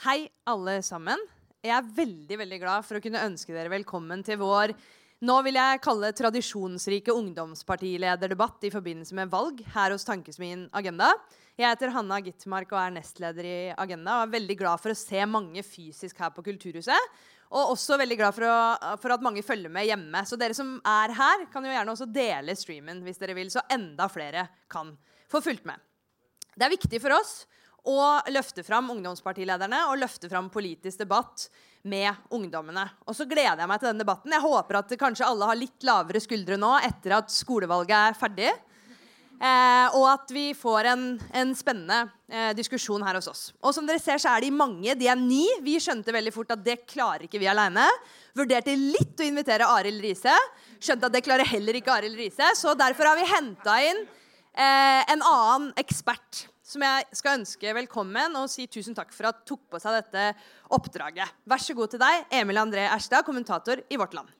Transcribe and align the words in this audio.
Hei, 0.00 0.30
alle 0.48 0.78
sammen. 0.80 1.20
Jeg 1.60 1.74
er 1.76 1.88
veldig 1.92 2.36
veldig 2.40 2.58
glad 2.62 2.86
for 2.88 2.96
å 2.96 3.02
kunne 3.04 3.20
ønske 3.20 3.52
dere 3.52 3.68
velkommen 3.68 4.22
til 4.24 4.38
vår 4.40 4.72
nå 5.28 5.34
vil 5.44 5.58
jeg 5.58 5.82
kalle 5.84 6.08
tradisjonsrike 6.16 7.12
ungdomspartilederdebatt 7.12 8.64
i 8.64 8.70
forbindelse 8.72 9.18
med 9.18 9.28
valg 9.28 9.60
her 9.74 9.92
hos 9.92 10.08
Tankesmien 10.08 10.62
Agenda. 10.72 11.10
Jeg 11.60 11.68
heter 11.68 11.92
Hanna 11.92 12.16
Gitmark 12.24 12.72
og 12.72 12.80
er 12.80 12.96
nestleder 12.96 13.44
i 13.50 13.58
Agenda 13.76 14.16
og 14.22 14.24
er 14.24 14.34
veldig 14.38 14.56
glad 14.62 14.80
for 14.80 14.94
å 14.94 14.96
se 14.96 15.20
mange 15.28 15.60
fysisk 15.68 16.24
her 16.24 16.32
på 16.32 16.46
Kulturhuset. 16.48 17.20
Og 17.52 17.74
også 17.76 18.00
veldig 18.00 18.20
glad 18.22 18.40
for, 18.40 18.48
å, 18.48 18.96
for, 19.04 19.12
at 19.12 19.28
mange 19.28 19.44
følger 19.44 19.68
med 19.76 19.84
hjemme. 19.90 20.24
Så 20.24 20.40
dere 20.40 20.56
som 20.56 20.78
er 20.80 21.12
her, 21.20 21.44
kan 21.52 21.68
jo 21.68 21.76
gjerne 21.76 21.92
også 21.92 22.08
dele 22.08 22.56
streamen 22.56 23.04
hvis 23.04 23.20
dere 23.20 23.36
vil, 23.36 23.52
så 23.52 23.68
enda 23.68 24.08
flere 24.08 24.48
kan 24.72 24.96
få 25.28 25.44
fulgt 25.44 25.68
med. 25.68 25.76
Det 26.56 26.64
er 26.64 26.78
viktig 26.78 27.04
for 27.04 27.20
oss 27.20 27.42
og 27.88 28.30
løfte 28.32 28.64
fram 28.66 28.90
ungdomspartilederne 28.92 29.86
og 29.88 30.00
løfte 30.02 30.28
fram 30.30 30.50
politisk 30.52 31.00
debatt 31.00 31.48
med 31.88 32.12
ungdommene. 32.34 32.84
Og 33.08 33.16
så 33.16 33.24
gleder 33.28 33.62
jeg 33.62 33.70
meg 33.70 33.80
til 33.80 33.90
den 33.92 34.02
debatten. 34.02 34.34
Jeg 34.34 34.44
håper 34.44 34.80
at 34.82 34.98
kanskje 35.00 35.28
alle 35.28 35.48
har 35.48 35.58
litt 35.58 35.86
lavere 35.86 36.20
skuldre 36.20 36.58
nå 36.60 36.74
etter 36.84 37.16
at 37.16 37.32
skolevalget 37.32 37.96
er 37.96 38.18
ferdig. 38.18 38.50
Eh, 39.40 39.94
og 39.96 40.04
at 40.04 40.32
vi 40.36 40.50
får 40.52 40.90
en, 40.90 41.04
en 41.32 41.52
spennende 41.56 42.02
eh, 42.28 42.50
diskusjon 42.52 43.00
her 43.06 43.16
hos 43.16 43.30
oss. 43.30 43.44
Og 43.64 43.72
som 43.72 43.86
dere 43.88 44.02
ser, 44.02 44.20
så 44.20 44.34
er 44.34 44.44
de 44.44 44.50
mange. 44.52 44.92
De 45.00 45.08
er 45.08 45.16
ni. 45.16 45.46
Vi 45.64 45.78
skjønte 45.80 46.12
veldig 46.12 46.34
fort 46.34 46.52
at 46.52 46.64
det 46.66 46.82
klarer 46.84 47.24
ikke 47.24 47.40
vi 47.40 47.48
aleine. 47.48 47.86
Vurderte 48.36 48.76
litt 48.76 49.16
å 49.16 49.24
invitere 49.24 49.70
Arild 49.78 50.04
Riise. 50.04 50.36
Skjønte 50.76 51.08
at 51.08 51.16
det 51.16 51.24
klarer 51.24 51.48
heller 51.48 51.80
ikke 51.80 51.94
Arild 51.94 52.20
Riise. 52.20 52.52
Så 52.60 52.76
derfor 52.76 53.08
har 53.08 53.16
vi 53.16 53.30
henta 53.32 53.80
inn 53.88 54.04
eh, 54.04 55.00
en 55.08 55.24
annen 55.24 55.72
ekspert 55.80 56.49
som 56.70 56.82
jeg 56.84 57.06
skal 57.18 57.40
ønske 57.40 57.72
velkommen 57.74 58.36
og 58.38 58.50
si 58.50 58.68
tusen 58.70 58.94
takk 58.94 59.10
for 59.14 59.30
at 59.30 59.40
tok 59.48 59.62
på 59.72 59.78
seg 59.82 59.96
dette 59.98 60.26
oppdraget. 60.76 61.32
Vær 61.50 61.62
så 61.62 61.74
god 61.74 61.90
til 61.90 62.02
deg, 62.02 62.26
Emil 62.40 62.60
André 62.62 62.84
Erstad, 62.86 63.24
kommentator 63.26 63.82
i 63.90 63.98
Vårt 63.98 64.14
Land. 64.14 64.30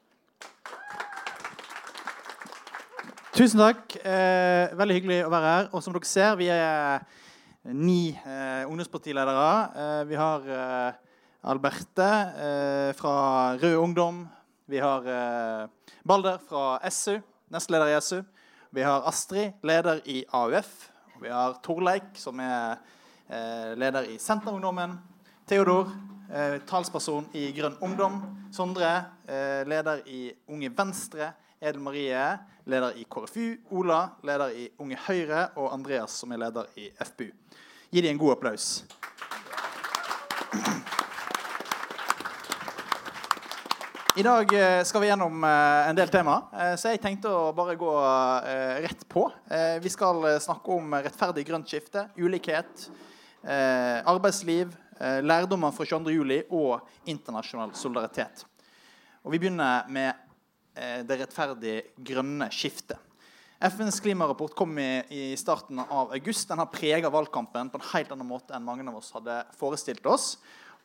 Tusen 3.34 3.62
takk. 3.62 3.96
Eh, 4.04 4.70
veldig 4.78 4.96
hyggelig 4.98 5.18
å 5.24 5.32
være 5.32 5.54
her. 5.54 5.68
Og 5.74 5.82
som 5.82 5.94
dere 5.94 6.06
ser, 6.06 6.34
vi 6.38 6.50
er 6.52 7.02
ni 7.74 8.12
eh, 8.12 8.62
ungdomspartiledere. 8.68 9.48
Eh, 9.82 10.02
vi 10.10 10.18
har 10.20 10.46
eh, 10.54 11.00
Alberte 11.50 12.10
eh, 12.44 12.90
fra 12.98 13.14
Rød 13.58 13.78
Ungdom. 13.80 14.22
Vi 14.70 14.82
har 14.82 15.08
eh, 15.08 15.94
Balder 16.06 16.38
fra 16.46 16.76
SU, 16.92 17.18
nestleder 17.50 17.90
i 17.90 17.98
SU. 18.04 18.20
Vi 18.70 18.86
har 18.86 19.08
Astrid, 19.08 19.56
leder 19.66 20.04
i 20.06 20.22
AUF. 20.36 20.89
Vi 21.22 21.28
har 21.28 21.58
Torleik, 21.62 22.14
som 22.16 22.38
er 22.40 22.78
eh, 23.28 23.76
leder 23.76 24.06
i 24.08 24.14
Senterungdommen. 24.18 24.94
Theodor, 25.48 25.90
eh, 26.32 26.56
talsperson 26.64 27.26
i 27.36 27.50
Grønn 27.52 27.76
Ungdom. 27.84 28.22
Sondre, 28.52 28.88
eh, 29.28 29.60
leder 29.68 30.00
i 30.08 30.32
Unge 30.48 30.70
Venstre. 30.76 31.32
Edel 31.60 31.82
Marie, 31.84 32.38
leder 32.64 32.96
i 32.96 33.04
KrFU. 33.04 33.56
Ola, 33.70 34.00
leder 34.24 34.56
i 34.56 34.68
Unge 34.78 34.96
Høyre. 34.96 35.50
Og 35.56 35.74
Andreas, 35.74 36.16
som 36.22 36.32
er 36.32 36.40
leder 36.40 36.72
i 36.76 36.88
FPU. 37.04 37.28
Gi 37.92 38.00
dem 38.00 38.16
en 38.16 38.18
god 38.24 38.38
applaus. 38.38 38.84
I 44.20 44.22
dag 44.22 44.52
eh, 44.52 44.82
skal 44.84 45.00
vi 45.00 45.06
gjennom 45.08 45.44
eh, 45.48 45.88
en 45.88 45.96
del 45.96 46.10
tema, 46.12 46.34
eh, 46.52 46.74
så 46.76 46.90
jeg 46.90 47.00
tenkte 47.00 47.30
å 47.32 47.54
bare 47.56 47.72
gå 47.80 47.92
rett 48.84 49.06
på. 49.08 49.22
Vi 49.80 49.92
skal 49.92 50.26
snakke 50.44 50.74
om 50.74 50.92
rettferdig 50.92 51.46
grønt 51.48 51.70
skifte, 51.70 52.02
ulikhet, 52.20 52.84
arbeidsliv, 54.12 54.74
lærdommer 55.24 55.72
fra 55.72 55.86
22.07. 55.88 56.52
og 56.52 57.08
internasjonal 57.08 57.72
solidaritet. 57.78 58.44
Og 59.24 59.32
Vi 59.32 59.40
begynner 59.40 59.88
med 59.88 61.06
det 61.08 61.20
rettferdige 61.22 61.86
grønne 61.96 62.50
skiftet. 62.52 63.00
FNs 63.60 64.02
klimarapport 64.04 64.56
kom 64.56 64.76
i 64.80 65.30
starten 65.40 65.80
av 65.86 66.12
august. 66.12 66.48
Den 66.48 66.60
har 66.60 66.68
prega 66.72 67.08
valgkampen 67.12 67.72
på 67.72 67.80
en 67.80 67.90
helt 67.94 68.12
annen 68.12 68.28
måte 68.28 68.56
enn 68.56 68.68
mange 68.68 68.84
av 68.84 69.00
oss 69.00 69.14
hadde 69.16 69.42
forestilt 69.56 70.04
oss. 70.08 70.34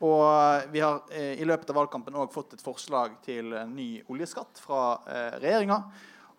Og 0.03 0.71
vi 0.73 0.81
har 0.83 1.05
eh, 1.11 1.37
i 1.39 1.45
løpet 1.47 1.69
av 1.71 1.79
valgkampen 1.79 2.17
også 2.17 2.35
fått 2.35 2.57
et 2.57 2.65
forslag 2.65 3.15
til 3.23 3.53
ny 3.71 3.89
oljeskatt 4.11 4.59
fra 4.59 4.81
eh, 5.07 5.37
regjeringa. 5.39 5.79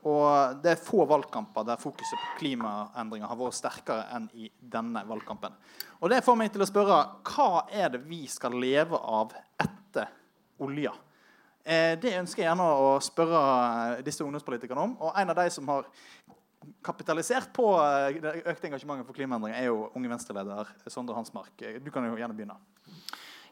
Og 0.07 0.61
det 0.63 0.75
er 0.75 0.83
få 0.83 1.07
valgkamper 1.09 1.65
der 1.67 1.81
fokuset 1.81 2.21
på 2.21 2.37
klimaendringer 2.43 3.27
har 3.27 3.39
vært 3.41 3.57
sterkere 3.59 4.05
enn 4.15 4.29
i 4.39 4.51
denne 4.61 5.03
valgkampen. 5.09 5.57
Og 5.99 6.13
det 6.13 6.21
får 6.23 6.37
meg 6.39 6.53
til 6.55 6.63
å 6.63 6.69
spørre 6.69 7.01
hva 7.27 7.65
er 7.73 7.91
det 7.97 8.05
vi 8.07 8.23
skal 8.31 8.55
leve 8.61 9.01
av 9.01 9.35
etter 9.65 10.13
olja? 10.63 10.93
Eh, 11.65 11.97
det 11.99 12.15
ønsker 12.21 12.45
jeg 12.45 12.51
gjerne 12.53 12.69
å 12.71 12.93
spørre 13.03 14.03
disse 14.07 14.23
ungdomspolitikerne 14.23 14.85
om. 14.85 14.95
Og 15.01 15.17
en 15.19 15.33
av 15.33 15.41
de 15.41 15.49
som 15.51 15.73
har 15.73 15.89
kapitalisert 16.87 17.51
på 17.55 17.67
det 18.21 18.37
økte 18.45 18.69
engasjementet 18.69 19.09
for 19.09 19.17
klimaendringer, 19.17 19.59
er 19.59 19.71
jo 19.73 19.89
Unge 19.97 20.11
Venstre-leder 20.13 20.71
Sondre 20.87 21.17
Hansmark. 21.19 21.55
Du 21.83 21.91
kan 21.95 22.07
jo 22.07 22.15
gjerne 22.19 22.37
begynne. 22.37 22.59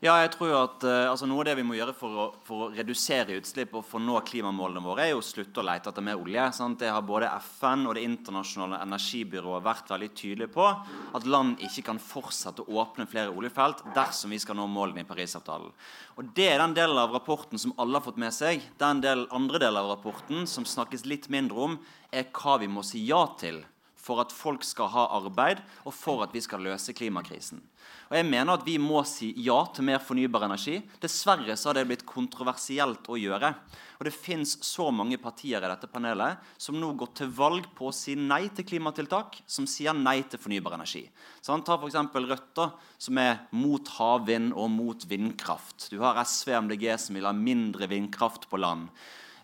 Ja, 0.05 0.19
jeg 0.21 0.35
tror 0.35 0.51
at 0.59 0.83
uh, 0.85 1.07
altså 1.09 1.25
Noe 1.25 1.41
av 1.41 1.47
det 1.49 1.55
vi 1.57 1.63
må 1.65 1.79
gjøre 1.79 1.95
for 1.97 2.19
å, 2.21 2.25
for 2.45 2.67
å, 2.67 2.69
redusere 2.77 3.39
utslipp 3.39 3.71
og 3.79 3.87
for 3.89 3.97
å 3.97 4.05
nå 4.05 4.19
klimamålene 4.29 4.83
våre, 4.85 5.07
er 5.07 5.15
jo 5.15 5.23
å 5.23 5.25
slutte 5.25 5.63
å 5.63 5.65
lete 5.65 5.89
etter 5.89 6.05
mer 6.05 6.21
olje. 6.21 6.45
Sant? 6.53 6.77
Det 6.83 6.91
har 6.93 7.07
både 7.09 7.31
FN 7.41 7.87
og 7.89 7.97
Det 7.97 8.03
internasjonale 8.05 8.83
energibyrået 8.85 9.65
vært 9.65 9.95
veldig 9.95 10.11
tydelige 10.13 10.53
på. 10.59 10.69
At 11.17 11.25
land 11.25 11.65
ikke 11.65 11.87
kan 11.89 12.03
fortsette 12.05 12.67
å 12.67 12.77
åpne 12.85 13.09
flere 13.09 13.33
oljefelt 13.33 13.81
dersom 13.97 14.37
vi 14.37 14.43
skal 14.45 14.61
nå 14.61 14.69
målene 14.69 15.07
i 15.07 15.09
Parisavtalen. 15.09 15.73
Og 16.21 16.33
Det 16.37 16.51
er 16.53 16.61
den 16.61 16.77
delen 16.77 17.01
av 17.01 17.17
rapporten 17.17 17.63
som 17.63 17.73
alle 17.81 17.97
har 17.97 18.05
fått 18.05 18.21
med 18.21 18.37
seg. 18.37 18.61
Den 18.77 19.01
del, 19.01 19.25
andre 19.33 19.63
delen 19.63 19.81
av 19.87 19.95
rapporten 19.95 20.45
som 20.45 20.69
snakkes 20.69 21.09
litt 21.09 21.33
mindre 21.33 21.71
om, 21.71 21.81
er 22.13 22.29
hva 22.29 22.61
vi 22.61 22.69
må 22.69 22.85
si 22.85 23.07
ja 23.09 23.25
til 23.41 23.65
for 24.05 24.21
at 24.21 24.33
folk 24.35 24.65
skal 24.67 24.91
ha 24.93 25.07
arbeid, 25.17 25.63
og 25.89 25.95
for 25.97 26.25
at 26.25 26.35
vi 26.35 26.43
skal 26.45 26.65
løse 26.65 26.93
klimakrisen. 26.97 27.63
Og 28.11 28.17
jeg 28.19 28.27
mener 28.29 28.55
at 28.55 28.67
Vi 28.67 28.77
må 28.81 29.01
si 29.09 29.33
ja 29.45 29.57
til 29.73 29.87
mer 29.89 30.01
fornybar 30.03 30.45
energi. 30.47 30.77
Dessverre 31.01 31.57
så 31.57 31.71
har 31.71 31.79
det 31.79 31.87
blitt 31.89 32.05
kontroversielt 32.09 33.09
å 33.09 33.19
gjøre. 33.19 33.55
Og 33.99 34.05
Det 34.05 34.15
fins 34.15 34.57
så 34.65 34.91
mange 34.93 35.19
partier 35.19 35.65
i 35.65 35.71
dette 35.71 35.89
panelet 35.89 36.39
som 36.59 36.77
nå 36.81 36.93
går 36.99 37.13
til 37.17 37.33
valg 37.33 37.69
på 37.77 37.89
å 37.89 37.95
si 37.95 38.15
nei 38.15 38.49
til 38.55 38.67
klimatiltak, 38.69 39.41
som 39.47 39.67
sier 39.67 39.97
nei 39.97 40.23
til 40.23 40.41
fornybar 40.41 40.77
energi. 40.77 41.05
Så 41.41 41.53
han 41.53 41.65
tar 41.65 41.81
f.eks. 41.81 41.97
Rødt, 42.15 42.55
da, 42.57 42.71
som 42.99 43.19
er 43.19 43.45
mot 43.53 43.89
havvind 43.97 44.53
og 44.53 44.71
mot 44.73 45.09
vindkraft. 45.09 45.91
Du 45.91 46.01
har 46.05 46.21
SV 46.25 46.55
og 46.55 46.65
MDG 46.69 46.89
som 47.01 47.17
vil 47.17 47.29
ha 47.29 47.37
mindre 47.37 47.89
vindkraft 47.91 48.49
på 48.51 48.61
land 48.61 48.91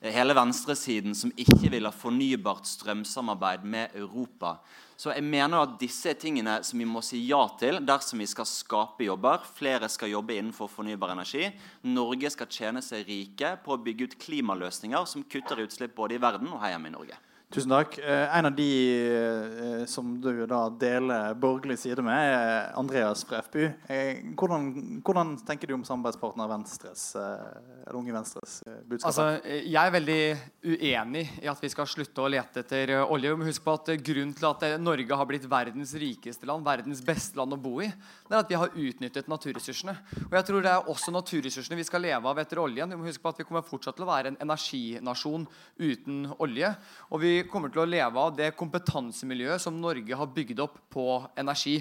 hele 0.09 0.35
venstresiden 0.35 1.15
som 1.15 1.33
ikke 1.37 1.69
vil 1.73 1.85
ha 1.85 1.93
fornybart 1.93 2.69
strømsamarbeid 2.69 3.67
med 3.69 3.97
Europa. 4.01 4.57
Så 4.97 5.13
jeg 5.13 5.25
mener 5.25 5.63
at 5.63 5.79
disse 5.81 6.11
er 6.13 6.19
tingene 6.21 6.59
som 6.65 6.81
vi 6.81 6.89
må 6.89 7.01
si 7.05 7.23
ja 7.29 7.41
til 7.61 7.81
dersom 7.85 8.21
vi 8.21 8.29
skal 8.29 8.49
skape 8.49 9.05
jobber. 9.07 9.45
Flere 9.57 9.89
skal 9.93 10.13
jobbe 10.13 10.37
innenfor 10.37 10.69
fornybar 10.73 11.13
energi. 11.15 11.47
Norge 11.89 12.33
skal 12.33 12.49
tjene 12.53 12.83
seg 12.85 13.09
rike 13.09 13.55
på 13.65 13.77
å 13.77 13.81
bygge 13.81 14.09
ut 14.09 14.19
klimaløsninger 14.21 15.09
som 15.09 15.25
kutter 15.25 15.65
utslipp 15.65 15.97
både 15.97 16.17
i 16.17 16.23
verden 16.23 16.53
og 16.53 16.61
her 16.65 16.75
hjemme 16.75 16.93
i 16.93 16.97
Norge. 16.97 17.21
Tusen 17.51 17.73
takk. 17.73 17.97
Eh, 17.99 18.37
en 18.39 18.47
av 18.47 18.53
de 18.55 18.67
eh, 19.11 19.81
som 19.91 20.13
du 20.23 20.45
da 20.47 20.61
deler 20.71 21.33
borgerlig 21.35 21.81
side 21.83 22.03
med, 22.07 22.15
er 22.15 22.69
Andreas 22.79 23.25
fra 23.27 23.41
FPU. 23.43 23.65
Eh, 23.91 24.21
hvordan, 24.39 24.69
hvordan 25.03 25.33
tenker 25.49 25.67
du 25.67 25.75
om 25.75 25.83
samarbeidspartner 25.87 26.47
Venstres, 26.53 27.09
eller 27.19 27.99
Unge 27.99 28.15
Venstres 28.15 28.61
budskap? 28.87 29.09
Altså, 29.11 29.25
jeg 29.67 29.81
er 29.83 29.95
veldig 29.97 30.21
uenig 30.63 31.25
i 31.43 31.49
at 31.51 31.65
vi 31.65 31.73
skal 31.75 31.89
slutte 31.91 32.23
å 32.23 32.31
lete 32.31 32.63
etter 32.63 32.93
olje. 33.01 33.35
Må 33.35 33.49
huske 33.49 33.67
på 33.67 33.75
at 33.81 33.91
Grunnen 33.99 34.37
til 34.39 34.47
at 34.53 34.63
Norge 34.79 35.19
har 35.19 35.31
blitt 35.33 35.51
verdens 35.51 35.97
rikeste 35.99 36.47
land, 36.47 36.63
verdens 36.71 37.03
beste 37.03 37.41
land 37.41 37.59
å 37.59 37.59
bo 37.59 37.81
i, 37.83 37.91
det 38.31 38.37
er 38.37 38.45
at 38.45 38.55
vi 38.55 38.61
har 38.63 38.79
utnyttet 38.79 39.33
naturressursene. 39.33 39.97
Og 40.29 40.39
jeg 40.39 40.47
tror 40.53 40.63
det 40.63 40.77
er 40.77 40.95
også 40.95 41.17
naturressursene 41.19 41.83
vi 41.83 41.89
skal 41.91 42.07
leve 42.07 42.31
av 42.31 42.39
etter 42.45 42.63
oljen. 42.63 42.95
Vi 42.95 43.03
må 43.03 43.11
huske 43.11 43.27
på 43.27 43.35
at 43.35 43.43
vi 43.43 43.51
kommer 43.51 43.67
fortsatt 43.67 43.99
til 43.99 44.07
å 44.07 44.13
være 44.13 44.37
en 44.37 44.41
energinasjon 44.47 45.51
uten 45.83 46.25
olje. 46.39 46.77
og 47.11 47.19
vi 47.27 47.40
kommer 47.49 47.73
til 47.73 47.85
å 47.85 47.89
leve 47.89 48.21
av 48.21 48.37
det 48.37 48.53
kompetansemiljøet 48.59 49.63
som 49.63 49.79
Norge 49.81 50.17
har 50.17 50.33
bygd 50.35 50.63
opp 50.67 50.79
på 50.93 51.07
energi. 51.39 51.79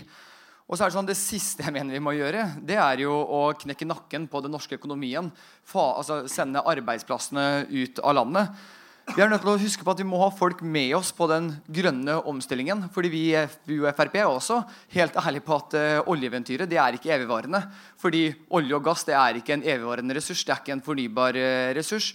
Og 0.70 0.78
så 0.78 0.86
er 0.86 0.92
Det 0.92 0.98
sånn, 1.00 1.10
det 1.10 1.18
siste 1.18 1.64
jeg 1.66 1.74
mener 1.74 1.98
vi 1.98 2.04
må 2.04 2.14
gjøre, 2.14 2.62
det 2.62 2.78
er 2.78 3.02
jo 3.02 3.12
å 3.12 3.54
knekke 3.58 3.88
nakken 3.90 4.28
på 4.30 4.42
den 4.46 4.54
norske 4.54 4.78
økonomien. 4.78 5.32
Fa, 5.66 5.96
altså 5.98 6.28
Sende 6.30 6.62
arbeidsplassene 6.62 7.66
ut 7.72 8.00
av 8.06 8.14
landet. 8.20 8.54
Vi 9.10 9.24
er 9.24 9.30
nødt 9.32 9.42
til 9.42 9.50
å 9.50 9.58
huske 9.58 9.82
på 9.82 9.90
at 9.90 9.98
vi 9.98 10.06
må 10.06 10.20
ha 10.22 10.28
folk 10.30 10.60
med 10.62 10.92
oss 10.94 11.10
på 11.18 11.26
den 11.32 11.48
grønne 11.66 12.20
omstillingen. 12.30 12.90
fordi 12.94 13.10
vi 13.10 13.22
i 13.34 13.94
Frp 13.98 14.16
er 14.20 14.28
også 14.30 14.60
helt 14.94 15.16
ærlige 15.18 15.46
på 15.48 15.56
at 15.56 15.74
uh, 15.74 16.12
oljeeventyret 16.14 16.70
det 16.70 16.78
er 16.78 16.94
ikke 16.94 17.16
evigvarende. 17.16 17.64
Fordi 17.98 18.28
olje 18.50 18.76
og 18.76 18.84
gass 18.86 19.04
det 19.08 19.16
er 19.18 19.40
ikke 19.40 19.56
en 19.58 19.66
evigvarende 19.66 20.14
ressurs, 20.14 20.44
det 20.46 20.54
er 20.54 20.62
ikke 20.62 20.78
en 20.78 20.86
fornybar 20.86 21.34
uh, 21.34 21.74
ressurs. 21.74 22.14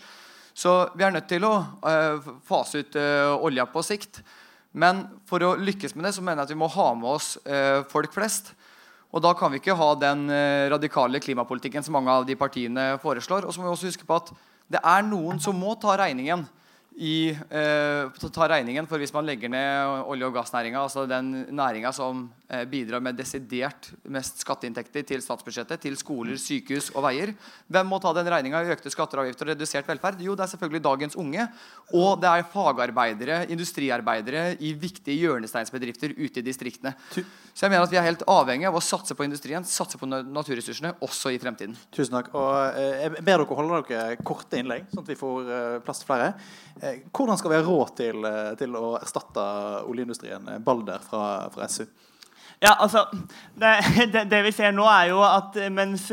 Så 0.55 0.73
vi 0.95 1.03
er 1.03 1.15
nødt 1.15 1.29
til 1.29 1.45
å 1.47 1.55
uh, 1.83 2.35
fase 2.47 2.85
ut 2.85 2.99
uh, 2.99 3.35
olja 3.43 3.67
på 3.67 3.83
sikt. 3.83 4.23
Men 4.75 5.05
for 5.27 5.43
å 5.43 5.55
lykkes 5.59 5.95
med 5.95 6.07
det 6.07 6.15
så 6.17 6.23
mener 6.23 6.43
jeg 6.43 6.49
at 6.49 6.55
vi 6.55 6.63
må 6.63 6.71
ha 6.71 6.93
med 6.99 7.11
oss 7.17 7.35
uh, 7.47 7.83
folk 7.91 8.15
flest. 8.15 8.55
Og 9.15 9.23
Da 9.23 9.31
kan 9.39 9.53
vi 9.53 9.61
ikke 9.61 9.77
ha 9.79 9.93
den 9.95 10.27
eh, 10.27 10.67
radikale 10.73 11.21
klimapolitikken 11.23 11.85
som 11.87 11.95
mange 11.95 12.11
av 12.11 12.25
de 12.27 12.35
partiene 12.35 12.97
foreslår. 12.99 13.47
Og 13.47 13.55
så 13.55 13.63
må 13.63 13.69
vi 13.69 13.75
også 13.77 13.93
huske 13.93 14.07
på 14.09 14.17
at 14.19 14.33
det 14.75 14.81
er 14.83 15.07
noen 15.07 15.39
som 15.39 15.55
må 15.55 15.77
ta 15.79 15.95
regningen 16.01 16.43
i, 16.99 17.31
eh, 17.31 18.11
ta 18.35 18.49
regningen 18.51 18.89
for 18.91 18.99
hvis 18.99 19.15
man 19.15 19.27
legger 19.27 19.51
ned 19.51 20.03
olje- 20.11 20.27
og 20.27 20.35
gassnæringa, 20.35 20.83
altså 20.83 21.07
den 21.07 21.47
næringa 21.55 21.93
som 21.95 22.27
eh, 22.44 22.44
bidrar 22.71 23.03
med 23.05 23.19
desidert 23.19 23.91
mest 24.11 24.43
skatteinntekter 24.45 25.07
til 25.07 25.23
statsbudsjettet, 25.25 25.83
til 25.83 25.97
skoler, 26.01 26.39
sykehus 26.41 26.91
og 26.95 27.07
veier. 27.07 27.35
Hvem 27.73 27.91
må 27.91 28.01
ta 28.03 28.13
den 28.17 28.29
regninga 28.31 28.63
i 28.65 28.75
økte 28.75 28.93
skatter 28.93 29.21
og 29.21 29.27
avgifter 29.27 29.49
og 29.49 29.55
redusert 29.55 29.89
velferd? 29.89 30.23
Jo, 30.25 30.37
det 30.39 30.47
er 30.47 30.53
selvfølgelig 30.55 30.85
dagens 30.85 31.19
unge. 31.21 31.47
Og 31.95 32.21
det 32.23 32.31
er 32.31 32.47
fagarbeidere, 32.53 33.41
industriarbeidere 33.55 34.45
i 34.65 34.75
viktige 34.79 35.19
hjørnesteinsbedrifter 35.25 36.15
ute 36.19 36.41
i 36.43 36.47
distriktene. 36.47 36.95
Så 37.55 37.67
jeg 37.67 37.71
mener 37.71 37.87
at 37.87 37.93
vi 37.93 37.99
er 38.01 38.07
helt 38.07 38.25
avhengig 38.31 38.67
av 38.67 38.77
å 38.79 38.83
satse 38.83 39.15
på 39.15 39.27
industrien, 39.27 39.67
satse 39.69 39.99
på 40.01 40.09
naturressursene, 40.09 40.97
også 41.07 41.31
i 41.35 41.39
fremtiden. 41.43 41.77
Tusen 41.95 42.17
takk. 42.17 42.33
Og 42.35 42.81
eh, 42.81 43.05
jeg 43.05 43.15
ber 43.21 43.45
dere 43.45 43.59
holde 43.61 43.83
dere 43.91 44.17
korte 44.27 44.59
innlegg, 44.59 44.89
sånn 44.91 45.05
at 45.05 45.13
vi 45.13 45.19
får 45.21 45.53
eh, 45.59 45.77
plass 45.85 46.03
til 46.03 46.11
flere. 46.11 46.33
Eh, 46.81 47.05
hvordan 47.15 47.39
skal 47.39 47.55
vi 47.55 47.61
ha 47.61 47.67
råd 47.69 47.95
til, 48.01 48.29
til 48.61 48.81
å 48.81 48.97
erstatte 48.99 49.47
oljeindustrien? 49.87 50.51
Balder 50.67 51.05
fra, 51.07 51.25
fra 51.55 51.71
SU. 51.71 51.87
Ja, 52.65 52.75
altså, 52.81 53.05
det, 53.61 53.75
det, 54.13 54.25
det, 54.31 54.43
vi 54.47 54.53
ser 54.57 54.73
nå, 54.73 54.87
er 54.89 55.11
jo 55.13 55.21
at 55.27 55.59
mens 55.73 56.09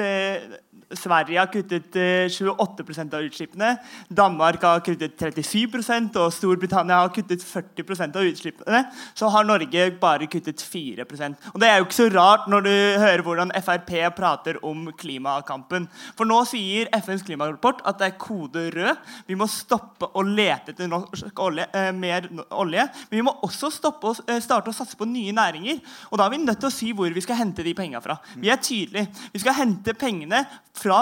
Sverige 0.97 1.39
har 1.39 1.49
kuttet 1.51 1.95
28 2.31 2.83
eh, 2.91 3.01
av 3.05 3.25
utslippene. 3.25 3.71
Danmark 4.09 4.63
har 4.65 4.81
kuttet 4.85 5.17
37% 5.19 6.17
og 6.21 6.33
Storbritannia 6.35 7.01
har 7.01 7.11
kuttet 7.13 7.43
40% 7.45 8.17
av 8.19 8.27
utslippene. 8.27 8.83
Så 9.13 9.29
har 9.31 9.47
Norge 9.47 9.87
bare 10.01 10.27
kuttet 10.31 10.61
4% 10.61 11.51
Og 11.53 11.59
Det 11.61 11.69
er 11.69 11.79
jo 11.79 11.87
ikke 11.87 11.99
så 11.99 12.09
rart 12.13 12.47
når 12.51 12.65
du 12.65 12.73
hører 13.01 13.25
hvordan 13.25 13.53
Frp 13.61 13.93
prater 14.15 14.59
om 14.65 14.89
klimakampen. 14.97 15.87
For 16.17 16.27
nå 16.27 16.41
sier 16.49 16.89
FNs 16.95 17.25
klimarapport 17.27 17.83
at 17.87 17.99
det 18.01 18.09
er 18.09 18.19
kode 18.21 18.67
rød. 18.75 19.01
Vi 19.27 19.37
må 19.39 19.47
stoppe 19.51 20.09
å 20.15 20.23
lete 20.25 20.73
etter 20.73 20.91
olje, 20.91 21.67
eh, 21.73 21.91
mer 21.91 22.27
olje. 22.49 22.87
Men 23.09 23.19
vi 23.19 23.25
må 23.25 23.35
også 23.43 23.71
stoppe 23.71 24.11
å, 24.11 24.15
eh, 24.27 24.39
starte 24.39 24.71
å 24.71 24.75
satse 24.75 24.97
på 24.97 25.07
nye 25.07 25.31
næringer. 25.31 25.81
Og 26.11 26.17
da 26.17 26.25
er 26.25 26.29
vi 26.31 26.43
nødt 26.43 26.59
til 26.59 26.69
å 26.69 26.73
si 26.73 26.91
hvor 26.93 27.11
vi 27.13 27.21
skal 27.21 27.37
hente 27.37 27.63
de 27.63 27.73
pengene 27.73 28.01
fra. 28.01 28.19
Vi 28.35 28.49
er 28.49 28.57
tydelige. 28.57 29.07
Vi 29.33 29.39
skal 29.39 29.53
hente 29.53 29.93
pengene 29.93 30.45
fra 30.81 31.01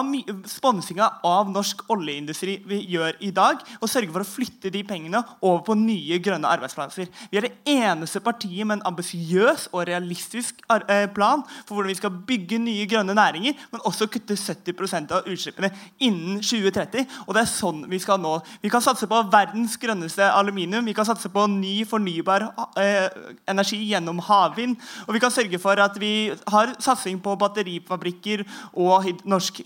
sponsinga 0.50 1.08
av 1.26 1.50
norsk 1.52 1.86
oljeindustri 1.94 2.58
vi 2.68 2.82
gjør 2.92 3.18
i 3.26 3.32
dag, 3.36 3.62
og 3.80 3.92
sørge 3.92 4.12
for 4.12 4.24
å 4.24 4.28
flytte 4.28 4.72
de 4.74 4.84
pengene 4.88 5.22
over 5.40 5.62
på 5.68 5.78
nye 5.80 6.20
grønne 6.24 6.50
arbeidsplasser. 6.50 7.10
Vi 7.32 7.40
er 7.40 7.48
det 7.48 7.54
eneste 7.70 8.22
partiet 8.24 8.68
med 8.68 8.80
en 8.80 8.88
ambisiøs 8.92 9.70
og 9.72 9.86
realistisk 9.90 10.62
eh, 10.70 11.08
plan 11.14 11.44
for 11.66 11.78
hvordan 11.78 11.94
vi 11.94 12.00
skal 12.00 12.18
bygge 12.30 12.60
nye 12.62 12.88
grønne 12.90 13.16
næringer, 13.18 13.56
men 13.72 13.86
også 13.88 14.10
kutte 14.12 14.38
70% 14.40 15.16
av 15.16 15.30
utslippene 15.30 15.72
innen 16.06 16.42
2030. 16.44 17.08
Og 17.28 17.36
det 17.36 17.44
er 17.44 17.52
sånn 17.52 17.86
vi 17.90 18.02
skal 18.02 18.20
nå. 18.22 18.36
Vi 18.64 18.72
kan 18.72 18.84
satse 18.84 19.08
på 19.10 19.22
verdens 19.32 19.78
grønneste 19.80 20.28
aluminium, 20.34 20.88
vi 20.88 20.96
kan 20.98 21.08
satse 21.08 21.32
på 21.34 21.46
ny 21.52 21.78
fornybar 21.90 22.50
eh, 22.80 23.08
energi 23.50 23.82
gjennom 23.90 24.22
havvind, 24.28 24.78
og 25.08 25.16
vi 25.16 25.24
kan 25.24 25.34
sørge 25.34 25.62
for 25.62 25.80
at 25.80 25.98
vi 26.02 26.32
har 26.52 26.76
satsing 26.82 27.22
på 27.24 27.36
batterifabrikker 27.40 28.46
og 28.80 29.10
norsk. 29.30 29.62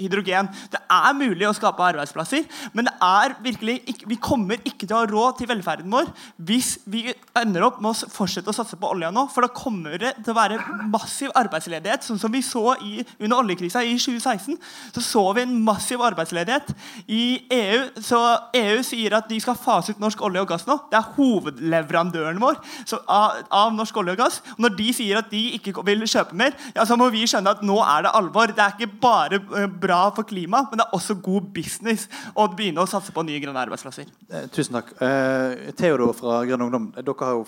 Det 0.74 0.82
er 0.82 1.18
mulig 1.18 1.48
å 1.48 1.56
skape 1.56 1.86
arbeidsplasser, 1.86 2.46
men 2.74 2.90
det 2.90 2.94
er 3.04 3.36
ikke, 3.54 4.10
vi 4.10 4.20
kommer 4.22 4.62
ikke 4.64 4.86
til 4.88 4.96
å 4.96 5.04
ha 5.04 5.10
råd 5.10 5.40
til 5.40 5.50
velferden 5.52 5.92
vår 5.94 6.10
hvis 6.44 6.76
vi 6.90 7.06
ender 7.40 7.66
opp 7.68 7.80
med 7.84 7.94
å 7.94 8.10
fortsette 8.12 8.52
å 8.52 8.56
satse 8.56 8.78
på 8.80 8.90
olja 8.90 9.12
nå. 9.14 9.26
For 9.34 9.46
da 9.46 9.52
kommer 9.54 9.98
det 10.02 10.16
til 10.22 10.34
å 10.34 10.38
være 10.38 10.60
massiv 10.92 11.34
arbeidsledighet, 11.40 12.06
sånn 12.06 12.22
som 12.22 12.34
vi 12.34 12.44
så 12.46 12.76
i, 12.84 13.04
under 13.20 13.40
oljekrisa 13.40 13.84
i 13.86 13.96
2016. 13.98 14.58
Så 14.96 15.04
så 15.06 15.24
vi 15.36 15.44
en 15.46 15.56
massiv 15.66 16.02
arbeidsledighet 16.04 16.74
i 17.08 17.24
EU. 17.54 17.82
Så 18.04 18.20
EU 18.58 18.82
sier 18.86 19.18
at 19.18 19.30
de 19.30 19.40
skal 19.44 19.58
fase 19.60 19.94
ut 19.94 20.02
norsk 20.02 20.22
olje 20.26 20.44
og 20.44 20.50
gass 20.52 20.66
nå. 20.70 20.78
Det 20.92 21.00
er 21.00 21.12
hovedleverandøren 21.18 22.42
vår 22.42 22.60
så, 22.90 23.00
av, 23.08 23.44
av, 23.50 23.74
norsk 23.76 23.98
olje 24.02 24.16
og 24.16 24.24
gass. 24.24 24.42
Og 24.56 24.66
når 24.66 24.78
de 24.80 24.90
sier 24.96 25.20
at 25.20 25.32
de 25.34 25.44
ikke 25.58 25.76
vil 25.86 26.06
kjøpe 26.10 26.38
mer, 26.40 26.56
ja, 26.76 26.86
så 26.88 26.98
må 27.00 27.10
vi 27.14 27.26
skjønne 27.30 27.56
at 27.56 27.64
nå 27.66 27.80
er 27.86 28.08
det 28.08 28.16
alvor. 28.20 28.54
Det 28.54 28.66
er 28.66 28.78
ikke 28.78 29.02
bare 29.04 29.42
uh, 29.54 29.68
bra 29.94 30.12
for 30.16 30.28
klimaet, 30.30 30.72
men 30.72 30.82
det 30.82 30.88
er 30.88 30.96
også 30.98 31.16
god 31.24 31.50
business 31.56 32.08
å 32.34 32.48
begynne 32.52 32.84
å 32.84 32.90
satse 32.90 33.14
på 33.14 33.26
nye 33.28 33.42
grønne 33.44 33.66
arbeidsplasser. 33.68 34.10
Eh, 34.30 34.48
tusen 34.54 34.78
takk. 34.80 34.94
Eh, 35.06 35.72
Theodor 35.78 36.16
fra 36.18 36.42
Grønn 36.50 36.66
Ungdom, 36.66 36.90
dere, 36.98 37.30
jo, 37.38 37.44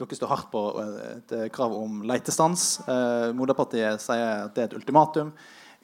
dere, 0.00 0.18
står 0.20 0.32
hardt 0.32 0.50
på 0.52 0.64
et 0.94 1.34
eh, 1.36 1.50
krav 1.54 1.76
om 1.76 2.00
leitestans. 2.08 2.68
Eh, 2.88 3.28
Moderpartiet 3.36 4.02
sier 4.02 4.46
at 4.46 4.56
det 4.56 4.64
er 4.64 4.72
et 4.72 4.78
ultimatum. 4.80 5.34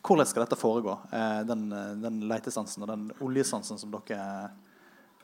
Hvordan 0.00 0.28
skal 0.28 0.46
dette 0.46 0.56
foregå, 0.56 0.96
eh, 1.12 1.40
den, 1.48 1.68
den 2.00 2.22
leitestansen 2.30 2.86
og 2.86 2.92
den 2.92 3.10
oljestansen 3.20 3.80
som 3.80 3.92
dere 3.92 4.48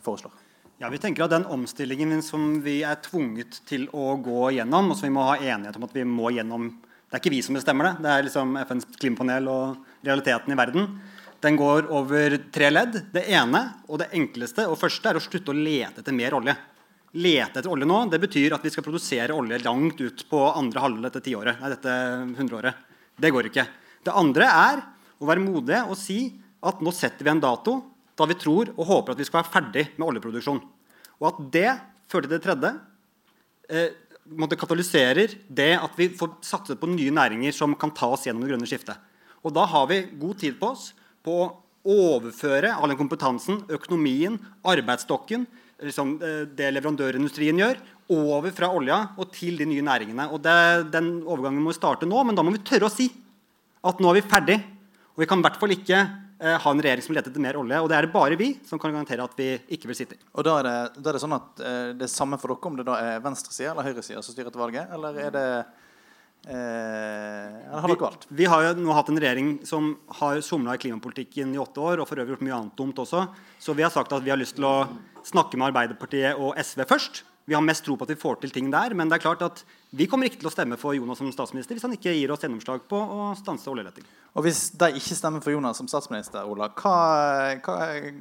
foreslår? 0.05 0.45
Ja, 0.77 0.91
vi 0.93 0.99
tenker 1.01 1.25
at 1.25 1.33
Den 1.33 1.47
omstillingen 1.49 2.21
som 2.23 2.59
vi 2.61 2.83
er 2.85 2.99
tvunget 3.01 3.63
til 3.69 3.87
å 3.97 4.11
gå 4.21 4.51
gjennom, 4.59 4.91
og 4.93 4.99
som 4.99 5.09
vi 5.09 5.15
må 5.15 5.25
ha 5.25 5.39
enighet 5.39 5.79
om 5.79 5.87
at 5.89 5.97
vi 5.97 6.05
må 6.05 6.35
gjennom 6.37 6.75
Det 7.07 7.15
er 7.15 7.23
ikke 7.23 7.33
vi 7.33 7.43
som 7.47 7.55
bestemmer 7.55 7.87
det, 7.87 8.03
det 8.03 8.11
er 8.13 8.25
liksom 8.27 8.57
FNs 8.67 8.85
klimapanel 8.99 9.47
og 9.49 9.77
realiteten 10.07 10.55
i 10.55 10.59
verden. 10.59 10.89
Den 11.45 11.59
går 11.59 11.91
over 11.93 12.39
tre 12.53 12.71
ledd. 12.73 13.01
Det 13.13 13.27
ene 13.29 13.63
og 13.91 14.01
det 14.01 14.09
enkleste 14.17 14.65
og 14.71 14.79
første 14.81 15.11
er 15.11 15.19
å 15.19 15.23
slutte 15.23 15.53
å 15.53 15.59
lete 15.59 16.03
etter 16.03 16.17
mer 16.17 16.39
olje. 16.39 16.57
Lete 17.17 17.61
etter 17.61 17.71
olje 17.73 17.89
nå 17.89 18.03
det 18.13 18.21
betyr 18.21 18.57
at 18.57 18.65
vi 18.65 18.73
skal 18.73 18.85
produsere 18.85 19.37
olje 19.37 19.61
langt 19.65 20.01
ut 20.01 20.25
på 20.31 20.41
andre 20.51 20.83
halvdel 20.85 21.09
dette 21.09 21.23
tiåret. 21.25 21.61
Nei, 21.61 21.73
dette 21.73 21.93
hundreåret. 22.39 22.81
Det 23.17 23.33
går 23.33 23.51
ikke. 23.51 23.67
Det 24.05 24.15
andre 24.17 24.49
er 24.49 24.83
å 25.21 25.29
være 25.29 25.45
modige 25.45 25.85
og 25.87 25.97
si 26.01 26.21
at 26.67 26.83
nå 26.85 26.93
setter 26.95 27.25
vi 27.25 27.33
en 27.33 27.43
dato 27.43 27.79
da 28.17 28.27
vi 28.29 28.37
tror 28.41 28.73
og 28.75 28.89
håper 28.89 29.13
at 29.13 29.21
vi 29.21 29.27
skal 29.29 29.43
være 29.43 29.53
ferdig 29.53 29.85
med 29.97 30.07
oljeproduksjon. 30.09 30.61
Og 31.21 31.29
at 31.31 31.41
det 31.53 31.71
fører 32.11 32.29
til 32.29 32.35
det 32.37 32.45
tredje. 32.45 32.73
Eh, 33.69 34.57
katalyserer 34.57 35.37
det 35.49 35.73
at 35.79 35.99
vi 35.99 36.09
får 36.17 36.39
satset 36.45 36.81
på 36.81 36.89
nye 36.91 37.13
næringer 37.15 37.55
som 37.55 37.75
kan 37.79 37.93
ta 37.95 38.09
oss 38.15 38.27
gjennom 38.27 38.45
det 38.45 38.53
grønne 38.53 38.69
skiftet. 38.69 38.97
Og 39.47 39.55
da 39.55 39.67
har 39.71 39.87
vi 39.91 40.03
god 40.19 40.41
tid 40.43 40.59
på 40.59 40.73
oss 40.75 40.91
på 41.27 41.39
å 41.45 41.53
overføre 41.87 42.73
all 42.75 42.91
den 42.91 42.99
kompetansen, 42.99 43.61
økonomien, 43.71 44.41
arbeidsstokken, 44.67 45.47
liksom 45.87 46.17
eh, 46.19 46.43
det 46.59 46.73
leverandørindustrien 46.75 47.63
gjør, 47.63 47.79
over 48.13 48.53
fra 48.55 48.71
olja 48.75 49.01
og 49.19 49.33
til 49.35 49.59
de 49.59 49.67
nye 49.67 49.85
næringene. 49.87 50.29
Og 50.35 50.43
det, 50.43 50.91
Den 50.95 51.21
overgangen 51.25 51.63
må 51.63 51.73
vi 51.73 51.79
starte 51.79 52.09
nå, 52.09 52.23
men 52.27 52.39
da 52.39 52.45
må 52.47 52.55
vi 52.55 52.63
tørre 52.67 52.91
å 52.91 52.93
si 52.93 53.09
at 53.87 54.03
nå 54.03 54.11
er 54.11 54.21
vi 54.21 54.29
ferdig. 54.31 54.61
Og 55.15 55.23
vi 55.23 55.29
kan 55.31 55.41
i 55.41 55.47
hvert 55.47 55.59
fall 55.61 55.75
ikke 55.75 55.99
eh, 56.03 56.59
ha 56.63 56.73
en 56.73 56.83
regjering 56.83 57.07
som 57.07 57.17
leter 57.17 57.33
etter 57.33 57.43
mer 57.43 57.59
olje. 57.61 57.81
Og 57.83 57.91
det 57.91 57.99
er 57.99 58.07
det 58.07 58.15
bare 58.15 58.39
vi 58.39 58.53
som 58.67 58.83
kan 58.83 58.95
garantere 58.95 59.27
at 59.27 59.39
vi 59.39 59.53
ikke 59.77 59.91
vil 59.91 59.99
sitte 59.99 60.19
i. 60.19 60.23
Og 60.35 60.47
da 60.47 60.59
er 60.61 60.69
det, 60.69 60.77
da 60.99 61.11
er 61.11 61.19
det 61.19 61.23
sånn 61.23 61.39
at 61.39 61.63
eh, 61.63 61.91
det 61.99 62.07
er 62.09 62.15
samme 62.15 62.39
for 62.43 62.55
dere 62.55 62.71
om 62.71 62.79
det 62.79 62.87
da 62.89 63.01
er 63.03 63.25
venstresida 63.25 63.73
eller 63.73 63.91
høyresida 63.91 64.23
som 64.23 64.35
styrer 64.35 64.51
etter 64.51 64.63
valget? 64.63 64.91
Eller 64.97 65.23
er 65.27 65.35
det 65.35 65.49
Eh, 66.47 67.81
har 67.81 67.89
vi, 67.89 68.17
vi, 68.29 68.45
har 68.47 68.63
jo 68.63 68.75
nå 68.79 68.93
hatt 68.95 69.09
en 69.11 69.19
regjering 69.19 69.49
som 69.67 69.97
har 70.21 70.39
somla 70.47 70.77
i 70.77 70.79
klimapolitikken 70.79 71.55
i 71.55 71.59
åtte 71.59 71.83
år, 71.83 71.99
og 71.99 72.07
for 72.07 72.23
øvrig 72.23 72.37
gjort 72.37 72.45
mye 72.47 72.59
annet 72.61 72.77
dumt 72.79 73.01
også. 73.03 73.25
Så 73.59 73.75
vi 73.75 73.83
har 73.83 73.91
sagt 73.91 74.15
at 74.15 74.23
vi 74.23 74.31
har 74.31 74.39
lyst 74.39 74.55
til 74.61 74.69
å 74.69 74.77
snakke 75.27 75.59
med 75.59 75.73
Arbeiderpartiet 75.73 76.39
og 76.39 76.55
SV 76.63 76.85
først. 76.87 77.25
Vi 77.47 77.55
har 77.55 77.63
mest 77.63 77.85
tro 77.87 77.95
på 77.99 78.07
at 78.07 78.11
vi 78.11 78.19
får 78.19 78.41
til 78.43 78.55
ting 78.55 78.71
der, 78.73 78.95
men 78.99 79.11
det 79.11 79.19
er 79.19 79.23
klart 79.23 79.43
at 79.47 79.61
vi 79.95 80.09
kommer 80.11 80.27
ikke 80.27 80.41
til 80.41 80.51
å 80.51 80.55
stemme 80.55 80.79
for 80.79 80.97
Jonas 80.97 81.21
som 81.23 81.31
statsminister 81.35 81.79
hvis 81.79 81.85
han 81.87 81.95
ikke 81.95 82.15
gir 82.15 82.33
oss 82.35 82.43
gjennomslag 82.43 82.83
på 82.91 82.99
å 82.99 83.29
stanse 83.39 83.71
oljeleting. 83.71 84.07
Og 84.35 84.47
hvis 84.47 84.65
de 84.75 84.89
ikke 84.99 85.19
stemmer 85.19 85.43
for 85.43 85.55
Jonas 85.55 85.79
som 85.79 85.87
statsminister, 85.91 86.47
Ola, 86.47 86.73
hva, 86.75 86.97
hva, 87.63 87.77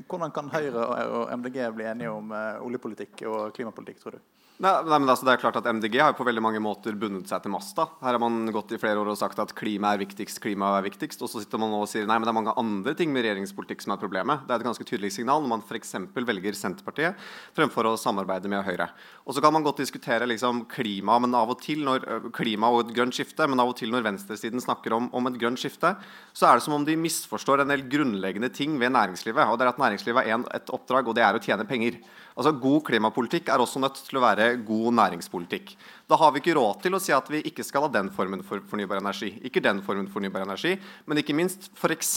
hvordan 0.06 0.34
kan 0.34 0.54
Høyre 0.54 0.86
og 1.06 1.34
MDG 1.42 1.58
bli 1.74 1.90
enige 1.90 2.14
om 2.14 2.30
uh, 2.34 2.62
oljepolitikk 2.66 3.26
og 3.26 3.50
klimapolitikk, 3.58 4.02
tror 4.04 4.18
du? 4.18 4.22
Nei, 4.56 4.72
nei, 4.88 4.98
men 5.02 5.10
altså, 5.12 5.26
det 5.28 5.34
er 5.34 5.40
klart 5.42 5.58
at 5.60 5.66
MDG 5.68 5.98
har 6.00 6.14
på 6.16 6.24
veldig 6.24 6.40
mange 6.40 6.62
måter 6.64 6.96
bundet 6.96 7.28
seg 7.28 7.42
til 7.44 7.52
masta. 7.52 7.90
Her 8.00 8.16
har 8.16 8.22
man 8.24 8.48
gått 8.56 8.70
i 8.72 8.78
flere 8.80 9.02
år 9.02 9.10
og 9.12 9.18
sagt 9.20 9.42
at 9.44 9.52
klima 9.58 9.90
er 9.92 10.00
viktigst, 10.00 10.40
klima 10.40 10.70
er 10.78 10.86
viktigst. 10.86 11.20
Og 11.26 11.28
så 11.28 11.42
sitter 11.44 11.60
man 11.60 11.74
nå 11.74 11.82
og 11.84 11.90
sier 11.92 12.08
nei, 12.08 12.16
men 12.16 12.24
det 12.24 12.32
er 12.32 12.38
mange 12.38 12.54
andre 12.62 12.94
ting 12.96 13.12
med 13.12 13.26
regjeringspolitikk 13.28 13.84
som 13.84 13.98
er 13.98 14.00
problemet. 14.00 14.46
Det 14.48 14.56
er 14.56 14.64
et 14.64 14.70
ganske 14.70 14.88
tydelig 14.88 15.12
signal 15.18 15.44
når 15.44 15.52
man 15.58 15.66
f.eks. 15.68 15.92
velger 16.16 16.56
Senterpartiet 16.56 17.20
fremfor 17.58 17.92
å 17.92 17.94
samarbeide 18.00 18.48
med 18.52 18.64
Høyre. 18.64 18.88
Og 19.28 19.36
så 19.36 19.44
kan 19.44 19.52
man 19.58 19.66
godt 19.66 19.84
diskutere 19.84 20.32
liksom, 20.32 20.64
klima, 20.72 21.20
men 21.20 21.36
av 21.36 21.52
og 21.52 21.60
til 21.60 21.84
når, 21.84 22.08
klima 22.40 22.72
og 22.72 22.86
et 22.86 22.96
grønt 22.96 23.20
skifte, 23.20 23.52
men 23.52 23.60
av 23.60 23.74
og 23.74 23.80
til 23.82 23.92
når 23.92 24.08
venstresiden 24.08 24.64
snakker 24.64 24.96
om, 24.96 25.12
om 25.12 25.28
et 25.28 25.42
grønt 25.42 25.60
skifte, 25.60 25.98
så 26.32 26.48
er 26.48 26.56
det 26.56 26.70
som 26.70 26.80
om 26.80 26.88
de 26.88 26.96
misforstår 26.96 27.66
en 27.66 27.76
del 27.76 27.90
grunnleggende 27.92 28.56
ting 28.56 28.80
ved 28.80 28.96
næringslivet. 28.96 29.52
Og 29.52 29.60
det 29.60 29.68
er 29.68 29.76
at 29.76 29.84
næringslivet 29.84 30.32
har 30.32 30.48
et 30.56 30.72
oppdrag, 30.80 31.12
og 31.12 31.20
det 31.20 31.28
er 31.28 31.36
å 31.36 31.44
tjene 31.44 31.68
penger. 31.68 32.00
Altså, 32.36 32.52
God 32.60 32.82
klimapolitikk 32.90 33.48
er 33.50 33.62
også 33.64 33.80
nødt 33.80 34.02
til 34.04 34.20
å 34.20 34.24
være 34.26 34.50
god 34.68 34.98
næringspolitikk. 35.00 35.76
Da 36.06 36.18
har 36.22 36.36
vi 36.36 36.38
ikke 36.38 36.54
råd 36.54 36.84
til 36.84 36.94
å 36.94 37.00
si 37.02 37.14
at 37.16 37.30
vi 37.34 37.40
ikke 37.50 37.64
skal 37.66 37.88
ha 37.88 37.90
den 37.90 38.12
formen 38.14 38.44
for 38.46 38.62
fornybar 38.70 39.00
energi. 39.02 39.32
Ikke 39.48 39.64
den 39.64 39.80
formen 39.82 40.06
for 40.06 40.20
fornybar 40.20 40.44
energi, 40.46 40.76
men 41.10 41.18
ikke 41.18 41.34
minst 41.34 41.72
f.eks. 41.74 42.12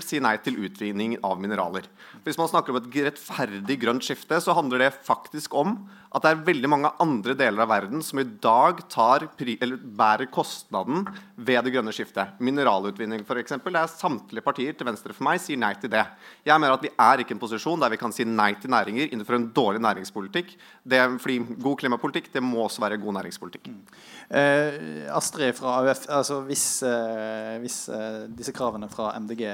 si 0.00 0.20
nei 0.24 0.38
til 0.40 0.56
utvinning 0.64 1.18
av 1.20 1.36
mineraler. 1.42 1.84
Hvis 2.24 2.40
man 2.40 2.48
snakker 2.48 2.72
om 2.72 2.80
et 2.80 2.88
rettferdig 3.10 3.76
grønt 3.82 4.06
skifte, 4.06 4.38
så 4.40 4.56
handler 4.56 4.86
det 4.86 4.94
faktisk 5.04 5.52
om 5.60 5.76
at 6.14 6.24
det 6.24 6.30
er 6.30 6.44
veldig 6.46 6.70
mange 6.70 6.92
andre 7.02 7.34
deler 7.36 7.64
av 7.66 7.72
verden 7.72 8.00
som 8.06 8.20
i 8.22 8.24
dag 8.24 8.80
tar, 8.88 9.26
bærer 9.36 10.30
kostnaden 10.32 11.04
ved 11.36 11.66
det 11.66 11.74
grønne 11.74 11.92
skiftet. 11.92 12.38
Mineralutvinning 12.40 13.26
f.eks. 13.26 13.58
Er 13.58 13.92
samtlige 13.92 14.46
partier 14.46 14.72
til 14.78 14.88
venstre 14.88 15.12
for 15.12 15.26
meg 15.26 15.42
sier 15.42 15.60
nei 15.60 15.74
til 15.82 15.92
det. 15.92 16.06
Jeg 16.46 16.56
mener 16.62 16.78
at 16.78 16.86
vi 16.86 16.94
er 16.94 17.20
ikke 17.20 17.34
i 17.34 17.36
en 17.36 17.44
posisjon 17.44 17.82
der 17.82 17.92
vi 17.92 18.00
kan 18.00 18.14
si 18.14 18.24
nei 18.24 18.52
til 18.56 18.72
næringer 18.72 19.10
innenfor 19.10 19.36
en 19.36 19.50
dårlig 19.52 19.84
næringspolitikk. 19.84 20.54
Det, 20.80 21.04
fordi 21.20 21.40
God 21.58 21.80
klimapolitikk 21.82 22.32
det 22.32 22.44
må 22.46 22.64
også 22.64 22.86
være 22.86 23.02
god 23.02 23.18
næringspolitikk. 23.18 23.33
Mm. 23.42 23.80
Eh, 24.28 25.16
Astrid 25.16 25.54
fra 25.56 25.78
AUF, 25.80 26.06
altså 26.08 26.40
hvis, 26.48 26.82
eh, 26.86 27.54
hvis 27.62 27.78
eh, 27.92 28.24
disse 28.32 28.54
kravene 28.56 28.88
fra 28.92 29.12
MDG 29.20 29.44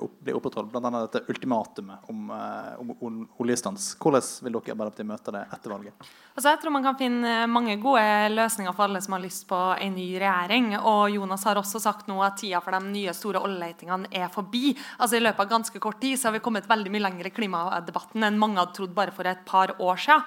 opp, 0.00 0.16
blir 0.22 0.38
opprettholdt, 0.38 0.70
bl.a. 0.72 0.90
dette 1.06 1.24
ultimatumet 1.32 2.10
om, 2.12 2.30
eh, 2.34 2.72
om, 2.80 2.92
om 3.00 3.20
oljestans, 3.42 3.94
hvordan 4.00 4.26
vil 4.44 4.58
dere 4.58 4.74
Arbeiderpartiet 4.76 5.08
møte 5.08 5.34
det 5.34 5.44
etter 5.50 5.74
valget? 5.74 6.10
Altså 6.36 6.52
jeg 6.52 6.60
tror 6.62 6.72
Man 6.72 6.86
kan 6.86 6.96
finne 6.96 7.34
mange 7.50 7.74
gode 7.82 8.04
løsninger 8.32 8.72
for 8.76 8.86
alle 8.86 9.02
som 9.02 9.16
har 9.16 9.24
lyst 9.24 9.46
på 9.50 9.58
en 9.74 9.96
ny 9.96 10.08
regjering. 10.22 10.72
og 10.78 11.10
Jonas 11.10 11.44
har 11.44 11.58
også 11.60 11.80
sagt 11.82 12.08
nå 12.08 12.20
at 12.24 12.38
tida 12.40 12.60
for 12.62 12.76
de 12.76 12.92
nye 12.94 13.12
store 13.16 13.42
oljeletingene 13.42 14.08
er 14.12 14.30
forbi. 14.32 14.76
Altså 14.98 15.18
I 15.18 15.24
løpet 15.24 15.44
av 15.44 15.50
ganske 15.50 15.82
kort 15.82 16.00
tid 16.00 16.18
så 16.18 16.28
har 16.28 16.38
vi 16.38 16.44
kommet 16.44 16.68
veldig 16.70 16.92
mye 16.94 17.06
lenger 17.08 17.28
i 17.28 17.34
klimadebatten 17.34 18.24
enn 18.24 18.38
mange 18.40 18.60
hadde 18.62 18.76
trodd 18.78 18.94
bare 18.96 19.14
for 19.14 19.28
et 19.28 19.42
par 19.48 19.74
år 19.78 20.00
siden. 20.00 20.24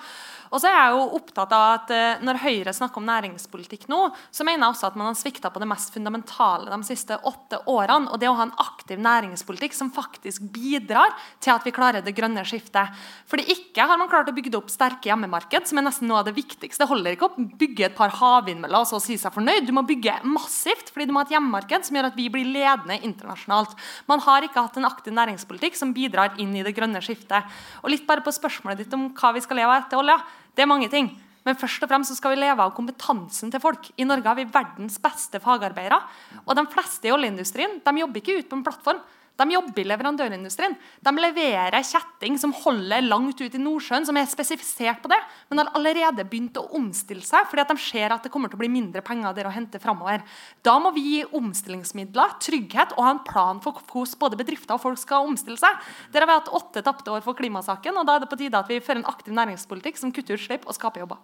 Og 0.54 0.62
så 0.62 0.70
er 0.70 0.76
jeg 0.78 0.94
jo 0.94 1.06
opptatt 1.18 1.54
av 1.56 1.64
at 1.80 1.92
uh, 1.94 2.24
Når 2.26 2.42
Høyre 2.44 2.74
snakker 2.76 3.02
om 3.02 3.08
næringspolitikk 3.10 3.88
nå, 3.90 4.00
så 4.30 4.46
mener 4.46 4.68
jeg 4.68 4.76
også 4.76 4.90
at 4.92 4.98
man 5.00 5.10
har 5.10 5.18
svikta 5.18 5.50
på 5.54 5.62
det 5.64 5.70
mest 5.70 5.94
fundamentale 5.96 6.70
de 6.70 6.88
siste 6.88 7.18
åtte 7.26 7.64
årene. 7.70 8.12
Og 8.14 8.22
det 8.22 8.30
å 8.30 8.36
ha 8.38 8.46
en 8.46 8.56
aktiv 8.62 9.02
næringspolitikk 9.02 9.74
som 9.78 9.90
faktisk 9.94 10.46
bidrar 10.54 11.16
til 11.44 11.56
at 11.56 11.66
vi 11.66 11.74
klarer 11.74 12.06
det 12.06 12.14
grønne 12.16 12.46
skiftet. 12.46 12.94
Fordi 13.30 13.48
ikke 13.56 13.88
har 13.90 13.98
man 13.98 14.12
klart 14.12 14.30
å 14.30 14.36
bygge 14.36 14.54
opp 14.60 14.70
sterke 14.72 15.10
hjemmemarked, 15.10 15.66
som 15.70 15.82
er 15.82 15.88
nesten 15.88 16.10
noe 16.12 16.22
av 16.22 16.30
det 16.30 16.36
viktigste. 16.38 16.84
Det 16.84 16.90
holder 16.92 17.18
ikke 17.18 17.32
å 17.32 17.48
bygge 17.60 17.88
et 17.90 17.98
par 17.98 18.14
havvindmøller 18.20 18.86
og 18.86 18.90
så 18.90 19.02
si 19.02 19.18
seg 19.20 19.34
fornøyd. 19.34 19.66
Du 19.66 19.74
må 19.76 19.86
bygge 19.88 20.20
massivt 20.28 20.94
fordi 20.94 21.10
du 21.10 21.16
må 21.16 21.24
ha 21.24 21.28
et 21.28 21.34
hjemmemarked 21.34 21.88
som 21.88 21.98
gjør 21.98 22.12
at 22.12 22.20
vi 22.20 22.30
blir 22.34 22.54
ledende 22.54 23.00
internasjonalt. 23.02 23.74
Man 24.12 24.22
har 24.28 24.46
ikke 24.46 24.62
hatt 24.62 24.78
en 24.78 24.90
aktiv 24.90 25.16
næringspolitikk 25.18 25.80
som 25.80 25.96
bidrar 25.96 26.38
inn 26.42 26.54
i 26.54 26.64
det 26.66 26.76
grønne 26.78 27.02
skiftet. 27.04 27.50
Og 27.82 27.94
litt 27.94 28.06
bare 28.08 28.24
på 28.26 28.34
spørsmålet 28.36 28.84
ditt 28.84 28.96
om 28.98 29.10
hva 29.18 29.34
vi 29.34 29.44
skal 29.44 29.62
leve 29.62 29.74
av 29.74 29.86
etter 29.86 30.02
olja. 30.02 30.20
Det 30.54 30.64
er 30.64 30.70
mange 30.70 30.90
ting. 30.92 31.10
Men 31.44 31.58
først 31.60 31.84
og 31.84 31.92
fremst 31.92 32.16
skal 32.16 32.34
vi 32.34 32.40
leve 32.40 32.64
av 32.64 32.72
kompetansen 32.76 33.52
til 33.52 33.62
folk. 33.64 33.90
I 34.00 34.08
Norge 34.08 34.30
har 34.30 34.38
vi 34.38 34.48
verdens 34.48 34.96
beste 35.04 35.42
fagarbeidere. 35.44 36.00
Og 36.46 36.56
de 36.56 36.64
fleste 36.72 37.10
i 37.10 37.14
oljeindustrien 37.14 37.82
de 37.84 38.00
jobber 38.00 38.22
ikke 38.22 38.38
ut 38.40 38.50
på 38.50 38.60
en 38.60 38.64
plattform. 38.66 39.02
De 39.34 39.48
jobber 39.50 39.82
i 39.82 39.88
leverandørindustrien. 39.90 40.76
De 41.02 41.12
leverer 41.18 41.80
kjetting 41.82 42.36
som 42.38 42.54
holder 42.54 43.02
langt 43.02 43.40
ut 43.42 43.56
i 43.58 43.62
Nordsjøen, 43.62 44.06
som 44.06 44.18
er 44.20 44.30
spesifisert 44.30 45.02
på 45.02 45.10
det, 45.10 45.18
men 45.50 45.64
har 45.64 45.72
allerede 45.74 46.26
begynt 46.30 46.60
å 46.62 46.68
omstille 46.78 47.26
seg 47.26 47.50
fordi 47.50 47.64
at 47.64 47.74
de 47.74 47.78
ser 47.82 48.14
at 48.14 48.26
det 48.26 48.32
kommer 48.34 48.52
til 48.52 48.60
å 48.60 48.62
bli 48.62 48.70
mindre 48.70 49.02
penger 49.06 49.34
der 49.34 49.50
å 49.50 49.56
hente 49.56 49.82
framover. 49.82 50.22
Da 50.66 50.78
må 50.82 50.94
vi 50.94 51.06
gi 51.08 51.24
omstillingsmidler, 51.34 52.38
trygghet 52.46 52.94
og 52.94 53.08
ha 53.08 53.16
en 53.16 53.24
plan 53.26 53.62
for 53.64 53.82
hvordan 53.82 54.22
både 54.22 54.38
bedrifter 54.40 54.78
og 54.78 54.84
folk 54.86 55.02
skal 55.02 55.26
omstille 55.28 55.58
seg. 55.58 55.82
Der 56.14 56.24
har 56.24 56.30
vi 56.30 56.38
hatt 56.38 56.54
åtte 56.54 56.86
tapte 56.86 57.14
år 57.14 57.26
for 57.26 57.38
klimasaken, 57.38 57.98
og 57.98 58.06
da 58.06 58.18
er 58.20 58.24
det 58.24 58.30
på 58.30 58.40
tide 58.40 58.62
at 58.62 58.70
vi 58.70 58.82
fører 58.84 59.02
en 59.02 59.10
aktiv 59.10 59.34
næringspolitikk 59.34 59.98
som 59.98 60.14
kutter 60.14 60.38
utslipp 60.38 60.70
og 60.70 60.78
skaper 60.78 61.08
jobber. 61.08 61.22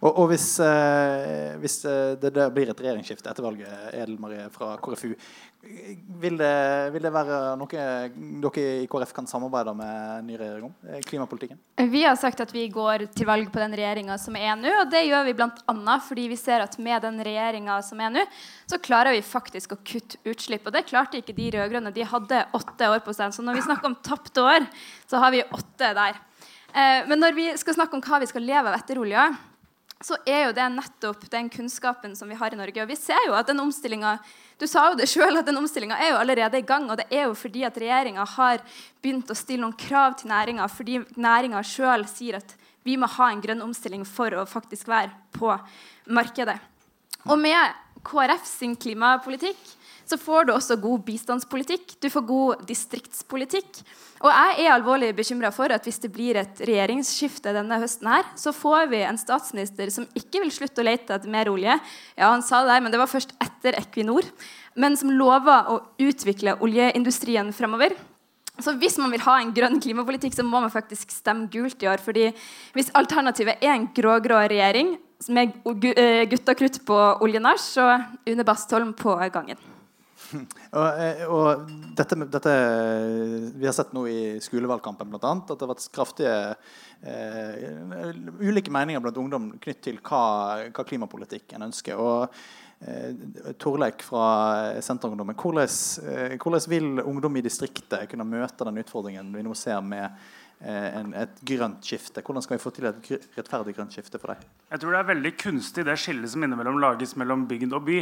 Og, 0.00 0.08
og 0.08 0.30
hvis, 0.30 0.46
eh, 0.64 1.56
hvis 1.60 1.82
eh, 1.84 2.14
det, 2.20 2.32
blir 2.56 2.70
et 2.72 2.78
regjeringsskifte 2.80 3.28
etter 3.28 3.44
valget, 3.44 3.68
Edel 3.92 4.16
Marie 4.20 4.46
fra 4.54 4.72
KrFU, 4.80 5.12
vil 5.60 6.38
det, 6.40 6.90
vil 6.94 7.04
det, 7.04 7.10
være 7.12 7.38
noe 7.60 7.68
dere 7.68 8.62
i 8.80 8.86
KrF 8.88 9.10
kan 9.12 9.26
samarbeide 9.28 9.74
med 9.76 10.24
ny 10.24 10.38
regjering 10.40 10.70
om? 10.70 10.72
Eh, 10.88 11.02
klimapolitikken? 11.04 11.58
Vi 11.92 12.04
har 12.06 12.16
sagt 12.16 12.40
at 12.40 12.54
vi 12.54 12.64
går 12.72 13.04
til 13.12 13.28
valg 13.28 13.50
på 13.52 13.60
den 13.60 13.76
regjeringa 13.76 14.16
som 14.20 14.38
er 14.40 14.54
nå. 14.56 14.72
Og 14.82 14.88
det 14.92 15.02
gjør 15.04 15.26
vi 15.28 15.34
bl.a. 15.36 15.98
fordi 16.06 16.30
vi 16.32 16.38
ser 16.40 16.64
at 16.64 16.78
med 16.80 17.04
den 17.04 17.20
regjeringa 17.26 17.76
som 17.84 18.00
er 18.00 18.14
nå, 18.14 18.24
så 18.72 18.80
klarer 18.80 19.16
vi 19.16 19.20
faktisk 19.26 19.76
å 19.76 19.80
kutte 19.84 20.20
utslipp. 20.24 20.64
Og 20.64 20.76
det 20.76 20.86
klarte 20.88 21.20
ikke 21.20 21.36
de 21.36 21.50
rød-grønne. 21.58 21.92
De 21.92 22.08
hadde 22.08 22.40
åtte 22.56 22.90
år 22.94 23.04
på 23.04 23.14
seg. 23.16 23.36
Så 23.36 23.44
når 23.44 23.60
vi 23.60 23.68
snakker 23.68 23.92
om 23.92 24.00
tapte 24.00 24.46
år, 24.46 24.64
så 25.10 25.20
har 25.20 25.36
vi 25.36 25.44
åtte 25.44 25.92
der. 26.00 26.24
Eh, 26.72 27.04
men 27.10 27.20
når 27.20 27.36
vi 27.36 27.50
skal 27.60 27.76
snakke 27.76 27.98
om 27.98 28.04
hva 28.04 28.24
vi 28.24 28.32
skal 28.32 28.48
leve 28.48 28.72
av 28.72 28.80
etter 28.80 29.00
olja, 29.02 29.28
så 30.00 30.16
er 30.24 30.46
jo 30.46 30.52
det 30.56 30.66
nettopp 30.72 31.26
den 31.32 31.50
kunnskapen 31.52 32.14
som 32.16 32.30
vi 32.30 32.38
har 32.40 32.54
i 32.54 32.58
Norge. 32.58 32.80
Og 32.82 32.88
vi 32.88 32.96
ser 32.96 33.20
jo 33.26 33.34
at 33.36 33.50
den 33.50 33.60
omstillinga 33.60 34.14
du 34.60 34.66
sa 34.68 34.90
jo 34.90 34.96
det 34.96 35.08
selv, 35.08 35.40
at 35.40 35.48
den 35.48 35.56
er 35.56 36.08
jo 36.10 36.20
allerede 36.20 36.58
i 36.58 36.64
gang. 36.64 36.88
Og 36.90 36.96
det 37.00 37.06
er 37.10 37.28
jo 37.28 37.34
fordi 37.34 37.64
at 37.64 37.76
regjeringa 37.76 38.24
har 38.36 38.64
begynt 39.02 39.30
å 39.30 39.36
stille 39.36 39.64
noen 39.64 39.76
krav 39.76 40.16
til 40.20 40.32
næringa, 40.32 40.68
fordi 40.68 41.00
næringa 41.16 41.62
sjøl 41.64 42.06
sier 42.08 42.40
at 42.40 42.56
vi 42.84 42.96
må 42.96 43.08
ha 43.08 43.30
en 43.30 43.40
grønn 43.44 43.62
omstilling 43.62 44.06
for 44.08 44.32
å 44.32 44.46
faktisk 44.48 44.88
være 44.88 45.12
på 45.36 45.52
markedet. 46.08 46.56
Og 47.28 47.36
med 47.40 47.76
KrF 48.04 48.46
sin 48.48 48.76
klimapolitikk 48.80 49.60
så 50.10 50.18
får 50.18 50.48
du 50.48 50.52
også 50.54 50.76
god 50.82 51.04
bistandspolitikk. 51.06 51.94
Du 52.02 52.08
får 52.10 52.24
god 52.26 52.64
distriktspolitikk. 52.66 53.82
Og 54.20 54.28
jeg 54.28 54.64
er 54.64 54.74
alvorlig 54.74 55.12
bekymra 55.16 55.52
for 55.54 55.72
at 55.72 55.86
hvis 55.86 56.02
det 56.02 56.10
blir 56.12 56.40
et 56.40 56.62
regjeringsskifte 56.66 57.54
denne 57.54 57.78
høsten, 57.80 58.10
her, 58.10 58.26
så 58.36 58.52
får 58.52 58.90
vi 58.90 59.04
en 59.06 59.20
statsminister 59.20 59.92
som 59.94 60.08
ikke 60.18 60.42
vil 60.42 60.52
slutte 60.52 60.82
å 60.82 60.88
lete 60.88 61.14
etter 61.14 61.30
mer 61.30 61.48
olje. 61.52 61.78
Ja, 62.18 62.32
han 62.32 62.44
sa 62.44 62.64
det, 62.66 62.80
men 62.82 62.92
det 62.92 63.00
var 63.00 63.10
først 63.10 63.36
etter 63.40 63.78
Equinor. 63.78 64.26
Men 64.74 64.98
som 64.98 65.14
lover 65.14 65.70
å 65.70 65.80
utvikle 66.02 66.58
oljeindustrien 66.64 67.54
fremover. 67.54 67.94
Så 68.60 68.74
hvis 68.76 68.98
man 69.00 69.14
vil 69.14 69.24
ha 69.24 69.38
en 69.40 69.54
grønn 69.56 69.80
klimapolitikk, 69.80 70.34
så 70.36 70.44
må 70.44 70.60
man 70.60 70.72
faktisk 70.72 71.14
stemme 71.14 71.48
gult 71.52 71.80
i 71.80 71.88
år. 71.88 72.02
fordi 72.02 72.28
hvis 72.74 72.92
alternativet 72.98 73.62
er 73.62 73.76
en 73.76 73.88
grå-grå 73.94 74.42
regjering 74.50 74.96
med 75.28 75.54
eh, 75.96 76.26
gutta 76.28 76.54
krutt 76.54 76.80
på 76.84 76.98
oljenasj, 77.24 77.66
så 77.78 77.90
Une 78.26 78.44
Bastholm 78.44 78.92
på 78.92 79.16
gangen. 79.32 79.56
Og, 80.78 81.00
eh, 81.00 81.22
og 81.26 81.66
dette, 81.96 82.18
dette, 82.30 82.54
Vi 83.56 83.66
har 83.66 83.74
sett 83.76 83.92
nå 83.96 84.06
i 84.10 84.22
skolevalgkampen 84.42 85.10
blant 85.10 85.26
annet, 85.26 85.50
at 85.50 85.60
det 85.60 85.66
har 85.66 85.72
vært 85.72 85.90
kraftige 85.94 86.34
uh, 87.04 88.10
ulike 88.40 88.72
meninger 88.72 89.02
blant 89.02 89.20
ungdom 89.20 89.52
knytt 89.62 89.84
til 89.88 90.00
hva, 90.04 90.24
hva 90.70 90.86
klimapolitikk 90.86 91.56
en 91.56 91.68
ønsker. 91.70 92.00
og 92.00 92.28
uh, 92.30 93.54
Torleik 93.60 94.04
fra 94.06 94.26
Senterungdommen, 94.84 95.38
hvordan, 95.38 95.78
uh, 96.04 96.36
hvordan 96.36 96.68
vil 96.72 96.92
ungdom 97.04 97.40
i 97.40 97.44
distriktet 97.46 98.08
kunne 98.10 98.28
møte 98.28 98.68
den 98.68 98.82
utfordringen 98.84 99.34
vi 99.34 99.46
nå 99.46 99.56
ser 99.58 99.82
med 99.84 100.08
eh, 100.60 100.98
en, 100.98 101.14
et 101.16 101.40
grønt 101.46 101.84
skifte. 101.84 102.22
Hvordan 102.24 102.44
skal 102.44 102.58
vi 102.58 102.62
få 102.62 102.72
til 102.74 102.88
et 102.90 103.10
rettferdig 103.38 103.74
grønt 103.76 103.94
skifte 103.94 104.20
for 104.20 104.34
deg? 104.34 104.44
Jeg 104.70 104.82
tror 104.82 104.94
det 104.94 105.00
er 105.00 105.10
veldig 105.14 105.32
kunstig 105.40 105.86
det 105.88 105.96
skillet 106.00 106.32
som 106.32 106.44
innimellom 106.44 106.80
lages 106.82 107.16
mellom 107.20 107.46
bygd 107.50 107.76
og 107.76 107.86
by. 107.88 108.00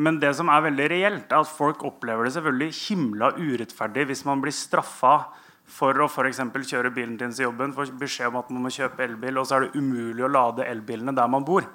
Men 0.00 0.16
det 0.22 0.32
som 0.38 0.48
er 0.48 0.64
veldig 0.64 0.86
reelt, 0.92 1.28
er 1.28 1.42
at 1.42 1.50
folk 1.50 1.84
opplever 1.84 2.24
det 2.24 2.32
selvfølgelig 2.36 2.76
himla 2.86 3.34
urettferdig 3.36 4.06
hvis 4.08 4.24
man 4.28 4.40
blir 4.40 4.54
straffa 4.56 5.14
for 5.70 5.94
å 6.02 6.08
for 6.10 6.26
kjøre 6.26 6.90
bilen 6.94 7.18
til 7.18 7.30
til 7.34 7.46
jobben, 7.46 7.74
får 7.76 7.92
beskjed 8.00 8.32
om 8.32 8.40
at 8.40 8.50
man 8.50 8.64
må 8.64 8.72
kjøpe 8.74 9.04
elbil, 9.04 9.38
og 9.38 9.46
så 9.46 9.56
er 9.58 9.66
det 9.66 9.78
umulig 9.78 10.24
å 10.24 10.32
lade 10.32 10.66
elbilene 10.66 11.14
der 11.14 11.28
man 11.30 11.44
bor. 11.46 11.68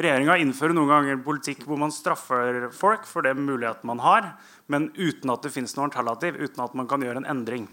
Regjeringa 0.00 0.38
innfører 0.40 0.72
noen 0.72 0.88
ganger 0.88 1.18
politikk 1.24 1.66
hvor 1.68 1.76
man 1.80 1.92
straffer 1.92 2.70
folk 2.72 3.04
for 3.08 3.26
det 3.26 3.34
muligheten 3.36 3.90
man 3.90 4.00
har, 4.00 4.30
men 4.70 4.88
uten 4.96 5.34
at 5.34 5.44
det 5.44 5.52
fins 5.52 5.74
noe 5.76 5.90
alternativ, 5.90 6.38
uten 6.40 6.64
at 6.64 6.76
man 6.78 6.88
kan 6.88 7.02
gjøre 7.04 7.20
en 7.20 7.28
endring. 7.28 7.66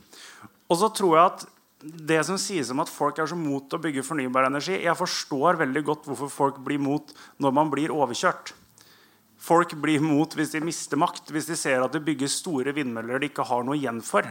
Og 0.67 0.81
så 0.81 0.89
tror 0.91 1.15
jeg 1.15 1.29
at 1.29 1.47
det 1.79 2.19
som 2.25 2.39
sies 2.41 2.73
om 2.73 2.81
at 2.81 2.91
folk 2.91 3.19
er 3.21 3.29
så 3.29 3.37
mot 3.37 3.71
å 3.71 3.79
bygge 3.79 4.01
fornybar 4.03 4.47
energi 4.47 4.79
Jeg 4.81 4.97
forstår 4.97 5.59
veldig 5.59 5.83
godt 5.85 6.07
hvorfor 6.09 6.31
folk 6.33 6.57
blir 6.65 6.81
mot 6.81 7.13
når 7.37 7.53
man 7.53 7.69
blir 7.69 7.93
overkjørt. 7.93 8.55
Folk 9.47 9.77
blir 9.79 10.03
mot 10.03 10.33
hvis 10.35 10.51
de 10.51 10.59
mister 10.59 10.99
makt, 10.99 11.31
hvis 11.31 11.47
de 11.47 11.55
ser 11.55 11.79
at 11.79 11.93
det 11.95 12.03
bygges 12.03 12.41
store 12.41 12.73
vindmøller 12.75 13.21
de 13.21 13.29
ikke 13.29 13.45
har 13.47 13.63
noe 13.63 13.77
igjen 13.77 14.01
for. 14.03 14.27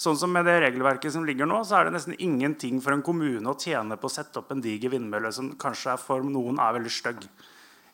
Sånn 0.00 0.16
som 0.18 0.32
Med 0.32 0.48
det 0.48 0.56
regelverket 0.64 1.12
som 1.12 1.26
ligger 1.26 1.46
nå, 1.46 1.60
så 1.62 1.78
er 1.78 1.86
det 1.86 1.98
nesten 1.98 2.16
ingenting 2.18 2.80
for 2.82 2.96
en 2.96 3.04
kommune 3.04 3.44
å 3.50 3.58
tjene 3.60 3.98
på 4.00 4.08
å 4.08 4.14
sette 4.14 4.40
opp 4.40 4.54
en 4.54 4.62
diger 4.64 4.94
vindmølle 4.96 5.30
som 5.36 5.52
kanskje 5.60 5.98
for 6.00 6.24
noen 6.24 6.58
er 6.58 6.78
veldig 6.78 6.90
stygg. 6.90 7.28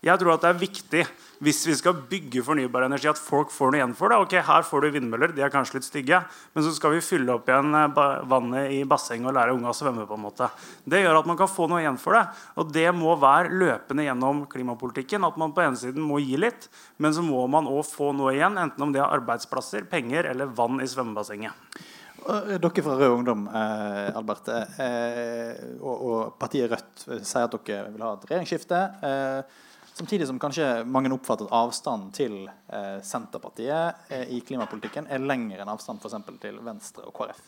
Jeg 0.01 0.17
tror 0.17 0.33
at 0.33 0.45
det 0.45 0.49
er 0.49 0.61
viktig 0.63 1.03
hvis 1.45 1.59
vi 1.69 1.75
skal 1.77 1.99
bygge 2.09 2.43
fornybar 2.45 2.87
energi, 2.87 3.09
at 3.09 3.21
folk 3.21 3.51
får 3.53 3.71
noe 3.73 3.79
igjen 3.79 3.93
for 3.97 4.13
det. 4.13 4.19
Ok, 4.21 4.35
Her 4.45 4.65
får 4.65 4.85
du 4.85 4.89
vindmøller, 4.93 5.33
de 5.37 5.45
er 5.45 5.53
kanskje 5.53 5.79
litt 5.79 5.87
stygge, 5.87 6.19
men 6.53 6.65
så 6.65 6.73
skal 6.77 6.93
vi 6.93 7.03
fylle 7.05 7.33
opp 7.33 7.49
igjen 7.49 7.77
eh, 7.77 8.01
vannet 8.29 8.75
i 8.77 8.81
bassenget 8.89 9.29
og 9.29 9.37
lære 9.37 9.55
unga 9.57 9.73
å 9.73 9.77
svømme. 9.77 10.05
på 10.09 10.17
en 10.17 10.25
måte. 10.25 10.51
Det 10.85 11.01
gjør 11.01 11.21
at 11.21 11.29
man 11.29 11.39
kan 11.41 11.49
få 11.53 11.69
noe 11.69 11.81
igjen 11.81 12.01
for 12.01 12.17
det. 12.17 12.27
Og 12.61 12.73
det 12.73 12.87
må 12.97 13.15
være 13.21 13.53
løpende 13.53 14.05
gjennom 14.05 14.43
klimapolitikken. 14.53 15.25
At 15.25 15.41
man 15.41 15.53
på 15.57 15.65
ene 15.65 15.81
siden 15.81 16.05
må 16.05 16.21
gi 16.21 16.37
litt, 16.41 16.69
men 17.01 17.17
så 17.17 17.25
må 17.25 17.45
man 17.53 17.69
òg 17.69 17.85
få 17.89 18.13
noe 18.17 18.35
igjen. 18.37 18.61
Enten 18.61 18.85
om 18.85 18.93
det 18.93 19.01
er 19.01 19.09
arbeidsplasser, 19.21 19.89
penger 19.89 20.29
eller 20.33 20.53
vann 20.61 20.81
i 20.81 20.89
svømmebassenget. 20.89 21.81
Og 22.21 22.53
Dere 22.61 22.85
fra 22.85 22.99
Rød 23.01 23.15
Ungdom, 23.15 23.49
eh, 23.49 24.13
Albert, 24.17 24.49
eh, 24.53 25.57
og, 25.81 25.97
og 25.97 26.39
partiet 26.41 26.69
Rødt 26.73 27.09
sier 27.25 27.49
at 27.49 27.57
dere 27.57 27.89
vil 27.95 28.05
ha 28.05 28.13
et 28.17 28.29
regjeringsskifte. 28.29 28.85
Eh, 29.09 29.69
samtidig 29.95 30.27
som 30.29 30.39
kanskje 30.41 30.67
mange 30.85 31.13
oppfatter 31.15 31.49
at 31.49 31.57
avstanden 31.61 32.13
til 32.17 32.37
eh, 32.49 33.01
Senterpartiet 33.07 34.11
eh, 34.13 34.29
i 34.37 34.41
klimapolitikken 34.47 35.09
er 35.11 35.23
lengre 35.23 35.63
enn 35.63 35.73
avstanden 35.73 36.03
f.eks. 36.03 36.39
til 36.43 36.61
Venstre 36.65 37.07
og 37.09 37.17
KrF. 37.17 37.43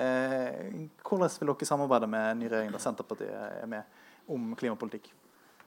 Eh, 0.00 0.86
hvordan 1.04 1.34
vil 1.40 1.52
dere 1.52 1.68
samarbeide 1.68 2.08
med 2.08 2.30
en 2.30 2.40
ny 2.40 2.48
regjering 2.48 2.72
der 2.72 2.84
Senterpartiet 2.84 3.34
er 3.34 3.68
med 3.68 4.32
om 4.32 4.54
klimapolitikk? 4.58 5.10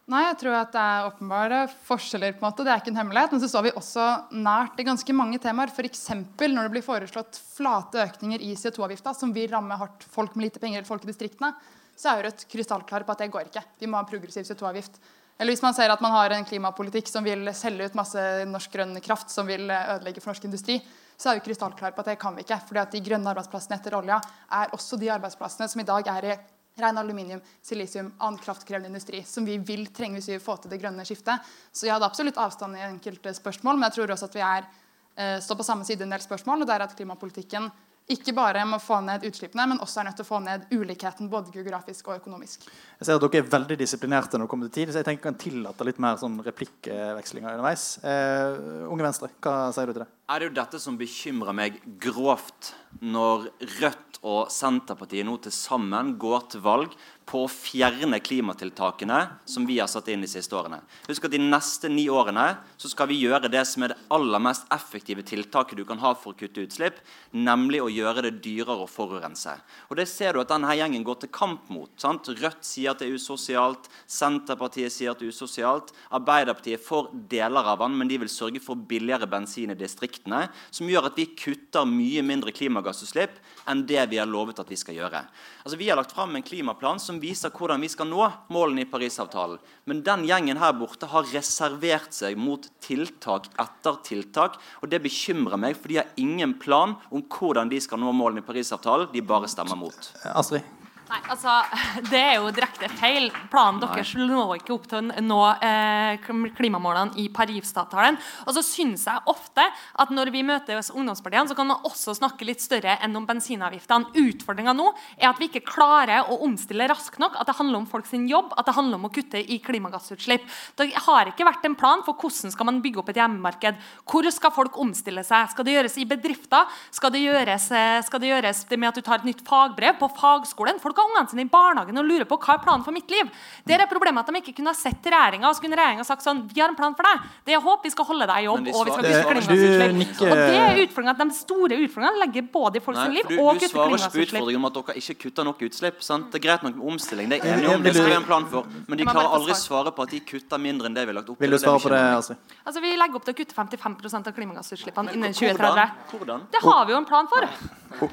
Nei, 0.06 0.22
jeg 0.28 0.38
tror 0.38 0.56
at 0.60 0.74
det 0.74 0.82
er 0.82 1.08
åpenbare 1.08 1.60
forskjeller. 1.88 2.36
på 2.38 2.44
en 2.44 2.52
måte, 2.52 2.64
Det 2.64 2.72
er 2.72 2.82
ikke 2.82 2.92
en 2.94 3.00
hemmelighet. 3.02 3.32
Men 3.32 3.42
så 3.42 3.50
står 3.50 3.64
vi 3.64 3.72
også 3.72 4.06
nært 4.38 4.78
i 4.80 4.86
ganske 4.86 5.14
mange 5.14 5.40
temaer. 5.42 5.74
F.eks. 5.74 6.10
når 6.38 6.68
det 6.68 6.74
blir 6.76 6.86
foreslått 6.86 7.40
flate 7.56 8.04
økninger 8.06 8.40
i 8.40 8.54
CO2-avgifta, 8.54 9.16
som 9.18 9.34
vil 9.34 9.50
ramme 9.50 9.74
hardt 9.74 10.04
folk 10.04 10.36
med 10.36 10.46
lite 10.46 10.60
penger 10.62 10.78
eller 10.78 10.88
folk 10.88 11.04
i 11.04 11.10
distriktene, 11.10 11.56
så 11.98 12.12
er 12.12 12.28
Rødt 12.28 12.46
krystallklare 12.52 13.08
på 13.08 13.16
at 13.16 13.24
det 13.24 13.32
går 13.34 13.50
ikke. 13.50 13.64
Vi 13.80 13.88
må 13.90 13.98
ha 13.98 14.06
progressiv 14.06 14.46
CO2-avgift. 14.46 15.00
Eller 15.40 15.52
hvis 15.52 15.64
man 15.64 15.76
ser 15.76 15.92
at 15.92 16.02
man 16.04 16.14
har 16.16 16.32
en 16.32 16.46
klimapolitikk 16.48 17.10
som 17.12 17.26
vil 17.26 17.50
selge 17.56 17.90
ut 17.90 17.98
masse 17.98 18.22
norsk 18.48 18.72
grønn 18.72 18.96
kraft, 19.04 19.32
som 19.34 19.48
vil 19.48 19.68
ødelegge 19.68 20.24
for 20.24 20.32
norsk 20.32 20.48
industri, 20.48 20.80
så 21.18 21.32
er 21.32 21.40
vi 21.40 21.46
krystallklare 21.50 21.96
på 21.96 22.04
at 22.04 22.12
det 22.12 22.20
kan 22.20 22.36
vi 22.36 22.44
ikke. 22.46 22.60
fordi 22.68 22.80
at 22.80 22.92
de 22.92 23.04
grønne 23.04 23.32
arbeidsplassene 23.32 23.80
etter 23.80 23.96
olja 23.98 24.20
er 24.52 24.76
også 24.76 25.00
de 25.00 25.12
arbeidsplassene 25.12 25.68
som 25.72 25.82
i 25.82 25.88
dag 25.88 26.08
er 26.12 26.30
i 26.32 26.38
ren 26.80 26.98
aluminium, 26.98 27.42
silisium, 27.64 28.14
annen 28.20 28.40
kraftkrevende 28.40 28.92
industri, 28.92 29.22
som 29.24 29.46
vi 29.48 29.58
vil 29.58 29.88
trenge 29.96 30.20
hvis 30.20 30.28
vi 30.28 30.36
vil 30.36 30.44
få 30.44 30.58
til 30.60 30.72
det 30.72 30.82
grønne 30.82 31.06
skiftet. 31.08 31.44
Så 31.72 31.88
jeg 31.88 31.96
hadde 31.96 32.08
absolutt 32.08 32.40
avstand 32.42 32.76
i 32.76 32.84
enkelte 32.88 33.32
spørsmål, 33.36 33.80
men 33.80 33.88
jeg 33.88 33.98
tror 34.00 34.16
også 34.16 34.28
at 34.28 34.36
vi 34.36 34.44
er, 34.44 34.68
eh, 35.16 35.40
står 35.40 35.56
på 35.56 35.68
samme 35.68 35.86
side 35.88 36.04
i 36.04 36.04
en 36.04 36.16
del 36.16 36.24
spørsmål. 36.24 36.62
og 36.62 36.68
det 36.68 36.76
er 36.76 36.84
at 36.84 36.96
klimapolitikken 36.96 37.72
ikke 38.06 38.36
bare 38.38 38.62
må 38.70 38.78
få 38.78 39.00
ned 39.02 39.24
utslippene, 39.26 39.66
men 39.72 39.80
også 39.82 40.02
er 40.02 40.08
nødt 40.10 40.20
til 40.20 40.26
å 40.28 40.30
få 40.30 40.40
ned 40.46 40.68
ulikheten 40.76 41.30
både 41.32 41.54
geografisk 41.56 42.12
og 42.12 42.20
økonomisk. 42.20 42.68
Jeg 43.00 43.08
ser 43.08 43.18
at 43.18 43.24
Dere 43.26 43.42
er 43.42 43.50
veldig 43.56 43.78
disiplinerte 43.80 44.38
når 44.38 44.46
det 44.46 44.52
kommer 44.52 44.70
til 44.70 44.76
tid, 44.78 44.92
så 44.94 45.02
jeg 45.02 45.08
tenker 45.08 45.26
jeg 45.26 45.34
kan 45.34 45.40
tillate 45.42 45.88
litt 45.88 46.02
mer 46.04 46.20
sånn 46.22 46.36
replikkvekslinger 46.46 47.56
underveis. 47.56 47.88
Eh, 48.06 48.86
Unge 48.92 49.08
Venstre, 49.08 49.32
hva 49.42 49.56
sier 49.74 49.90
du 49.90 49.96
til 49.96 50.04
det? 50.04 50.10
Er 50.30 50.42
det 50.42 50.50
jo 50.52 50.58
dette 50.60 50.82
som 50.82 51.00
bekymrer 51.00 51.58
meg 51.58 51.82
grovt, 52.02 52.76
når 53.02 53.50
Rødt 53.80 54.22
og 54.26 54.54
Senterpartiet 54.54 55.26
nå 55.26 55.40
til 55.42 55.54
sammen 55.54 56.14
går 56.22 56.48
til 56.54 56.66
valg 56.66 56.94
på 57.26 57.42
å 57.44 57.50
fjerne 57.50 58.20
klimatiltakene 58.22 59.18
som 59.50 59.66
vi 59.66 59.80
har 59.80 59.90
satt 59.90 60.08
inn 60.14 60.22
de 60.22 60.30
siste 60.30 60.54
årene. 60.56 60.78
Husk 61.08 61.26
at 61.26 61.34
De 61.34 61.40
neste 61.42 61.90
ni 61.90 62.06
årene 62.10 62.46
så 62.78 62.90
skal 62.92 63.10
vi 63.10 63.18
gjøre 63.24 63.50
det 63.52 63.64
som 63.68 63.84
er 63.84 63.94
det 63.94 63.98
aller 64.14 64.44
mest 64.46 64.68
effektive 64.74 65.26
tiltaket 65.26 65.80
du 65.80 65.86
kan 65.90 66.00
ha 66.04 66.14
for 66.16 66.34
å 66.34 66.38
kutte 66.38 66.64
utslipp, 66.64 67.00
nemlig 67.34 67.82
å 67.82 67.90
gjøre 67.90 68.28
det 68.28 68.36
dyrere 68.46 68.86
å 68.86 68.90
forurense. 68.90 69.56
Og 69.90 69.98
Det 69.98 70.08
ser 70.10 70.34
du 70.34 70.42
at 70.44 70.54
denne 70.54 70.76
gjengen 70.78 71.04
går 71.06 71.24
til 71.24 71.34
kamp 71.34 71.70
mot. 71.74 71.90
Sant? 71.98 72.30
Rødt 72.30 72.64
sier 72.66 72.94
at 72.94 73.02
det 73.02 73.10
er 73.10 73.18
usosialt, 73.18 73.90
Senterpartiet 74.06 74.94
sier 74.94 75.12
at 75.12 75.20
det 75.20 75.30
er 75.30 75.34
usosialt, 75.34 75.92
Arbeiderpartiet 76.14 76.84
får 76.86 77.10
deler 77.32 77.72
av 77.74 77.82
den, 77.82 77.98
men 77.98 78.10
de 78.12 78.22
vil 78.22 78.32
sørge 78.32 78.62
for 78.64 78.78
billigere 78.78 79.28
bensin 79.30 79.74
i 79.74 79.80
distriktene, 79.80 80.46
som 80.70 80.90
gjør 80.90 81.10
at 81.10 81.18
vi 81.18 81.28
kutter 81.34 81.90
mye 81.90 82.22
mindre 82.26 82.54
klimagassutslipp 82.56 83.42
enn 83.72 83.84
det 83.90 84.04
vi 84.12 84.20
har 84.22 84.30
lovet 84.30 84.62
at 84.62 84.70
vi 84.70 84.78
skal 84.80 84.98
gjøre. 85.00 85.26
Altså, 85.64 85.78
Vi 85.78 85.90
har 85.90 85.98
lagt 85.98 86.14
fram 86.14 86.36
en 86.36 86.46
klimaplan 86.46 87.00
som 87.00 87.15
viser 87.22 87.54
hvordan 87.56 87.82
vi 87.84 87.90
skal 87.92 88.10
nå 88.10 88.28
målene 88.54 88.86
i 88.86 88.90
Parisavtalen. 88.90 89.60
Men 89.90 90.04
den 90.06 90.26
gjengen 90.30 90.62
her 90.62 90.76
borte 90.78 91.10
har 91.12 91.28
reservert 91.34 92.16
seg 92.16 92.38
mot 92.40 92.68
tiltak 92.84 93.50
etter 93.62 94.00
tiltak. 94.06 94.60
Og 94.82 94.92
det 94.92 95.04
bekymrer 95.06 95.60
meg, 95.62 95.78
for 95.80 95.92
de 95.92 96.02
har 96.02 96.14
ingen 96.22 96.58
plan 96.62 96.98
om 97.10 97.26
hvordan 97.26 97.72
de 97.72 97.82
skal 97.84 98.02
nå 98.02 98.14
målene 98.16 98.44
i 98.44 98.48
Parisavtalen. 98.48 99.12
De 99.14 99.26
bare 99.26 99.52
stemmer 99.52 99.80
mot. 99.80 100.12
Astrid? 100.36 100.85
Nei, 101.06 101.20
altså, 101.30 101.54
Det 102.12 102.18
er 102.18 102.40
jo 102.40 102.50
direkte 102.54 102.90
feil. 102.98 103.28
Planen 103.52 103.82
deres 103.84 104.14
når 104.18 104.56
ikke 104.58 104.74
opp 104.74 104.88
til 104.90 105.12
å 105.12 105.22
nå 105.22 105.40
eh, 105.62 106.30
klimamålene 106.58 107.20
i 107.22 107.28
Paris-avtalen. 107.34 108.18
Og 108.46 108.56
så 108.58 108.64
syns 108.66 109.06
jeg 109.06 109.26
ofte 109.30 109.66
at 110.02 110.14
når 110.14 110.32
vi 110.34 110.42
møter 110.46 110.82
ungdomspartiene, 110.82 111.50
så 111.52 111.58
kan 111.58 111.70
man 111.70 111.86
også 111.86 112.16
snakke 112.18 112.48
litt 112.48 112.64
større 112.64 112.98
enn 113.06 113.18
om 113.20 113.28
bensinavgiftene. 113.28 114.16
Utfordringa 114.18 114.74
nå 114.78 114.88
er 115.20 115.30
at 115.30 115.42
vi 115.42 115.50
ikke 115.52 115.66
klarer 115.68 116.32
å 116.32 116.40
omstille 116.48 116.88
raskt 116.90 117.22
nok. 117.22 117.38
At 117.38 117.52
det 117.52 117.58
handler 117.60 117.84
om 117.84 117.90
folks 117.90 118.16
jobb, 118.16 118.54
at 118.58 118.66
det 118.66 118.76
handler 118.78 118.98
om 118.98 119.08
å 119.10 119.14
kutte 119.14 119.42
i 119.42 119.60
klimagassutslipp. 119.62 120.46
Det 120.80 120.90
har 121.06 121.30
ikke 121.30 121.46
vært 121.46 121.70
en 121.70 121.78
plan 121.78 122.02
for 122.06 122.18
hvordan 122.18 122.54
skal 122.54 122.70
man 122.70 122.82
bygge 122.82 123.04
opp 123.04 123.14
et 123.14 123.22
hjemmemarked. 123.22 123.78
Hvor 124.10 124.30
skal 124.34 124.54
folk 124.56 124.82
omstille 124.82 125.22
seg? 125.28 125.52
Skal 125.54 125.68
det 125.68 125.78
gjøres 125.78 126.00
i 126.02 126.08
bedrifter? 126.10 126.82
Skal 126.96 127.14
det 127.14 127.26
gjøres, 127.28 127.70
eh, 127.76 128.02
skal 128.08 128.24
det 128.24 128.34
gjøres 128.34 128.66
med 128.74 128.90
at 128.90 128.98
du 128.98 129.06
tar 129.06 129.22
et 129.22 129.30
nytt 129.30 129.46
fagbrev 129.46 130.00
på 130.02 130.10
fagskolen? 130.18 130.82
Folk 130.82 130.95
har 131.02 131.10
ungene 131.12 131.30
sine 131.32 131.46
i 131.46 131.50
barnehagen 131.52 131.98
og 132.02 132.06
lurer 132.06 132.28
på 132.30 132.38
hva 132.40 132.56
er 132.56 132.64
planen 132.64 132.86
for 132.86 132.96
mitt 132.96 133.10
liv. 133.12 133.30
Det 133.66 133.76
er 133.76 133.86
problemet 133.92 134.24
at 134.24 134.32
de 134.34 134.42
ikke 134.42 134.56
kunne 134.60 134.74
ha 134.74 134.78
sett 134.78 135.04
regjeringa 135.06 135.50
og 135.50 135.56
så 135.58 135.66
kunne 135.66 135.80
regjeringa 135.80 136.06
sagt 136.08 136.26
sånn 136.26 136.44
Vi 136.52 136.62
har 136.62 136.70
en 136.70 136.78
plan 136.80 136.96
for 136.96 137.08
deg. 137.08 137.26
Det 137.46 137.54
er 137.56 137.62
håp. 137.64 137.84
Vi 137.86 137.92
skal 137.94 138.06
holde 138.10 138.28
deg 138.30 138.44
i 138.44 138.48
jobb. 138.48 138.60
Og 138.60 138.66
vi 138.66 138.74
skal 138.74 138.86
kutte 138.96 139.46
Du 139.46 139.66
klimagassutslipp. 139.76 140.22
Og 140.26 140.36
det 140.36 140.58
er 140.60 140.82
utfordringen 140.86 141.14
at 141.16 141.22
De 141.26 141.38
store 141.40 141.80
utfordringene 141.86 142.22
legger 142.26 142.48
både 142.54 142.80
i 142.80 142.84
folks 142.86 143.00
Nei, 143.00 143.08
liv 143.18 143.30
du, 143.30 143.36
og 143.40 143.60
du 143.60 143.66
svarer 143.66 143.66
ikke 143.66 143.72
på 143.72 143.86
klimagassutslipp. 143.86 144.28
utfordringen 144.30 144.62
om 144.62 144.70
at 144.70 144.78
dere 144.80 144.98
ikke 145.02 145.16
kutter 145.26 145.48
nok 145.50 145.64
utslipp. 145.70 146.02
Sant? 146.06 146.30
Det 146.32 146.40
er 146.42 146.46
greit 146.48 146.64
nok 146.66 146.76
med 146.80 146.86
omstilling, 146.94 147.30
det 147.32 147.40
er 147.42 147.56
enig 147.56 147.70
om, 147.74 147.84
det 147.86 147.94
skal 147.96 148.10
vi 148.10 148.16
ha 148.16 148.22
en 148.22 148.28
plan 148.30 148.46
for. 148.52 148.68
Men 148.88 148.98
de 149.00 149.08
klarer 149.08 149.36
aldri 149.40 149.54
svar. 149.56 149.86
svare 149.86 149.92
på 149.96 150.06
at 150.06 150.14
de 150.16 150.20
kutter 150.32 150.62
mindre 150.62 150.90
enn 150.90 150.96
det 150.98 151.06
vi 151.06 151.14
har 151.14 151.20
lagt 151.20 151.30
opp 151.30 151.38
til. 151.40 151.46
Vil 151.46 151.56
du 151.56 151.62
svare 151.62 151.82
på 151.84 151.90
det. 151.94 152.02
Astrid? 152.20 152.38
Altså, 152.66 152.82
Vi 152.86 152.92
legger 152.96 153.16
opp 153.20 153.26
til 153.26 153.34
å 153.34 153.38
kutte 153.40 153.56
55% 153.56 154.28
av 154.30 154.34
klimagassutslippene 154.38 155.14
innen 155.16 155.34
2030. 155.34 155.92
Hvordan? 156.12 156.46
Det 156.52 156.62
har 156.64 156.86
vi 156.86 156.92
jo 156.94 156.98
en 156.98 157.06
plan 157.10 157.28
for. 157.32 157.48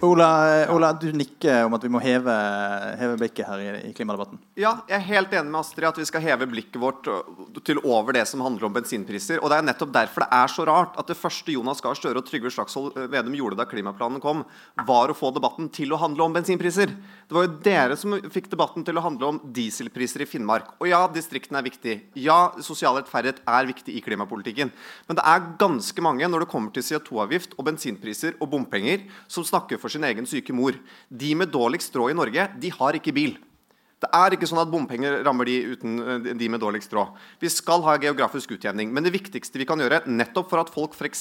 Ola, 0.07 0.29
Ola, 0.71 0.93
du 0.93 1.09
nikker 1.13 1.65
om 1.67 1.75
at 1.75 1.83
vi 1.83 1.91
må 1.93 2.01
heve, 2.03 2.35
heve 3.01 3.19
blikket 3.21 3.49
her 3.49 3.63
i, 3.63 3.69
i 3.91 3.93
klimadebatten. 3.97 4.41
Ja, 4.59 4.77
jeg 4.89 4.99
er 4.99 5.07
helt 5.09 5.35
enig 5.37 5.53
med 5.53 5.61
Astrid 5.63 5.89
at 5.89 6.01
vi 6.01 6.07
skal 6.09 6.25
heve 6.25 6.49
blikket 6.51 6.81
vårt 6.83 7.09
til 7.67 7.81
over 7.83 8.17
det 8.17 8.25
som 8.31 8.43
handler 8.45 8.69
om 8.69 8.75
bensinpriser. 8.77 9.41
Og 9.43 9.51
det 9.53 9.59
er 9.59 9.67
nettopp 9.69 9.93
derfor 9.95 10.25
det 10.25 10.31
er 10.39 10.53
så 10.53 10.67
rart 10.69 10.99
at 11.01 11.11
det 11.11 11.19
første 11.19 11.55
Jonas 11.55 11.83
Gahr 11.85 11.99
Støre 11.99 12.23
og 12.23 12.29
Trygve 12.29 12.53
Slagsvold 12.53 12.97
ø, 12.97 13.07
Vedum 13.13 13.37
gjorde 13.37 13.59
da 13.59 13.67
klimaplanen 13.69 14.23
kom, 14.23 14.45
var 14.89 15.13
å 15.13 15.17
få 15.17 15.33
debatten 15.35 15.71
til 15.73 15.93
å 15.95 16.01
handle 16.01 16.27
om 16.27 16.37
bensinpriser. 16.37 16.93
Det 16.93 17.37
var 17.37 17.47
jo 17.47 17.55
dere 17.65 17.99
som 17.99 18.17
fikk 18.33 18.51
debatten 18.53 18.87
til 18.87 18.99
å 18.99 19.05
handle 19.05 19.33
om 19.33 19.41
dieselpriser 19.57 20.25
i 20.25 20.29
Finnmark. 20.29 20.75
Og 20.81 20.91
ja, 20.91 21.05
distriktene 21.13 21.61
er 21.61 21.69
viktig. 21.69 21.97
Ja, 22.21 22.39
sosial 22.65 22.99
rettferdighet 23.01 23.43
er 23.49 23.69
viktig 23.71 23.97
i 23.97 24.03
klimapolitikken. 24.05 24.73
Men 25.09 25.19
det 25.19 25.27
er 25.29 25.47
ganske 25.61 26.05
mange 26.05 26.29
når 26.29 26.45
det 26.45 26.51
kommer 26.53 26.75
til 26.75 26.87
CO2-avgift 26.87 27.57
og 27.57 27.67
bensinpriser 27.71 28.37
og 28.39 28.51
bompenger, 28.53 29.07
som 29.31 29.47
snakker 29.47 29.81
for 29.81 29.93
sin 29.93 30.05
egen 30.09 30.29
syke 30.29 30.55
mor. 30.57 30.77
De 31.09 31.33
med 31.39 31.53
dårligst 31.53 31.97
råd 31.99 32.15
i 32.15 32.19
Norge, 32.19 32.49
de 32.63 32.71
har 32.73 32.99
ikke 32.99 33.15
bil. 33.17 33.37
Det 34.03 34.09
er 34.11 34.35
ikke 34.35 34.49
sånn 34.51 34.59
at 34.59 34.71
bompenger 34.71 35.21
rammer 35.23 35.47
de 35.47 35.55
uten 35.77 35.99
eh, 36.03 36.33
de 36.35 36.49
med 36.51 36.59
dårligst 36.63 36.91
råd. 36.97 37.13
Vi 37.39 37.51
skal 37.53 37.85
ha 37.87 37.95
geografisk 38.03 38.57
utjevning. 38.57 38.91
Men 38.91 39.07
det 39.07 39.13
viktigste 39.15 39.61
vi 39.61 39.67
kan 39.69 39.79
gjøre 39.79 40.01
nettopp 40.11 40.49
for 40.51 40.59
at 40.59 40.73
folk 40.75 40.97
f.eks. 40.99 41.21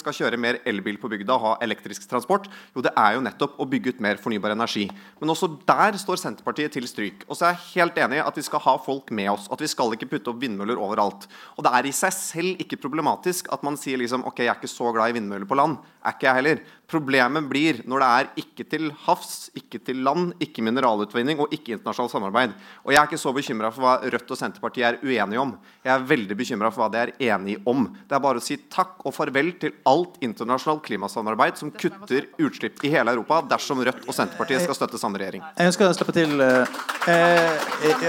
skal 0.00 0.16
kjøre 0.16 0.40
mer 0.40 0.62
elbil 0.68 0.96
på 1.00 1.10
bygda 1.12 1.36
og 1.36 1.44
ha 1.44 1.52
elektrisk 1.66 2.06
transport, 2.08 2.48
jo 2.72 2.84
det 2.84 2.94
er 2.96 3.18
jo 3.18 3.24
nettopp 3.26 3.60
å 3.60 3.66
bygge 3.68 3.92
ut 3.92 4.00
mer 4.04 4.20
fornybar 4.22 4.54
energi. 4.56 4.86
Men 5.20 5.34
også 5.34 5.50
der 5.68 5.98
står 6.00 6.22
Senterpartiet 6.22 6.72
til 6.72 6.88
stryk. 6.88 7.26
Og 7.28 7.36
så 7.36 7.50
er 7.50 7.58
jeg 7.58 7.82
helt 7.82 8.00
enig 8.00 8.22
i 8.22 8.24
at 8.24 8.40
vi 8.40 8.46
skal 8.48 8.64
ha 8.64 8.78
folk 8.80 9.12
med 9.12 9.28
oss. 9.34 9.50
At 9.52 9.60
vi 9.60 9.68
skal 9.68 9.92
ikke 9.92 10.08
putte 10.14 10.32
opp 10.32 10.40
vindmøller 10.40 10.80
overalt. 10.80 11.28
Og 11.58 11.66
det 11.66 11.74
er 11.76 11.90
i 11.90 11.92
seg 11.96 12.16
selv 12.16 12.64
ikke 12.64 12.80
problematisk 12.80 13.52
at 13.52 13.66
man 13.66 13.76
sier 13.80 14.00
liksom 14.00 14.24
OK, 14.24 14.40
jeg 14.46 14.54
er 14.54 14.56
ikke 14.56 14.72
så 14.72 14.88
glad 14.96 15.12
i 15.12 15.18
vindmøller 15.20 15.48
på 15.50 15.60
land. 15.60 15.76
Er 16.00 16.16
ikke 16.16 16.30
jeg 16.30 16.40
heller. 16.40 16.64
Problemet 16.92 17.46
blir 17.48 17.78
når 17.88 18.02
det 18.02 18.08
er 18.12 18.26
ikke 18.42 18.64
til 18.68 18.90
havs, 19.06 19.48
ikke 19.56 19.78
til 19.80 20.02
land, 20.04 20.34
ikke 20.44 20.64
mineralutvinning 20.64 21.40
og 21.40 21.52
ikke 21.54 21.78
internasjonalt 21.78 22.12
samarbeid. 22.12 22.56
Og 22.84 22.92
jeg 22.92 23.00
er 23.00 23.08
ikke 23.08 23.20
så 23.22 23.32
bekymra 23.32 23.70
for 23.72 23.86
hva 23.86 23.94
Rødt 24.12 24.34
og 24.34 24.38
Senterpartiet 24.38 24.84
er 24.90 24.98
uenige 25.00 25.40
om. 25.40 25.54
Jeg 25.80 25.92
er 25.94 26.04
veldig 26.10 26.36
bekymra 26.36 26.68
for 26.72 26.84
hva 26.84 26.90
de 26.92 27.00
er 27.00 27.14
enige 27.32 27.62
om. 27.72 27.86
Det 28.08 28.16
er 28.18 28.24
bare 28.26 28.42
å 28.42 28.44
si 28.44 28.58
takk 28.72 29.00
og 29.08 29.14
farvel 29.16 29.54
til 29.62 29.72
alt 29.88 30.18
internasjonalt 30.20 30.84
klimasamarbeid 30.84 31.60
som 31.60 31.72
kutter 31.72 32.28
utslipp 32.42 32.82
i 32.84 32.92
hele 32.92 33.14
Europa, 33.16 33.40
dersom 33.54 33.80
Rødt 33.80 34.04
og 34.04 34.16
Senterpartiet 34.18 34.66
skal 34.66 34.76
støtte 34.76 35.00
samme 35.00 35.22
regjering. 35.22 35.44
Jeg 35.56 35.72
ønsker 35.72 35.88
å 35.88 35.94
slippe 35.96 36.16
til 36.16 36.44
eh, 36.44 36.82
eh, 37.08 37.64
eh, 37.88 38.04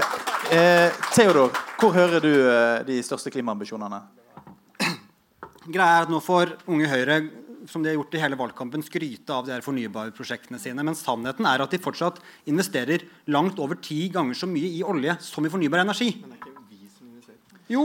eh, 0.58 1.00
Theodor, 1.14 1.56
hvor 1.80 1.96
hører 1.96 2.20
du 2.20 2.34
eh, 2.34 2.84
de 2.90 3.00
største 3.06 3.32
klimaambisjonene? 3.32 4.02
Greia 5.64 6.02
er 6.02 6.04
at 6.04 6.12
nå 6.12 6.20
får 6.20 6.58
Unge 6.68 6.88
Høyre 6.90 7.22
som 7.70 7.82
de 7.82 7.90
har 7.90 7.98
gjort 7.98 8.14
i 8.16 8.22
hele 8.22 8.38
valgkampen, 8.38 8.84
skryte 8.84 9.34
av 9.34 9.46
de 9.46 9.54
her 9.54 9.64
fornybarprosjektene 9.64 10.60
sine. 10.62 10.84
Men 10.86 10.96
sannheten 10.98 11.46
er 11.48 11.64
at 11.64 11.74
de 11.74 11.82
fortsatt 11.82 12.20
investerer 12.50 13.06
langt 13.32 13.60
over 13.62 13.78
ti 13.82 14.06
ganger 14.12 14.38
så 14.38 14.48
mye 14.50 14.72
i 14.78 14.82
olje 14.86 15.16
som 15.24 15.46
i 15.46 15.52
fornybar 15.52 15.84
energi. 15.84 16.10
Men 16.20 16.34
det 16.34 16.40
er 16.40 16.50
ikke 16.50 16.66
vi 16.70 16.90
som 16.90 17.08
investerer. 17.08 17.62
Jo, 17.72 17.84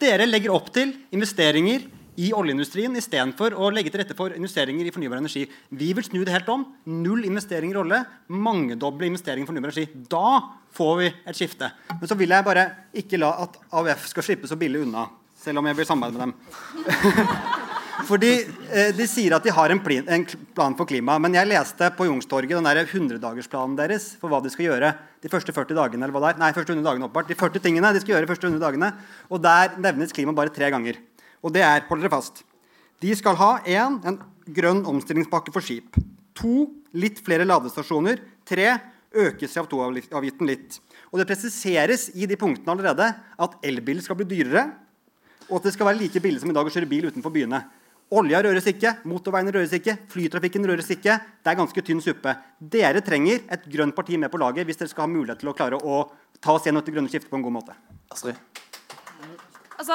dere 0.00 0.28
legger 0.28 0.54
opp 0.54 0.70
til 0.74 0.94
investeringer 1.16 1.88
i 2.20 2.30
oljeindustrien 2.36 2.96
istedenfor 2.98 3.54
å 3.56 3.70
legge 3.72 3.92
til 3.92 4.02
rette 4.02 4.16
for 4.18 4.34
investeringer 4.36 4.88
i 4.88 4.92
fornybar 4.94 5.20
energi. 5.20 5.46
Vi 5.70 5.92
vil 5.96 6.06
snu 6.06 6.20
det 6.24 6.34
helt 6.34 6.50
om. 6.52 6.66
Null 6.90 7.24
investeringer 7.28 7.78
i 7.78 7.82
olje, 7.84 8.00
mangedoble 8.28 9.08
investeringer 9.08 9.46
i 9.46 9.50
fornybar 9.50 9.72
energi. 9.72 10.04
Da 10.10 10.40
får 10.76 10.92
vi 11.00 11.08
et 11.08 11.38
skifte. 11.38 11.70
Men 11.94 12.10
så 12.10 12.18
vil 12.18 12.34
jeg 12.34 12.46
bare 12.46 12.66
ikke 13.00 13.20
la 13.20 13.32
at 13.46 13.56
AUF 13.70 14.06
skal 14.12 14.26
slippe 14.26 14.50
så 14.50 14.58
billig 14.60 14.84
unna, 14.84 15.08
selv 15.40 15.62
om 15.62 15.70
jeg 15.70 15.80
vil 15.80 15.88
samarbeide 15.88 16.20
med 16.20 16.28
dem. 16.28 17.66
Fordi 18.08 18.30
eh, 18.72 18.90
De 18.96 19.06
sier 19.08 19.34
at 19.36 19.44
de 19.44 19.52
har 19.54 19.72
en, 19.72 19.80
plin, 19.82 20.06
en 20.08 20.24
plan 20.56 20.76
for 20.78 20.88
klima. 20.88 21.18
Men 21.22 21.36
jeg 21.36 21.48
leste 21.50 21.90
på 21.96 22.06
Youngstorget 22.08 22.56
den 22.56 22.68
der 22.68 22.82
100-dagersplanen 22.84 23.76
deres 23.78 24.12
for 24.20 24.32
hva 24.32 24.42
de 24.44 24.52
skal 24.52 24.68
gjøre 24.68 24.92
de 25.20 25.32
første 25.32 25.54
40 25.56 25.76
dagene. 25.78 26.04
eller 26.04 26.16
hva 26.16 26.24
det 26.24 26.32
er. 26.34 26.40
Nei, 26.42 26.52
første 26.56 26.74
100 26.76 26.86
dagene 26.86 27.08
oppbart. 27.08 27.30
De 27.30 27.38
40 27.38 27.64
tingene 27.64 27.92
de 27.94 28.02
skal 28.02 28.14
gjøre 28.14 28.26
de 28.26 28.30
første 28.30 28.48
100 28.50 28.62
dagene. 28.62 28.92
Og 29.30 29.42
der 29.44 29.76
nevnes 29.80 30.14
klima 30.16 30.36
bare 30.36 30.54
tre 30.54 30.70
ganger. 30.72 31.00
Og 31.40 31.54
det 31.54 31.64
er, 31.64 31.86
hold 31.88 32.02
dere 32.04 32.12
fast 32.12 32.42
De 33.00 33.14
skal 33.16 33.38
ha 33.40 33.52
en, 33.64 33.96
en 34.04 34.18
grønn 34.52 34.84
omstillingspakke 34.88 35.52
for 35.54 35.64
skip. 35.64 35.96
To, 36.40 36.68
litt 36.92 37.20
flere 37.24 37.46
ladestasjoner. 37.48 38.20
Tre, 38.48 38.68
øke 39.10 39.48
CO2-avgiften 39.48 40.46
litt. 40.46 40.78
Og 41.10 41.18
det 41.18 41.26
presiseres 41.26 42.08
i 42.14 42.28
de 42.30 42.38
punktene 42.38 42.72
allerede 42.74 43.08
at 43.16 43.56
elbil 43.66 44.02
skal 44.04 44.18
bli 44.20 44.28
dyrere, 44.30 44.68
og 45.50 45.58
at 45.58 45.66
det 45.66 45.72
skal 45.74 45.88
være 45.88 45.98
like 45.98 46.22
billig 46.22 46.42
som 46.42 46.52
i 46.52 46.54
dag 46.54 46.66
å 46.66 46.70
kjøre 46.70 46.88
bil 46.90 47.08
utenfor 47.10 47.32
byene. 47.34 47.58
Olja 48.10 48.40
røres 48.42 48.66
ikke, 48.66 48.90
motorveiene 49.06 49.52
røres 49.54 49.70
ikke, 49.76 49.94
flytrafikken 50.10 50.64
røres 50.66 50.88
ikke. 50.90 51.14
Det 51.44 51.50
er 51.52 51.58
ganske 51.60 51.82
tynn 51.86 52.00
suppe. 52.02 52.32
Dere 52.58 53.04
trenger 53.06 53.44
et 53.54 53.68
grønt 53.70 53.94
parti 53.94 54.18
med 54.18 54.32
på 54.32 54.40
laget 54.42 54.66
hvis 54.66 54.80
dere 54.80 54.90
skal 54.90 55.06
ha 55.06 55.12
mulighet 55.12 55.38
til 55.44 55.52
å 55.52 55.54
klare 55.54 55.78
å 55.78 56.00
ta 56.42 56.56
oss 56.56 56.66
gjennom 56.66 56.82
det 56.82 56.94
grønne 56.96 57.12
skiftet 57.12 57.30
på 57.30 57.38
en 57.38 57.44
god 57.46 57.54
måte. 57.60 57.76
Astrid? 58.10 58.40
Altså, 59.78 59.94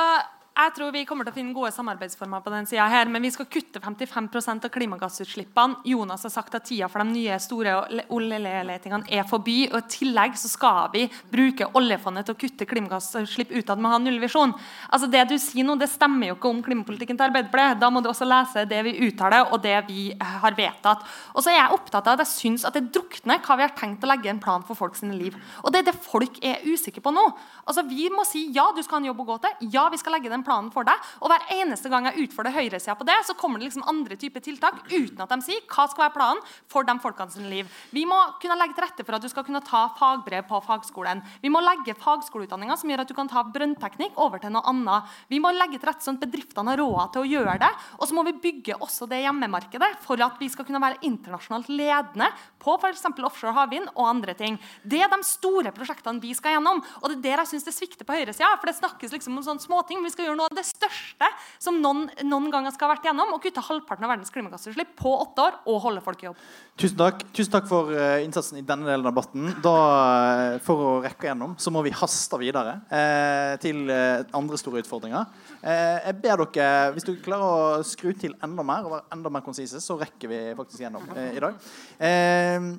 jeg 0.56 0.72
tror 0.72 0.92
vi 0.96 1.02
kommer 1.04 1.28
til 1.28 1.34
å 1.34 1.36
finne 1.36 1.52
gode 1.52 1.70
samarbeidsformer 1.76 2.40
på 2.40 2.52
den 2.54 2.68
siden 2.70 2.88
her, 2.88 3.10
men 3.12 3.26
vi 3.28 3.32
skal 3.34 3.48
kutte 3.52 3.82
55% 3.84 4.64
av 4.64 4.72
klimagassutslippene. 4.72 5.82
Jonas 5.92 6.22
har 6.24 6.32
sagt 6.32 6.54
at 6.56 6.64
tida 6.70 6.88
for 6.88 7.04
de 7.04 7.12
nye 7.12 7.36
store 7.44 7.74
oljeletingene 8.16 9.10
er 9.12 9.28
forbi. 9.28 9.68
og 9.68 9.82
I 9.82 9.90
tillegg 9.92 10.38
så 10.40 10.48
skal 10.48 10.94
vi 10.94 11.02
bruke 11.32 11.68
oljefondet 11.76 12.30
til 12.30 12.38
å 12.38 12.40
kutte 12.40 12.68
klimagassutslipp 12.70 13.52
utad 13.52 13.82
med 13.82 13.90
å 13.90 13.94
ha 13.98 14.00
nullvisjon. 14.00 14.54
Altså 14.96 15.10
Det 15.12 15.26
du 15.28 15.36
sier 15.36 15.68
nå, 15.68 15.76
det 15.76 15.90
stemmer 15.92 16.32
jo 16.32 16.38
ikke 16.38 16.54
om 16.54 16.64
klimapolitikken 16.64 17.20
til 17.20 17.28
Arbeiderpartiet. 17.28 17.82
Da 17.84 17.92
må 17.92 18.00
du 18.00 18.08
også 18.14 18.30
lese 18.30 18.64
det 18.72 18.80
vi 18.88 18.96
uttaler, 19.10 19.52
og 19.52 19.60
det 19.60 19.76
vi 19.90 20.08
har 20.16 20.56
vedtatt. 20.56 21.04
Og 21.36 21.44
så 21.44 21.52
er 21.52 21.60
jeg 21.60 21.76
opptatt 21.76 22.08
av 22.08 22.16
at 22.16 22.24
jeg 22.24 22.32
syns 22.32 22.64
at 22.64 22.80
det 22.80 22.94
drukner 22.96 23.44
hva 23.44 23.60
vi 23.60 23.68
har 23.68 23.76
tenkt 23.76 24.08
å 24.08 24.12
legge 24.14 24.32
en 24.32 24.40
plan 24.40 24.64
for 24.64 24.80
folk 24.80 24.96
sine 24.96 25.20
liv. 25.20 25.36
Og 25.66 25.76
det 25.76 25.84
er 25.84 25.92
det 25.92 25.98
folk 26.00 26.40
er 26.40 26.64
usikre 26.64 27.04
på 27.04 27.12
nå. 27.12 27.28
Altså 27.68 27.84
Vi 27.92 28.08
må 28.08 28.24
si 28.24 28.48
ja, 28.56 28.70
du 28.72 28.80
skal 28.80 29.02
ha 29.02 29.04
en 29.04 29.12
jobb 29.12 29.24
å 29.26 29.30
gå 29.34 29.40
til. 29.44 29.70
Ja, 29.76 29.90
vi 29.92 30.00
skal 30.00 30.16
legge 30.16 30.32
den 30.32 30.45
planen 30.46 30.72
for 30.74 30.88
deg. 30.88 31.10
Og 31.22 31.32
hver 31.32 31.48
eneste 31.58 31.92
gang 31.92 32.10
jeg 32.10 32.28
utfordrer 32.28 32.56
høyresida 32.56 32.96
på 32.98 33.08
det, 33.08 33.18
så 33.28 33.36
kommer 33.38 33.60
det 33.60 33.70
liksom 33.70 33.86
andre 33.90 34.18
typer 34.20 34.44
tiltak 34.46 34.84
uten 34.92 35.24
at 35.24 35.32
de 35.32 35.40
sier 35.46 35.66
hva 35.66 35.88
skal 35.90 36.06
være 36.06 36.16
planen 36.16 36.44
for 36.72 36.88
de 36.88 36.96
folkene 37.02 37.34
sine 37.34 37.52
liv. 37.52 37.72
Vi 37.96 38.06
må 38.10 38.18
kunne 38.42 38.58
legge 38.60 38.78
til 38.78 38.86
rette 38.86 39.06
for 39.06 39.18
at 39.18 39.26
du 39.26 39.30
skal 39.32 39.46
kunne 39.48 39.64
ta 39.66 39.86
fagbrev 40.00 40.46
på 40.50 40.62
fagskolen. 40.66 41.24
Vi 41.42 41.52
må 41.54 41.62
legge 41.66 41.98
fagskoleutdanninga 42.00 42.78
som 42.80 42.92
gjør 42.92 43.06
at 43.06 43.12
du 43.12 43.16
kan 43.18 43.32
ta 43.32 43.44
brønnteknikk 43.46 44.18
over 44.22 44.42
til 44.44 44.54
noe 44.56 44.66
annet. 44.70 45.12
Vi 45.32 45.42
må 45.44 45.52
legge 45.56 45.80
til 45.80 45.90
rette 45.90 46.06
sånn 46.06 46.20
at 46.20 46.26
bedriftene 46.28 46.74
har 46.74 46.82
råd 46.82 47.14
til 47.16 47.26
å 47.26 47.30
gjøre 47.30 47.58
det. 47.62 47.72
Og 48.00 48.08
så 48.10 48.18
må 48.18 48.26
vi 48.28 48.36
bygge 48.46 48.78
også 48.80 49.10
det 49.10 49.24
hjemmemarkedet 49.26 49.92
for 50.06 50.22
at 50.24 50.40
vi 50.42 50.50
skal 50.52 50.68
kunne 50.68 50.84
være 50.84 51.02
internasjonalt 51.08 51.72
ledende 51.72 52.30
på 52.62 52.76
f.eks. 52.80 53.06
offshore 53.26 53.56
havvind 53.56 53.92
og 53.96 54.10
andre 54.10 54.36
ting. 54.38 54.60
Det 54.84 55.02
er 55.04 55.12
de 55.12 55.22
store 55.26 55.74
prosjektene 55.76 56.22
vi 56.24 56.34
skal 56.38 56.58
gjennom. 56.58 56.82
Og 57.02 57.10
det 57.12 57.18
er 57.18 57.24
der 57.26 57.44
jeg 57.44 57.54
syns 57.54 57.68
det 57.68 57.76
svikter 57.76 58.08
på 58.08 58.16
høyresida. 58.18 58.54
For 58.60 58.70
det 58.70 58.78
snakkes 58.80 59.16
liksom 59.16 59.40
om 59.40 59.46
sånne 59.46 59.64
småting. 59.64 60.04
Vi 60.06 60.14
skal 60.14 60.30
gjøre 60.30 60.35
noe 60.40 60.50
av 60.52 60.58
det 60.58 60.66
største 60.68 61.30
som 61.62 61.78
noen, 61.82 62.06
noen 62.28 62.52
ganger 62.54 62.74
skal 62.76 62.90
ha 62.90 62.96
vært 62.96 63.08
gjennom. 63.10 63.34
Å 63.36 63.42
kutte 63.42 63.64
halvparten 63.64 64.06
av 64.06 64.14
verdens 64.14 64.34
klimagassutslipp 64.34 64.96
på 65.00 65.14
åtte 65.24 65.46
år 65.46 65.60
og 65.72 65.82
holde 65.86 66.04
folk 66.06 66.24
i 66.24 66.30
jobb. 66.30 66.42
Tusen 66.76 67.00
takk, 67.00 67.24
Tusen 67.36 67.54
takk 67.54 67.68
for 67.70 67.92
uh, 67.96 68.20
innsatsen 68.24 68.60
i 68.60 68.66
denne 68.68 68.88
delen 68.88 69.06
av 69.06 69.14
debatten. 69.14 69.48
Da, 69.64 69.76
uh, 69.76 70.58
for 70.66 70.84
å 70.84 70.94
rekke 71.06 71.30
gjennom 71.30 71.56
så 71.62 71.72
må 71.74 71.84
vi 71.86 71.94
haste 71.96 72.40
videre 72.40 72.78
eh, 72.92 73.56
til 73.62 73.88
andre 74.36 74.58
store 74.60 74.82
utfordringer. 74.82 75.28
jeg 75.64 76.16
ber 76.22 76.42
dere, 76.44 76.92
Hvis 76.94 77.06
du 77.08 77.14
klarer 77.24 77.80
å 77.80 77.86
skru 77.88 78.12
til 78.18 78.34
enda 78.44 78.64
mer 78.66 78.86
og 78.86 78.96
være 78.96 79.16
enda 79.16 79.32
mer 79.32 79.44
konsise, 79.46 79.80
så 79.82 79.98
rekker 80.00 80.30
vi 80.32 80.40
faktisk 80.58 80.84
gjennom 80.84 81.06
i 81.16 81.42
dag. 81.42 81.60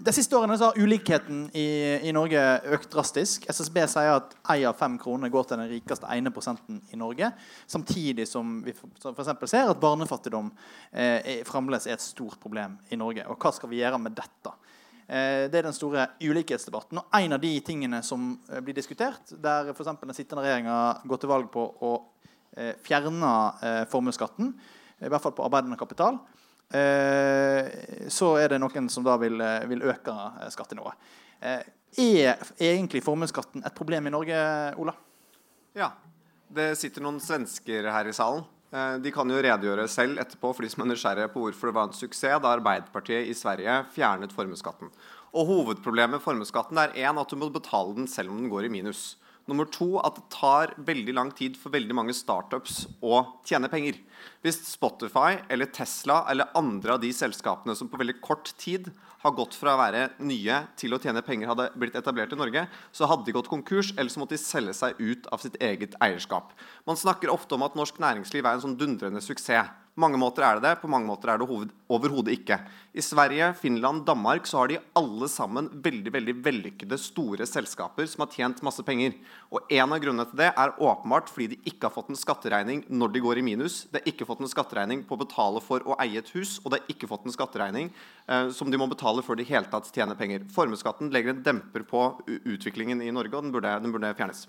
de 0.07 0.15
siste 0.15 0.37
årene 0.37 0.59
så 0.59 0.71
har 0.71 0.81
ulikheten 0.81 1.47
i, 1.55 1.67
i, 2.09 2.13
Norge 2.17 2.43
økt 2.77 2.91
drastisk. 2.93 3.47
SSB 3.49 3.81
sier 3.91 4.17
at 4.19 4.37
én 4.53 4.67
av 4.69 4.77
fem 4.79 4.99
kroner 5.01 5.33
går 5.33 5.49
til 5.49 5.63
den 5.63 5.73
rikeste 5.73 6.11
ene 6.13 6.33
prosenten 6.35 6.83
i 6.93 7.01
Norge. 7.01 7.33
Samtidig 7.67 8.29
som 8.29 8.61
vi 8.65 8.75
f.eks. 8.75 9.51
ser 9.51 9.71
at 9.71 9.81
barnefattigdom 9.83 10.53
eh, 10.93 11.43
fremdeles 11.49 11.89
er 11.89 11.97
et 11.97 12.05
stort 12.05 12.39
problem 12.43 12.79
i 12.91 12.99
Norge. 13.01 13.27
Og 13.31 13.41
hva 13.41 13.53
skal 13.55 13.73
vi 13.73 13.81
gjøre 13.83 14.01
med 14.03 14.17
dette? 14.19 14.55
Eh, 15.07 15.47
det 15.51 15.61
er 15.61 15.69
den 15.69 15.77
store 15.77 16.09
ulikhetsdebatten. 16.23 16.99
Og 16.99 17.19
en 17.19 17.37
av 17.37 17.43
de 17.43 17.53
tingene 17.67 18.03
som 18.03 18.33
eh, 18.51 18.63
blir 18.65 18.75
diskutert, 18.75 19.31
der 19.31 19.71
f.eks. 19.71 19.93
den 20.03 20.17
sittende 20.17 20.43
regjeringa 20.43 20.79
går 21.07 21.23
til 21.23 21.31
valg 21.31 21.51
på 21.55 21.67
å 21.87 21.93
eh, 22.57 22.75
fjerne 22.83 23.35
eh, 23.63 23.85
formuesskatten, 23.91 24.51
i 24.97 25.13
hvert 25.13 25.23
fall 25.23 25.35
på 25.37 25.45
arbeidende 25.47 25.79
kapital, 25.79 26.19
eh, 26.75 28.09
så 28.11 28.33
er 28.41 28.55
det 28.55 28.61
noen 28.63 28.91
som 28.91 29.07
da 29.07 29.15
vil, 29.23 29.39
vil 29.71 29.87
øke 29.93 30.17
skattenivået. 30.51 31.15
er 31.47 32.35
egentlig 32.59 33.05
formuesskatten 33.05 33.63
et 33.65 33.75
problem 33.77 34.07
i 34.09 34.15
Norge, 34.15 34.41
Ola? 34.81 34.95
Ja, 35.77 35.93
det 36.57 36.71
sitter 36.81 37.05
noen 37.05 37.21
svensker 37.23 37.89
her 37.93 38.09
i 38.09 38.15
salen. 38.17 38.45
Eh, 38.75 38.97
de 39.03 39.13
kan 39.15 39.29
jo 39.31 39.43
redegjøre 39.43 39.87
selv 39.91 40.21
etterpå 40.23 40.51
for 40.55 40.65
de 40.65 40.71
som 40.73 40.83
er 40.85 40.91
nysgjerrige 40.91 41.31
på 41.35 41.45
hvorfor 41.45 41.71
det 41.71 41.77
var 41.77 41.89
en 41.89 41.97
suksess 41.97 42.41
da 42.43 42.55
Arbeiderpartiet 42.57 43.31
i 43.31 43.37
Sverige 43.37 43.83
fjernet 43.95 44.35
formuesskatten. 44.35 44.91
Og 45.37 45.51
Hovedproblemet 45.51 46.17
med 46.17 46.25
formuesskatten 46.25 46.81
er 46.81 46.97
en, 47.05 47.21
at 47.21 47.31
du 47.31 47.39
må 47.39 47.51
betale 47.53 47.95
den 47.97 48.11
selv 48.11 48.33
om 48.33 48.41
den 48.41 48.51
går 48.53 48.67
i 48.67 48.73
minus. 48.73 49.15
Nummer 49.47 49.69
to 49.71 49.93
at 50.03 50.17
det 50.19 50.25
tar 50.35 50.73
veldig 50.89 51.13
lang 51.15 51.29
tid 51.31 51.59
for 51.61 51.71
veldig 51.75 51.95
mange 51.95 52.15
startups 52.17 52.87
å 53.05 53.21
tjene 53.47 53.71
penger. 53.71 54.01
Hvis 54.43 54.59
Spotify 54.67 55.39
eller 55.53 55.71
Tesla 55.71 56.25
eller 56.33 56.51
andre 56.59 56.97
av 56.97 57.05
de 57.05 57.13
selskapene 57.15 57.77
som 57.79 57.91
på 57.93 58.01
veldig 58.01 58.19
kort 58.25 58.51
tid 58.59 58.91
har 59.27 59.37
gått 59.37 59.57
fra 59.59 59.75
å 59.75 59.81
være 59.81 60.09
nye 60.25 60.61
til 60.79 60.95
å 60.95 61.01
tjene 61.03 61.25
penger, 61.27 61.51
hadde 61.51 61.71
blitt 61.79 61.97
etablert 61.99 62.35
i 62.35 62.39
Norge, 62.39 62.67
så 62.95 63.09
hadde 63.11 63.27
de 63.27 63.35
gått 63.37 63.51
konkurs, 63.51 63.93
eller 63.97 64.13
så 64.13 64.23
måtte 64.23 64.37
de 64.37 64.43
selge 64.43 64.77
seg 64.79 65.01
ut 65.01 65.27
av 65.35 65.43
sitt 65.43 65.59
eget 65.63 65.97
eierskap. 66.03 66.55
Man 66.89 66.99
snakker 66.99 67.33
ofte 67.33 67.59
om 67.59 67.67
at 67.67 67.77
norsk 67.79 67.99
næringsliv 68.03 68.47
er 68.47 68.57
en 68.57 68.65
sånn 68.65 68.79
dundrende 68.79 69.23
suksess 69.25 69.75
mange 69.97 70.19
måter 70.21 70.45
er 70.45 70.59
det 70.59 70.67
det, 70.67 70.75
på 70.83 70.91
mange 70.93 71.09
måter 71.09 71.31
er 71.33 71.41
det 71.41 71.47
overhodet 71.49 72.35
ikke. 72.37 72.59
I 72.97 73.03
Sverige, 73.05 73.49
Finland, 73.57 74.05
Danmark 74.05 74.47
så 74.49 74.61
har 74.61 74.69
de 74.69 74.79
alle 74.97 75.29
sammen 75.33 75.71
veldig 75.85 76.13
veldig 76.13 76.35
vellykkede 76.45 76.99
store 77.01 77.47
selskaper 77.49 78.09
som 78.09 78.25
har 78.25 78.33
tjent 78.35 78.61
masse 78.67 78.85
penger. 78.85 79.15
Og 79.49 79.65
En 79.73 79.93
av 79.93 80.01
grunnene 80.03 80.27
til 80.29 80.41
det 80.41 80.51
er 80.53 80.75
åpenbart 80.77 81.31
fordi 81.33 81.55
de 81.55 81.73
ikke 81.73 81.89
har 81.89 81.95
fått 81.95 82.11
en 82.13 82.21
skatteregning 82.21 82.85
når 82.89 83.15
de 83.15 83.23
går 83.25 83.41
i 83.41 83.47
minus. 83.47 83.79
De 83.89 84.01
har 84.01 84.11
ikke 84.11 84.29
fått 84.29 84.43
en 84.45 84.53
skatteregning 84.53 85.05
på 85.09 85.17
å 85.17 85.23
betale 85.23 85.63
for 85.65 85.85
å 85.85 85.97
eie 86.05 86.21
et 86.21 86.33
hus, 86.37 86.59
og 86.65 86.73
de 86.73 86.81
har 86.81 86.93
ikke 86.93 87.09
fått 87.09 87.25
en 87.25 87.37
skatteregning 87.37 87.89
eh, 88.29 88.51
som 88.53 88.71
de 88.71 88.81
må 88.81 88.89
betale 88.93 89.25
før 89.25 89.41
de 89.41 89.49
hele 89.49 89.71
tatt 89.73 89.89
tjener 89.95 90.19
penger. 90.19 90.45
Formuesskatten 90.53 91.13
legger 91.15 91.33
en 91.33 91.45
demper 91.47 91.87
på 91.89 92.05
utviklingen 92.29 93.01
i 93.01 93.13
Norge, 93.15 93.33
og 93.37 93.49
den 93.49 93.55
burde, 93.55 93.73
den 93.81 93.97
burde 93.97 94.13
fjernes. 94.19 94.45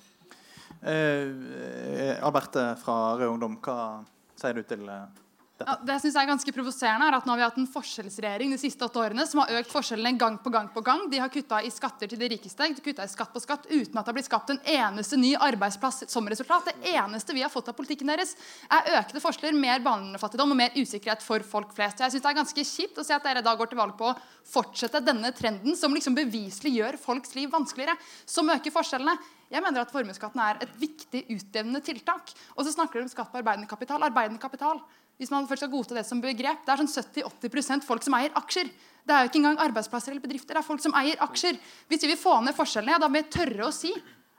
Eh, 0.84 2.20
Alberte 2.20 2.68
fra 2.84 3.16
Rød 3.16 3.32
Ungdom, 3.38 3.58
hva 3.64 4.04
sier 4.38 4.60
du 4.60 4.68
til 4.68 4.84
eh, 4.92 5.08
ja, 5.58 5.74
det 5.82 5.96
jeg 6.04 6.14
er 6.14 6.28
ganske 6.30 6.52
provoserende 6.54 7.08
er 7.10 7.16
at 7.18 7.26
nå 7.26 7.34
har 7.34 7.40
vi 7.40 7.46
hatt 7.48 7.56
en 7.58 7.70
forskjellsregjering 7.74 8.52
de 8.54 8.60
siste 8.62 8.86
åtte 8.86 9.00
årene 9.02 9.24
som 9.26 9.42
har 9.42 9.56
økt 9.58 9.72
forskjellene 9.74 10.20
gang 10.22 10.36
på 10.44 10.52
gang 10.54 10.68
på 10.74 10.84
gang. 10.86 11.08
De 11.10 11.18
har 11.18 11.32
kutta 11.34 11.64
i 11.66 11.72
skatter 11.74 12.12
til 12.12 12.20
de 12.22 12.30
rikeste, 12.36 12.68
de 12.70 12.84
kutta 12.86 13.08
i 13.08 13.10
skatt 13.10 13.34
på 13.34 13.42
skatt 13.42 13.66
uten 13.72 13.98
at 13.98 14.06
det 14.06 14.12
har 14.12 14.18
blitt 14.20 14.30
skapt 14.30 14.54
en 14.54 14.62
eneste 14.70 15.18
ny 15.18 15.32
arbeidsplass 15.48 16.04
som 16.14 16.30
resultat. 16.30 16.70
Det 16.70 16.94
eneste 16.94 17.34
vi 17.34 17.42
har 17.42 17.50
fått 17.54 17.72
av 17.72 17.78
politikken 17.78 18.12
deres, 18.12 18.36
er 18.70 19.00
økte 19.00 19.24
forskjeller, 19.24 19.58
mer 19.58 19.82
barnefattigdom 19.86 20.54
og 20.54 20.60
mer 20.62 20.78
usikkerhet 20.78 21.26
for 21.26 21.42
folk 21.56 21.74
flest. 21.78 22.06
Jeg 22.06 22.14
synes 22.14 22.28
det 22.28 22.32
er 22.34 22.38
ganske 22.42 22.68
kjipt 22.74 23.02
å 23.02 23.08
se 23.08 23.18
at 23.18 23.26
dere 23.26 23.42
da 23.46 23.56
går 23.58 23.72
til 23.72 23.82
valg 23.82 23.98
på 23.98 24.12
å 24.12 24.18
fortsette 24.48 25.02
denne 25.02 25.34
trenden 25.36 25.74
som 25.80 25.96
liksom 25.96 26.16
beviselig 26.18 26.76
gjør 26.78 27.00
folks 27.02 27.34
liv 27.34 27.50
vanskeligere, 27.54 27.98
som 28.30 28.54
øker 28.54 28.78
forskjellene. 28.78 29.18
Jeg 29.50 29.64
mener 29.64 29.82
at 29.82 29.92
Formuesskatten 29.96 30.42
er 30.44 30.62
et 30.62 30.78
viktig 30.78 31.24
utjevnende 31.32 31.82
tiltak. 31.82 32.34
Og 32.56 32.66
så 32.68 32.74
snakker 32.76 33.00
dere 33.00 33.08
om 33.08 33.12
skatt 33.12 33.32
på 33.32 33.40
arbeidende 33.40 33.70
kapital. 33.70 34.04
Arbeidende 34.04 34.42
kapital 34.44 34.82
hvis 35.18 35.32
man 35.34 35.48
først 35.50 35.64
skal 35.64 35.72
godta 35.74 35.98
det 35.98 36.06
som 36.06 36.22
begrep, 36.22 36.62
det 36.66 36.74
er 36.74 36.84
sånn 36.84 36.92
70-80% 36.94 37.88
folk 37.88 38.06
som 38.06 38.16
eier 38.18 38.36
aksjer. 38.38 38.70
Det 39.08 39.16
er 39.16 39.24
jo 39.24 39.32
ikke 39.32 39.40
engang 39.42 39.62
arbeidsplasser 39.64 40.14
eller 40.14 40.22
bedrifter. 40.22 40.54
det 40.54 40.62
er 40.62 40.68
folk 40.68 40.84
som 40.84 40.94
eier 41.00 41.18
aksjer. 41.26 41.58
Hvis 41.90 42.04
vi 42.06 42.12
vil 42.12 42.22
få 42.22 42.36
ned 42.46 42.54
forskjellene, 42.58 42.94
ja, 42.98 43.02
da 43.02 43.10
må 43.10 43.18
vi 43.18 43.32
tørre 43.34 43.66
å 43.66 43.74
si 43.74 43.94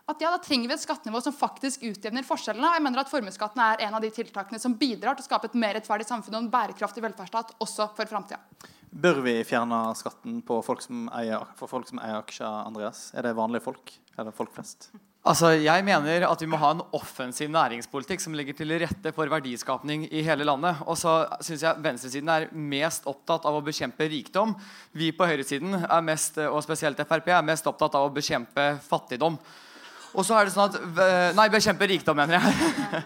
at 0.09 0.23
ja, 0.25 0.31
da 0.33 0.41
trenger 0.41 0.71
vi 0.71 0.77
et 0.77 0.81
skattenivå 0.81 1.21
som 1.21 1.35
faktisk 1.37 1.83
utjevner 1.85 2.25
forskjellene. 2.25 2.71
jeg 2.77 2.85
mener 2.85 3.03
at 3.03 3.11
Formuesskatten 3.11 3.61
er 3.61 3.83
en 3.85 3.97
av 3.99 4.05
de 4.05 4.09
tiltakene 4.15 4.61
som 4.63 4.77
bidrar 4.79 5.19
til 5.19 5.27
å 5.27 5.29
skape 5.29 5.51
et 5.51 5.59
mer 5.59 5.75
rettferdig 5.77 6.07
samfunn 6.09 6.39
og 6.39 6.47
en 6.47 6.53
bærekraftig 6.55 7.05
velferdsstat 7.05 7.59
også 7.61 7.91
for 7.97 8.09
framtida. 8.09 8.41
Bør 8.89 9.21
vi 9.27 9.35
fjerne 9.45 9.83
skatten 9.99 10.41
folk 10.47 10.87
eier, 10.89 11.45
for 11.59 11.69
folk 11.69 11.91
som 11.91 12.01
eier 12.01 12.23
aksjer? 12.23 12.49
Andreas? 12.71 13.11
Er 13.13 13.29
det 13.29 13.37
vanlige 13.37 13.67
folk 13.67 13.93
eller 14.17 14.33
folk 14.33 14.55
flest? 14.57 14.89
Altså, 15.27 15.51
jeg 15.59 15.83
mener 15.85 16.25
at 16.29 16.41
vi 16.41 16.47
må 16.49 16.57
ha 16.63 16.71
en 16.73 16.83
offensiv 16.95 17.51
næringspolitikk 17.51 18.23
som 18.23 18.37
legger 18.39 18.55
til 18.57 18.71
rette 18.81 19.11
for 19.13 19.29
verdiskapning 19.29 20.07
i 20.15 20.23
hele 20.25 20.47
landet. 20.47 20.79
Og 20.87 20.97
så 20.97 21.21
syns 21.45 21.65
jeg 21.67 21.83
venstresiden 21.85 22.31
er 22.33 22.47
mest 22.55 23.09
opptatt 23.11 23.49
av 23.49 23.59
å 23.59 23.65
bekjempe 23.67 24.07
rikdom. 24.09 24.55
Vi 24.97 25.11
på 25.13 25.27
høyresiden, 25.29 25.75
er 25.83 26.07
mest, 26.07 26.39
og 26.47 26.63
spesielt 26.65 27.03
Frp, 27.03 27.33
er 27.35 27.45
mest 27.45 27.67
opptatt 27.69 27.99
av 27.99 28.07
å 28.07 28.15
bekjempe 28.15 28.71
fattigdom. 28.87 29.41
Og 30.15 30.25
så 30.25 30.39
er 30.39 30.49
det 30.49 30.55
sånn 30.55 30.71
at 30.71 31.35
Nei, 31.37 31.49
bekjempe 31.53 31.91
rikdom, 31.91 32.17
mener 32.17 32.39
jeg. 32.39 33.03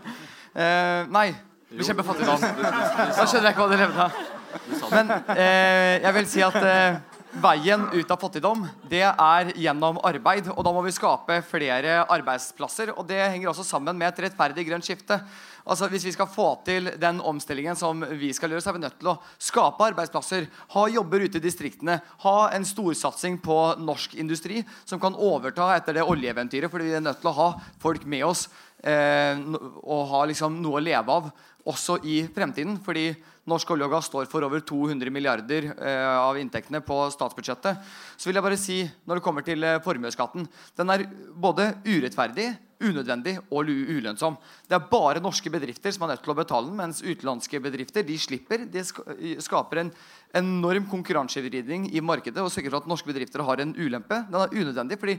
uh, 0.54 1.08
nei. 1.18 1.30
Bekjempe 1.72 2.04
fattigdom. 2.04 2.44
Da 2.44 3.24
skjønner 3.24 3.48
jeg 3.48 3.56
ikke 3.56 3.64
hva 3.64 3.72
du 3.72 3.80
levde 3.80 4.06
av. 4.06 4.22
Men 4.92 5.12
eh, 5.32 6.02
jeg 6.02 6.12
vil 6.18 6.26
si 6.28 6.42
at 6.44 6.56
eh, 6.60 6.98
veien 7.40 7.86
ut 7.92 8.10
av 8.12 8.20
fattigdom 8.20 8.66
det 8.90 9.04
er 9.06 9.52
gjennom 9.56 10.00
arbeid. 10.04 10.50
Og 10.52 10.60
da 10.66 10.72
må 10.74 10.82
vi 10.84 10.92
skape 10.94 11.38
flere 11.48 12.02
arbeidsplasser. 12.04 12.92
Og 12.96 13.06
det 13.08 13.20
henger 13.22 13.52
også 13.52 13.64
sammen 13.66 13.96
med 13.96 14.10
et 14.10 14.26
rettferdig 14.26 14.66
grønt 14.68 14.86
skifte. 14.86 15.18
Altså 15.62 15.86
Hvis 15.88 16.04
vi 16.08 16.12
skal 16.14 16.30
få 16.30 16.48
til 16.66 16.90
den 16.98 17.20
omstillingen 17.22 17.78
som 17.78 18.02
vi 18.18 18.32
skal 18.34 18.50
gjøre, 18.50 18.64
så 18.64 18.72
er 18.72 18.76
vi 18.76 18.82
nødt 18.82 18.98
til 18.98 19.12
å 19.12 19.18
skape 19.38 19.86
arbeidsplasser, 19.92 20.48
ha 20.74 20.82
jobber 20.90 21.22
ute 21.22 21.38
i 21.38 21.44
distriktene, 21.44 22.00
ha 22.24 22.38
en 22.50 22.66
storsatsing 22.66 23.38
på 23.44 23.58
norsk 23.78 24.16
industri 24.18 24.64
som 24.82 25.00
kan 25.02 25.14
overta 25.14 25.70
etter 25.76 26.00
det 26.00 26.08
oljeeventyret, 26.08 26.70
fordi 26.72 26.90
vi 26.90 26.98
er 26.98 27.06
nødt 27.06 27.22
til 27.22 27.30
å 27.30 27.36
ha 27.38 27.48
folk 27.82 28.02
med 28.10 28.26
oss 28.26 28.48
eh, 28.82 29.38
og 29.38 30.02
ha 30.10 30.24
liksom 30.26 30.58
noe 30.64 30.80
å 30.80 30.84
leve 30.84 31.20
av 31.20 31.30
også 31.68 31.98
i 32.04 32.22
fremtiden. 32.34 32.78
fordi 32.84 33.12
Norsk 33.50 33.72
olje 33.74 33.86
og 33.88 33.90
gass 33.90 34.06
står 34.06 34.28
for 34.30 34.46
over 34.46 34.60
200 34.62 35.10
milliarder 35.10 35.72
eh, 35.72 36.10
av 36.14 36.36
inntektene 36.38 36.78
på 36.86 36.94
statsbudsjettet. 37.10 37.80
Så 38.14 38.28
vil 38.28 38.38
jeg 38.38 38.46
bare 38.46 38.58
si, 38.60 38.76
når 39.02 39.18
det 39.18 39.24
kommer 39.24 39.42
til 39.42 39.64
eh, 39.66 39.80
formuesskatten 39.82 40.46
Den 40.78 40.92
er 40.94 41.08
både 41.34 41.72
urettferdig, 41.82 42.52
unødvendig 42.82 43.36
og 43.50 43.66
ulønnsom. 43.66 44.36
Det 44.70 44.78
er 44.78 44.86
bare 44.90 45.22
norske 45.22 45.50
bedrifter 45.50 45.90
som 45.94 46.06
er 46.06 46.14
nødt 46.14 46.22
til 46.22 46.34
å 46.34 46.38
betale 46.38 46.70
den, 46.70 46.78
mens 46.78 47.02
utenlandske 47.02 47.58
bedrifter 47.62 48.06
de 48.06 48.18
slipper. 48.18 48.66
De 48.70 48.82
skaper 49.42 49.82
en 49.82 49.92
enorm 50.38 50.86
konkurransevridning 50.90 51.90
i 51.90 52.02
markedet 52.02 52.42
og 52.42 52.50
sørger 52.50 52.76
for 52.76 52.82
at 52.82 52.90
norske 52.90 53.10
bedrifter 53.10 53.42
har 53.46 53.62
en 53.62 53.74
ulempe. 53.74 54.22
Den 54.30 54.38
er 54.38 54.54
unødvendig 54.54 55.02
fordi 55.02 55.18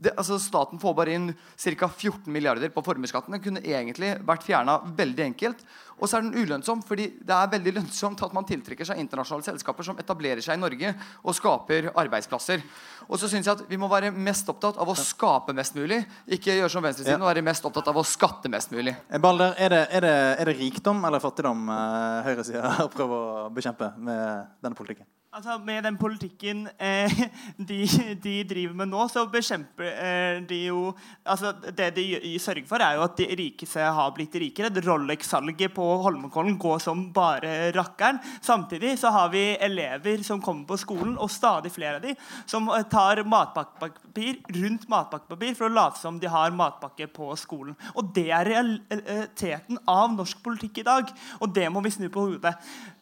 det, 0.00 0.14
altså 0.16 0.38
Staten 0.40 0.80
får 0.80 0.94
bare 0.96 1.12
inn 1.12 1.28
ca. 1.34 1.88
14 1.88 2.32
milliarder 2.32 2.72
på 2.72 2.82
formuesskatten. 2.84 3.34
Den 3.36 3.42
kunne 3.44 3.60
egentlig 3.60 4.14
vært 4.26 4.46
fjerna 4.46 4.78
veldig 4.96 5.26
enkelt. 5.26 5.60
Og 6.00 6.08
så 6.08 6.16
er 6.16 6.24
den 6.24 6.38
ulønnsom 6.40 6.80
fordi 6.86 7.10
det 7.20 7.36
er 7.36 7.50
veldig 7.52 7.74
lønnsomt 7.76 8.22
at 8.24 8.32
man 8.36 8.46
tiltrekker 8.48 8.88
seg 8.88 9.02
internasjonale 9.02 9.44
selskaper 9.50 9.86
som 9.86 10.00
etablerer 10.00 10.40
seg 10.44 10.56
i 10.56 10.62
Norge 10.62 10.94
og 11.20 11.36
skaper 11.36 11.90
arbeidsplasser. 11.92 12.64
Og 13.10 13.20
så 13.20 13.28
synes 13.28 13.46
jeg 13.46 13.58
at 13.58 13.66
Vi 13.68 13.78
må 13.80 13.90
være 13.92 14.10
mest 14.10 14.48
opptatt 14.48 14.80
av 14.80 14.88
å 14.88 14.96
skape 14.96 15.52
mest 15.56 15.76
mulig, 15.76 16.00
ikke 16.26 16.56
gjøre 16.56 16.72
som 16.72 16.84
venstresiden 16.84 17.18
ja. 17.18 17.22
og 17.22 17.30
være 17.34 17.44
mest 17.44 17.68
opptatt 17.68 17.92
av 17.92 18.00
å 18.00 18.06
skatte 18.06 18.50
mest 18.52 18.72
mulig. 18.72 18.96
Eh, 19.10 19.20
Balder, 19.20 19.52
er 19.58 19.74
det, 19.74 19.84
er 19.92 20.06
det, 20.06 20.16
er 20.40 20.50
det 20.50 20.58
rikdom 20.58 21.04
eller 21.04 21.22
fattigdom 21.22 21.68
eh, 21.68 22.28
høyresida 22.30 22.76
prøver 22.96 23.16
å 23.44 23.48
bekjempe 23.54 23.92
med 24.00 24.56
denne 24.64 24.78
politikken? 24.78 25.08
Altså, 25.30 25.60
Med 25.62 25.84
den 25.86 25.94
politikken 25.94 26.64
eh, 26.82 27.12
de, 27.68 27.76
de, 28.18 28.32
driver 28.50 28.72
med 28.80 28.88
nå, 28.90 29.04
så 29.12 29.22
bekjemper 29.30 29.86
eh, 29.86 30.40
de 30.42 30.58
jo 30.64 30.80
altså, 31.22 31.52
Det 31.78 31.92
de 31.94 32.34
sørger 32.42 32.66
for, 32.66 32.82
er 32.82 32.96
jo 32.98 33.04
at 33.04 33.14
de 33.20 33.28
rikeste 33.38 33.78
har 33.78 34.10
blitt 34.16 34.34
rikere. 34.34 34.72
Rolex-salget 34.82 35.70
på 35.76 35.86
Holmenkollen 36.02 36.58
går 36.58 36.82
som 36.82 37.06
bare 37.14 37.70
rakkeren. 37.76 38.18
Samtidig 38.42 38.96
så 38.98 39.14
har 39.14 39.30
vi 39.30 39.44
elever 39.62 40.26
som 40.26 40.42
kommer 40.42 40.66
på 40.66 40.80
skolen, 40.82 41.14
og 41.14 41.30
stadig 41.30 41.70
flere 41.70 42.00
av 42.00 42.08
de, 42.08 42.16
som 42.50 42.66
eh, 42.74 42.82
tar 42.90 43.22
matpakkepapir 43.22 44.42
rundt 44.58 44.90
matpakkepapir 44.90 45.54
for 45.54 45.70
å 45.70 45.74
late 45.78 46.02
som 46.02 46.18
de 46.18 46.26
har 46.26 46.50
matpakke 46.50 47.06
på 47.06 47.30
skolen. 47.38 47.78
Og 47.94 48.10
Det 48.18 48.32
er 48.34 48.50
realiteten 48.50 49.78
av 49.86 50.10
norsk 50.16 50.42
politikk 50.42 50.82
i 50.82 50.90
dag, 50.90 51.18
og 51.38 51.54
det 51.54 51.70
må 51.70 51.86
vi 51.86 51.94
snu 51.94 52.08
på 52.10 52.32
hodet. 52.32 52.56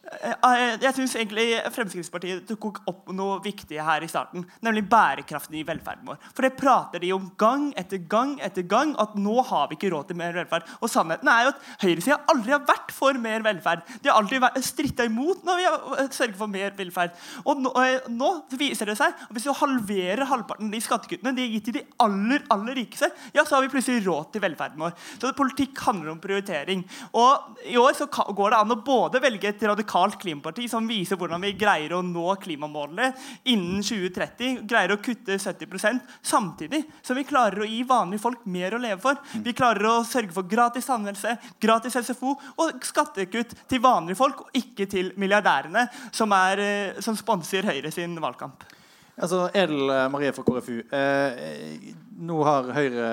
Eh, 0.09 0.31
eh, 0.33 0.75
jeg 0.81 0.95
synes 0.97 1.13
egentlig 1.19 1.45
Fremskrittspartiet 1.73 2.47
tok 2.49 2.81
opp 2.89 3.11
noe 3.15 3.37
viktig 3.43 3.77
her 3.83 4.03
i 4.03 4.09
starten. 4.09 4.45
Nemlig 4.65 4.85
bærekraften 4.89 5.59
i 5.59 5.63
velferden 5.67 6.07
vår. 6.09 6.17
For 6.33 6.45
det 6.45 6.55
prater 6.57 7.03
de 7.03 7.11
om 7.13 7.27
gang 7.39 7.69
etter 7.77 8.01
gang 8.09 8.37
etter 8.45 8.65
gang. 8.69 8.95
At 9.01 9.15
nå 9.19 9.37
har 9.45 9.69
vi 9.69 9.77
ikke 9.77 9.91
råd 9.93 10.09
til 10.09 10.19
mer 10.19 10.33
velferd. 10.35 10.65
Og 10.81 10.91
sannheten 10.91 11.29
er 11.29 11.45
jo 11.45 11.53
at 11.53 11.67
høyresida 11.83 12.19
aldri 12.33 12.55
har 12.55 12.65
vært 12.65 12.93
for 12.95 13.19
mer 13.21 13.45
velferd. 13.45 13.85
De 14.01 14.09
har 14.09 14.17
alltid 14.17 14.65
stritta 14.65 15.05
imot 15.05 15.45
når 15.47 15.61
vi 15.61 15.67
har 15.67 15.85
eh, 15.99 16.11
sørget 16.15 16.39
for 16.41 16.51
mer 16.51 16.73
velferd. 16.79 17.13
Og 17.45 17.61
nå, 17.65 17.73
nå, 18.15 18.31
viser 18.59 18.89
det 18.89 18.97
seg 18.99 19.13
at 19.13 19.29
hvis 19.35 19.45
du 19.45 19.53
halverer 19.55 20.25
halvparten 20.29 20.67
av 20.67 20.73
de 20.73 20.83
skattekuttene 20.83 21.35
de 21.37 21.45
har 21.45 21.53
gitt 21.53 21.69
til 21.69 21.77
de 21.79 21.85
aller 22.01 22.43
aller 22.53 22.81
rikeste, 22.81 23.11
ja, 23.35 23.45
så 23.45 23.57
har 23.57 23.63
vi 23.63 23.71
plutselig 23.71 24.01
råd 24.07 24.33
til 24.33 24.43
velferden 24.43 24.81
vår. 24.81 24.95
Så 25.21 25.31
politikk 25.37 25.77
handler 25.85 26.15
om 26.15 26.21
prioritering. 26.23 26.81
Og 27.19 27.61
i 27.69 27.77
år 27.79 27.95
så 27.97 28.09
går 28.09 28.55
det 28.55 28.59
an 28.59 28.73
å 28.73 28.81
både 28.83 29.21
velge 29.23 29.51
et 29.51 29.63
radikalt 29.69 29.98
radikalt 29.99 30.21
klimaparti 30.21 30.67
som 30.69 30.87
viser 30.87 31.17
hvordan 31.17 31.41
vi 31.41 31.53
greier 31.57 31.93
å 31.93 32.01
nå 32.01 32.35
klimamålene 32.41 33.11
innen 33.51 33.83
2030. 33.83 34.63
Greier 34.67 34.93
å 34.93 34.99
kutte 35.01 35.37
70% 35.37 35.99
samtidig 36.21 36.83
som 37.01 37.17
vi 37.17 37.23
klarer 37.27 37.63
å 37.63 37.67
gi 37.67 37.83
vanlige 37.83 38.21
folk 38.21 38.45
mer 38.45 38.75
å 38.75 38.81
leve 38.81 39.01
for. 39.01 39.19
Vi 39.43 39.53
klarer 39.53 39.85
å 39.89 40.03
sørge 40.03 40.33
for 40.33 40.47
gratis 40.47 40.87
tannhelse, 40.87 41.37
gratis 41.59 41.97
SFO 41.99 42.35
og 42.57 42.83
skattekutt 42.83 43.55
til 43.69 43.81
vanlige 43.83 44.19
folk, 44.19 44.41
og 44.45 44.49
ikke 44.53 44.87
til 44.89 45.13
milliardærene 45.17 45.87
som, 46.11 46.31
er, 46.31 46.59
eh, 46.59 46.99
som 47.01 47.17
sponser 47.17 47.67
Høyre 47.69 47.91
sin 47.91 48.15
valgkamp. 48.19 48.78
Altså, 49.19 49.49
Edel 49.51 49.89
eh, 49.91 50.05
Marie 50.11 50.31
fra 50.31 50.45
KrFU. 50.47 50.77
Eh, 50.95 51.89
nå 52.23 52.37
har 52.47 52.69
Høyre, 52.71 53.09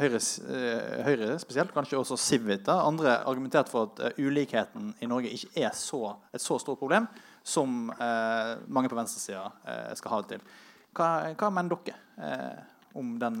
Høyre, 0.00 0.20
eh, 0.48 1.02
Høyre, 1.04 1.34
spesielt, 1.42 1.72
kanskje 1.76 2.00
også 2.00 2.16
Civita, 2.20 2.78
andre 2.80 3.18
argumentert 3.28 3.68
for 3.72 3.90
at 3.90 4.00
uh, 4.14 4.24
ulikheten 4.24 4.94
i 5.04 5.08
Norge 5.08 5.32
ikke 5.36 5.66
er 5.66 5.76
så, 5.76 6.14
et 6.32 6.40
så 6.40 6.56
stort 6.62 6.80
problem 6.80 7.08
som 7.44 7.90
eh, 7.92 8.54
mange 8.72 8.88
på 8.88 8.96
venstresida 8.96 9.50
eh, 9.68 9.90
skal 9.98 10.14
ha 10.14 10.20
det 10.22 10.30
til. 10.38 10.46
Hva, 10.96 11.08
hva 11.36 11.50
mener 11.52 11.76
dere? 11.84 11.98
Om 12.94 13.18
den, 13.18 13.38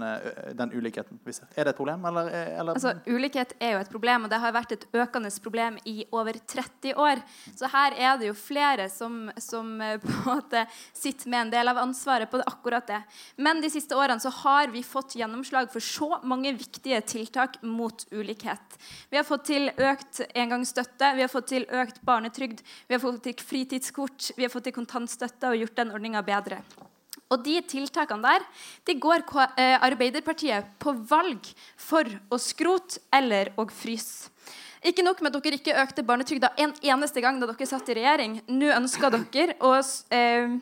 den, 0.58 0.72
ulikheten? 0.72 1.20
Er 1.54 1.64
det 1.64 1.74
et 1.74 1.76
problem? 1.78 2.04
Eller, 2.04 2.30
eller? 2.60 2.74
Altså, 2.74 2.94
ulikhet 3.06 3.54
er 3.62 3.76
jo 3.76 3.82
et 3.84 3.90
problem, 3.92 4.26
og 4.26 4.32
det 4.32 4.40
har 4.42 4.54
vært 4.54 4.74
et 4.74 4.86
økende 4.92 5.30
problem 5.44 5.78
i 5.86 6.04
over 6.10 6.38
30 6.54 6.94
år. 6.98 7.22
Så 7.54 7.70
her 7.70 7.94
er 7.94 8.18
det 8.18 8.30
jo 8.30 8.36
flere 8.38 8.88
som, 8.90 9.28
som 9.38 9.76
på 10.02 10.10
en 10.10 10.24
måte 10.26 10.64
sitter 10.92 11.30
med 11.30 11.46
en 11.46 11.52
del 11.54 11.70
av 11.70 11.80
ansvaret 11.84 12.30
på 12.30 12.40
det, 12.40 12.48
akkurat 12.50 12.88
det. 12.90 13.00
Men 13.36 13.62
de 13.62 13.70
siste 13.72 13.96
årene 13.96 14.22
så 14.22 14.32
har 14.42 14.72
vi 14.74 14.82
fått 14.86 15.14
gjennomslag 15.18 15.70
for 15.72 15.84
så 15.84 16.18
mange 16.26 16.54
viktige 16.58 17.00
tiltak 17.06 17.60
mot 17.62 18.06
ulikhet. 18.10 18.78
Vi 19.10 19.20
har 19.20 19.28
fått 19.28 19.46
til 19.52 19.70
økt 19.74 20.24
engangsstøtte, 20.34 21.14
vi 21.14 21.26
har 21.26 21.30
fått 21.32 21.52
til 21.52 21.68
økt 21.70 22.02
barnetrygd, 22.06 22.64
vi 22.88 22.96
har 22.96 23.02
fått 23.02 23.22
til 23.28 23.46
fritidskort, 23.52 24.32
vi 24.36 24.46
har 24.46 24.52
fått 24.52 24.68
til 24.70 24.76
kontantstøtte 24.80 25.52
og 25.52 25.62
gjort 25.62 25.78
den 25.78 25.94
ordninga 25.94 26.24
bedre. 26.26 26.62
Og 27.32 27.40
de 27.44 27.56
tiltakene 27.66 28.24
der 28.24 28.44
de 28.86 28.96
går 29.00 29.24
eh, 29.56 29.78
Arbeiderpartiet 29.80 30.74
på 30.82 30.92
valg 31.08 31.48
for 31.80 32.08
å 32.30 32.38
skrote 32.40 33.00
eller 33.14 33.52
å 33.56 33.66
fryse. 33.70 34.30
Ikke 34.84 35.04
nok 35.04 35.22
med 35.24 35.32
at 35.32 35.44
dere 35.46 35.56
ikke 35.56 35.78
økte 35.80 36.04
barnetrygda 36.04 36.50
en 36.60 36.74
eneste 36.84 37.22
gang 37.24 37.38
da 37.40 37.48
dere 37.48 37.68
satt 37.68 37.88
i 37.88 37.96
regjering. 37.96 38.36
Nå 38.52 38.68
ønsker 38.76 39.16
dere 39.32 39.56
å 39.64 39.72
eh, 40.12 40.58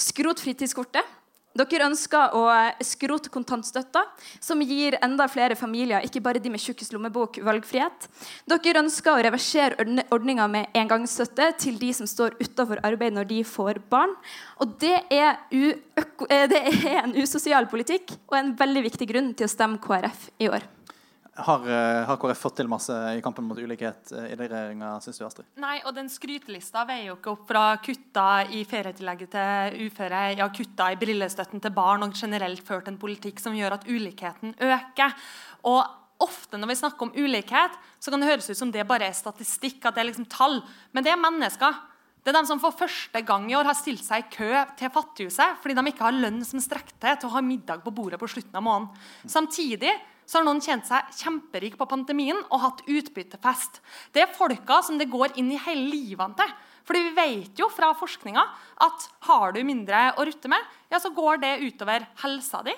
skrote 0.00 0.44
fritidskortet. 0.44 1.15
Dere 1.56 1.88
ønsker 1.88 2.34
å 2.36 2.44
skrote 2.84 3.32
kontantstøtta, 3.32 4.02
som 4.40 4.62
gir 4.64 4.98
enda 5.04 5.26
flere 5.30 5.56
familier 5.58 6.04
ikke 6.06 6.22
bare 6.24 6.42
de 6.42 6.52
med 6.52 6.62
tjukkest 6.62 6.94
lommebok, 6.94 7.40
valgfrihet. 7.46 8.08
Dere 8.50 8.82
ønsker 8.84 9.14
å 9.14 9.24
reversere 9.26 10.04
ordninga 10.14 10.48
med 10.52 10.76
engangsstøtte 10.76 11.52
til 11.64 11.80
de 11.80 11.92
som 11.96 12.08
står 12.10 12.36
utafor 12.42 12.82
arbeid 12.86 13.16
når 13.16 13.30
de 13.32 13.42
får 13.46 13.80
barn. 13.90 14.14
Og 14.60 14.76
det 14.82 14.98
er, 15.10 15.38
eh, 15.52 16.46
det 16.52 16.62
er 16.62 17.02
en 17.04 17.16
usosial 17.16 17.68
politikk 17.72 18.18
og 18.28 18.38
en 18.38 18.56
veldig 18.56 18.86
viktig 18.90 19.08
grunn 19.08 19.34
til 19.34 19.48
å 19.48 19.52
stemme 19.52 19.80
KrF 19.82 20.30
i 20.38 20.50
år. 20.52 20.75
Har, 21.36 21.66
eh, 21.68 22.04
har, 22.08 22.16
KrF 22.16 22.38
fått 22.40 22.56
til 22.62 22.68
masse 22.70 22.94
i 23.12 23.20
kampen 23.24 23.44
mot 23.44 23.58
ulikhet 23.60 24.12
eh, 24.16 24.30
i 24.32 24.36
den 24.38 24.48
regjeringa, 24.48 24.94
syns 25.04 25.18
du, 25.20 25.24
Astrid? 25.26 25.48
Nei, 25.60 25.74
og 25.84 25.92
den 25.96 26.08
skrytelista 26.08 26.86
veier 26.88 27.10
jo 27.10 27.18
ikke 27.18 27.34
opp 27.34 27.42
fra 27.50 27.64
kutta 27.84 28.28
i 28.56 28.62
ferietillegget 28.68 29.34
til 29.34 29.76
uføre, 29.84 30.22
ja, 30.38 30.48
kutta 30.48 30.88
i 30.94 30.98
brillestøtten 31.00 31.60
til 31.60 31.74
barn 31.76 32.06
og 32.06 32.16
generelt 32.16 32.64
ført 32.64 32.88
en 32.88 32.96
politikk 33.00 33.42
som 33.42 33.56
gjør 33.56 33.76
at 33.76 33.84
ulikheten 33.90 34.56
øker. 34.56 35.12
Og 35.68 35.82
ofte 36.24 36.56
når 36.56 36.72
vi 36.72 36.78
snakker 36.80 37.08
om 37.08 37.12
ulikhet, 37.18 37.76
så 38.00 38.10
kan 38.10 38.24
det 38.24 38.30
høres 38.30 38.48
ut 38.48 38.62
som 38.62 38.72
det 38.72 38.88
bare 38.88 39.10
er 39.10 39.20
statistikk, 39.20 39.82
at 39.84 39.98
det 39.98 40.06
er 40.06 40.10
liksom 40.14 40.30
tall. 40.32 40.62
Men 40.96 41.04
det 41.04 41.12
er 41.12 41.20
mennesker. 41.20 41.84
Det 42.24 42.32
er 42.32 42.40
de 42.40 42.48
som 42.48 42.58
for 42.58 42.74
første 42.74 43.20
gang 43.22 43.44
i 43.52 43.54
år 43.54 43.68
har 43.68 43.76
stilt 43.78 44.02
seg 44.02 44.24
i 44.24 44.30
kø 44.32 44.48
til 44.74 44.90
Fattighuset 44.90 45.60
fordi 45.62 45.76
de 45.78 45.90
ikke 45.92 46.08
har 46.08 46.16
lønn 46.16 46.40
som 46.48 46.58
strekker 46.58 47.20
til 47.20 47.28
å 47.28 47.36
ha 47.36 47.42
middag 47.44 47.84
på 47.84 47.92
bordet 47.94 48.18
på 48.18 48.26
slutten 48.32 48.56
av 48.58 48.64
måneden. 48.66 49.04
Samtidig 49.30 49.92
så 50.26 50.40
har 50.40 50.46
noen 50.46 50.62
tjent 50.62 50.88
seg 50.88 51.12
kjemperik 51.20 51.76
på 51.78 51.88
pandemien 51.88 52.38
og 52.50 52.62
hatt 52.62 52.82
utbyttefest. 52.90 53.80
Det 54.12 54.24
er 54.24 54.34
folka 54.34 54.80
som 54.82 54.98
det 54.98 55.10
går 55.12 55.38
inn 55.40 55.52
i 55.54 55.60
hele 55.68 55.86
livet 55.92 56.34
til. 56.40 56.56
Fordi 56.86 57.02
vi 57.08 57.14
vet 57.16 57.58
jo 57.58 57.66
fra 57.72 57.90
forskninga 57.98 58.42
at 58.86 59.06
har 59.26 59.54
du 59.54 59.62
mindre 59.66 60.12
å 60.18 60.26
rutte 60.26 60.50
med, 60.50 60.62
ja, 60.90 61.00
så 61.02 61.10
går 61.14 61.40
det 61.42 61.56
utover 61.64 62.06
helsa 62.22 62.62
di. 62.66 62.74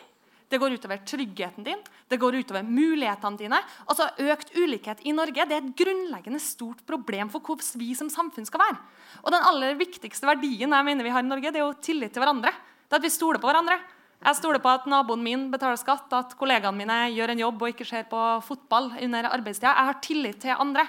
Det 0.49 0.57
går 0.57 0.79
utover 0.79 1.03
tryggheten 1.05 1.65
din, 1.67 1.81
det 2.09 2.17
går 2.17 2.39
utover 2.41 2.65
mulighetene 2.65 3.37
dine. 3.37 3.59
Altså 3.85 4.07
Økt 4.33 4.55
ulikhet 4.57 5.03
i 5.05 5.13
Norge 5.13 5.45
det 5.45 5.59
er 5.59 5.61
et 5.61 5.75
grunnleggende 5.77 6.41
stort 6.41 6.81
problem 6.89 7.29
for 7.33 7.45
hvordan 7.45 7.83
vi 7.83 7.91
som 7.99 8.09
samfunn 8.09 8.49
skal 8.49 8.65
være. 8.65 8.79
Og 9.27 9.35
Den 9.35 9.45
aller 9.45 9.77
viktigste 9.77 10.29
verdien 10.29 10.73
jeg 10.73 10.89
mener 10.89 11.05
vi 11.05 11.13
har 11.13 11.25
i 11.25 11.29
Norge, 11.29 11.53
det 11.53 11.61
er 11.61 11.67
jo 11.67 11.77
tillit 11.85 12.17
til 12.17 12.25
hverandre. 12.25 12.55
Det 12.89 12.97
er 12.97 13.03
At 13.03 13.05
vi 13.05 13.13
stoler 13.13 13.43
på 13.43 13.51
hverandre. 13.51 13.77
Jeg 14.19 14.37
stoler 14.41 14.59
på 14.63 14.71
at 14.73 14.87
naboen 14.91 15.23
min 15.23 15.45
betaler 15.53 15.79
skatt, 15.79 16.11
at 16.17 16.35
kollegaene 16.39 16.77
mine 16.77 16.97
gjør 17.15 17.33
en 17.33 17.45
jobb 17.45 17.63
og 17.63 17.71
ikke 17.71 17.87
ser 17.87 18.09
på 18.11 18.23
fotball 18.45 18.91
under 18.99 19.31
arbeidstida. 19.31 19.71
Jeg 19.71 19.91
har 19.91 20.01
tillit 20.05 20.41
til 20.43 20.57
andre. 20.59 20.89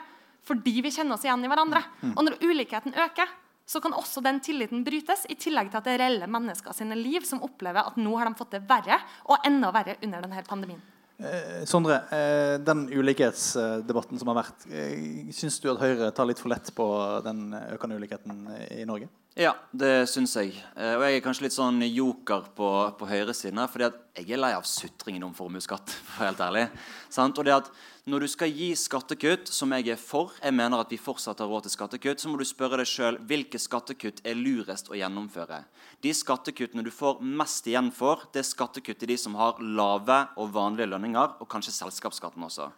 fordi 0.49 0.81
vi 0.81 0.89
kjenner 0.89 1.13
oss 1.13 1.23
igjen 1.27 1.43
i 1.45 1.49
hverandre. 1.51 1.83
Og 2.15 2.23
når 2.25 2.39
ulikheten 2.41 2.95
øker, 2.97 3.27
så 3.69 3.77
kan 3.83 3.93
også 3.93 4.23
den 4.25 4.39
tilliten 4.41 4.81
brytes, 4.83 5.27
i 5.29 5.35
tillegg 5.37 5.69
til 5.69 5.77
at 5.77 5.85
det 5.85 5.93
er 5.93 6.01
reelle 6.01 6.29
mennesker 6.31 6.73
sine 6.73 6.97
liv 6.97 7.21
som 7.27 7.43
opplever 7.45 7.85
at 7.85 7.99
nå 8.01 8.15
har 8.17 8.25
de 8.25 8.39
fått 8.39 8.55
det 8.55 8.63
verre, 8.65 8.97
og 9.29 9.45
enda 9.45 9.69
verre 9.75 9.99
under 10.01 10.25
denne 10.25 10.41
pandemien. 10.47 10.81
Eh, 11.19 11.65
Sondre, 11.67 11.99
eh, 12.15 12.55
den 12.63 12.87
ulikhetsdebatten 12.89 14.17
som 14.17 14.31
har 14.31 14.39
vært, 14.39 14.65
eh, 14.71 15.29
syns 15.35 15.59
du 15.59 15.69
at 15.69 15.81
Høyre 15.83 16.13
tar 16.15 16.25
litt 16.25 16.39
for 16.39 16.49
lett 16.49 16.71
på 16.73 16.87
den 17.23 17.51
økende 17.53 17.99
ulikheten 17.99 18.47
i 18.71 18.85
Norge? 18.85 19.09
Ja, 19.37 19.53
det 19.71 20.09
syns 20.09 20.33
jeg. 20.35 20.55
Eh, 20.75 20.95
Og 20.97 21.03
jeg 21.05 21.19
er 21.19 21.23
kanskje 21.23 21.45
litt 21.45 21.55
sånn 21.55 21.79
joker 21.85 22.49
på, 22.57 22.69
på 22.99 23.07
høyresiden 23.07 23.61
fordi 23.69 23.87
at 23.87 23.99
jeg 24.17 24.33
er 24.35 24.41
lei 24.41 24.51
av 24.57 24.65
sutringen 24.67 25.23
om 25.27 25.35
formuesskatt. 25.37 25.93
for 26.15 26.25
helt 26.25 26.41
ærlig. 26.43 26.65
Sant? 27.13 27.37
Og 27.37 27.45
det 27.47 27.55
at 27.55 27.69
Når 28.07 28.23
du 28.23 28.27
skal 28.31 28.53
gi 28.55 28.69
skattekutt, 28.79 29.49
som 29.51 29.73
jeg 29.75 29.89
er 29.91 29.99
for, 29.99 30.31
jeg 30.39 30.55
mener 30.55 30.79
at 30.79 30.91
vi 30.93 30.99
fortsatt 31.01 31.41
har 31.43 31.49
råd 31.51 31.65
til 31.65 31.73
skattekutt, 31.73 32.21
så 32.21 32.31
må 32.31 32.39
du 32.39 32.45
spørre 32.47 32.79
deg 32.79 32.87
sjøl 32.87 33.17
hvilke 33.27 33.59
skattekutt 33.59 34.21
er 34.23 34.39
lurest 34.39 34.87
å 34.87 34.95
gjennomføre. 34.95 35.59
De 35.99 36.13
skattekuttene 36.15 36.85
du 36.85 36.93
får 36.95 37.19
mest 37.19 37.67
igjen 37.67 37.91
for, 37.91 38.23
det 38.31 38.39
er 38.39 38.47
skattekutt 38.47 39.01
til 39.01 39.11
de 39.11 39.17
som 39.19 39.35
har 39.35 39.59
lave 39.59 40.21
og 40.39 40.53
vanlige 40.55 40.87
lønninger, 40.93 41.35
og 41.43 41.51
kanskje 41.51 41.75
selskapsskatten 41.75 42.47
også. 42.47 42.69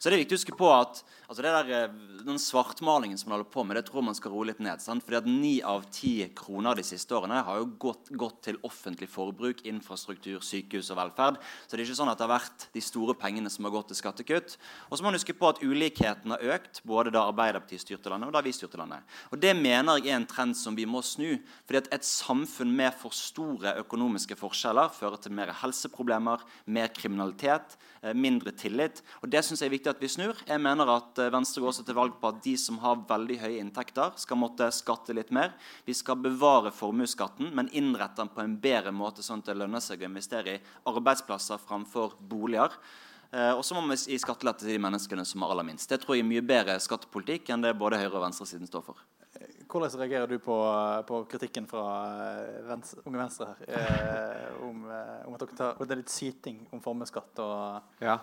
Så 0.00 0.08
det 0.08 0.16
er 0.16 0.22
viktig 0.22 0.38
å 0.38 0.40
huske 0.40 0.56
på 0.56 0.70
at 0.72 1.02
altså 1.28 1.44
der, 1.44 1.70
eh, 1.76 1.92
den 2.24 2.40
svartmalingen 2.40 3.18
som 3.20 3.28
man 3.28 3.36
holder 3.36 3.52
på 3.52 3.66
med, 3.66 3.76
det 3.76 3.84
tror 3.90 4.02
man 4.02 4.16
skal 4.16 4.32
roe 4.32 4.48
litt 4.48 4.62
ned. 4.64 4.80
Sant? 4.80 5.04
Fordi 5.04 5.18
at 5.18 5.28
Ni 5.28 5.60
av 5.60 5.84
ti 5.92 6.24
kroner 6.34 6.74
de 6.74 6.82
siste 6.82 7.12
årene 7.12 7.44
har 7.44 7.58
jo 7.60 7.68
gått, 7.78 8.08
gått 8.16 8.40
til 8.48 8.56
offentlig 8.64 9.10
forbruk, 9.12 9.60
infrastruktur, 9.68 10.40
sykehus 10.40 10.90
og 10.90 10.96
velferd. 10.96 11.36
Så 11.68 11.76
det 11.76 11.84
er 11.84 11.86
ikke 11.90 12.00
sånn 12.00 12.10
at 12.10 12.18
det 12.18 12.26
har 12.26 12.40
vært 12.40 12.66
de 12.72 12.80
store 12.80 13.14
pengene 13.14 13.52
som 13.52 13.68
har 13.68 13.76
gått 13.76 13.92
til 13.92 14.00
skattekutt. 14.00 14.56
Og 14.90 14.98
så 14.98 15.02
må 15.02 15.10
man 15.10 15.18
huske 15.18 15.34
på 15.36 15.48
at 15.50 15.60
ulikheten 15.62 16.34
har 16.34 16.42
økt, 16.56 16.80
både 16.86 17.12
da 17.14 17.26
Arbeiderpartiet 17.30 17.84
styrte 17.84 18.10
landet 18.10 18.30
og 18.30 18.34
da 18.34 18.42
vi 18.44 18.52
styrte 18.54 18.80
landet. 18.80 19.04
Og 19.30 19.38
Det 19.40 19.54
mener 19.56 20.00
jeg 20.00 20.12
er 20.12 20.20
en 20.20 20.26
trend 20.26 20.56
som 20.56 20.76
vi 20.76 20.86
må 20.86 21.02
snu. 21.02 21.38
fordi 21.66 21.78
at 21.78 21.94
et 21.94 22.04
samfunn 22.04 22.74
med 22.74 22.92
for 22.94 23.10
store 23.10 23.76
økonomiske 23.78 24.36
forskjeller 24.36 24.90
fører 24.90 25.20
til 25.20 25.32
mer 25.32 25.52
helseproblemer, 25.52 26.40
mer 26.66 26.88
kriminalitet, 26.88 27.76
eh, 28.02 28.12
mindre 28.14 28.52
tillit. 28.52 29.02
Og 29.22 29.30
Det 29.30 29.44
syns 29.44 29.60
jeg 29.60 29.66
er 29.66 29.78
viktig 29.78 29.90
at 29.90 30.00
vi 30.00 30.08
snur. 30.08 30.36
Jeg 30.46 30.60
mener 30.60 30.88
at 30.88 31.18
eh, 31.18 31.30
Venstre 31.30 31.60
går 31.60 31.68
også 31.68 31.86
til 31.86 31.94
valg 31.94 32.20
på 32.20 32.28
at 32.28 32.42
de 32.42 32.56
som 32.56 32.78
har 32.78 32.96
veldig 32.96 33.38
høye 33.40 33.60
inntekter, 33.60 34.12
skal 34.16 34.36
måtte 34.36 34.70
skatte 34.72 35.14
litt 35.14 35.30
mer. 35.30 35.52
Vi 35.86 35.92
skal 35.92 36.16
bevare 36.16 36.72
formuesskatten, 36.72 37.54
men 37.54 37.70
innrette 37.72 38.16
den 38.16 38.28
på 38.28 38.42
en 38.42 38.56
bedre 38.60 38.92
måte, 38.92 39.22
sånn 39.22 39.40
at 39.40 39.46
det 39.46 39.56
lønner 39.56 39.80
seg 39.80 40.02
å 40.02 40.10
investere 40.10 40.56
i 40.56 40.60
arbeidsplasser 40.90 41.60
framfor 41.62 42.16
boliger. 42.20 42.74
Eh, 43.30 43.52
og 43.54 43.62
så 43.64 43.76
må 43.76 43.84
vi 43.86 43.98
gi 44.10 44.18
skattelette 44.18 44.64
til 44.64 44.74
de 44.74 44.82
menneskene 44.82 45.24
som 45.28 45.44
har 45.44 45.52
aller 45.54 45.66
minst. 45.68 45.88
Det 45.90 46.00
tror 46.02 46.16
jeg 46.16 46.24
er 46.24 46.30
mye 46.32 46.42
bedre 46.42 46.74
skattepolitikk 46.82 47.52
enn 47.54 47.62
det 47.62 47.76
både 47.78 48.00
høyre- 48.00 48.16
og 48.18 48.24
venstresiden 48.26 48.66
står 48.66 48.82
for. 48.90 49.04
Hvordan 49.70 50.00
reagerer 50.00 50.26
du 50.26 50.40
på, 50.42 50.56
på 51.06 51.20
kritikken 51.30 51.68
fra 51.70 51.84
eh, 52.24 52.58
venstre, 52.66 53.04
Unge 53.06 53.20
Venstre 53.20 53.46
her 53.52 53.78
eh, 53.78 54.58
om, 54.66 54.82
eh, 54.90 55.20
om 55.28 55.36
at 55.36 55.44
dere 55.44 55.58
tar, 55.60 55.78
og 55.78 55.86
det 55.86 55.94
er 55.94 56.02
litt 56.02 56.12
syting 56.14 56.64
om 56.74 56.82
formuesskatt 56.82 57.42
og 57.44 58.02
Ja. 58.02 58.18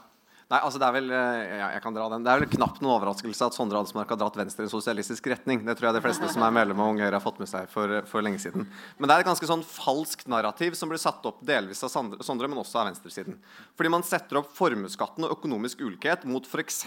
Nei, 0.47 0.62
altså 0.63 0.79
det 0.79 0.86
er 0.88 0.93
vel 0.95 1.10
eh, 1.12 1.57
ja, 1.60 1.65
jeg 1.75 1.81
kan 1.83 1.95
dra 1.95 2.05
den. 2.07 2.23
Det 2.23 2.31
er 2.31 2.39
vel 2.39 2.47
knapt 2.53 2.77
noen 2.79 2.93
overraskelse 2.93 3.49
at 3.49 3.55
Sondre 3.57 3.81
Adelsmark 3.81 4.13
har 4.13 4.19
dratt 4.21 4.38
Venstre 4.39 4.63
i 4.63 4.69
sosialistisk 4.71 5.25
retning. 5.27 5.65
Det 5.67 5.73
tror 5.75 5.89
jeg 5.89 5.97
de 5.97 6.01
fleste 6.05 6.29
som 6.31 6.45
er 6.45 6.53
medlem 6.55 6.79
av 6.79 6.91
Unge 6.93 7.03
Høyre 7.03 7.17
har 7.17 7.23
fått 7.25 7.41
med 7.41 7.49
seg 7.51 7.65
for, 7.67 7.91
for 8.07 8.23
lenge 8.23 8.39
siden. 8.39 8.63
Men 8.95 9.10
det 9.10 9.17
er 9.17 9.25
et 9.25 9.27
ganske 9.27 9.49
sånn 9.49 9.65
falskt 9.67 10.29
narrativ 10.31 10.77
som 10.79 10.88
blir 10.88 11.01
satt 11.03 11.25
opp 11.27 11.41
delvis 11.43 11.83
av 11.83 11.91
Sondre, 11.91 12.47
men 12.47 12.62
også 12.62 12.79
av 12.79 12.88
venstresiden. 12.88 13.36
Fordi 13.75 13.91
man 13.91 14.05
setter 14.07 14.39
opp 14.39 14.53
formuesskatten 14.55 15.27
og 15.27 15.33
økonomisk 15.36 15.83
ulikhet 15.83 16.23
mot 16.31 16.47
f.eks. 16.47 16.79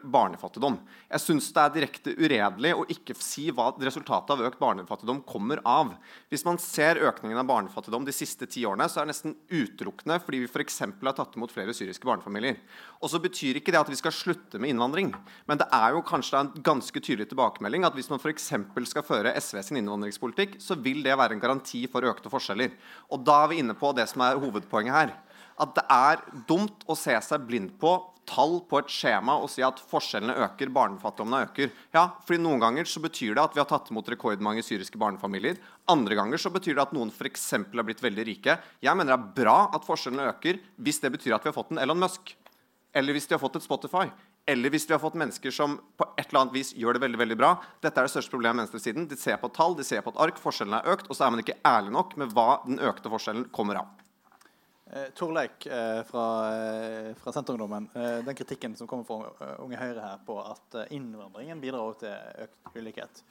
barnefattigdom. 0.00 0.80
Jeg 1.12 1.24
syns 1.26 1.50
det 1.52 1.66
er 1.66 1.76
direkte 1.76 2.16
uredelig 2.16 2.72
å 2.78 2.88
ikke 2.96 3.18
si 3.20 3.50
hva 3.52 3.74
resultatet 3.76 4.32
av 4.38 4.46
økt 4.48 4.62
barnefattigdom 4.62 5.20
kommer 5.28 5.60
av. 5.68 5.92
Hvis 6.32 6.46
man 6.48 6.56
ser 6.64 7.02
økningen 7.10 7.44
av 7.44 7.52
barnefattigdom 7.52 8.08
de 8.08 8.16
siste 8.16 8.48
ti 8.48 8.64
årene, 8.64 8.88
så 8.88 9.02
er 9.02 9.10
det 9.10 9.12
nesten 9.12 9.36
utelukkende 9.52 10.16
fordi 10.24 10.46
vi 10.46 10.48
f.eks. 10.48 10.80
har 10.88 11.20
tatt 11.20 11.36
imot 11.36 11.52
flere 11.52 11.76
syriske 11.76 12.08
barnefamilier. 12.08 12.56
Og 13.02 13.10
så 13.10 13.18
betyr 13.22 13.58
ikke 13.58 13.74
det 13.74 13.80
at 13.80 13.90
vi 13.90 13.98
skal 13.98 14.14
slutte 14.14 14.60
med 14.62 14.70
innvandring. 14.70 15.10
Men 15.50 15.58
det 15.58 15.66
er 15.74 15.96
jo 15.96 16.04
kanskje 16.06 16.38
en 16.38 16.52
ganske 16.62 17.02
tydelig 17.02 17.28
tilbakemelding 17.32 17.86
at 17.86 17.96
hvis 17.98 18.10
man 18.12 18.22
f.eks. 18.22 18.52
skal 18.92 19.06
føre 19.06 19.34
SV 19.34 19.58
sin 19.66 19.80
innvandringspolitikk, 19.82 20.60
så 20.62 20.78
vil 20.78 21.02
det 21.02 21.18
være 21.18 21.34
en 21.36 21.42
garanti 21.42 21.82
for 21.90 22.06
økte 22.06 22.30
forskjeller. 22.32 22.70
Og 23.10 23.26
da 23.26 23.42
er 23.42 23.52
vi 23.52 23.60
inne 23.64 23.74
på 23.78 23.90
det 23.98 24.06
som 24.12 24.22
er 24.22 24.38
hovedpoenget 24.38 24.98
her. 24.98 25.14
At 25.60 25.74
det 25.76 25.84
er 25.90 26.22
dumt 26.48 26.86
å 26.86 26.96
se 26.96 27.18
seg 27.26 27.44
blind 27.48 27.74
på 27.82 27.96
tall 28.28 28.60
på 28.70 28.78
et 28.78 28.92
skjema 28.92 29.34
og 29.42 29.50
si 29.50 29.64
at 29.66 29.80
forskjellene 29.90 30.36
øker, 30.46 30.70
barnefattigdommen 30.72 31.42
øker. 31.48 31.72
Ja, 31.94 32.04
fordi 32.26 32.40
Noen 32.42 32.62
ganger 32.62 32.88
så 32.88 33.02
betyr 33.02 33.34
det 33.34 33.42
at 33.42 33.56
vi 33.56 33.62
har 33.62 33.68
tatt 33.70 33.90
imot 33.90 34.08
rekordmange 34.12 34.64
syriske 34.66 35.00
barnefamilier. 35.00 35.58
Andre 35.90 36.18
ganger 36.18 36.40
så 36.40 36.52
betyr 36.54 36.76
det 36.76 36.84
at 36.86 36.94
noen 36.96 37.12
eksempel 37.26 37.82
har 37.82 37.88
blitt 37.88 38.04
veldig 38.04 38.28
rike. 38.28 38.58
Jeg 38.82 38.98
mener 38.98 39.16
det 39.16 39.18
er 39.18 39.42
bra 39.42 39.58
at 39.74 39.86
forskjellene 39.88 40.30
øker 40.30 40.62
hvis 40.78 41.02
det 41.02 41.12
betyr 41.16 41.36
at 41.36 41.44
vi 41.44 41.50
har 41.50 41.58
fått 41.58 41.74
en 41.74 41.82
Elon 41.82 42.00
Musk. 42.00 42.36
Eller 42.92 43.16
hvis 43.16 43.26
de 43.28 43.34
har 43.34 43.40
fått 43.40 43.56
et 43.56 43.64
Spotify. 43.64 44.06
Eller 44.46 44.72
hvis 44.74 44.84
de 44.86 44.92
har 44.96 45.00
fått 45.00 45.16
mennesker 45.16 45.54
som 45.54 45.78
på 45.96 46.06
et 46.18 46.26
eller 46.26 46.40
annet 46.42 46.56
vis 46.56 46.72
gjør 46.76 46.96
det 46.96 47.04
veldig 47.04 47.20
veldig 47.20 47.38
bra. 47.38 47.54
Dette 47.80 48.00
er 48.00 48.08
det 48.08 48.12
største 48.12 48.34
problemet 48.34 48.58
med 48.58 48.66
venstresiden. 48.66 49.08
De 49.08 49.18
ser 49.18 49.38
på 49.40 49.50
tall, 49.54 49.76
de 49.78 49.86
ser 49.86 50.02
på 50.04 50.12
et 50.12 50.22
ark, 50.24 50.40
forskjellene 50.42 50.82
er 50.82 50.96
økt, 50.96 51.08
og 51.08 51.16
så 51.16 51.26
er 51.26 51.34
man 51.34 51.42
ikke 51.44 51.60
ærlig 51.68 51.94
nok 51.94 52.16
med 52.20 52.34
hva 52.36 52.48
den 52.66 52.82
økte 52.82 53.12
forskjellen 53.12 53.46
kommer 53.54 53.80
av. 53.84 53.92
Eh, 54.92 55.06
Torleik 55.16 55.66
eh, 55.66 56.02
fra, 56.04 56.24
eh, 56.52 57.14
fra 57.22 57.32
Senterungdommen. 57.32 57.88
Eh, 57.94 58.18
den 58.26 58.34
kritikken 58.36 58.74
som 58.76 58.90
kommer 58.90 59.06
fra 59.38 59.54
Unge 59.62 59.78
Høyre 59.80 60.02
her 60.04 60.18
på 60.26 60.36
at 60.42 60.76
innvandringen 60.92 61.62
bidrar 61.62 61.96
til 62.02 62.44
økt 62.44 62.76
ulikhet. 62.76 63.22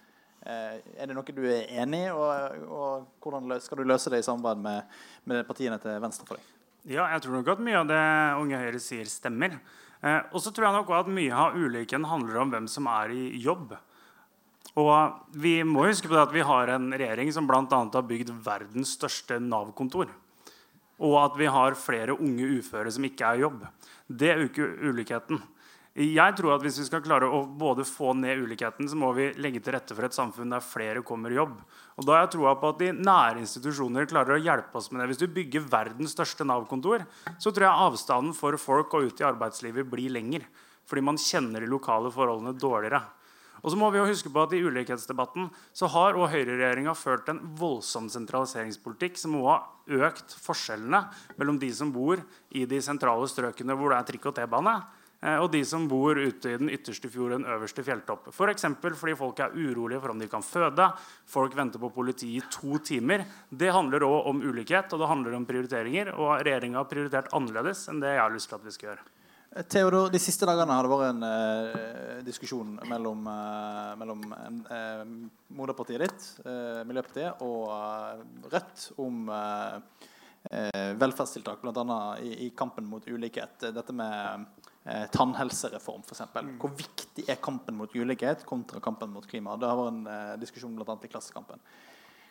Er 0.41 1.05
det 1.05 1.13
noe 1.13 1.35
du 1.37 1.43
er 1.45 1.67
enig 1.83 2.07
i, 2.07 2.13
og, 2.17 2.63
og 2.65 3.19
hvordan 3.21 3.59
skal 3.61 3.77
du 3.77 3.85
løse 3.85 4.09
det 4.09 4.23
i 4.23 4.25
samarbeid 4.25 4.63
med, 4.63 4.95
med 5.29 5.45
partiene 5.45 5.77
til 5.83 6.01
venstre 6.01 6.25
for 6.25 6.39
deg? 6.39 6.60
Ja, 6.89 7.05
jeg 7.13 7.21
tror 7.21 7.35
nok 7.37 7.49
at 7.53 7.59
mye 7.61 7.77
av 7.77 7.89
det 7.91 8.01
Unge 8.41 8.57
Høyre 8.57 8.79
sier, 8.81 9.05
stemmer. 9.05 9.59
Eh, 10.01 10.17
og 10.33 10.41
så 10.41 10.49
tror 10.49 10.65
jeg 10.65 10.77
nok 10.79 10.89
at 10.97 11.11
mye 11.13 11.35
av 11.37 11.53
ulikheten 11.53 12.07
handler 12.09 12.39
om 12.41 12.53
hvem 12.53 12.69
som 12.71 12.87
er 12.89 13.13
i 13.13 13.25
jobb. 13.37 13.75
Og 14.81 15.35
vi 15.37 15.59
må 15.67 15.85
huske 15.85 16.09
på 16.09 16.15
det 16.15 16.23
at 16.23 16.33
vi 16.33 16.45
har 16.47 16.71
en 16.73 16.89
regjering 16.89 17.29
som 17.35 17.45
bl.a. 17.45 17.61
har 17.69 18.07
bygd 18.07 18.31
verdens 18.41 18.95
største 18.97 19.37
Nav-kontor. 19.43 20.09
Og 21.01 21.15
at 21.21 21.37
vi 21.37 21.49
har 21.53 21.77
flere 21.77 22.17
unge 22.17 22.49
uføre 22.57 22.93
som 22.93 23.05
ikke 23.05 23.29
er 23.29 23.37
i 23.37 23.45
jobb. 23.45 23.61
Det 24.07 24.33
øker 24.47 24.73
ulikheten. 24.89 25.41
Jeg 25.91 26.35
tror 26.37 26.53
at 26.55 26.63
Hvis 26.63 26.77
vi 26.79 26.85
skal 26.87 27.01
klare 27.03 27.27
å 27.27 27.43
både 27.43 27.83
få 27.83 28.13
ned 28.15 28.45
ulikheten, 28.45 28.87
så 28.87 28.95
må 28.95 29.11
vi 29.11 29.33
legge 29.35 29.59
til 29.59 29.75
rette 29.75 29.91
for 29.91 30.07
et 30.07 30.15
samfunn 30.15 30.53
der 30.53 30.63
flere 30.63 31.03
kommer 31.03 31.31
i 31.31 31.35
jobb. 31.35 31.57
Og 31.99 32.05
da 32.07 32.15
har 32.15 32.21
jeg 32.23 32.37
troa 32.37 32.53
på 32.55 32.69
at 32.71 32.79
de 32.79 32.93
nære 32.95 33.41
institusjoner 33.43 34.07
klarer 34.07 34.37
å 34.37 34.39
hjelpe 34.39 34.79
oss 34.79 34.87
med 34.91 35.01
det. 35.01 35.09
Hvis 35.11 35.19
du 35.19 35.27
bygger 35.27 35.67
verdens 35.67 36.15
største 36.15 36.47
Nav-kontor, 36.47 37.03
så 37.35 37.51
tror 37.51 37.67
jeg 37.67 37.87
avstanden 37.87 38.31
for 38.37 38.55
folk 38.55 38.95
og 38.95 39.09
ut 39.09 39.19
i 39.19 39.27
arbeidslivet 39.27 39.89
blir 39.91 40.13
lenger. 40.15 40.45
Fordi 40.87 41.03
man 41.03 41.19
kjenner 41.19 41.59
de 41.59 41.67
lokale 41.67 42.11
forholdene 42.13 42.55
dårligere. 42.55 43.03
Og 43.61 43.73
så 43.73 43.77
må 43.77 43.91
vi 43.91 43.99
jo 43.99 44.07
huske 44.07 44.31
på 44.31 44.41
at 44.41 44.55
I 44.55 44.63
ulikhetsdebatten 44.63 45.51
så 45.75 45.91
har 45.91 46.15
og 46.15 46.31
høyreregjeringa 46.31 46.95
ført 46.97 47.27
en 47.29 47.43
voldsom 47.59 48.07
sentraliseringspolitikk 48.09 49.19
som 49.19 49.35
også 49.37 49.59
har 49.59 50.07
økt 50.07 50.39
forskjellene 50.39 51.03
mellom 51.35 51.59
de 51.61 51.69
som 51.75 51.91
bor 51.93 52.23
i 52.55 52.63
de 52.65 52.79
sentrale 52.81 53.27
strøkene 53.29 53.75
hvor 53.77 53.91
det 53.91 53.99
er 53.99 54.07
trikk 54.07 54.31
og 54.31 54.39
T-bane, 54.39 54.79
og 55.21 55.51
de 55.53 55.59
som 55.67 55.83
bor 55.85 56.17
ute 56.17 56.49
i 56.49 56.57
den 56.57 56.71
ytterste 56.73 57.09
fjorden, 57.13 57.43
øverste 57.45 57.83
fjelltopp. 57.85 58.31
F.eks. 58.33 58.65
fordi 58.97 59.13
folk 59.19 59.39
er 59.43 59.53
urolige 59.53 60.01
for 60.01 60.15
om 60.15 60.19
de 60.23 60.29
kan 60.31 60.41
føde. 60.41 60.87
Folk 61.29 61.53
venter 61.57 61.77
på 61.83 61.91
politiet 61.93 62.41
i 62.41 62.49
to 62.49 62.79
timer. 62.81 63.27
Det 63.49 63.69
handler 63.69 64.07
òg 64.07 64.31
om 64.31 64.41
ulikhet 64.41 64.89
og 64.89 65.03
det 65.03 65.11
handler 65.11 65.37
om 65.37 65.45
prioriteringer. 65.45 66.13
Og 66.17 66.39
regjeringa 66.41 66.81
har 66.81 66.89
prioritert 66.89 67.29
annerledes 67.37 67.85
enn 67.91 68.01
det 68.01 68.15
jeg 68.15 68.23
har 68.23 68.33
lyst 68.33 68.49
til 68.49 68.57
at 68.57 68.65
vi 68.65 68.73
skal 68.73 68.89
gjøre. 68.89 69.09
Theodor, 69.67 70.07
De 70.09 70.19
siste 70.21 70.47
dagene 70.47 70.71
har 70.77 70.87
det 70.87 70.91
vært 70.93 71.09
en 71.11 71.25
eh, 71.27 72.19
diskusjon 72.23 72.77
mellom, 72.87 73.25
eh, 73.27 73.89
mellom 73.99 74.21
eh, 74.31 75.01
moderpartiet 75.57 76.05
ditt, 76.05 76.27
eh, 76.45 76.79
Miljøpartiet, 76.87 77.43
og 77.43 77.65
eh, 77.75 78.21
Rødt 78.53 78.85
om 79.03 79.27
eh, 79.35 80.07
eh, 80.55 80.93
velferdstiltak, 81.01 81.59
bl.a. 81.65 81.99
I, 82.23 82.31
i 82.47 82.49
kampen 82.55 82.87
mot 82.87 83.03
ulikhet. 83.11 83.67
Dette 83.75 83.91
med 83.91 84.47
eh, 84.85 85.05
tannhelsereform, 85.13 86.03
f.eks. 86.07 86.21
Hvor 86.61 86.75
viktig 86.77 87.27
er 87.29 87.39
kampen 87.43 87.77
mot 87.77 87.93
ulikhet 87.95 88.45
kontra 88.49 88.79
kampen 88.83 89.11
mot 89.13 89.27
klima? 89.27 89.57
Det 89.59 89.69
har 89.69 89.77
vært 89.79 89.93
en 89.95 90.05
eh, 90.07 90.35
diskusjon 90.41 90.75
bl.a. 90.77 90.97
i 91.03 91.11
Klassekampen. 91.11 91.59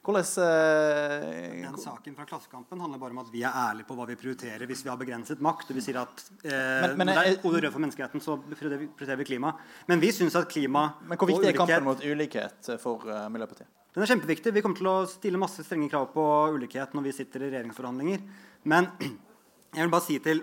Hvordan 0.00 0.24
eh, 0.40 1.56
Den 1.66 1.76
saken 1.76 2.14
fra 2.16 2.24
Klassekampen 2.24 2.80
handler 2.80 3.00
bare 3.02 3.12
om 3.12 3.18
at 3.20 3.28
vi 3.32 3.42
er 3.44 3.52
ærlige 3.52 3.84
på 3.90 3.96
hva 3.98 4.06
vi 4.08 4.16
prioriterer 4.16 4.64
hvis 4.70 4.80
vi 4.86 4.88
har 4.88 4.96
begrenset 4.96 5.42
makt. 5.44 5.68
og 5.70 5.76
vi 5.76 5.82
sier 5.84 5.98
at 6.00 6.22
eh, 6.40 6.86
Men- 6.86 6.96
men 6.96 7.06
når 7.10 7.18
det 7.20 7.34
er 7.34 7.42
kode 7.42 7.60
rød 7.60 7.72
for 7.74 7.80
menneskeheten, 7.84 8.22
så 8.24 8.38
prioriterer 8.40 9.16
vi, 9.20 9.24
klima. 9.28 9.52
Men 9.88 10.00
vi 10.00 10.08
syns 10.10 10.34
at 10.40 10.48
klima 10.48 10.94
Men 11.06 11.18
hvor 11.18 11.28
viktig 11.28 11.48
er 11.52 11.58
kampen 11.58 11.84
mot 11.84 12.00
ulikhet 12.00 12.80
for 12.80 13.04
eh, 13.10 13.28
Miljøpartiet? 13.28 13.68
Den 13.92 14.02
er 14.04 14.06
kjempeviktig. 14.06 14.52
Vi 14.54 14.62
kommer 14.62 14.76
til 14.78 14.86
å 14.88 15.06
stille 15.10 15.36
masse 15.38 15.64
strenge 15.66 15.90
krav 15.90 16.12
på 16.14 16.24
ulikhet 16.54 16.94
når 16.94 17.02
vi 17.02 17.12
sitter 17.12 17.42
i 17.42 17.50
regjeringsforhandlinger. 17.50 18.20
Men 18.64 18.88
jeg 19.76 19.82
vil 19.84 19.90
bare 19.92 20.06
si 20.06 20.18
til, 20.18 20.40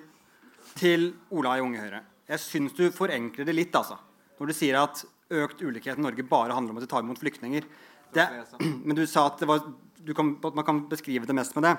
til 0.78 1.12
Ola 1.34 1.58
i 1.58 1.64
Unge 1.64 1.82
Høyre 1.82 2.02
Jeg 2.30 2.44
syns 2.44 2.76
du 2.78 2.88
forenkler 2.94 3.48
det 3.48 3.56
litt, 3.56 3.76
altså. 3.76 3.98
Når 4.38 4.50
du 4.50 4.56
sier 4.56 4.80
at 4.80 5.04
økt 5.34 5.62
ulikhet 5.62 6.00
i 6.00 6.04
Norge 6.04 6.26
bare 6.28 6.56
handler 6.56 6.74
om 6.74 6.80
at 6.80 6.86
vi 6.86 6.92
tar 6.92 7.04
imot 7.04 7.20
flyktninger. 7.20 7.68
Det, 8.16 8.26
men 8.88 8.96
du 8.98 9.04
sa 9.10 9.28
at, 9.32 9.44
var, 9.48 9.64
kan, 10.16 10.34
at, 10.44 10.56
man 10.56 10.68
kan 10.68 10.82
beskrive 10.92 11.28
det 11.28 11.36
mest 11.36 11.56
med 11.58 11.68
det. 11.68 11.76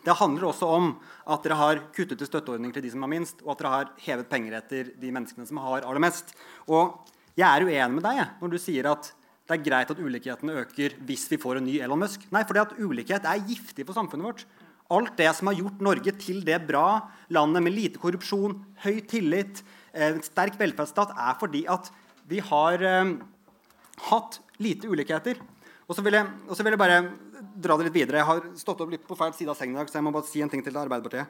Det 0.00 0.16
handler 0.16 0.48
også 0.48 0.68
om 0.72 0.92
at 1.28 1.44
dere 1.44 1.58
har 1.60 1.80
kuttet 1.92 2.22
i 2.24 2.28
støtteordninger 2.28 2.78
til 2.78 2.86
de 2.86 2.92
som 2.94 3.04
har 3.04 3.12
minst, 3.12 3.42
og 3.44 3.52
at 3.52 3.62
dere 3.62 3.72
har 3.74 3.90
hevet 4.00 4.30
penger 4.30 4.56
etter 4.56 4.92
de 5.00 5.12
menneskene 5.12 5.48
som 5.48 5.60
har 5.60 5.84
aller 5.84 6.00
mest. 6.00 6.32
Og 6.72 7.02
jeg 7.36 7.46
er 7.48 7.66
uenig 7.66 7.98
med 7.98 8.06
deg 8.06 8.22
når 8.40 8.54
du 8.54 8.60
sier 8.60 8.88
at 8.90 9.12
det 9.50 9.58
er 9.58 9.66
greit 9.66 9.90
at 9.90 9.98
ulikhetene 9.98 10.60
øker 10.62 10.94
hvis 11.08 11.26
vi 11.32 11.38
får 11.42 11.58
en 11.58 11.66
ny 11.66 11.80
Elon 11.82 12.00
Musk. 12.00 12.22
Nei, 12.32 12.44
for 12.46 12.60
at 12.62 12.76
ulikhet 12.78 13.26
er 13.26 13.44
giftig 13.48 13.84
for 13.88 13.98
samfunnet 13.98 14.28
vårt. 14.28 14.44
Alt 14.90 15.14
det 15.20 15.30
som 15.38 15.50
har 15.50 15.58
gjort 15.58 15.82
Norge 15.86 16.12
til 16.18 16.40
det 16.46 16.58
bra 16.66 16.86
landet 17.30 17.62
med 17.62 17.76
lite 17.76 18.00
korrupsjon, 18.02 18.56
høy 18.82 19.00
tillit, 19.06 19.62
eh, 19.94 20.18
sterk 20.26 20.58
velferdsstat, 20.58 21.14
er 21.14 21.38
fordi 21.38 21.62
at 21.70 21.92
vi 22.26 22.40
har 22.42 22.82
eh, 22.82 23.14
hatt 24.10 24.40
lite 24.58 24.90
ulikheter. 24.90 25.38
Og 25.86 25.96
så, 25.96 26.02
vil 26.06 26.14
jeg, 26.14 26.26
og 26.46 26.56
så 26.56 26.62
vil 26.62 26.74
jeg 26.74 26.82
bare 26.82 26.98
dra 27.58 27.76
det 27.78 27.88
litt 27.88 27.96
videre. 27.96 28.20
Jeg 28.20 28.28
har 28.28 28.42
stått 28.58 28.82
opp 28.82 28.90
litt 28.92 29.06
på 29.06 29.18
feil 29.18 29.32
side 29.34 29.50
av 29.50 29.58
sengen 29.58 29.74
i 29.74 29.80
dag, 29.80 29.90
så 29.90 29.98
jeg 29.98 30.06
må 30.06 30.12
bare 30.14 30.28
si 30.28 30.42
en 30.42 30.50
ting 30.50 30.62
til 30.62 30.76
Arbeiderpartiet. 30.78 31.26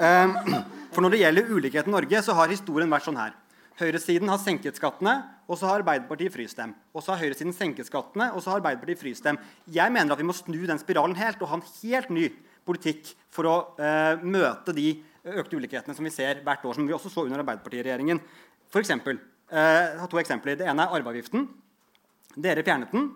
Eh, 0.00 0.60
for 0.94 1.04
når 1.04 1.14
det 1.14 1.24
gjelder 1.24 1.50
ulikhet 1.56 1.88
i 1.88 1.96
Norge, 1.96 2.22
så 2.24 2.36
har 2.36 2.52
historien 2.52 2.92
vært 2.92 3.08
sånn 3.08 3.20
her. 3.20 3.34
Høyresiden 3.80 4.30
har 4.30 4.38
senket 4.38 4.76
skattene, 4.78 5.16
og 5.50 5.58
så 5.58 5.66
har 5.66 5.80
Arbeiderpartiet 5.82 6.32
fryst 6.36 6.60
dem. 6.60 6.76
Og 6.94 7.02
så 7.02 7.14
har 7.14 7.24
høyresiden 7.24 7.56
senket 7.56 7.88
skattene, 7.88 8.28
og 8.32 8.44
så 8.44 8.52
har 8.52 8.60
Arbeiderpartiet 8.60 9.00
fryst 9.00 9.26
dem. 9.26 9.40
Jeg 9.66 9.92
mener 9.92 10.14
at 10.14 10.20
vi 10.20 10.28
må 10.28 10.36
snu 10.36 10.60
den 10.68 10.78
spiralen 10.78 11.16
helt 11.18 11.42
og 11.42 11.50
ha 11.50 11.58
en 11.58 11.66
helt 11.80 12.12
ny 12.14 12.28
politikk 12.66 13.12
for 13.34 13.50
å 13.50 13.56
eh, 13.78 14.22
møte 14.24 14.74
de 14.76 14.90
økte 15.24 15.56
ulikhetene 15.56 15.96
som 15.96 16.06
vi 16.06 16.12
ser 16.12 16.42
hvert 16.44 16.64
år, 16.64 16.76
som 16.76 16.86
vi 16.88 16.94
også 16.96 17.12
så 17.12 17.24
under 17.26 17.40
Arbeiderpartiet-regjeringen. 17.42 18.20
For 18.72 18.84
eksempel, 18.84 19.20
eh, 19.50 20.06
to 20.10 20.20
eksempler. 20.20 20.58
Det 20.60 20.68
ene 20.68 20.86
er 20.86 20.96
arveavgiften. 20.98 21.46
Dere 22.34 22.64
fjernet 22.66 22.92
den. 22.92 23.10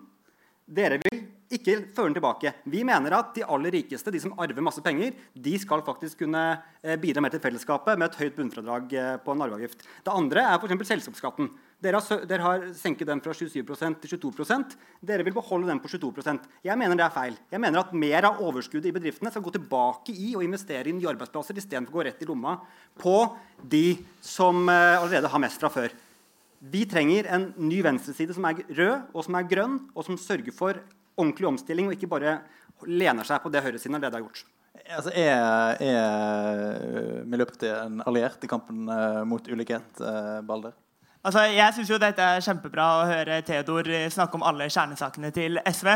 Dere 0.69 0.99
vil 1.01 1.23
ikke 1.49 1.79
føre 1.95 2.09
den 2.11 2.17
tilbake. 2.19 2.53
Vi 2.69 2.83
mener 2.85 3.15
at 3.17 3.31
de 3.33 3.45
aller 3.45 3.73
rikeste, 3.73 4.11
de 4.13 4.21
som 4.21 4.35
arver 4.41 4.61
masse 4.61 4.83
penger, 4.85 5.15
de 5.33 5.55
skal 5.61 5.81
faktisk 5.85 6.21
kunne 6.23 6.43
eh, 6.83 6.97
bidra 7.01 7.23
mer 7.25 7.33
til 7.33 7.41
fellesskapet 7.41 7.97
med 7.97 8.09
et 8.09 8.19
høyt 8.21 8.37
bunnfradrag 8.37 8.93
eh, 8.93 9.15
på 9.23 9.33
en 9.33 9.41
arveavgift. 9.45 9.81
Det 10.05 10.13
andre 10.13 10.45
er 10.45 10.59
f.eks. 10.59 10.85
selskapsskatten. 10.91 11.49
Dere 11.79 11.99
har, 12.01 12.23
dere 12.27 12.43
har, 12.43 12.63
senket 12.75 13.07
den 13.07 13.21
fra 13.23 13.31
27% 13.31 14.01
til 14.03 14.19
22% 14.19 14.73
Dere 15.07 15.23
vil 15.23 15.35
beholde 15.37 15.69
den 15.69 15.79
på 15.79 15.87
22% 15.87 16.49
Jeg 16.65 16.75
mener 16.79 16.99
det 16.99 17.05
er 17.05 17.13
feil. 17.15 17.37
Jeg 17.53 17.63
mener 17.63 17.79
at 17.79 17.93
Mer 17.95 18.27
av 18.27 18.41
overskuddet 18.43 18.89
i 18.89 18.95
bedriftene 18.97 19.31
skal 19.31 19.45
gå 19.45 19.53
tilbake 19.55 20.11
i 20.11 20.33
og 20.35 20.43
investere 20.43 20.91
i 20.91 20.95
nye 20.97 21.07
arbeidsplasser 21.13 21.61
istedenfor 21.61 21.95
å 21.95 22.01
gå 22.01 22.05
rett 22.09 22.25
i 22.25 22.27
lomma 22.27 22.57
på 22.99 23.15
de 23.63 23.95
som 24.23 24.67
uh, 24.67 24.99
allerede 24.99 25.31
har 25.31 25.43
mest 25.43 25.63
fra 25.63 25.71
før. 25.71 25.95
Vi 26.59 26.83
trenger 26.91 27.29
en 27.31 27.49
ny 27.63 27.79
venstreside 27.85 28.35
som 28.35 28.47
er 28.49 28.59
rød 28.67 29.15
og 29.15 29.23
som 29.23 29.39
er 29.39 29.47
grønn, 29.47 29.79
og 29.95 30.03
som 30.03 30.19
sørger 30.19 30.55
for 30.55 30.81
ordentlig 31.19 31.47
omstilling 31.53 31.87
og 31.87 31.95
ikke 31.95 32.11
bare 32.11 32.41
lener 32.87 33.27
seg 33.27 33.39
på 33.43 33.51
det 33.53 33.63
høyresiden 33.63 33.95
allerede 33.95 34.19
har 34.19 34.27
gjort. 34.27 34.43
Altså, 34.89 35.15
er, 35.15 35.79
er 35.79 37.23
Miljøpartiet 37.29 37.79
en 37.85 38.03
alliert 38.03 38.43
i 38.43 38.51
kampen 38.51 38.87
uh, 38.91 39.23
mot 39.27 39.47
ulikhet, 39.47 40.03
uh, 40.03 40.39
Balder? 40.43 40.75
Altså, 41.19 41.41
jeg 41.51 41.73
syns 41.75 41.89
dette 41.99 42.23
er 42.23 42.39
kjempebra 42.39 42.83
å 42.95 43.07
høre 43.09 43.41
Theodor 43.43 43.89
snakke 44.07 44.37
om 44.37 44.43
alle 44.47 44.69
kjernesakene 44.71 45.33
til 45.35 45.57
SV. 45.67 45.89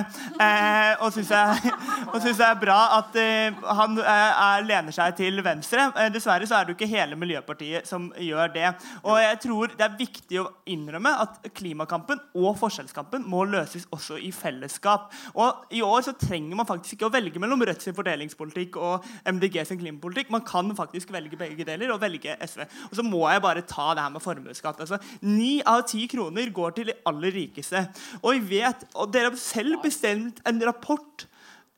Eh, 0.44 0.90
og 1.00 1.14
syns 1.16 1.30
jeg, 1.32 1.70
jeg, 2.26 2.34
er 2.44 2.58
bra 2.60 2.80
at 2.98 3.16
eh, 3.22 3.62
han 3.78 3.96
eh, 4.04 4.58
lener 4.68 4.92
seg 4.92 5.16
til 5.16 5.40
venstre. 5.46 5.86
Eh, 5.96 6.10
dessverre 6.12 6.50
så 6.50 6.58
er 6.58 6.68
det 6.68 6.74
jo 6.74 6.76
ikke 6.76 6.90
hele 6.92 7.16
Miljøpartiet 7.22 7.88
som 7.88 8.10
gjør 8.20 8.52
det. 8.52 8.74
Og 9.08 9.22
jeg 9.22 9.38
tror 9.46 9.72
det 9.72 9.86
er 9.88 9.96
viktig 10.02 10.42
å 10.42 10.50
innrømme 10.76 11.16
at 11.24 11.40
klimakampen 11.56 12.20
og 12.36 12.60
forskjellskampen 12.60 13.24
må 13.24 13.46
løses 13.48 13.88
også 13.96 14.20
i 14.20 14.34
fellesskap. 14.36 15.08
Og 15.40 15.72
i 15.72 15.86
år 15.88 16.04
så 16.04 16.16
trenger 16.20 16.60
man 16.60 16.68
faktisk 16.68 16.98
ikke 16.98 17.08
å 17.08 17.16
velge 17.16 17.40
mellom 17.40 17.64
Rødt 17.64 17.88
sin 17.88 17.96
fordelingspolitikk 17.96 18.76
og 18.76 19.08
MDG 19.24 19.62
sin 19.72 19.80
klimapolitikk. 19.80 20.36
Man 20.36 20.44
kan 20.44 20.76
faktisk 20.76 21.16
velge 21.16 21.40
begge 21.40 21.64
deler 21.72 21.96
og 21.96 22.04
velge 22.04 22.36
SV. 22.44 22.68
Og 22.92 23.00
så 23.00 23.08
må 23.08 23.24
jeg 23.32 23.48
bare 23.48 23.64
ta 23.64 23.94
det 23.96 24.04
her 24.04 24.12
med 24.20 24.28
formuesskatt. 24.28 24.84
Altså, 24.84 25.00
Ni 25.22 25.62
av 25.68 25.86
ti 25.90 26.08
kroner 26.12 26.50
går 26.56 26.78
til 26.78 26.90
de 26.92 26.98
aller 27.10 27.36
rikeste. 27.36 27.86
Og 28.22 28.40
vi 28.40 28.60
vet, 28.60 28.88
og 28.96 29.14
dere 29.14 29.32
har 29.32 29.40
selv 29.40 29.82
bestemt 29.84 30.42
en 30.48 30.62
rapport 30.66 31.28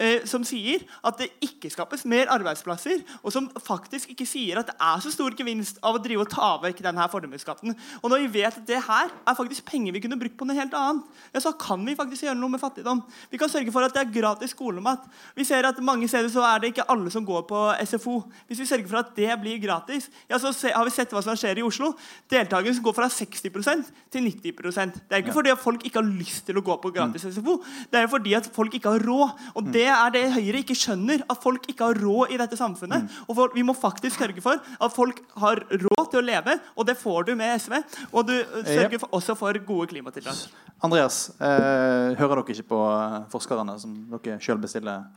eh, 0.02 0.26
som 0.28 0.44
sier 0.48 0.84
at 1.06 1.20
det 1.22 1.30
ikke 1.44 1.70
skapes 1.72 2.06
mer 2.10 2.30
arbeidsplasser, 2.34 3.04
og 3.22 3.34
som 3.34 3.48
faktisk 3.64 4.12
ikke 4.14 4.28
sier 4.28 4.60
at 4.60 4.70
det 4.72 4.76
er 4.76 5.04
så 5.04 5.12
stor 5.14 5.36
gevinst 5.38 5.80
av 5.86 5.98
å 5.98 6.02
drive 6.04 6.26
og 6.26 6.32
ta 6.32 6.52
vekk 6.64 6.82
denne 6.86 7.08
formuesskatten. 7.12 7.76
Og 8.02 8.12
når 8.12 8.26
vi 8.26 8.42
vet 8.42 8.60
at 8.60 8.68
det 8.68 8.82
her 8.88 9.12
er 9.12 9.38
faktisk 9.38 9.66
penger 9.68 9.96
vi 9.96 10.04
kunne 10.04 10.20
brukt 10.20 10.38
på 10.40 10.48
noe 10.48 10.58
helt 10.58 10.76
annet, 10.78 11.06
ja, 11.34 11.44
så 11.44 11.54
kan 11.60 11.84
vi 11.88 11.98
faktisk 11.98 12.28
gjøre 12.28 12.40
noe 12.40 12.54
med 12.56 12.64
fattigdom. 12.64 13.04
Vi 13.32 13.40
kan 13.42 13.52
sørge 13.52 13.74
for 13.76 13.86
at 13.86 13.96
det 13.96 14.04
er 14.04 14.14
gratis 14.20 14.56
skolemat. 14.56 15.06
Vi 15.38 15.48
ser 15.48 15.68
at 15.68 15.82
mange 15.84 16.10
steder 16.12 16.32
så 16.34 16.44
er 16.48 16.64
det 16.64 16.74
ikke 16.74 16.88
alle 16.92 17.14
som 17.14 17.26
går 17.28 17.46
på 17.50 17.64
SFO. 17.86 18.18
Hvis 18.50 18.64
vi 18.64 18.70
sørger 18.70 18.92
for 18.92 19.02
at 19.04 19.16
det 19.18 19.32
blir 19.42 19.62
gratis, 19.64 20.10
ja, 20.30 20.40
så 20.42 20.52
har 20.76 20.86
vi 20.88 20.94
sett 20.96 21.14
hva 21.16 21.24
som 21.26 21.38
skjer 21.40 21.62
i 21.62 21.66
Oslo. 21.66 21.94
Deltakelsen 22.32 22.84
går 22.86 22.96
fra 22.98 23.10
60% 23.12 23.92
til 24.12 24.26
90% 24.26 25.00
Det 25.10 25.16
er 25.16 25.24
ikke 25.24 25.36
fordi 25.36 25.52
at 25.54 25.62
folk 25.62 25.84
ikke 25.86 26.02
har 26.02 26.08
lyst 26.08 26.46
til 26.48 26.60
å 26.60 26.64
gå 26.66 26.76
på 26.82 26.92
gratis 26.96 27.28
SFO, 27.36 27.58
det 27.92 28.02
er 28.02 28.10
fordi 28.12 28.36
at 28.38 28.48
folk 28.54 28.74
ikke 28.78 28.96
har 28.96 29.06
råd. 29.06 29.44
Og 29.56 29.70
det 29.74 29.85
det 29.86 29.92
er 29.94 30.14
det 30.16 30.24
Høyre 30.34 30.62
ikke 30.64 30.78
skjønner. 30.78 31.24
At 31.30 31.42
folk 31.44 31.68
ikke 31.70 31.90
har 31.92 32.00
råd 32.02 32.34
i 32.34 32.40
dette 32.42 32.58
samfunnet. 32.60 33.06
Mm. 33.06 33.24
Og 33.30 33.38
for, 33.38 33.56
Vi 33.56 33.66
må 33.66 33.76
faktisk 33.78 34.20
sørge 34.22 34.42
for 34.44 34.58
at 34.60 34.96
folk 34.96 35.22
har 35.42 35.62
råd 35.70 36.06
til 36.12 36.22
å 36.22 36.26
leve, 36.26 36.58
og 36.76 36.88
det 36.90 36.98
får 36.98 37.30
du 37.30 37.36
med 37.38 37.54
SV. 37.62 37.78
Og 38.12 38.26
du 38.28 38.36
sørger 38.66 39.00
for, 39.00 39.12
også 39.20 39.38
for 39.38 39.60
gode 39.68 39.92
klimatiltak. 39.94 40.48
Andreas, 40.84 41.30
eh, 41.40 42.16
hører 42.20 42.42
dere 42.42 42.56
ikke 42.56 42.70
på 42.74 42.82
eh, 42.92 43.22
forskerne 43.32 43.78
som 43.82 43.96
dere 44.12 44.40
sjøl 44.44 44.60
bestiller? 44.62 45.08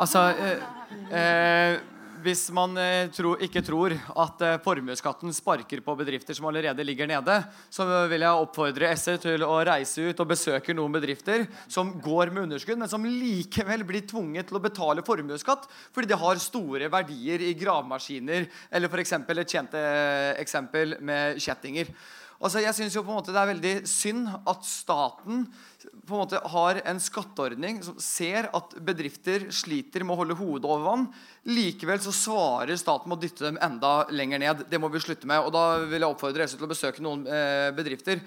Altså 0.00 0.28
eh, 0.32 0.68
eh 1.10 1.80
hvis 2.24 2.46
man 2.54 2.76
eh, 2.80 3.08
tro, 3.14 3.32
ikke 3.42 3.62
tror 3.64 3.94
at 3.94 4.42
eh, 4.44 4.58
formuesskatten 4.64 5.32
sparker 5.34 5.82
på 5.84 5.96
bedrifter 5.98 6.36
som 6.36 6.48
allerede 6.50 6.84
ligger 6.86 7.08
nede, 7.10 7.36
så 7.72 7.86
vil 8.10 8.24
jeg 8.24 8.44
oppfordre 8.44 8.92
SE 9.00 9.16
til 9.22 9.44
å 9.46 9.56
reise 9.66 10.10
ut 10.10 10.22
og 10.22 10.30
besøke 10.30 10.76
noen 10.76 10.94
bedrifter 10.94 11.46
som 11.70 11.92
går 12.02 12.32
med 12.34 12.46
underskudd, 12.48 12.80
men 12.80 12.90
som 12.90 13.04
likevel 13.06 13.84
blir 13.88 14.06
tvunget 14.08 14.50
til 14.50 14.60
å 14.60 14.64
betale 14.64 15.04
formuesskatt 15.06 15.68
fordi 15.94 16.12
de 16.12 16.20
har 16.20 16.42
store 16.42 16.90
verdier 16.92 17.44
i 17.48 17.52
gravemaskiner, 17.58 18.48
eller 18.70 18.92
f.eks. 18.92 19.16
et 19.20 19.54
kjent 19.56 19.76
eh, 19.80 20.32
eksempel 20.40 20.98
med 21.00 21.40
kjettinger. 21.40 21.92
Altså, 22.40 22.62
jeg 22.64 23.04
måte 23.04 23.34
Det 23.34 23.40
er 23.40 23.50
veldig 23.52 23.72
synd 23.88 24.28
at 24.48 24.64
staten 24.64 25.42
på 26.06 26.14
en 26.14 26.22
måte 26.22 26.40
har 26.52 26.80
en 26.88 27.00
skatteordning 27.02 27.80
som 27.84 27.96
ser 28.00 28.48
at 28.56 28.76
bedrifter 28.84 29.48
sliter 29.54 30.04
med 30.04 30.14
å 30.14 30.20
holde 30.22 30.36
hodet 30.38 30.68
over 30.68 30.84
vann. 30.86 31.08
Likevel 31.50 32.00
så 32.02 32.14
svarer 32.14 32.78
staten 32.80 33.10
med 33.10 33.18
å 33.18 33.22
dytte 33.24 33.46
dem 33.46 33.58
enda 33.62 33.92
lenger 34.12 34.42
ned. 34.42 34.64
Det 34.70 34.80
må 34.80 34.90
vi 34.92 35.02
slutte 35.02 35.28
med. 35.28 35.42
og 35.44 35.52
Da 35.54 35.64
vil 35.84 36.00
jeg 36.00 36.08
oppfordre 36.08 36.42
dere 36.42 36.52
til 36.52 36.66
å 36.68 36.70
besøke 36.70 37.04
noen 37.04 37.26
eh, 37.28 37.68
bedrifter. 37.76 38.22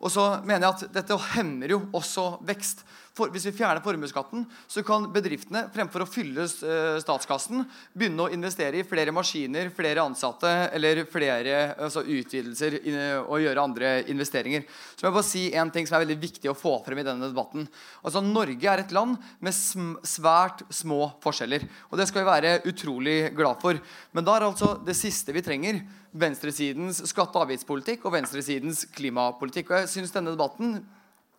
Og 0.00 0.12
så 0.12 0.26
mener 0.44 0.66
jeg 0.66 0.74
at 0.74 0.98
Dette 0.98 1.20
hemmer 1.34 1.76
jo 1.76 1.80
også 1.96 2.26
vekst. 2.44 2.84
For, 3.14 3.30
hvis 3.30 3.44
vi 3.46 3.54
fjerner 3.54 3.82
formuesskatten, 3.84 4.42
så 4.66 4.82
kan 4.86 5.04
bedriftene 5.14 5.68
fremfor 5.74 6.02
å 6.02 6.08
fylle 6.10 6.48
uh, 6.48 6.96
statskassen, 6.98 7.62
begynne 7.94 8.26
å 8.26 8.32
investere 8.34 8.80
i 8.80 8.86
flere 8.86 9.14
maskiner, 9.14 9.70
flere 9.74 10.02
ansatte 10.02 10.50
eller 10.74 11.04
flere 11.10 11.76
altså, 11.78 12.02
utvidelser 12.02 12.80
og 13.22 13.38
gjøre 13.38 13.62
andre 13.62 13.92
investeringer. 14.10 14.64
Så 14.94 15.04
må 15.04 15.12
jeg 15.12 15.16
bare 15.18 15.28
si 15.28 15.44
en 15.54 15.70
ting 15.74 15.86
som 15.86 15.98
er 15.98 16.04
veldig 16.06 16.18
viktig 16.24 16.50
å 16.50 16.56
få 16.58 16.74
frem 16.82 17.04
i 17.04 17.06
denne 17.06 17.30
debatten. 17.30 17.68
Altså, 18.02 18.22
Norge 18.24 18.72
er 18.72 18.82
et 18.82 18.94
land 18.96 19.14
med 19.38 19.54
svært 19.54 20.64
små 20.74 21.12
forskjeller. 21.22 21.68
Og 21.92 22.00
det 22.00 22.08
skal 22.10 22.24
vi 22.24 22.32
være 22.32 22.56
utrolig 22.66 23.18
glad 23.36 23.62
for. 23.62 23.78
Men 24.10 24.26
da 24.26 24.34
er 24.34 24.48
altså 24.48 24.74
det 24.82 24.96
siste 24.98 25.34
vi 25.36 25.44
trenger 25.44 25.84
venstresidens 26.14 27.04
skatte- 27.10 27.38
og 27.38 27.46
avgiftspolitikk 27.46 28.04
og 28.06 28.18
venstresidens 28.18 28.84
klimapolitikk. 28.94 29.70
Og 29.70 29.82
jeg 29.82 29.94
synes 29.94 30.14
denne 30.14 30.34
debatten 30.34 30.78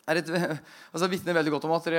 er 0.08 0.22
et, 0.22 0.32
altså 0.94 1.10
vitner 1.12 1.38
veldig 1.38 1.54
godt 1.56 1.68
om 1.70 1.76
at 1.78 1.90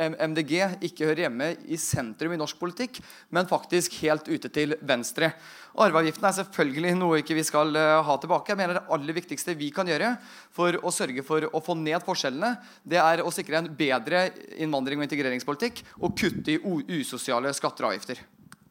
MDG 0.00 0.54
ikke 0.86 1.08
hører 1.08 1.24
hjemme 1.26 1.48
i 1.68 1.78
sentrum 1.80 2.32
i 2.34 2.38
norsk 2.40 2.58
politikk, 2.60 3.00
men 3.34 3.48
faktisk 3.50 3.96
helt 4.04 4.28
ute 4.30 4.50
til 4.52 4.76
venstre. 4.86 5.32
Arveavgiften 5.80 6.28
er 6.28 6.36
selvfølgelig 6.38 6.94
noe 6.98 7.20
ikke 7.20 7.36
vi 7.38 7.44
skal 7.46 7.74
uh, 7.76 8.00
ha 8.06 8.16
tilbake. 8.22 8.52
Jeg 8.52 8.60
mener 8.60 8.80
Det 8.80 8.96
aller 8.96 9.18
viktigste 9.20 9.56
vi 9.58 9.70
kan 9.74 9.88
gjøre 9.90 10.14
for 10.54 10.78
å 10.78 10.94
sørge 10.94 11.24
for 11.26 11.48
å 11.50 11.62
få 11.64 11.76
ned 11.78 12.00
forskjellene, 12.06 12.54
det 12.84 13.00
er 13.02 13.24
å 13.24 13.34
sikre 13.34 13.60
en 13.60 13.72
bedre 13.76 14.28
innvandring- 14.56 15.02
og 15.02 15.08
integreringspolitikk 15.08 15.84
og 16.00 16.16
kutte 16.18 16.56
i 16.56 17.00
usosiale 17.00 17.52
skatter 17.56 17.86
og 17.86 17.94
avgifter. 17.94 18.24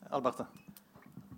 Alberte. 0.09 0.47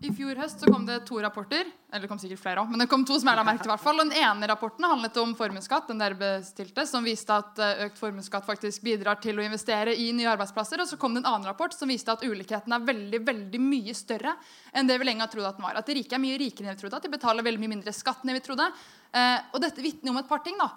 I 0.01 0.09
fjor 0.17 0.39
høst 0.41 0.63
så 0.63 0.69
kom 0.71 0.85
det 0.87 1.03
to 1.05 1.19
rapporter. 1.21 1.67
Eller 1.91 2.05
det 2.05 2.09
kom 2.09 2.19
sikkert 2.21 2.41
flere 2.41 2.61
også, 2.63 2.73
men 2.73 2.81
det 2.81 2.87
kom 2.89 3.03
to 3.05 3.19
som 3.21 3.29
jeg 3.29 3.37
la 3.37 3.43
merke 3.45 3.61
til. 3.61 3.69
hvert 3.69 3.83
fall. 3.83 4.01
Den 4.01 4.13
ene 4.17 4.47
rapporten 4.49 4.87
handlet 4.87 5.17
om 5.21 5.35
formuesskatt, 5.37 5.89
den 5.91 6.01
dere 6.01 6.17
bestilte, 6.17 6.87
som 6.89 7.05
viste 7.05 7.35
at 7.35 7.61
eh, 7.61 7.83
økt 7.85 7.99
formuesskatt 8.01 8.47
faktisk 8.47 8.85
bidrar 8.87 9.19
til 9.21 9.37
å 9.37 9.45
investere 9.45 9.93
i 9.93 10.07
nye 10.17 10.31
arbeidsplasser. 10.31 10.81
Og 10.81 10.89
så 10.89 10.97
kom 11.01 11.13
det 11.13 11.21
en 11.21 11.31
annen 11.33 11.49
rapport 11.51 11.75
som 11.75 11.91
viste 11.91 12.13
at 12.13 12.25
ulikheten 12.25 12.73
er 12.73 12.87
veldig 12.87 13.21
veldig 13.27 13.61
mye 13.61 13.93
større 13.97 14.33
enn 14.73 14.89
det 14.89 14.97
vi 14.97 15.09
lenge 15.11 15.27
har 15.27 15.33
trodd 15.33 15.51
at 15.51 15.59
den 15.59 15.67
var. 15.67 15.77
At 15.77 15.91
de 15.91 15.99
rike 15.99 16.17
er 16.17 16.23
mye 16.23 16.39
rikere 16.41 16.71
enn 16.71 16.79
vi 16.79 16.85
trodde, 16.85 17.01
at 17.01 17.05
de 17.05 17.13
betaler 17.13 17.45
veldig 17.45 17.61
mye 17.61 17.75
mindre 17.75 17.93
skatt 17.93 18.25
enn 18.25 18.33
vi 18.37 18.45
trodde. 18.47 18.71
Eh, 19.11 19.37
og 19.51 19.61
dette 19.61 19.85
vitner 19.85 20.15
om 20.15 20.21
et 20.23 20.31
par 20.31 20.41
ting. 20.45 20.57
da 20.57 20.71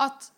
at 0.00 0.30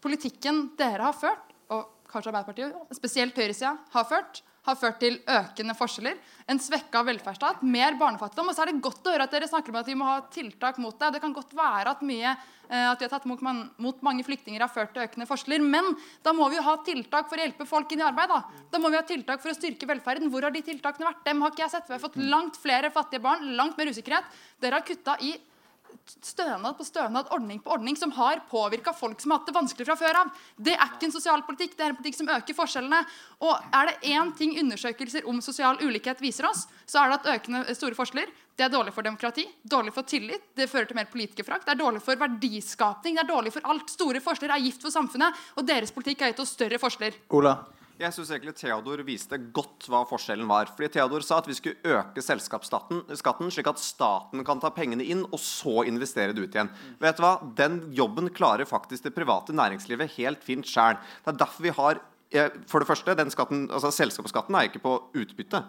politikken 0.00 0.70
dere 0.80 1.08
har 1.08 1.16
ført, 1.16 1.50
og 1.70 2.08
kanskje 2.10 2.32
Arbeiderpartiet, 2.32 2.94
spesielt 2.96 3.36
høyresida, 3.38 3.74
har 3.92 4.06
ført, 4.08 4.40
har 4.66 4.76
ført 4.76 4.98
til 5.00 5.18
økende 5.24 5.74
forskjeller, 5.76 6.18
en 6.50 6.60
svekka 6.60 7.00
velferdsstat, 7.06 7.62
mer 7.64 7.96
barnefattigdom. 8.00 8.50
Og 8.50 8.56
så 8.56 8.64
er 8.64 8.70
det 8.70 8.82
godt 8.84 9.06
å 9.06 9.14
høre 9.14 9.26
at 9.26 9.34
dere 9.34 9.48
snakker 9.48 9.72
om 9.72 9.80
at 9.80 9.88
vi 9.88 9.96
må 9.96 10.08
ha 10.08 10.18
tiltak 10.32 10.80
mot 10.82 10.96
det. 11.00 11.14
Det 11.14 11.22
kan 11.22 11.34
godt 11.36 11.54
være 11.56 11.94
at 11.94 12.02
mye 12.04 12.28
eh, 12.28 12.86
at 12.90 13.00
vi 13.00 13.06
har 13.06 13.12
tatt 13.14 13.28
mot, 13.30 13.40
mot 13.80 14.04
mange 14.04 14.26
flyktninger 14.26 14.60
har 14.60 14.72
ført 14.72 14.92
til 14.92 15.06
økende 15.06 15.28
forskjeller. 15.30 15.64
Men 15.64 15.94
da 16.26 16.34
må 16.36 16.50
vi 16.52 16.60
jo 16.60 16.66
ha 16.68 16.76
tiltak 16.86 17.30
for 17.30 17.40
å 17.40 17.46
hjelpe 17.46 17.68
folk 17.68 17.94
inn 17.96 18.04
i 18.04 18.08
arbeid. 18.08 18.34
Da 18.34 18.66
Da 18.74 18.82
må 18.82 18.92
vi 18.92 19.00
ha 19.00 19.06
tiltak 19.06 19.40
for 19.40 19.52
å 19.52 19.56
styrke 19.56 19.88
velferden. 19.88 20.28
Hvor 20.32 20.44
har 20.44 20.52
de 20.54 20.64
tiltakene 20.66 21.08
vært? 21.08 21.24
Dem 21.24 21.40
har 21.40 21.54
ikke 21.54 21.64
jeg 21.64 21.76
sett. 21.78 21.88
Vi 21.88 21.96
har 21.96 22.04
fått 22.04 22.20
langt 22.20 22.60
flere 22.60 22.92
fattige 22.92 23.24
barn, 23.24 23.54
langt 23.56 23.80
mer 23.80 23.88
usikkerhet. 23.88 24.28
Dere 24.60 24.80
har 24.80 24.86
kutta 24.86 25.16
i 25.24 25.38
stønad 26.26 26.76
på 26.78 26.86
stønad, 26.86 27.30
ordning 27.34 27.62
på 27.62 27.72
ordning, 27.74 27.96
som 27.96 28.12
har 28.16 28.42
påvirka 28.50 28.92
folk 28.96 29.20
som 29.22 29.32
har 29.32 29.40
hatt 29.40 29.50
det 29.50 29.56
vanskelig 29.56 29.88
fra 29.88 29.96
før 30.00 30.20
av. 30.24 30.34
Det 30.56 30.74
er 30.76 30.92
ikke 30.92 31.08
en 31.08 31.16
sosial 31.16 31.44
politikk, 31.46 31.76
det 31.78 31.86
er 31.86 31.94
en 31.94 31.98
politikk 31.98 32.20
som 32.20 32.30
øker 32.36 32.58
forskjellene. 32.58 33.00
Og 33.46 33.72
er 33.80 33.90
det 33.90 34.12
én 34.14 34.34
ting 34.38 34.54
undersøkelser 34.62 35.26
om 35.30 35.42
sosial 35.44 35.80
ulikhet 35.82 36.22
viser 36.22 36.48
oss, 36.50 36.66
så 36.86 37.02
er 37.02 37.10
det 37.10 37.20
at 37.20 37.34
økende 37.38 37.64
store 37.78 37.98
forskjeller 37.98 38.30
det 38.60 38.66
er 38.66 38.72
dårlig 38.74 38.92
for 38.92 39.06
demokrati, 39.06 39.46
dårlig 39.64 39.92
for 39.96 40.04
tillit, 40.04 40.50
det 40.52 40.66
fører 40.68 40.90
til 40.90 40.98
mer 40.98 41.06
politikerfrakt, 41.08 41.64
det 41.64 41.72
er 41.72 41.80
dårlig 41.80 42.02
for 42.04 42.20
verdiskapning, 42.20 43.16
det 43.16 43.22
er 43.22 43.30
dårlig 43.30 43.54
for 43.54 43.64
alt. 43.72 43.88
Store 43.88 44.20
forskjeller 44.20 44.52
er 44.58 44.66
gift 44.66 44.84
for 44.84 44.92
samfunnet, 44.92 45.38
og 45.56 45.64
deres 45.64 45.94
politikk 45.96 46.26
har 46.26 46.34
gitt 46.34 46.42
oss 46.44 46.52
større 46.58 46.76
forskjeller. 46.82 47.16
Ola? 47.38 47.54
Jeg 48.00 48.14
synes 48.16 48.30
egentlig 48.32 48.54
Theodor 48.56 49.02
viste 49.04 49.36
godt 49.52 49.84
hva 49.92 50.00
forskjellen 50.08 50.48
var. 50.48 50.70
Fordi 50.72 50.88
Theodor 50.94 51.24
sa 51.24 51.40
at 51.42 51.48
vi 51.50 51.56
skulle 51.58 51.96
øke 51.98 52.22
selskapsskatten 52.24 53.02
slik 53.52 53.68
at 53.68 53.82
staten 53.82 54.44
kan 54.46 54.62
ta 54.62 54.70
pengene 54.72 55.04
inn 55.04 55.26
og 55.28 55.36
så 55.42 55.82
investere 55.88 56.32
det 56.32 56.46
ut 56.46 56.56
igjen. 56.56 56.70
Vet 57.02 57.20
du 57.20 57.24
hva? 57.26 57.34
Den 57.58 57.82
jobben 57.96 58.30
klarer 58.32 58.68
faktisk 58.68 59.04
det 59.04 59.12
private 59.16 59.52
næringslivet 59.52 60.16
helt 60.16 60.46
fint 60.46 60.68
sjøl. 60.68 60.96
Det 60.96 61.34
er 61.34 61.42
derfor 61.42 61.66
vi 61.66 61.74
har 61.76 62.00
eh, 62.32 62.48
For 62.70 62.80
det 62.80 62.88
første, 62.88 63.18
den 63.18 63.32
skatten, 63.34 63.66
altså 63.68 63.92
selskapsskatten 63.92 64.56
er 64.56 64.70
ikke 64.70 64.84
på 64.86 64.96
utbytte. 65.20 65.60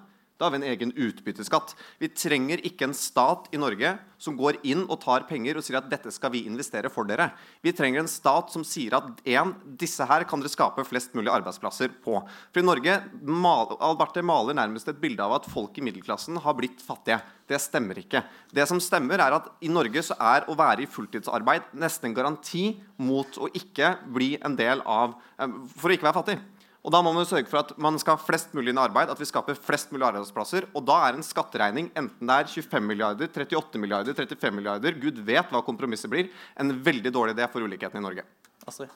Da 0.41 0.47
har 0.47 0.55
vi 0.55 0.57
en 0.57 0.71
egen 0.71 0.91
utbytteskatt. 0.97 1.75
Vi 2.01 2.07
trenger 2.17 2.63
ikke 2.65 2.87
en 2.87 2.95
stat 2.97 3.45
i 3.53 3.59
Norge 3.61 3.91
som 4.17 4.33
går 4.33 4.57
inn 4.65 4.87
og 4.87 4.97
tar 5.03 5.27
penger 5.29 5.59
og 5.59 5.61
sier 5.61 5.77
at 5.77 5.89
dette 5.91 6.09
skal 6.09 6.31
vi 6.33 6.41
investere 6.49 6.89
for 6.89 7.05
dere. 7.05 7.27
Vi 7.61 7.69
trenger 7.77 8.01
en 8.01 8.09
stat 8.09 8.49
som 8.49 8.63
sier 8.65 8.95
at 8.97 9.21
en, 9.35 9.51
disse 9.77 10.01
her 10.09 10.25
kan 10.25 10.41
dere 10.41 10.49
skape 10.49 10.81
flest 10.89 11.13
mulig 11.13 11.29
arbeidsplasser 11.29 11.93
på. 12.01 12.15
For 12.25 12.57
i 12.57 12.65
Norge 12.65 12.95
Alberte 13.21 14.23
maler 14.25 14.57
nærmest 14.57 14.89
et 14.89 14.97
bilde 15.03 15.21
av 15.21 15.35
at 15.37 15.49
folk 15.51 15.77
i 15.77 15.85
middelklassen 15.85 16.41
har 16.41 16.57
blitt 16.57 16.81
fattige. 16.81 17.19
Det 17.45 17.61
stemmer 17.61 18.01
ikke. 18.01 18.23
Det 18.49 18.65
som 18.65 18.81
stemmer, 18.81 19.21
er 19.21 19.35
at 19.37 19.51
i 19.61 19.69
Norge 19.69 20.01
så 20.07 20.17
er 20.17 20.49
å 20.49 20.57
være 20.57 20.87
i 20.87 20.89
fulltidsarbeid 20.89 21.69
nesten 21.77 22.09
en 22.09 22.17
garanti 22.17 22.65
mot 22.97 23.37
å 23.37 23.51
ikke 23.61 23.93
bli 24.09 24.33
en 24.41 24.57
del 24.57 24.81
av 24.89 25.13
eh, 25.37 25.53
For 25.77 25.91
å 25.91 25.99
ikke 25.99 26.09
være 26.09 26.17
fattig. 26.17 26.39
Og 26.81 26.89
Da 26.93 27.01
må 27.05 27.11
man 27.13 27.27
sørge 27.29 27.45
for 27.49 27.61
at 27.61 27.75
man 27.77 27.99
skal 28.01 28.17
ha 28.17 28.23
flest 28.25 28.55
mulig 28.57 28.71
inn 28.73 28.79
i 28.79 28.81
arbeid, 28.81 29.11
at 29.13 29.19
vi 29.19 29.27
skaper 29.29 29.57
flest 29.59 29.91
mulig 29.93 30.07
arbeidsplasser. 30.07 30.65
Og 30.73 30.81
da 30.87 30.97
er 31.05 31.17
en 31.17 31.25
skatteregning, 31.25 31.91
enten 31.93 32.31
det 32.31 32.37
er 32.39 32.49
25 32.49 32.87
milliarder, 32.87 33.29
38 33.29 33.81
milliarder, 33.81 34.17
35 34.17 34.55
milliarder, 34.57 34.97
gud 34.97 35.21
vet 35.27 35.53
hva 35.53 35.61
kompromisset 35.65 36.09
blir, 36.09 36.31
en 36.57 36.73
veldig 36.73 37.13
dårlig 37.13 37.37
idé 37.37 37.45
for 37.53 37.61
ulikheten 37.61 38.01
i 38.01 38.05
Norge. 38.07 38.25
Astrid? 38.65 38.89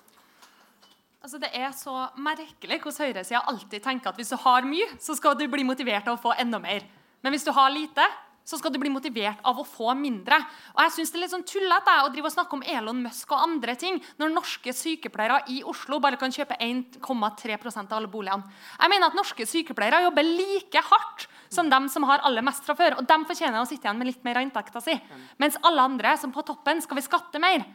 Altså, 1.25 1.39
det 1.41 1.51
er 1.57 1.71
så 1.77 1.93
merkelig 2.21 2.81
hvordan 2.81 3.05
høyresida 3.05 3.45
alltid 3.49 3.81
tenker 3.85 4.11
at 4.11 4.17
hvis 4.17 4.33
du 4.33 4.37
har 4.41 4.65
mye, 4.65 4.89
så 5.01 5.13
skal 5.17 5.37
du 5.37 5.45
bli 5.49 5.65
motivert 5.65 6.09
av 6.09 6.17
å 6.17 6.21
få 6.21 6.33
enda 6.41 6.57
mer. 6.61 6.85
Men 7.25 7.33
hvis 7.33 7.45
du 7.45 7.53
har 7.53 7.69
lite, 7.73 8.05
så 8.45 8.59
skal 8.59 8.71
du 8.73 8.77
bli 8.81 8.91
motivert 8.93 9.41
av 9.43 9.57
å 9.59 9.65
få 9.65 9.95
mindre. 9.97 10.37
Og 10.75 10.83
jeg 10.85 10.95
synes 10.95 11.11
Det 11.11 11.17
er 11.17 11.23
litt 11.23 11.33
sånn 11.33 11.47
tullete 11.49 11.95
å 12.03 12.11
drive 12.13 12.29
og 12.29 12.35
snakke 12.35 12.57
om 12.57 12.65
Elon 12.65 13.01
Musk 13.01 13.31
og 13.33 13.41
andre 13.41 13.75
ting 13.79 13.97
når 14.21 14.33
norske 14.35 14.73
sykepleiere 14.75 15.41
i 15.49 15.61
Oslo 15.65 15.99
bare 16.03 16.19
kan 16.21 16.33
kjøpe 16.33 16.57
1,3% 16.61 17.89
av 17.89 17.97
alle 17.97 18.11
boligene. 18.11 18.45
Jeg 18.79 18.91
mener 18.91 19.09
at 19.09 19.17
Norske 19.17 19.47
sykepleiere 19.49 20.03
jobber 20.05 20.27
like 20.27 20.83
hardt 20.91 21.27
som 21.49 21.69
dem 21.71 21.89
som 21.89 22.05
har 22.09 22.21
aller 22.27 22.45
mest 22.45 22.65
fra 22.67 22.75
før. 22.77 22.99
Og 22.99 23.07
de 23.07 23.17
fortjener 23.25 23.61
å 23.61 23.67
sitte 23.69 23.87
igjen 23.87 23.97
med 23.97 24.11
litt 24.11 24.23
mer 24.27 24.39
av 24.39 24.45
inntekta 24.45 24.83
si. 24.83 24.95
Mens 25.41 25.57
alle 25.63 25.87
andre 25.89 26.15
som 26.19 26.33
på 26.35 26.45
toppen 26.45 26.81
skal 26.83 26.99
vi 26.99 27.05
skatte 27.05 27.41
mer. 27.41 27.65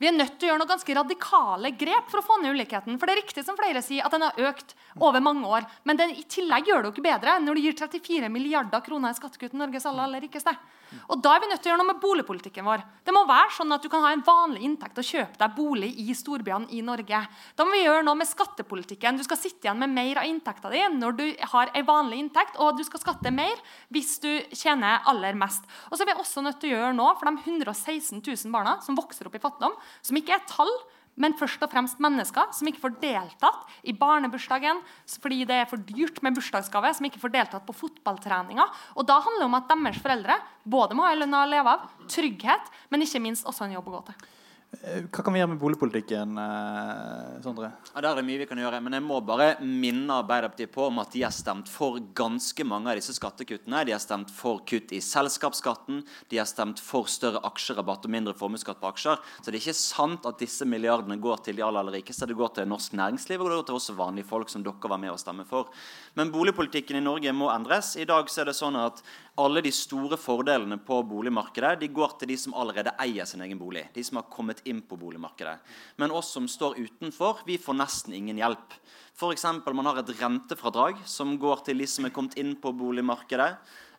Vi 0.00 0.08
er 0.08 0.14
nødt 0.16 0.38
til 0.40 0.48
å 0.48 0.54
gjøre 0.54 0.62
noen 0.62 0.70
ganske 0.70 0.94
radikale 0.96 1.70
grep 1.76 2.06
for 2.08 2.22
å 2.22 2.24
få 2.24 2.38
ned 2.40 2.56
ulikheten. 2.56 2.96
For 2.96 3.04
det 3.04 3.12
er 3.12 3.20
riktig 3.20 3.42
som 3.44 3.58
flere 3.58 3.82
sier, 3.84 4.00
at 4.06 4.14
den 4.14 4.24
har 4.24 4.38
økt 4.48 4.72
over 4.96 5.20
mange 5.20 5.44
år. 5.44 5.66
Men 5.84 6.00
den 6.00 6.14
i 6.16 6.24
tillegg 6.24 6.70
gjør 6.70 6.80
det 6.80 6.88
jo 6.88 6.94
ikke 6.94 7.04
bedre 7.04 7.34
når 7.44 7.58
du 7.58 7.66
gir 7.66 7.76
34 7.76 8.30
milliarder 8.32 8.80
kroner 8.86 9.12
i 9.12 9.18
skattekutt 9.18 9.52
til 9.52 9.60
Norges 9.60 9.84
aller, 9.90 10.08
aller 10.08 10.24
rikeste. 10.24 10.56
Og 11.10 11.20
da 11.22 11.34
er 11.34 11.42
vi 11.42 11.50
nødt 11.50 11.62
til 11.62 11.70
å 11.70 11.72
gjøre 11.72 11.82
noe 11.82 11.90
med 11.92 12.00
boligpolitikken 12.02 12.66
vår. 12.66 12.84
Det 13.06 13.14
må 13.14 13.22
være 13.28 13.54
sånn 13.56 13.74
at 13.76 13.84
du 13.84 13.88
kan 13.92 14.04
ha 14.04 14.12
en 14.14 14.24
vanlig 14.26 14.64
inntekt 14.66 15.00
og 15.00 15.06
kjøpe 15.06 15.40
deg 15.40 15.56
bolig 15.56 15.90
i 16.02 16.14
storbyene 16.16 16.70
i 16.76 16.82
Norge. 16.86 17.22
Da 17.56 17.66
må 17.66 17.74
vi 17.74 17.82
gjøre 17.84 18.04
noe 18.06 18.18
med 18.20 18.30
skattepolitikken. 18.30 19.18
Du 19.18 19.24
skal 19.26 19.40
sitte 19.40 19.68
igjen 19.68 19.80
med 19.82 19.94
mer 19.94 20.22
av 20.22 20.28
inntekta 20.28 20.72
di 20.72 20.82
når 20.96 21.18
du 21.18 21.24
har 21.54 21.72
en 21.74 21.88
vanlig 21.88 22.22
inntekt, 22.24 22.58
og 22.60 22.78
du 22.78 22.84
skal 22.86 23.02
skatte 23.02 23.34
mer 23.34 23.60
hvis 23.94 24.16
du 24.22 24.30
tjener 24.54 25.04
aller 25.10 25.38
mest. 25.38 25.66
Og 25.90 25.96
så 25.96 26.04
er 26.04 26.12
vi 26.12 26.20
også 26.20 26.44
nødt 26.44 26.60
til 26.62 26.72
å 26.72 26.78
gjøre 26.78 26.96
noe 26.98 27.16
for 27.18 27.30
de 27.30 27.36
116 27.44 28.22
000 28.22 28.54
barna 28.54 28.78
som 28.84 28.98
vokser 28.98 29.28
opp 29.28 29.36
i 29.38 29.42
fattigdom, 29.42 29.76
som 30.02 30.18
ikke 30.18 30.38
er 30.38 30.48
tall, 30.50 30.72
men 31.20 31.34
først 31.36 31.62
og 31.64 31.70
fremst 31.72 32.00
mennesker 32.02 32.52
som 32.56 32.68
ikke 32.70 32.82
får 32.84 32.96
deltatt 33.02 33.72
i 33.88 33.94
barnebursdagen 33.96 34.80
fordi 35.20 35.42
det 35.48 35.58
er 35.60 35.68
for 35.70 35.82
dyrt 35.84 36.20
med 36.24 36.36
bursdagsgave, 36.38 36.92
som 36.96 37.08
ikke 37.08 37.20
får 37.22 37.34
deltatt 37.34 37.66
på 37.66 37.76
fotballtreninga. 37.76 38.66
Og 38.96 39.08
da 39.08 39.18
handler 39.20 39.44
det 39.44 39.48
om 39.50 39.58
at 39.58 39.70
deres 39.72 40.02
foreldre 40.02 40.38
både 40.64 40.96
må 40.96 41.06
ha 41.06 41.16
lønn 41.18 41.36
å 41.36 41.46
leve 41.50 41.76
av, 41.76 41.88
trygghet, 42.10 42.70
men 42.92 43.04
ikke 43.04 43.22
minst 43.22 43.48
også 43.48 43.66
en 43.66 43.76
jobb 43.76 43.90
å 43.90 43.98
gå 43.98 44.04
til. 44.10 44.28
Eh, 44.70 45.02
hva 45.10 45.24
kan 45.26 45.34
vi 45.34 45.40
gjøre 45.40 45.50
med 45.50 45.58
boligpolitikken, 45.58 46.36
eh, 46.38 47.40
Sondre? 47.42 47.72
Ja, 47.92 48.00
Der 48.00 48.10
er 48.10 48.14
det 48.16 48.24
mye 48.24 48.38
vi 48.38 48.46
kan 48.46 48.56
gjøre. 48.56 48.80
Men 48.80 48.92
jeg 48.92 49.02
må 49.02 49.20
bare 49.20 49.56
minne 49.60 50.22
Arbeiderpartiet 50.22 50.70
på 50.70 50.86
om 50.86 51.00
at 51.00 51.10
de 51.10 51.22
har 51.22 51.32
stemt 51.32 51.68
for 51.68 51.98
ganske 51.98 52.64
mange 52.64 52.86
av 52.86 52.94
disse 52.94 53.12
skattekuttene. 53.18 53.84
De 53.84 53.90
har 53.90 53.98
stemt 53.98 54.30
for 54.30 54.60
kutt 54.60 54.92
i 54.92 55.00
selskapsskatten, 55.00 56.06
de 56.28 56.36
har 56.38 56.46
stemt 56.46 56.78
for 56.78 57.02
større 57.04 57.42
aksjerabatt 57.42 58.04
og 58.04 58.10
mindre 58.10 58.32
formuesskatt 58.32 58.80
på 58.80 58.92
aksjer. 58.94 59.18
Så 59.42 59.50
det 59.50 59.58
er 59.58 59.72
ikke 59.72 59.74
sant 59.74 60.24
at 60.24 60.38
disse 60.38 60.62
milliardene 60.64 61.20
går 61.20 61.42
til 61.42 61.56
de 61.56 61.62
aller, 61.62 61.80
aller 61.80 62.00
rikeste. 62.00 62.28
Det 62.28 62.36
går 62.36 62.54
til 62.54 62.68
norsk 62.68 62.92
næringsliv 62.92 63.40
og 63.40 63.50
det 63.50 63.56
går 63.56 63.66
til 63.66 63.74
også 63.74 63.96
vanlige 63.96 64.28
folk 64.28 64.48
som 64.48 64.62
dere 64.62 64.88
var 64.88 64.98
med 64.98 65.10
å 65.10 65.18
stemme 65.18 65.44
for. 65.44 65.66
Men 66.14 66.30
boligpolitikken 66.30 66.96
i 66.96 67.00
Norge 67.00 67.32
må 67.32 67.50
endres. 67.50 67.96
I 67.96 68.04
dag 68.04 68.30
så 68.30 68.42
er 68.42 68.44
det 68.44 68.54
sånn 68.54 68.76
at 68.76 69.02
alle 69.40 69.62
de 69.64 69.70
store 69.74 70.18
fordelene 70.20 70.76
på 70.84 71.00
boligmarkedet 71.08 71.80
de 71.80 71.88
går 71.94 72.16
til 72.20 72.32
de 72.32 72.36
som 72.40 72.54
allerede 72.58 72.92
eier 73.02 73.28
sin 73.28 73.42
egen 73.44 73.58
bolig. 73.60 73.86
De 73.94 74.04
som 74.04 74.20
har 74.20 74.28
kommet 74.32 74.62
inn 74.68 74.82
på 74.86 74.98
boligmarkedet. 75.00 75.56
Men 76.00 76.14
oss 76.14 76.32
som 76.36 76.48
står 76.50 76.78
utenfor, 76.80 77.44
vi 77.48 77.58
får 77.60 77.78
nesten 77.80 78.16
ingen 78.16 78.40
hjelp. 78.40 78.76
F.eks. 79.16 79.46
man 79.72 79.88
har 79.90 80.00
et 80.00 80.14
rentefradrag 80.20 81.00
som 81.08 81.36
går 81.40 81.64
til 81.66 81.80
de 81.80 81.88
som 81.90 82.08
er 82.08 82.14
kommet 82.14 82.36
inn 82.40 82.54
på 82.60 82.72
boligmarkedet. 82.76 83.52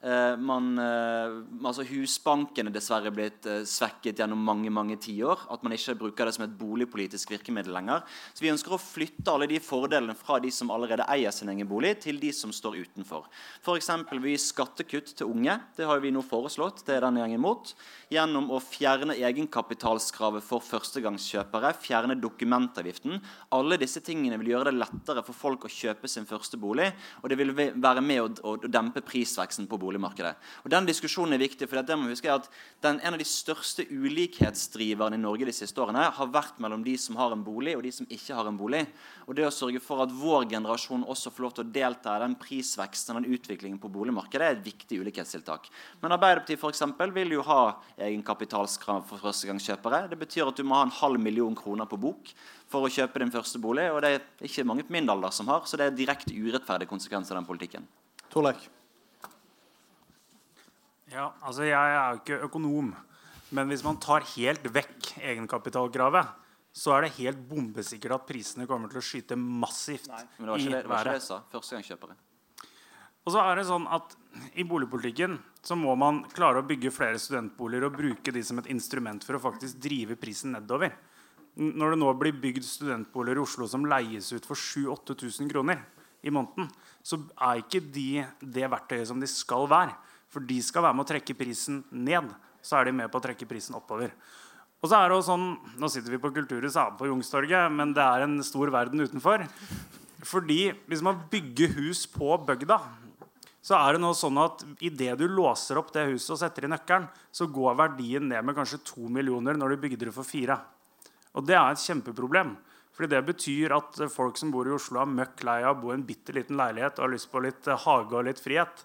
Eh, 0.03 0.37
man, 0.37 0.79
eh, 0.81 1.33
altså 1.61 1.83
Husbanken 1.85 2.65
er 2.65 2.73
dessverre 2.73 3.11
blitt 3.13 3.45
eh, 3.45 3.59
svekket 3.69 4.17
gjennom 4.17 4.39
mange 4.41 4.71
mange 4.73 4.95
tiår. 4.97 5.43
At 5.53 5.61
man 5.61 5.75
ikke 5.75 5.93
bruker 5.99 6.25
det 6.25 6.33
som 6.33 6.45
et 6.47 6.55
boligpolitisk 6.57 7.35
virkemiddel 7.35 7.75
lenger. 7.75 8.01
Så 8.33 8.41
Vi 8.41 8.49
ønsker 8.49 8.73
å 8.73 8.81
flytte 8.81 9.29
alle 9.29 9.49
de 9.51 9.59
fordelene 9.61 10.15
fra 10.17 10.39
de 10.41 10.49
som 10.53 10.73
allerede 10.73 11.05
eier 11.05 11.33
sin 11.35 11.51
egen 11.53 11.69
bolig, 11.69 11.99
til 12.01 12.17
de 12.21 12.31
som 12.33 12.53
står 12.53 12.79
utenfor. 12.81 13.27
F.eks. 13.61 13.91
vi 14.25 14.33
skattekutt 14.41 15.13
til 15.19 15.29
unge. 15.29 15.59
Det 15.77 15.85
har 15.85 16.01
vi 16.01 16.13
nå 16.13 16.25
foreslått. 16.25 16.81
Det 16.87 16.97
er 16.97 17.05
denne 17.05 17.21
gjengen 17.21 17.45
mot. 17.45 17.73
Gjennom 18.09 18.49
å 18.49 18.61
fjerne 18.63 19.19
egenkapitalskravet 19.21 20.41
for 20.43 20.65
førstegangskjøpere, 20.65 21.75
fjerne 21.77 22.17
dokumentavgiften. 22.17 23.21
Alle 23.53 23.77
disse 23.77 24.01
tingene 24.01 24.41
vil 24.41 24.55
gjøre 24.55 24.71
det 24.71 24.81
lettere 24.81 25.21
for 25.27 25.37
folk 25.37 25.69
å 25.69 25.71
kjøpe 25.71 26.09
sin 26.09 26.25
første 26.25 26.57
bolig, 26.57 26.89
og 27.21 27.29
det 27.29 27.37
vil 27.37 27.53
være 27.53 28.01
med 28.01 28.41
å 28.41 28.57
dempe 28.65 29.05
prisveksten 29.05 29.69
på 29.69 29.77
bolig 29.77 29.90
boligmarkedet. 29.91 30.33
Og 30.63 30.71
Den 30.71 30.87
diskusjonen 30.87 31.35
er 31.35 31.43
viktig, 31.43 31.67
for 31.67 31.81
det 31.83 31.97
må 31.99 32.09
huske 32.09 32.31
at 32.31 32.49
den, 32.81 32.99
En 33.01 33.13
av 33.13 33.19
de 33.19 33.25
største 33.25 33.85
ulikhetsdriverne 33.89 35.15
i 35.15 35.21
Norge 35.21 35.45
de 35.45 35.53
siste 35.53 35.79
årene 35.81 36.11
har 36.11 36.27
vært 36.31 36.59
mellom 36.59 36.83
de 36.83 36.97
som 36.97 37.15
har 37.15 37.31
en 37.31 37.43
bolig, 37.43 37.75
og 37.75 37.83
de 37.83 37.91
som 37.91 38.07
ikke 38.09 38.35
har 38.35 38.47
en 38.47 38.57
bolig. 38.57 38.87
Og 39.27 39.35
Det 39.35 39.45
å 39.45 39.51
sørge 39.51 39.81
for 39.81 40.01
at 40.03 40.11
vår 40.11 40.49
generasjon 40.49 41.05
også 41.05 41.31
får 41.31 41.43
lov 41.43 41.53
til 41.53 41.65
å 41.65 41.71
delta 41.71 42.15
i 42.15 42.23
den 42.23 42.35
prisveksten 42.35 43.15
og 43.15 43.23
den 43.23 43.33
utviklingen 43.35 43.79
på 43.79 43.91
boligmarkedet, 43.91 44.41
er 44.41 44.57
et 44.57 44.65
viktig 44.65 45.01
ulikhetstiltak. 45.01 45.69
Men 46.01 46.11
Arbeiderpartiet 46.11 46.59
for 46.59 46.69
eksempel, 46.69 47.11
vil 47.11 47.31
jo 47.31 47.41
ha 47.43 47.77
egenkapitalskrav 47.97 49.05
for 49.07 49.17
førstegangskjøpere. 49.19 50.09
Det 50.09 50.19
betyr 50.19 50.47
at 50.47 50.57
du 50.57 50.63
må 50.63 50.75
ha 50.75 50.83
en 50.87 50.99
halv 51.01 51.19
million 51.19 51.55
kroner 51.55 51.85
på 51.85 51.99
bok 51.99 52.31
for 52.71 52.87
å 52.87 52.91
kjøpe 52.91 53.19
din 53.19 53.33
første 53.33 53.59
bolig. 53.59 53.89
og 53.91 54.01
Det 54.01 54.13
er 54.15 54.47
ikke 54.47 54.67
mange 54.67 54.85
på 54.87 54.95
min 54.95 55.09
alder 55.09 55.33
som 55.35 55.49
har, 55.51 55.65
så 55.65 55.77
det 55.77 55.89
er 55.89 55.97
direkte 55.97 56.35
urettferdig 56.35 56.87
konsekvens 56.87 57.31
av 57.31 57.41
den 57.41 57.49
politikken. 57.49 57.87
Torleik? 58.31 58.69
Ja, 61.11 61.31
altså 61.43 61.67
Jeg 61.67 61.75
er 61.75 62.13
jo 62.13 62.21
ikke 62.21 62.39
økonom, 62.47 62.93
men 63.51 63.71
hvis 63.71 63.83
man 63.83 63.99
tar 63.99 64.23
helt 64.37 64.63
vekk 64.71 65.13
egenkapitalkravet, 65.19 66.37
så 66.71 66.95
er 66.95 67.05
det 67.05 67.15
helt 67.17 67.39
bombesikkert 67.49 68.15
at 68.15 68.27
prisene 68.29 68.67
kommer 68.67 68.91
til 68.91 69.01
å 69.01 69.03
skyte 69.03 69.35
massivt 69.35 70.07
Nei, 70.07 70.23
men 70.37 70.47
det 70.47 70.53
var 70.53 70.61
ikke 70.61 70.71
det, 70.71 70.77
det, 70.77 70.91
var 70.91 71.01
ikke 71.01 71.09
det 71.09 71.17
jeg 71.19 71.25
sa. 71.25 71.39
Førstegangskjøpere. 71.51 72.15
Og 73.21 73.33
så 73.35 73.41
er 73.43 73.59
det 73.59 73.67
sånn 73.67 73.85
at 73.91 74.15
I 74.57 74.65
boligpolitikken 74.65 75.35
så 75.61 75.75
må 75.77 75.93
man 75.99 76.23
klare 76.31 76.61
å 76.61 76.65
bygge 76.65 76.93
flere 76.95 77.19
studentboliger 77.21 77.89
og 77.89 77.97
bruke 77.99 78.33
de 78.33 78.41
som 78.45 78.61
et 78.61 78.69
instrument 78.71 79.25
for 79.27 79.37
å 79.37 79.43
faktisk 79.43 79.81
drive 79.83 80.17
prisen 80.17 80.55
nedover. 80.55 80.95
når 81.55 81.91
det 81.91 81.99
nå 81.99 82.13
blir 82.15 82.39
bygd 82.39 82.63
studentboliger 82.63 83.37
i 83.37 83.43
Oslo 83.43 83.67
som 83.67 83.85
leies 83.85 84.31
ut 84.31 84.45
for 84.47 84.55
7000-8000 84.55 85.51
kroner 85.51 85.83
i 86.23 86.31
måneden, 86.31 86.71
så 87.03 87.19
er 87.35 87.59
ikke 87.59 87.81
de 87.83 88.23
det 88.39 88.69
verktøyet 88.71 89.07
som 89.09 89.19
de 89.19 89.27
skal 89.27 89.67
være. 89.67 89.93
For 90.31 90.43
de 90.47 90.61
skal 90.63 90.85
være 90.85 90.97
med 90.97 91.05
å 91.05 91.11
trekke 91.11 91.35
prisen 91.37 91.81
ned. 91.91 92.31
Så 92.63 92.77
er 92.77 92.87
de 92.87 92.95
med 92.95 93.11
på 93.11 93.19
å 93.19 93.23
trekke 93.23 93.47
prisen 93.49 93.75
oppover. 93.77 94.13
Og 94.81 94.89
så 94.89 94.97
er 94.97 95.11
det 95.11 95.17
jo 95.19 95.25
sånn, 95.27 95.45
Nå 95.77 95.89
sitter 95.93 96.15
vi 96.15 96.21
på 96.21 96.31
Kulturhuset 96.33 96.97
på 96.97 97.09
Youngstorget, 97.09 97.69
men 97.73 97.93
det 97.93 98.01
er 98.05 98.25
en 98.25 98.39
stor 98.45 98.71
verden 98.73 99.03
utenfor. 99.03 99.45
Fordi 100.25 100.71
hvis 100.89 101.03
man 101.05 101.21
bygger 101.29 101.75
hus 101.77 102.05
på 102.09 102.33
bygda, 102.47 102.79
så 103.61 103.77
er 103.77 103.93
det 103.93 104.01
nå 104.01 104.09
sånn 104.17 104.39
at 104.41 104.63
idet 104.81 105.13
du 105.19 105.27
låser 105.29 105.77
opp 105.77 105.91
det 105.93 106.07
huset 106.09 106.33
og 106.33 106.39
setter 106.41 106.65
i 106.65 106.71
nøkkelen, 106.71 107.05
så 107.29 107.45
går 107.45 107.77
verdien 107.77 108.25
ned 108.29 108.45
med 108.45 108.57
kanskje 108.57 108.81
to 108.87 109.05
millioner 109.05 109.57
når 109.57 109.75
du 109.75 109.83
bygde 109.83 110.07
det 110.07 110.15
for 110.15 110.25
fire. 110.25 110.57
Og 111.37 111.45
det 111.45 111.57
er 111.57 111.69
et 111.69 111.83
kjempeproblem. 111.83 112.55
Fordi 112.91 113.13
det 113.13 113.21
betyr 113.29 113.73
at 113.77 114.01
folk 114.11 114.39
som 114.39 114.49
bor 114.51 114.67
i 114.67 114.73
Oslo 114.75 114.99
er 115.01 115.13
møkk 115.13 115.45
lei 115.47 115.61
av 115.63 115.77
å 115.77 115.81
bo 115.83 115.93
i 115.93 115.95
en 115.95 116.05
bitte 116.05 116.33
liten 116.35 116.57
leilighet 116.59 116.97
og 116.97 117.05
har 117.05 117.13
lyst 117.13 117.29
på 117.31 117.43
litt 117.45 117.69
hage 117.85 118.17
og 118.17 118.25
litt 118.27 118.41
frihet. 118.41 118.83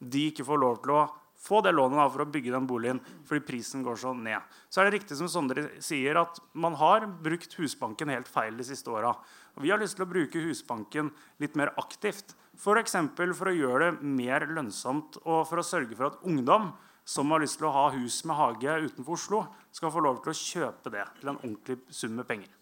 De 0.00 0.26
ikke 0.30 0.46
får 0.48 0.60
lov 0.60 0.80
til 0.84 0.96
å 0.96 1.06
få 1.40 1.60
det 1.64 1.72
lånet 1.72 1.96
da, 1.96 2.06
for 2.12 2.24
å 2.24 2.28
bygge 2.28 2.52
den 2.52 2.66
boligen 2.68 3.00
fordi 3.28 3.44
prisen 3.48 3.84
går 3.84 3.96
så 4.00 4.12
ned. 4.16 4.44
Så 4.68 4.80
er 4.80 4.88
det 4.88 4.98
riktig 4.98 5.16
som 5.16 5.30
Sondre 5.30 5.68
sier, 5.82 6.18
at 6.20 6.40
man 6.52 6.76
har 6.80 7.06
brukt 7.24 7.56
Husbanken 7.56 8.12
helt 8.12 8.28
feil 8.28 8.58
de 8.58 8.66
siste 8.66 8.92
åra. 8.92 9.14
Vi 9.60 9.72
har 9.72 9.80
lyst 9.80 9.96
til 9.98 10.06
å 10.06 10.10
bruke 10.10 10.44
Husbanken 10.44 11.10
litt 11.40 11.56
mer 11.58 11.72
aktivt. 11.80 12.36
F.eks. 12.60 12.96
For, 13.16 13.34
for 13.38 13.50
å 13.50 13.56
gjøre 13.56 13.90
det 13.90 14.12
mer 14.20 14.46
lønnsomt 14.52 15.20
og 15.24 15.46
for 15.48 15.62
å 15.62 15.66
sørge 15.66 15.96
for 15.96 16.10
at 16.10 16.24
ungdom 16.28 16.72
som 17.08 17.32
har 17.32 17.42
lyst 17.42 17.58
til 17.58 17.70
å 17.70 17.74
ha 17.74 17.88
hus 17.96 18.20
med 18.28 18.36
hage 18.38 18.76
utenfor 18.84 19.16
Oslo, 19.16 19.44
skal 19.74 19.92
få 19.94 20.04
lov 20.04 20.20
til 20.22 20.34
å 20.34 20.40
kjøpe 20.40 20.92
det 20.92 21.08
til 21.18 21.32
en 21.32 21.40
ordentlig 21.40 21.80
sum 21.94 22.12
med 22.20 22.28
penger. 22.28 22.59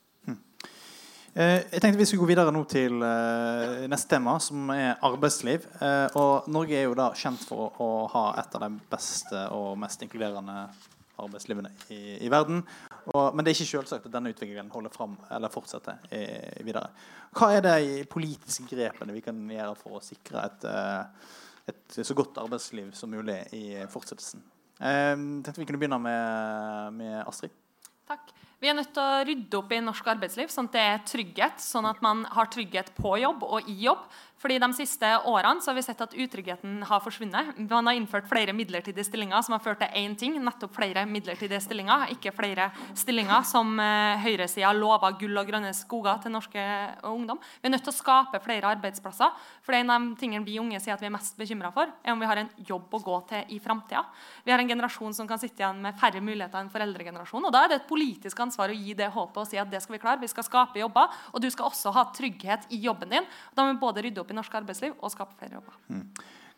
Eh, 1.34 1.60
Jeg 1.72 1.80
tenkte 1.82 1.98
vi 2.00 2.06
skulle 2.08 2.24
gå 2.24 2.30
videre 2.32 2.52
nå 2.54 2.62
til 2.70 3.02
eh, 3.04 3.86
neste 3.90 4.14
tema, 4.14 4.38
som 4.40 4.70
er 4.72 4.96
arbeidsliv. 5.04 5.66
Eh, 5.84 6.16
og 6.18 6.48
Norge 6.50 6.78
er 6.78 6.86
jo 6.86 6.96
da 6.98 7.10
kjent 7.16 7.42
for 7.46 7.76
å, 7.84 7.88
ha 8.14 8.24
et 8.40 8.54
av 8.56 8.64
de 8.64 8.70
beste 8.90 9.42
og 9.54 9.76
mest 9.80 10.02
inkluderende 10.06 10.68
arbeidslivene 11.18 11.72
i, 11.92 12.00
i 12.24 12.30
verden. 12.32 12.62
Og, 13.12 13.34
men 13.34 13.42
det 13.42 13.52
er 13.52 13.58
ikke 13.58 13.72
selvsagt 13.74 14.06
at 14.06 14.14
denne 14.14 14.32
utviklingen 14.32 14.70
holder 14.72 14.94
fram 14.94 15.16
eller 15.34 15.52
fortsetter 15.52 15.98
videre. 16.62 16.86
Hva 17.34 17.50
er 17.56 17.64
de 17.66 18.04
politiske 18.10 18.68
grepene 18.70 19.16
vi 19.16 19.24
kan 19.24 19.40
gjøre 19.50 19.74
for 19.80 19.98
å 19.98 20.04
sikre 20.04 20.46
et, 20.46 20.68
et 21.74 21.98
så 21.98 22.14
godt 22.14 22.38
arbeidsliv 22.38 22.92
som 22.94 23.10
mulig 23.10 23.40
i 23.58 23.64
fortsettelsen? 23.90 24.46
Jeg 24.78 25.18
tenkte 25.18 25.58
vi 25.58 25.66
kunne 25.66 25.82
begynne 25.82 25.98
med, 26.06 27.00
med 27.02 27.16
Astrid. 27.24 27.58
Takk. 28.06 28.37
Vi 28.58 28.66
er 28.66 28.74
nødt 28.74 28.90
til 28.90 29.04
å 29.04 29.22
rydde 29.22 29.58
opp 29.60 29.70
i 29.70 29.78
norsk 29.86 30.08
arbeidsliv, 30.10 30.48
sånn 30.50 30.66
at 30.66 30.74
det 30.74 30.82
er 30.82 31.02
trygghet. 31.06 31.60
Sånn 31.62 31.86
at 31.86 32.00
man 32.02 32.24
har 32.34 32.48
trygghet 32.50 32.90
på 32.96 33.12
jobb 33.22 33.44
og 33.46 33.68
i 33.70 33.76
jobb. 33.84 34.02
Fordi 34.38 34.58
De 34.62 34.68
siste 34.76 35.08
årene 35.26 35.62
så 35.62 35.72
har 35.72 35.76
vi 35.78 35.82
sett 35.82 36.00
at 36.04 36.14
utryggheten 36.14 36.82
har 36.86 37.00
forsvunnet. 37.02 37.56
Man 37.58 37.88
har 37.88 37.96
innført 37.98 38.28
flere 38.30 38.52
midlertidige 38.54 39.06
stillinger 39.06 39.42
som 39.42 39.56
har 39.56 39.62
ført 39.64 39.80
til 39.82 39.94
én 39.98 40.14
ting, 40.18 40.36
nettopp 40.38 40.76
flere 40.76 41.02
midlertidige 41.10 41.58
stillinger. 41.64 42.06
Ikke 42.14 42.30
flere 42.34 42.68
stillinger 42.98 43.42
som 43.48 43.72
eh, 43.82 44.20
høyresida 44.22 44.70
lova 44.76 45.10
gull 45.18 45.40
og 45.40 45.50
grønne 45.50 45.72
skoger 45.74 46.20
til 46.22 46.34
norske 46.34 46.62
ungdom. 47.08 47.40
Vi 47.58 47.66
er 47.66 47.74
nødt 47.74 47.82
til 47.86 47.94
å 47.94 47.96
skape 47.98 48.38
flere 48.44 48.70
arbeidsplasser. 48.76 49.34
For 49.66 49.74
en 49.74 49.90
av 49.90 50.06
de 50.06 50.14
tingene 50.20 50.46
vi 50.46 50.60
unge 50.62 50.78
sier 50.82 50.94
at 50.94 51.02
vi 51.02 51.10
er 51.10 51.16
mest 51.16 51.34
bekymra 51.38 51.72
for, 51.74 51.90
er 52.04 52.14
om 52.14 52.22
vi 52.22 52.30
har 52.30 52.42
en 52.44 52.52
jobb 52.70 52.94
å 52.94 53.02
gå 53.08 53.18
til 53.32 53.56
i 53.56 53.60
framtida. 53.62 54.04
Vi 54.46 54.54
har 54.54 54.62
en 54.62 54.70
generasjon 54.70 55.18
som 55.18 55.26
kan 55.26 55.42
sitte 55.42 55.64
igjen 55.64 55.82
med 55.82 55.98
færre 55.98 56.22
muligheter 56.22 56.62
enn 56.62 56.70
foreldregenerasjonen. 56.72 57.50
Og 57.50 57.56
da 57.56 57.64
er 57.64 57.74
det 57.74 57.80
et 57.82 57.90
politisk 57.90 58.38
ansvar 58.46 58.70
å 58.70 58.78
gi 58.78 58.94
det 58.98 59.10
håpet 59.18 59.42
og 59.42 59.50
si 59.50 59.58
at 59.58 59.70
det 59.72 59.82
skal 59.82 59.98
vi 59.98 60.02
klare. 60.06 60.22
Vi 60.22 60.30
skal 60.30 60.46
skape 60.46 60.78
jobber, 60.78 61.10
og 61.34 61.42
du 61.42 61.50
skal 61.50 61.72
også 61.72 61.92
ha 61.98 62.06
trygghet 62.14 62.70
i 62.70 62.80
jobben 62.86 63.10
din. 63.16 63.28
Da 63.58 63.66
må 63.66 63.74
vi 63.74 63.82
både 63.82 64.06
rydde 64.06 64.22
opp 64.22 64.27
i 64.30 64.38
norsk 64.38 64.58
arbeidsliv 64.60 64.96
og 64.98 65.12
skape 65.14 65.36
flere 65.38 65.58
jobber. 65.58 65.78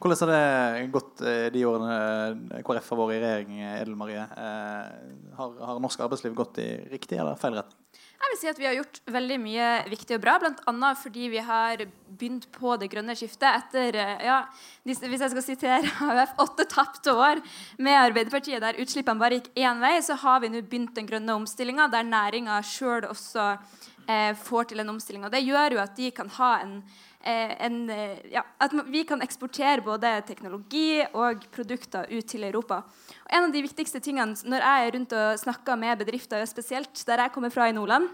Hvordan 0.00 0.22
har 0.22 0.30
det 0.32 0.84
gått 0.94 1.20
eh, 1.28 1.46
de 1.52 1.66
årene 1.68 2.62
KrF 2.64 2.86
har 2.94 3.00
vært 3.02 3.16
i 3.18 3.20
regjering, 3.20 3.58
Edel 3.74 3.98
Marie? 4.00 4.22
Eh, 4.24 5.34
har, 5.36 5.58
har 5.68 5.82
norsk 5.84 6.06
arbeidsliv 6.06 6.36
gått 6.38 6.62
i 6.62 6.70
riktig 6.88 7.20
eller 7.20 7.36
feil 7.40 7.58
retning? 7.58 7.76
Jeg 8.20 8.32
vil 8.34 8.38
si 8.40 8.48
at 8.50 8.58
Vi 8.60 8.66
har 8.68 8.74
gjort 8.76 8.98
veldig 9.08 9.36
mye 9.40 9.68
viktig 9.88 10.16
og 10.18 10.22
bra, 10.22 10.34
bl.a. 10.42 10.90
fordi 11.00 11.30
vi 11.32 11.40
har 11.44 11.84
begynt 12.08 12.46
på 12.52 12.74
det 12.80 12.90
grønne 12.92 13.16
skiftet 13.16 13.48
etter 13.48 13.96
eh, 13.96 14.24
ja, 14.28 14.42
hvis 14.84 15.00
jeg 15.04 15.32
skal 15.32 15.44
sitere 15.44 15.92
AUF, 16.08 16.34
åtte 16.44 16.68
tapte 16.68 17.14
år 17.16 17.40
med 17.80 17.96
Arbeiderpartiet, 17.96 18.60
der 18.60 18.80
utslippene 18.80 19.20
bare 19.20 19.40
gikk 19.40 19.52
én 19.56 19.80
vei, 19.84 19.94
så 20.04 20.18
har 20.20 20.40
vi 20.44 20.52
nå 20.52 20.60
begynt 20.60 20.96
den 20.98 21.08
grønne 21.08 21.38
omstillinga, 21.40 21.88
der 21.92 22.08
næringa 22.08 22.60
sjøl 22.64 23.08
også 23.08 23.54
eh, 24.10 24.34
får 24.36 24.70
til 24.70 24.84
en 24.84 24.92
omstilling. 24.94 25.24
Og 25.24 25.32
Det 25.32 25.44
gjør 25.44 25.78
jo 25.78 25.82
at 25.82 25.96
de 25.96 26.10
kan 26.14 26.28
ha 26.36 26.52
en, 26.60 26.76
eh, 26.84 27.09
en 27.20 27.90
eh, 27.92 28.32
ja, 28.32 28.44
At 28.58 28.72
vi 28.88 29.04
kan 29.04 29.20
eksportere 29.20 29.84
både 29.84 30.22
teknologi 30.26 31.02
og 31.12 31.44
produkter 31.52 32.08
ut 32.08 32.26
til 32.26 32.44
Europa. 32.44 32.80
Og 33.26 33.36
en 33.36 33.48
av 33.48 33.52
de 33.52 33.62
viktigste 33.62 34.00
tingene 34.00 34.36
når 34.44 34.64
jeg 34.64 34.86
er 34.86 34.96
rundt 34.96 35.12
og 35.12 35.42
snakker 35.42 35.76
med 35.76 36.00
bedrifter, 36.00 36.44
spesielt 36.48 37.04
der 37.06 37.26
jeg 37.26 37.34
kommer 37.34 37.52
fra 37.52 37.68
i 37.68 37.76
Nordland 37.76 38.08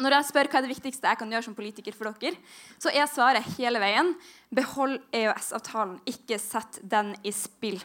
når 0.00 0.16
jeg 0.16 0.28
spør 0.30 0.48
hva 0.48 0.60
er 0.60 0.64
det 0.64 0.72
viktigste 0.72 1.10
jeg 1.10 1.20
kan 1.20 1.32
gjøre 1.34 1.44
som 1.44 1.56
politiker 1.56 1.92
for 1.96 2.08
dere, 2.22 2.38
så 2.80 2.88
er 2.88 3.08
svaret 3.10 3.48
hele 3.58 3.80
veien 3.82 4.14
behold 4.48 4.98
EØS-avtalen, 5.12 5.98
ikke 6.08 6.38
sett 6.40 6.80
den 6.80 7.12
i 7.20 7.32
spill. 7.36 7.76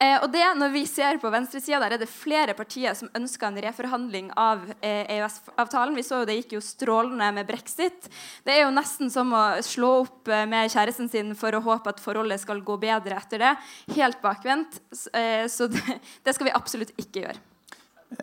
Eh, 0.00 0.16
og 0.22 0.30
det, 0.32 0.44
når 0.56 0.72
vi 0.72 0.82
ser 0.88 1.18
på 1.20 1.28
venstresida, 1.32 1.76
der 1.82 1.94
er 1.94 2.00
det 2.00 2.08
flere 2.08 2.54
partier 2.56 2.94
som 2.96 3.10
ønsker 3.16 3.50
en 3.50 3.60
reforhandling 3.60 4.30
av 4.40 4.62
eh, 4.80 5.04
EØS-avtalen. 5.18 5.92
Vi 5.98 6.04
så 6.06 6.22
jo 6.22 6.28
det 6.30 6.38
gikk 6.38 6.54
jo 6.56 6.62
strålende 6.64 7.28
med 7.36 7.48
brexit. 7.50 8.08
Det 8.46 8.54
er 8.54 8.64
jo 8.64 8.72
nesten 8.72 9.12
som 9.12 9.34
å 9.36 9.44
slå 9.64 9.92
opp 10.06 10.32
eh, 10.32 10.46
med 10.48 10.72
kjæresten 10.72 11.10
sin 11.12 11.34
for 11.36 11.52
å 11.52 11.62
håpe 11.68 11.92
at 11.92 12.00
forholdet 12.00 12.40
skal 12.40 12.64
gå 12.64 12.78
bedre 12.80 13.20
etter 13.20 13.44
det. 13.44 13.52
Helt 13.98 14.22
bakvendt. 14.24 14.80
Eh, 15.12 15.44
så 15.52 15.68
det, 15.68 16.00
det 16.24 16.36
skal 16.36 16.48
vi 16.48 16.56
absolutt 16.56 16.96
ikke 16.96 17.26
gjøre. 17.26 17.44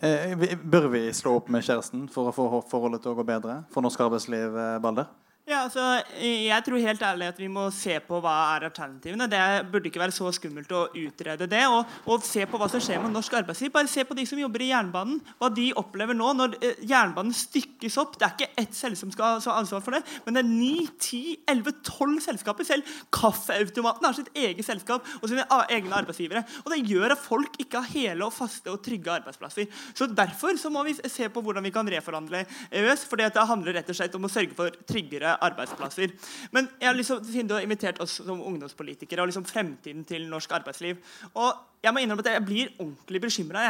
Eh, 0.01 0.34
bør 0.65 0.89
vi 0.91 1.05
slå 1.15 1.38
opp 1.38 1.53
med 1.53 1.63
kjæresten 1.63 2.09
for 2.11 2.28
å 2.28 2.36
få 2.36 2.49
forholdet 2.67 3.05
til 3.05 3.13
å 3.13 3.19
gå 3.21 3.23
bedre 3.28 3.61
for 3.71 3.86
norsk 3.86 4.01
arbeidsliv, 4.03 4.57
eh, 4.57 4.80
Balder? 4.84 5.07
Ja, 5.47 5.61
altså, 5.63 5.79
jeg 6.19 6.63
tror 6.65 6.81
helt 6.83 7.03
ærlig 7.07 7.27
at 7.31 7.37
vi 7.39 7.47
må 7.47 7.69
se 7.71 7.93
på 8.03 8.17
hva 8.19 8.33
er 8.57 8.65
alternativene. 8.67 9.29
Det 9.31 9.39
burde 9.71 9.87
ikke 9.87 10.01
være 10.01 10.11
så 10.11 10.27
skummelt 10.35 10.73
å 10.75 10.81
utrede 10.91 11.45
det. 11.47 11.61
Og, 11.71 11.93
og 12.03 12.25
se 12.27 12.43
på 12.43 12.59
hva 12.59 12.67
som 12.67 12.81
skjer 12.83 12.99
med 12.99 13.13
norsk 13.15 13.37
arbeidsliv. 13.39 13.71
Bare 13.71 13.87
se 13.87 14.03
på 14.03 14.17
de 14.17 14.25
som 14.27 14.41
jobber 14.41 14.65
i 14.65 14.67
jernbanen. 14.73 15.21
Hva 15.39 15.47
de 15.55 15.69
opplever 15.79 16.17
nå 16.19 16.33
når 16.35 16.57
eh, 16.59 16.81
jernbanen 16.89 17.31
stykkes 17.31 17.95
opp. 18.03 18.17
Det 18.19 18.27
er 18.27 18.33
ikke 18.35 18.65
ett 18.65 18.75
selskap 18.75 18.99
som 19.05 19.13
skal 19.15 19.37
ha 19.45 19.53
ansvar 19.61 19.85
for 19.85 19.95
det, 19.95 20.01
men 20.25 20.35
det 20.35 20.43
er 20.43 20.49
9-10-11-12 20.51 22.19
selskaper. 22.27 22.67
Selv 22.67 22.91
kaffeautomaten 23.15 24.09
har 24.09 24.19
sitt 24.19 24.33
eget 24.35 24.67
selskap 24.67 25.07
og 25.21 25.31
sine 25.31 25.47
egne 25.71 25.95
arbeidsgivere. 26.01 26.43
Og 26.65 26.75
det 26.75 26.81
gjør 26.91 27.15
at 27.15 27.23
folk 27.23 27.55
ikke 27.63 27.85
har 27.85 27.95
hele 27.95 28.27
og 28.27 28.35
faste 28.35 28.73
og 28.73 28.83
trygge 28.83 29.15
arbeidsplasser. 29.15 29.71
Så 29.95 30.11
Derfor 30.11 30.59
så 30.59 30.73
må 30.73 30.83
vi 30.83 30.99
se 30.99 31.31
på 31.31 31.39
hvordan 31.45 31.63
vi 31.63 31.71
kan 31.71 31.87
reforhandle 31.87 32.43
EØS. 32.67 33.07
for 33.07 33.23
det 33.23 33.31
handler 33.31 33.79
rett 33.79 33.95
og 33.95 34.01
slett 34.01 34.19
om 34.19 34.27
å 34.27 34.35
sørge 34.35 34.57
for 34.57 34.83
tryggere 34.91 35.36
arbeidsplasser. 35.45 36.13
Men 36.51 36.69
jeg 36.81 36.89
har 36.89 36.97
liksom, 36.97 37.23
siden 37.25 37.49
du 37.49 37.55
har 37.57 37.65
invitert 37.65 38.01
oss 38.03 38.19
som 38.19 38.41
ungdomspolitikere 38.41 39.23
og 39.23 39.31
liksom 39.31 39.45
fremtiden 39.45 40.05
til 40.07 40.27
norsk 40.29 40.51
arbeidsliv 40.59 41.01
og 41.33 41.51
jeg 41.86 41.93
må 41.93 42.01
innrømme 42.01 42.23
at 42.25 42.32
jeg 42.32 42.45
blir 42.45 42.69
ordentlig 42.82 43.19
bekymra. 43.21 43.63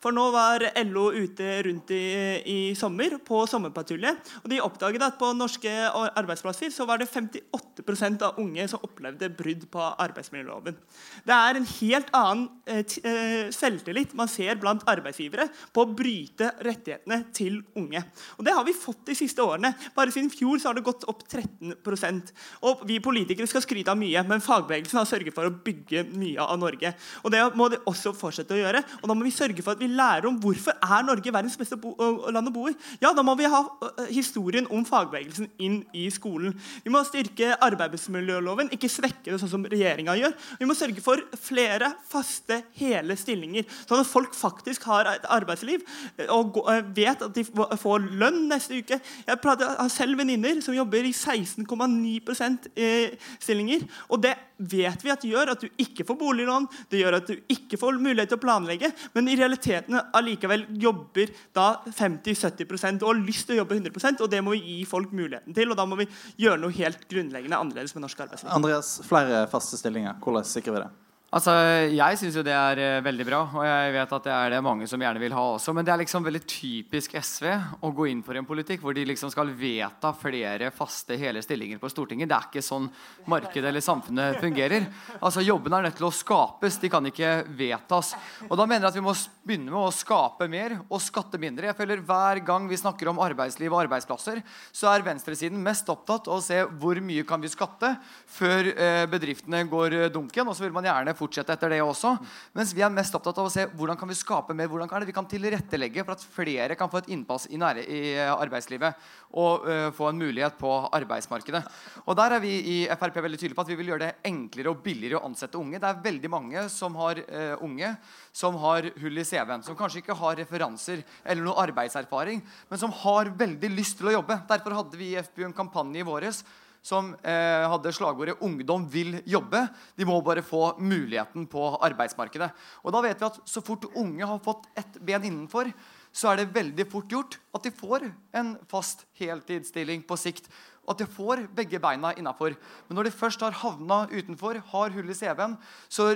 For 0.00 0.14
nå 0.16 0.24
var 0.32 0.64
LO 0.88 1.10
ute 1.12 1.48
rundt 1.66 1.90
i, 1.92 2.04
i 2.48 2.58
sommer 2.78 3.18
på 3.24 3.42
sommerpatrulje. 3.50 4.14
Og 4.40 4.48
de 4.50 4.60
oppdaget 4.64 5.04
at 5.04 5.18
på 5.20 5.28
norske 5.36 5.70
arbeidsplasser 5.92 6.72
så 6.72 6.86
var 6.88 7.02
det 7.02 7.10
58% 7.10 8.24
av 8.24 8.40
unge 8.40 8.64
som 8.70 8.86
opplevde 8.86 9.28
brudd 9.36 9.66
på 9.72 9.90
arbeidsmiljøloven. 10.06 10.78
Det 11.26 11.36
er 11.36 11.60
en 11.60 11.68
helt 11.74 12.08
annen 12.16 12.46
eh, 12.64 12.80
eh, 12.80 13.52
selvtillit 13.54 14.16
man 14.16 14.30
ser 14.30 14.56
blant 14.60 14.86
arbeidsgivere 14.88 15.50
på 15.74 15.84
å 15.84 15.92
bryte 15.92 16.54
rettighetene 16.64 17.20
til 17.36 17.60
unge. 17.76 18.02
Og 18.38 18.48
Det 18.48 18.56
har 18.56 18.64
vi 18.66 18.76
fått 18.76 19.04
de 19.12 19.18
siste 19.18 19.44
årene. 19.44 19.74
Bare 19.96 20.14
siden 20.14 20.32
fjor 20.32 20.58
så 20.58 20.70
har 20.70 20.80
det 20.80 20.86
gått 20.86 21.04
opp 21.10 21.26
13% 21.28 22.32
Og 22.66 22.86
Vi 22.88 22.96
politikere 23.04 23.48
skal 23.50 23.62
skryte 23.64 23.92
av 23.92 24.00
mye, 24.00 24.24
men 24.26 24.42
fagbevegelsen 24.42 25.02
har 25.02 25.08
sørget 25.08 25.36
for 25.36 25.46
å 25.46 25.54
bygge 25.54 26.06
mye 26.08 26.40
av 26.40 26.58
Norge. 26.60 26.94
Og 27.20 27.30
Det 27.30 27.49
må 27.58 27.68
de 27.72 27.80
også 27.88 28.12
fortsette 28.16 28.54
å 28.56 28.60
gjøre. 28.60 28.82
Og 29.00 29.08
Da 29.10 29.16
må 29.16 29.26
vi 29.26 29.34
sørge 29.34 29.62
for 29.64 29.74
at 29.74 29.82
vi 29.82 29.90
lærer 29.90 30.28
om 30.28 30.38
hvorfor 30.40 30.76
er 30.76 31.06
Norge 31.06 31.32
verdens 31.32 31.58
beste 31.58 31.76
land 31.76 32.50
å 32.50 32.54
bo 32.54 32.68
i. 32.70 32.74
Ja, 33.02 33.12
Da 33.12 33.24
må 33.26 33.36
vi 33.38 33.48
ha 33.50 33.62
historien 34.10 34.68
om 34.70 34.84
fagbevegelsen 34.84 35.50
inn 35.58 35.80
i 35.96 36.08
skolen. 36.10 36.54
Vi 36.84 36.92
må 36.92 37.02
styrke 37.06 37.56
arbeidsmiljøloven, 37.60 38.72
ikke 38.74 38.90
svekke 38.90 39.32
det 39.32 39.40
sånn 39.42 39.52
som 39.52 39.66
regjeringa 39.66 40.16
gjør. 40.18 40.36
Vi 40.60 40.68
må 40.68 40.76
sørge 40.78 41.04
for 41.04 41.22
flere 41.40 41.92
faste, 42.10 42.62
hele 42.80 43.16
stillinger, 43.18 43.66
sånn 43.86 44.02
at 44.02 44.10
folk 44.10 44.34
faktisk 44.36 44.86
har 44.90 45.08
et 45.14 45.26
arbeidsliv 45.30 45.84
og 46.30 46.60
vet 46.96 47.22
at 47.26 47.34
de 47.34 47.44
får 47.44 48.08
lønn 48.20 48.46
neste 48.50 48.80
uke. 48.80 49.00
Jeg 49.26 49.40
har 49.42 49.92
selv 49.92 50.20
venninner 50.20 50.60
som 50.64 50.76
jobber 50.76 51.06
i 51.06 51.12
16,9 51.14 52.70
eh, 52.76 53.16
stillinger. 53.40 53.86
Og 54.10 54.22
det 54.22 54.34
vet 54.58 55.04
vi 55.04 55.12
at 55.12 55.22
det 55.22 55.32
gjør 55.32 55.54
at 55.54 55.64
du 55.64 55.68
ikke 55.80 56.06
får 56.08 56.18
boliglån, 56.20 56.68
det 56.90 57.00
gjør 57.02 57.18
at 57.20 57.30
du 57.30 57.39
ikke 57.50 57.78
får 57.80 57.98
mulighet 58.02 58.32
til 58.32 58.38
å 58.40 58.42
planlegge, 58.42 58.90
men 59.14 59.30
i 59.30 59.36
realiteten 59.38 59.98
allikevel 60.16 60.66
jobber 60.82 61.32
da 61.56 61.68
50-70 61.86 63.00
og 63.00 63.08
har 63.08 63.20
lyst 63.22 63.48
til 63.48 63.56
å 63.56 63.62
jobbe 63.62 63.78
100% 63.78 64.24
og 64.24 64.32
det 64.32 64.42
må 64.44 64.56
vi 64.56 64.62
gi 64.64 64.80
folk 64.88 65.12
muligheten 65.16 65.56
til. 65.56 65.70
Og 65.70 65.78
da 65.78 65.86
må 65.88 65.98
vi 66.00 66.08
gjøre 66.40 66.60
noe 66.62 66.74
helt 66.76 67.06
grunnleggende 67.10 67.58
annerledes 67.60 67.94
med 67.96 68.06
norsk 68.06 68.26
arbeidsliv. 68.26 68.52
Andreas, 68.54 68.98
flere 69.06 69.46
faste 69.52 69.80
stillinger. 69.80 70.18
Hvordan 70.24 70.48
sikrer 70.48 70.76
vi 70.76 70.84
det? 70.84 70.90
Altså, 71.30 71.52
Jeg 71.94 72.18
syns 72.18 72.34
jo 72.34 72.42
det 72.42 72.50
er 72.50 72.80
eh, 72.82 73.02
veldig 73.06 73.24
bra, 73.28 73.38
og 73.54 73.62
jeg 73.62 73.92
vet 73.94 74.12
at 74.16 74.24
det 74.26 74.32
er 74.34 74.50
det 74.50 74.62
mange 74.66 74.86
som 74.90 74.98
gjerne 74.98 75.20
vil 75.22 75.34
ha 75.36 75.42
også. 75.52 75.70
Men 75.76 75.86
det 75.86 75.92
er 75.94 76.00
liksom 76.02 76.24
veldig 76.26 76.40
typisk 76.42 77.12
SV 77.14 77.46
å 77.86 77.90
gå 77.94 78.08
inn 78.10 78.24
for 78.26 78.34
en 78.34 78.48
politikk 78.48 78.82
hvor 78.82 78.96
de 78.96 79.04
liksom 79.06 79.30
skal 79.30 79.52
vedta 79.54 80.10
flere 80.18 80.72
faste 80.74 81.14
hele 81.20 81.38
stillinger 81.46 81.78
på 81.78 81.90
Stortinget. 81.92 82.26
Det 82.26 82.34
er 82.34 82.48
ikke 82.48 82.64
sånn 82.66 82.88
markedet 83.30 83.70
eller 83.70 83.84
samfunnet 83.84 84.40
fungerer. 84.42 84.88
Altså, 85.20 85.44
Jobbene 85.46 85.78
er 85.78 85.86
nødt 85.86 86.00
til 86.00 86.08
å 86.08 86.10
skapes, 86.10 86.80
de 86.82 86.90
kan 86.90 87.06
ikke 87.06 87.30
vedtas. 87.60 88.10
Og 88.48 88.58
da 88.58 88.66
mener 88.66 88.88
jeg 88.88 88.90
at 88.90 88.98
vi 88.98 89.06
må 89.06 89.14
begynne 89.46 89.70
med 89.70 89.84
å 89.84 89.94
skape 89.94 90.50
mer 90.50 90.80
og 90.88 90.98
skatte 90.98 91.38
mindre. 91.38 91.70
Jeg 91.70 91.78
føler 91.78 92.02
Hver 92.10 92.42
gang 92.42 92.66
vi 92.66 92.80
snakker 92.82 93.12
om 93.12 93.22
arbeidsliv 93.22 93.70
og 93.70 93.84
arbeidsplasser, 93.84 94.42
så 94.74 94.90
er 94.90 95.06
venstresiden 95.06 95.62
mest 95.62 95.94
opptatt 95.94 96.26
av 96.26 96.40
å 96.40 96.42
se 96.42 96.58
hvor 96.82 96.98
mye 96.98 97.22
kan 97.22 97.38
vi 97.38 97.54
skatte 97.54 97.94
før 98.26 98.74
eh, 98.74 99.06
bedriftene 99.14 99.62
går 99.70 99.98
eh, 100.02 100.10
dunken. 100.10 100.50
Og 100.50 100.58
så 100.58 100.66
vil 100.66 100.74
man 100.74 100.90
gjerne 100.90 101.18
fortsette 101.20 101.54
etter 101.54 101.74
det 101.74 101.80
også. 101.84 102.14
Mens 102.56 102.74
vi 102.76 102.84
er 102.84 102.92
mest 102.92 103.14
opptatt 103.16 103.38
av 103.40 103.48
å 103.48 103.52
se 103.52 103.66
hvordan 103.76 103.98
kan 104.00 104.10
vi 104.10 104.18
skape 104.18 104.56
mer, 104.56 104.70
hvordan 104.72 104.90
kan 104.90 105.06
vi 105.06 105.14
kan 105.16 105.28
tilrettelegge 105.28 106.04
for 106.06 106.16
at 106.16 106.24
flere 106.24 106.78
kan 106.78 106.90
få 106.92 107.02
et 107.02 107.12
innpass 107.14 107.46
i, 107.50 107.60
nære, 107.60 107.84
i 107.84 108.00
eh, 108.16 108.32
arbeidslivet 108.32 109.08
og 109.40 109.66
uh, 109.68 109.88
få 109.94 110.08
en 110.10 110.18
mulighet 110.18 110.56
på 110.58 110.68
arbeidsmarkedet. 110.96 111.60
Og 112.02 112.16
Der 112.18 112.34
er 112.34 112.42
vi 112.42 112.50
i 112.58 112.78
FrP 112.90 113.20
veldig 113.22 113.38
tydelige 113.38 113.58
på 113.58 113.62
at 113.62 113.70
vi 113.70 113.76
vil 113.78 113.92
gjøre 113.92 114.08
det 114.08 114.30
enklere 114.30 114.72
og 114.72 114.80
billigere 114.82 115.20
å 115.20 115.28
ansette 115.28 115.58
unge. 115.60 115.78
Det 115.78 115.86
er 115.86 116.02
veldig 116.02 116.30
mange 116.32 116.64
som 116.72 116.98
har 116.98 117.20
uh, 117.22 117.62
unge 117.62 117.92
som 118.32 118.56
har 118.62 118.88
hull 119.02 119.20
i 119.20 119.26
CV-en, 119.26 119.62
som 119.66 119.76
kanskje 119.78 120.02
ikke 120.02 120.18
har 120.18 120.38
referanser 120.40 121.04
eller 121.24 121.46
noe 121.46 121.62
arbeidserfaring, 121.62 122.42
men 122.70 122.80
som 122.80 122.94
har 123.02 123.30
veldig 123.38 123.70
lyst 123.74 123.98
til 124.00 124.10
å 124.10 124.16
jobbe. 124.18 124.40
Derfor 124.50 124.76
hadde 124.80 124.98
vi 125.00 125.12
i 125.14 125.22
FPU 125.22 125.46
en 125.48 125.56
kampanje 125.56 126.02
i 126.02 126.06
våres 126.06 126.44
som 126.82 127.12
eh, 127.20 127.68
hadde 127.68 127.92
slagordet 127.92 128.40
'Ungdom 128.40 128.86
vil 128.88 129.20
jobbe'. 129.28 129.68
De 129.96 130.06
må 130.08 130.20
bare 130.24 130.42
få 130.42 130.78
muligheten 130.80 131.46
på 131.46 131.76
arbeidsmarkedet. 131.76 132.50
Og 132.84 132.92
da 132.92 133.02
vet 133.04 133.20
vi 133.20 133.28
at 133.28 133.40
Så 133.44 133.60
fort 133.64 133.84
unge 133.94 134.24
har 134.24 134.38
fått 134.38 134.66
ett 134.76 134.98
ben 135.00 135.22
innenfor, 135.22 135.72
så 136.12 136.32
er 136.32 136.40
det 136.40 136.54
veldig 136.54 136.90
fort 136.90 137.10
gjort 137.10 137.38
at 137.54 137.62
de 137.62 137.70
får 137.70 138.10
en 138.34 138.56
fast 138.68 139.04
heltidsstilling 139.20 140.02
på 140.02 140.16
sikt. 140.18 140.48
At 140.88 140.98
de 140.98 141.06
får 141.06 141.44
begge 141.54 141.78
beina 141.78 142.10
innafor. 142.18 142.56
Men 142.88 142.96
når 142.96 143.06
de 143.06 143.14
først 143.14 143.40
har 143.44 143.54
havna 143.54 144.08
utenfor, 144.10 144.58
har 144.72 144.90
hull 144.90 145.10
i 145.12 145.14
CV-en, 145.14 145.54
så, 145.86 146.08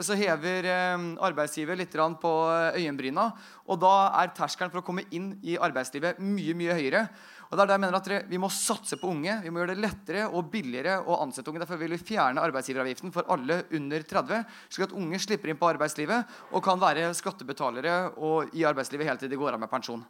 så, 0.00 0.16
hever 0.16 0.64
eh, 0.64 1.04
arbeidsgiver 1.20 1.76
litt 1.76 1.92
på 2.22 2.32
øyenbryna. 2.78 3.32
Og 3.66 3.80
da 3.82 3.94
er 4.22 4.32
terskelen 4.32 4.70
for 4.70 4.80
å 4.80 4.86
komme 4.86 5.04
inn 5.10 5.34
i 5.42 5.58
arbeidslivet 5.58 6.22
mye, 6.22 6.54
mye 6.54 6.78
høyere. 6.78 7.08
Og 7.54 7.58
det 7.60 7.62
er 7.62 7.68
der 7.70 7.76
jeg 7.76 7.82
mener 7.84 8.00
at 8.00 8.30
Vi 8.32 8.38
må 8.42 8.48
satse 8.50 8.96
på 8.98 9.12
unge. 9.14 9.36
Vi 9.44 9.50
må 9.54 9.60
gjøre 9.60 9.76
det 9.76 9.82
lettere 9.84 10.24
og 10.26 10.48
billigere 10.50 10.96
å 11.06 11.20
ansette 11.22 11.52
unge. 11.52 11.62
Derfor 11.62 11.78
vil 11.78 11.94
vi 11.94 12.00
fjerne 12.02 12.42
arbeidsgiveravgiften 12.42 13.14
for 13.14 13.30
alle 13.30 13.60
under 13.78 14.02
30, 14.02 14.42
slik 14.74 14.88
at 14.88 14.96
unge 14.98 15.22
slipper 15.22 15.52
inn 15.52 15.60
på 15.60 15.70
arbeidslivet 15.70 16.34
og 16.50 16.66
kan 16.66 16.82
være 16.82 17.12
skattebetalere 17.14 17.96
og 18.18 18.50
i 18.58 18.66
arbeidslivet 18.66 19.06
helt 19.06 19.22
til 19.22 19.30
de 19.30 19.38
går 19.38 19.54
av 19.54 19.62
med 19.62 19.70
pensjon. 19.70 20.02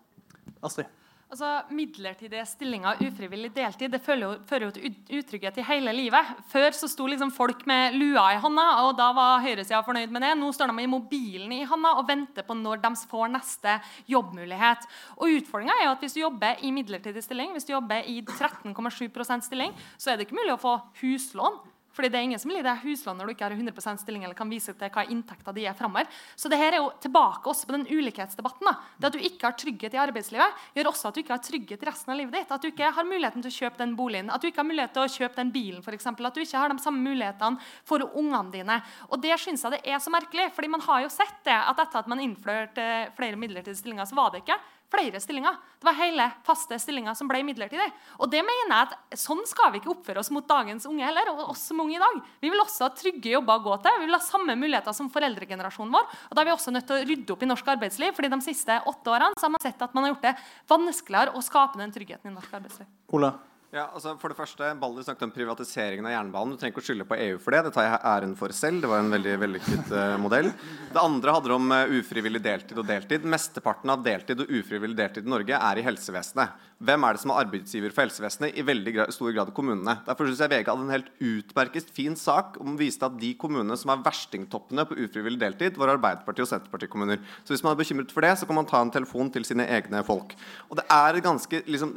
Astrid. 0.64 0.88
Altså, 1.32 1.48
Midlertidige 1.74 2.44
stillinger, 2.46 3.00
ufrivillig 3.02 3.48
deltid, 3.56 3.90
det 3.90 4.02
fører 4.04 4.22
jo, 4.22 4.30
fører 4.46 4.68
jo 4.68 4.74
til 4.76 5.18
utrygghet 5.18 5.56
i 5.58 5.64
hele 5.66 5.94
livet. 5.96 6.34
Før 6.52 6.76
så 6.76 6.88
sto 6.90 7.08
liksom 7.10 7.32
folk 7.34 7.64
med 7.66 7.96
lua 7.96 8.26
i 8.34 8.38
hånda, 8.42 8.66
og 8.84 8.92
da 9.00 9.08
var 9.16 9.42
høyresida 9.42 9.80
fornøyd 9.86 10.12
med 10.14 10.22
det. 10.22 10.34
Nå 10.38 10.52
står 10.54 10.70
de 10.70 10.76
med 10.78 10.92
mobilen 10.92 11.56
i 11.56 11.64
hånda 11.66 11.96
og 11.98 12.06
venter 12.10 12.46
på 12.46 12.56
når 12.60 12.84
de 12.84 12.92
får 13.10 13.32
neste 13.34 13.78
jobbmulighet. 14.12 14.86
Og 15.18 15.40
Utfordringa 15.40 15.78
er 15.80 15.88
jo 15.88 15.94
at 15.96 16.04
hvis 16.04 16.18
du 16.18 16.22
jobber 16.22 16.60
i 16.62 16.74
midlertidig 16.76 17.24
stilling, 17.24 17.56
hvis 17.56 17.66
du 17.66 17.72
jobber 17.74 18.04
i 18.06 18.20
13,7% 18.22 19.48
stilling, 19.48 19.74
så 19.96 20.12
er 20.12 20.20
det 20.20 20.28
ikke 20.28 20.38
mulig 20.38 20.54
å 20.54 20.60
få 20.60 20.76
huslån. 21.00 21.62
Fordi 21.94 22.10
det 22.10 22.18
er 22.18 22.26
ingen 22.26 22.40
som 22.42 22.50
vil 22.50 22.58
gi 22.58 22.66
deg 22.66 22.82
huslån 22.82 23.20
når 23.20 23.28
du 23.28 23.34
ikke 23.34 23.46
har 23.46 23.54
100% 23.54 24.02
stilling 24.02 24.24
eller 24.26 24.36
kan 24.38 24.50
vise 24.50 24.74
til 24.74 24.92
hva 24.94 25.06
inntekta 25.10 25.54
di 25.54 25.66
er 25.68 25.76
fremover. 25.78 26.08
Så 26.34 26.50
det 26.50 26.58
her 26.58 26.74
er 26.74 26.82
jo 26.82 26.90
tilbake 27.02 27.50
også 27.50 27.68
på 27.68 27.76
den 27.76 27.86
ulikhetsdebatten. 27.86 28.66
Da. 28.66 28.74
Det 28.98 29.10
at 29.10 29.16
du 29.16 29.26
ikke 29.30 29.48
har 29.48 29.56
trygghet 29.60 29.94
i 29.94 30.02
arbeidslivet, 30.02 30.64
gjør 30.74 30.90
også 30.90 31.10
at 31.10 31.16
du 31.16 31.22
ikke 31.22 31.36
har 31.36 31.44
trygghet 31.44 31.86
resten 31.86 32.14
av 32.14 32.20
livet 32.20 32.38
ditt. 32.40 32.54
At 32.54 32.64
du 32.64 32.70
ikke 32.70 32.90
har 32.98 33.08
muligheten 33.08 33.44
til 33.44 33.52
å 33.52 33.58
kjøpe 33.60 33.82
den 33.84 33.96
boligen, 33.98 34.32
at 34.34 34.42
du 34.42 34.50
ikke 34.50 34.62
har 34.62 34.70
mulighet 34.70 34.94
til 34.96 35.06
å 35.06 35.14
kjøpe 35.14 35.40
den 35.40 35.54
bilen, 35.54 35.82
eksempel, 35.94 36.26
At 36.26 36.34
du 36.34 36.42
ikke 36.42 36.58
har 36.58 36.72
de 36.72 36.82
samme 36.82 37.04
mulighetene 37.04 37.60
for 37.86 38.02
ungene 38.02 38.50
dine. 38.50 38.80
Og 39.10 39.20
det 39.22 39.36
syns 39.38 39.62
jeg 39.62 39.76
det 39.76 39.84
er 39.86 40.00
så 40.02 40.10
merkelig. 40.10 40.50
fordi 40.54 40.68
man 40.68 40.80
har 40.80 41.02
jo 41.02 41.08
sett 41.08 41.44
det 41.44 41.54
at 41.54 41.78
etter 41.78 41.98
at 41.98 42.08
man 42.10 42.20
innførte 42.20 43.12
flere 43.16 43.36
midlertidige 43.36 43.78
stillinger, 43.78 44.04
så 44.04 44.16
var 44.18 44.32
det 44.32 44.42
ikke 44.42 44.58
flere 44.94 45.20
stillinger. 45.20 45.58
Det 45.80 45.88
var 45.88 45.98
hele 45.98 46.26
faste 46.46 46.78
stillinger 46.80 47.16
som 47.18 47.28
ble 47.30 47.42
midlertidig. 47.46 47.86
Og 48.18 48.30
det 48.32 48.42
mener 48.46 48.72
jeg 48.72 48.88
at 48.88 49.20
Sånn 49.24 49.42
skal 49.46 49.70
vi 49.72 49.80
ikke 49.80 49.92
oppføre 49.92 50.20
oss 50.20 50.30
mot 50.34 50.46
dagens 50.48 50.86
unge 50.90 51.04
heller. 51.04 51.30
og 51.32 51.50
oss 51.50 51.62
som 51.68 51.80
unge 51.80 51.96
i 51.96 52.02
dag. 52.02 52.20
Vi 52.42 52.50
vil 52.50 52.60
også 52.60 52.88
ha 52.88 52.90
trygge 52.96 53.34
jobber 53.34 53.60
å 53.60 53.64
gå 53.64 53.76
til. 53.84 54.00
Vi 54.00 54.08
vil 54.08 54.18
ha 54.18 54.22
samme 54.24 54.56
muligheter 54.58 54.96
som 54.96 55.10
foreldregenerasjonen 55.10 55.94
vår. 55.94 56.04
og 56.30 56.34
Da 56.34 56.42
er 56.42 56.50
vi 56.50 56.56
også 56.56 56.74
nødt 56.74 56.86
til 56.86 56.96
å 56.96 57.06
rydde 57.08 57.32
opp 57.32 57.42
i 57.42 57.50
norsk 57.50 57.72
arbeidsliv. 57.76 58.14
fordi 58.14 58.30
De 58.30 58.40
siste 58.40 58.82
åtte 58.86 59.10
årene 59.10 59.38
så 59.38 59.46
har 59.46 59.54
man 59.56 59.64
sett 59.64 59.82
at 59.82 59.94
man 59.94 60.04
har 60.04 60.14
gjort 60.14 60.28
det 60.28 60.36
vanskeligere 60.68 61.34
å 61.34 61.42
skape 61.42 61.78
den 61.78 61.92
tryggheten 61.92 62.30
i 62.30 62.34
norsk 62.34 62.52
arbeidsliv. 62.52 62.86
Ola. 63.12 63.34
Ja, 63.74 63.88
altså 63.90 64.12
for 64.22 64.30
det 64.30 64.38
første, 64.38 64.68
Balder 64.78 65.02
snakket 65.02 65.24
om 65.26 65.32
privatiseringen 65.34 66.06
av 66.06 66.12
jernbanen. 66.12 66.52
Du 66.54 66.60
trenger 66.60 66.76
ikke 66.76 66.82
å 66.84 66.86
skylde 66.86 67.06
på 67.10 67.16
EU 67.18 67.40
for 67.42 67.56
det. 67.56 67.64
Det 67.66 67.72
tar 67.74 67.88
jeg 67.88 67.96
æren 68.06 68.34
for 68.38 68.54
selv. 68.54 68.84
Det 68.84 68.90
var 68.92 69.00
en 69.02 69.10
veldig 69.10 69.32
vellykket 69.42 69.90
uh, 69.90 70.12
modell. 70.22 70.52
Det 70.92 71.02
andre 71.02 71.34
handler 71.34 71.54
om 71.56 71.74
uh, 71.74 71.96
ufrivillig 71.98 72.38
deltid 72.44 72.78
og 72.78 72.86
deltid. 72.86 73.26
Mesteparten 73.26 73.90
av 73.90 74.04
deltid 74.06 74.44
og 74.44 74.52
ufrivillig 74.60 74.94
deltid 75.00 75.26
i 75.26 75.32
Norge 75.34 75.58
er 75.58 75.80
i 75.80 75.86
helsevesenet. 75.88 76.70
Hvem 76.84 77.04
er 77.06 77.16
det 77.16 77.22
som 77.22 77.32
er 77.32 77.40
arbeidsgiver 77.40 77.92
for 77.94 78.04
helsevesenet? 78.04 78.54
I 78.58 78.64
veldig 78.66 78.92
gra 78.94 79.06
stor 79.14 79.30
grad 79.34 79.50
kommunene. 79.56 79.96
Derfor 80.06 80.28
syns 80.28 80.42
jeg 80.42 80.52
VG 80.52 80.70
hadde 80.70 80.84
en 80.84 80.94
helt 80.94 81.10
utmerket 81.22 81.90
fin 81.96 82.14
sak 82.18 82.58
om 82.62 82.74
å 82.74 82.78
vise 82.78 83.02
at 83.02 83.18
de 83.18 83.30
kommunene 83.40 83.78
som 83.80 83.90
er 83.94 84.02
verstingtoppene 84.04 84.84
på 84.86 84.98
ufrivillig 85.06 85.40
deltid, 85.40 85.78
var 85.80 85.94
Arbeiderparti- 85.94 86.44
og 86.44 86.50
Senterpartikommuner. 86.50 87.22
Så 87.42 87.54
hvis 87.54 87.64
man 87.64 87.74
er 87.74 87.80
bekymret 87.80 88.14
for 88.14 88.26
det, 88.26 88.34
så 88.38 88.46
kan 88.46 88.58
man 88.58 88.68
ta 88.70 88.82
en 88.84 88.92
telefon 88.94 89.30
til 89.34 89.46
sine 89.48 89.66
egne 89.70 90.02
folk. 90.06 90.34
Og 90.68 90.78
det 90.78 90.86
er 90.92 91.18
et 91.18 91.26
ganske 91.26 91.62
liksom, 91.66 91.94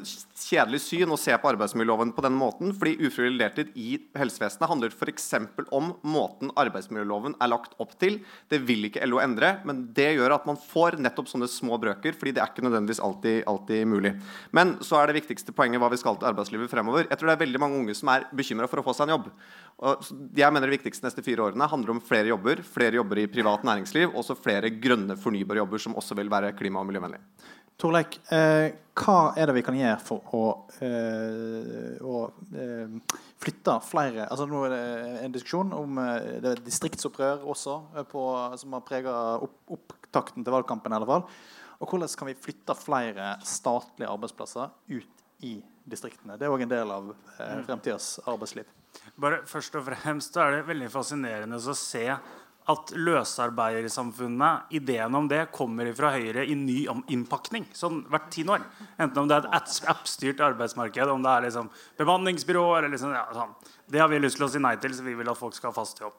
kjedelig 0.47 0.83
syn 0.85 1.13
å 1.13 1.19
se 1.19 1.35
på 1.35 1.51
arbeidsmiljøloven 1.67 2.13
på 2.15 2.23
denne 2.23 2.39
måten, 2.39 2.71
fordi 2.75 2.95
ufrivillig 3.07 3.41
deltid 3.41 3.73
i 3.75 3.97
helsevesenet 4.17 4.69
handler 4.69 4.93
f.eks. 4.93 5.33
om 5.75 5.91
måten 6.07 6.51
arbeidsmiljøloven 6.55 7.35
er 7.41 7.51
lagt 7.51 7.75
opp 7.81 7.97
til. 7.99 8.21
Det 8.49 8.61
vil 8.65 8.87
ikke 8.87 9.05
LO 9.07 9.19
endre, 9.19 9.59
men 9.67 9.87
det 9.93 10.15
gjør 10.17 10.37
at 10.37 10.47
man 10.47 10.57
får 10.57 10.99
nettopp 11.01 11.27
sånne 11.27 11.49
små 11.51 11.77
brøker, 11.81 12.15
fordi 12.17 12.33
det 12.35 12.43
er 12.43 12.51
ikke 12.51 12.65
nødvendigvis 12.65 13.03
alltid, 13.03 13.43
alltid 13.47 13.87
mulig. 13.87 14.15
Men 14.55 14.77
så 14.81 15.01
er 15.01 15.11
det 15.11 15.19
viktigste 15.19 15.55
poenget 15.55 15.81
hva 15.81 15.91
vi 15.91 15.99
skal 15.99 16.17
til 16.17 16.29
arbeidslivet 16.31 16.71
fremover. 16.71 17.07
Jeg 17.09 17.19
tror 17.19 17.31
det 17.31 17.37
er 17.37 17.45
veldig 17.45 17.63
mange 17.63 17.81
unge 17.83 17.97
som 17.97 18.13
er 18.13 18.27
bekymra 18.35 18.69
for 18.71 18.81
å 18.81 18.87
få 18.87 18.95
seg 18.95 19.07
en 19.07 19.17
jobb. 19.17 19.31
Jeg 20.37 20.53
mener 20.53 20.67
Det 20.67 20.79
viktigste 20.79 21.05
neste 21.05 21.21
fire 21.21 21.45
årene 21.45 21.67
handler 21.69 21.93
om 21.93 22.01
flere 22.01 22.31
jobber, 22.31 22.63
flere 22.65 22.97
jobber 22.97 23.21
i 23.21 23.27
privat 23.29 23.63
næringsliv, 23.67 24.09
og 24.09 24.23
også 24.23 24.37
flere 24.39 24.71
grønne, 24.73 25.17
fornybare 25.19 25.61
jobber 25.61 25.81
som 25.83 25.95
også 25.99 26.17
vil 26.17 26.31
være 26.33 26.55
klima- 26.57 26.81
og 26.81 26.89
miljøvennlige. 26.89 27.21
Torleik, 27.77 28.15
eh, 28.33 28.71
hva 28.97 29.17
er 29.37 29.49
det 29.49 29.53
vi 29.59 29.61
kan 29.65 29.75
gjøre 29.77 29.99
for 30.01 30.31
å, 30.33 30.45
eh, 30.81 31.99
å 32.01 32.23
eh, 32.57 32.95
flytte 33.37 33.75
flere 33.85 34.25
altså 34.25 34.47
Nå 34.49 34.63
er 34.65 34.73
det 34.73 34.79
en 35.27 35.35
diskusjon 35.35 35.75
om 35.77 35.99
eh, 36.01 36.39
det 36.41 36.55
er 36.55 36.63
distriktsopprør 36.65 37.45
også, 37.53 37.75
eh, 37.93 38.07
på, 38.09 38.23
som 38.57 38.73
har 38.73 38.85
prega 38.87 39.13
opp, 39.45 39.59
opptakten 39.77 40.41
til 40.41 40.55
valgkampen. 40.55 40.95
i 40.95 40.97
alle 40.97 41.09
fall. 41.11 41.27
Og 41.77 41.91
hvordan 41.91 42.09
kan 42.17 42.31
vi 42.31 42.37
flytte 42.47 42.73
flere 42.79 43.35
statlige 43.45 44.09
arbeidsplasser 44.09 44.73
ut 44.89 45.23
i 45.45 45.59
distriktene? 45.85 46.39
Det 46.39 46.47
er 46.47 46.55
òg 46.55 46.65
en 46.65 46.73
del 46.73 46.95
av 46.97 47.13
eh, 47.13 47.53
mm. 47.59 47.63
fremtidas 47.69 48.15
arbeidsliv. 48.25 48.73
Bare 49.21 49.43
Først 49.45 49.77
og 49.77 49.85
fremst 49.85 50.41
er 50.41 50.55
det 50.55 50.65
veldig 50.71 50.89
fascinerende 50.89 51.61
å 51.61 51.77
se 51.77 52.07
at 52.67 52.91
løsarbeidersamfunnet, 52.99 54.73
ideen 54.75 55.15
om 55.15 55.27
det, 55.31 55.45
kommer 55.55 55.87
fra 55.95 56.11
Høyre 56.11 56.43
i 56.43 56.55
ny 56.59 56.81
innpakning. 57.13 57.63
Sånn 57.75 58.01
hvert 58.11 58.27
tiende 58.33 58.57
år. 58.57 58.65
Enten 58.99 59.21
om 59.21 59.29
det 59.29 59.37
er 59.37 59.47
et 59.55 59.75
appstyrt 59.87 60.43
arbeidsmarked, 60.43 61.13
om 61.13 61.23
det 61.23 61.31
er 61.31 61.45
liksom 61.47 61.69
bemanningsbyråer 61.99 62.81
eller 62.81 62.95
liksom, 62.97 63.13
ja, 63.15 63.23
sånn. 63.31 63.53
Det 63.87 64.01
har 64.01 64.11
vi 64.11 64.19
lyst 64.19 64.35
til 64.35 64.47
å 64.49 64.49
si 64.51 64.59
nei 64.59 64.73
til, 64.83 64.91
så 64.97 65.05
vi 65.05 65.15
vil 65.15 65.31
at 65.31 65.39
folk 65.39 65.55
skal 65.55 65.71
ha 65.71 65.77
fast 65.77 66.01
jobb. 66.03 66.17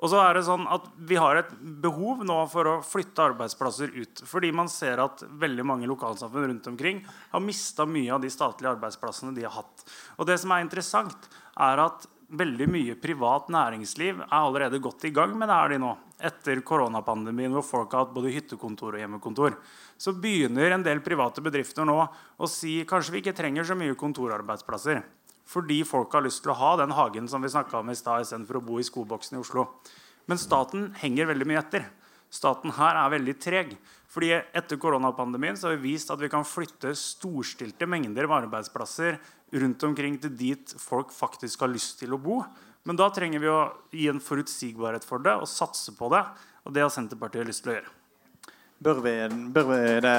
Og 0.00 0.08
så 0.08 0.22
er 0.22 0.38
det 0.38 0.46
sånn 0.46 0.64
at 0.72 0.86
Vi 1.10 1.18
har 1.20 1.36
et 1.36 1.50
behov 1.84 2.22
nå 2.24 2.38
for 2.48 2.68
å 2.70 2.78
flytte 2.84 3.26
arbeidsplasser 3.34 3.92
ut. 3.92 4.22
Fordi 4.24 4.52
man 4.56 4.70
ser 4.72 5.02
at 5.04 5.20
veldig 5.42 5.66
mange 5.68 5.90
lokalsamfunn 5.90 6.48
rundt 6.48 6.70
omkring 6.72 7.02
har 7.34 7.44
mista 7.44 7.84
mye 7.84 8.14
av 8.16 8.24
de 8.24 8.32
statlige 8.32 8.72
arbeidsplassene 8.72 9.36
de 9.36 9.44
har 9.44 9.52
hatt. 9.58 9.84
Og 10.16 10.24
det 10.30 10.38
som 10.40 10.56
er 10.56 10.64
interessant, 10.64 11.28
er 11.60 11.84
at 11.84 12.08
veldig 12.30 12.66
mye 12.70 12.96
privat 13.00 13.48
næringsliv 13.50 14.20
er 14.22 14.34
allerede 14.36 14.80
godt 14.82 15.04
i 15.08 15.12
gang 15.14 15.32
med 15.38 15.48
det 15.50 15.56
her 15.56 15.72
de 15.72 15.78
nå. 15.82 15.92
Etter 16.30 16.60
koronapandemien, 16.66 17.52
hvor 17.56 17.64
folk 17.64 17.94
har 17.94 18.04
hatt 18.04 18.14
både 18.14 18.32
hyttekontor 18.34 18.96
og 18.96 19.02
hjemmekontor. 19.02 19.56
Så 19.98 20.14
begynner 20.14 20.76
en 20.76 20.84
del 20.84 21.00
private 21.04 21.42
bedrifter 21.44 21.88
nå 21.88 21.96
å 22.04 22.50
si 22.50 22.80
kanskje 22.88 23.14
vi 23.14 23.22
ikke 23.24 23.36
trenger 23.36 23.66
så 23.66 23.76
mye 23.78 23.98
kontorarbeidsplasser. 23.98 25.02
Fordi 25.50 25.80
folk 25.88 26.12
har 26.14 26.22
lyst 26.22 26.44
til 26.44 26.52
å 26.52 26.58
ha 26.60 26.74
den 26.78 26.94
hagen 26.94 27.26
som 27.28 27.42
vi 27.42 27.50
om 27.50 27.90
i 27.90 27.96
sted, 27.98 28.22
istedenfor 28.22 28.60
å 28.60 28.66
bo 28.66 28.78
i 28.78 28.86
skoboksen 28.86 29.38
i 29.38 29.40
Oslo. 29.40 29.66
Men 30.30 30.38
staten 30.38 30.92
henger 31.00 31.32
veldig 31.32 31.48
mye 31.48 31.58
etter. 31.58 31.88
Staten 32.30 32.70
her 32.76 32.94
er 32.94 33.16
veldig 33.16 33.34
treg. 33.42 33.72
Fordi 34.10 34.32
Etter 34.34 34.78
koronapandemien 34.80 35.58
så 35.58 35.68
har 35.68 35.78
vi 35.78 35.92
vist 35.92 36.10
at 36.10 36.18
vi 36.18 36.30
kan 36.32 36.46
flytte 36.46 36.96
storstilte 36.98 37.86
mengder 37.86 38.26
med 38.26 38.40
arbeidsplasser 38.44 39.20
rundt 39.62 39.86
omkring 39.86 40.18
til 40.18 40.34
dit 40.34 40.74
folk 40.82 41.14
faktisk 41.14 41.62
har 41.62 41.70
lyst 41.70 42.00
til 42.02 42.16
å 42.16 42.18
bo. 42.18 42.40
Men 42.88 42.98
da 42.98 43.06
trenger 43.14 43.42
vi 43.42 43.50
å 43.52 43.60
gi 43.94 44.08
en 44.10 44.22
forutsigbarhet 44.24 45.06
for 45.06 45.22
det 45.22 45.36
og 45.38 45.48
satse 45.50 45.94
på 45.94 46.10
det. 46.10 46.24
Og 46.66 46.74
det 46.74 46.82
har 46.82 46.92
Senterpartiet 46.92 47.46
lyst 47.46 47.62
til 47.64 47.74
å 47.74 47.78
gjøre. 47.78 47.96
Bør 48.80 49.02
vi, 49.04 49.14
bør 49.54 49.66
vi 49.70 49.80
det, 50.02 50.18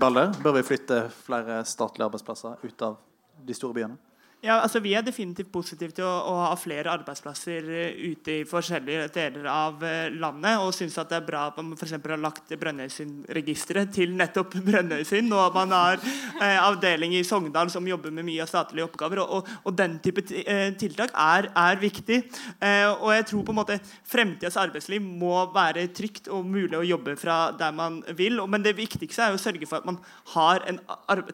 Balder? 0.00 0.32
Bør 0.40 0.60
vi 0.60 0.66
flytte 0.66 1.04
flere 1.26 1.60
statlige 1.66 2.06
arbeidsplasser 2.06 2.62
ut 2.62 2.84
av 2.86 3.00
de 3.44 3.56
store 3.56 3.82
byene? 3.82 4.07
Ja, 4.38 4.60
altså 4.62 4.78
Vi 4.78 4.92
er 4.94 5.02
definitivt 5.02 5.48
positive 5.50 5.90
til 5.96 6.04
å, 6.06 6.12
å, 6.30 6.34
ha 6.44 6.52
flere 6.54 6.92
arbeidsplasser 6.92 7.64
uh, 7.66 8.02
ute 8.12 8.36
i 8.36 8.44
forskjellige 8.46 9.08
deler 9.16 9.48
av 9.50 9.80
uh, 9.82 10.06
landet. 10.14 10.60
Og 10.62 10.70
syns 10.76 10.94
det 10.94 11.16
er 11.16 11.24
bra 11.26 11.48
at 11.48 11.56
man 11.58 11.74
for 11.74 11.90
har 11.90 12.20
lagt 12.22 12.54
Brønnøysundregisteret 12.60 13.90
til 13.96 14.12
nettopp 14.14 14.54
Brønnøysund. 14.68 15.34
Og 15.34 15.42
at 15.42 15.56
man 15.56 15.74
har 15.74 15.98
eh, 15.98 16.54
avdeling 16.54 17.16
i 17.18 17.24
Sogndal 17.26 17.72
som 17.74 17.86
jobber 17.90 18.14
med 18.14 18.28
mye 18.28 18.44
av 18.44 18.50
statlige 18.52 18.86
oppgaver. 18.86 19.24
Og, 19.24 19.40
og, 19.40 19.50
og 19.66 19.74
den 19.78 19.98
type 20.04 20.22
tiltak 20.22 21.10
er, 21.18 21.50
er 21.58 21.82
viktig. 21.82 22.20
og 23.00 23.10
jeg 23.14 23.26
tror 23.30 23.42
på 23.46 23.54
en 23.54 23.58
måte 23.58 23.78
fremtidas 24.06 24.58
arbeidsliv 24.60 25.02
må 25.02 25.34
være 25.54 25.88
trygt 25.96 26.30
og 26.30 26.46
mulig 26.46 26.78
å 26.78 26.84
jobbe 26.86 27.16
fra 27.18 27.38
der 27.58 27.74
man 27.74 28.00
vil. 28.18 28.38
men 28.46 28.62
det 28.62 28.76
viktigste 28.78 29.24
er 29.24 29.34
jo 29.34 29.40
å 29.40 29.42
sørge 29.42 29.66
for 29.66 29.80
at 29.80 29.88
man 29.88 29.98
har 30.34 30.64
en 30.70 30.80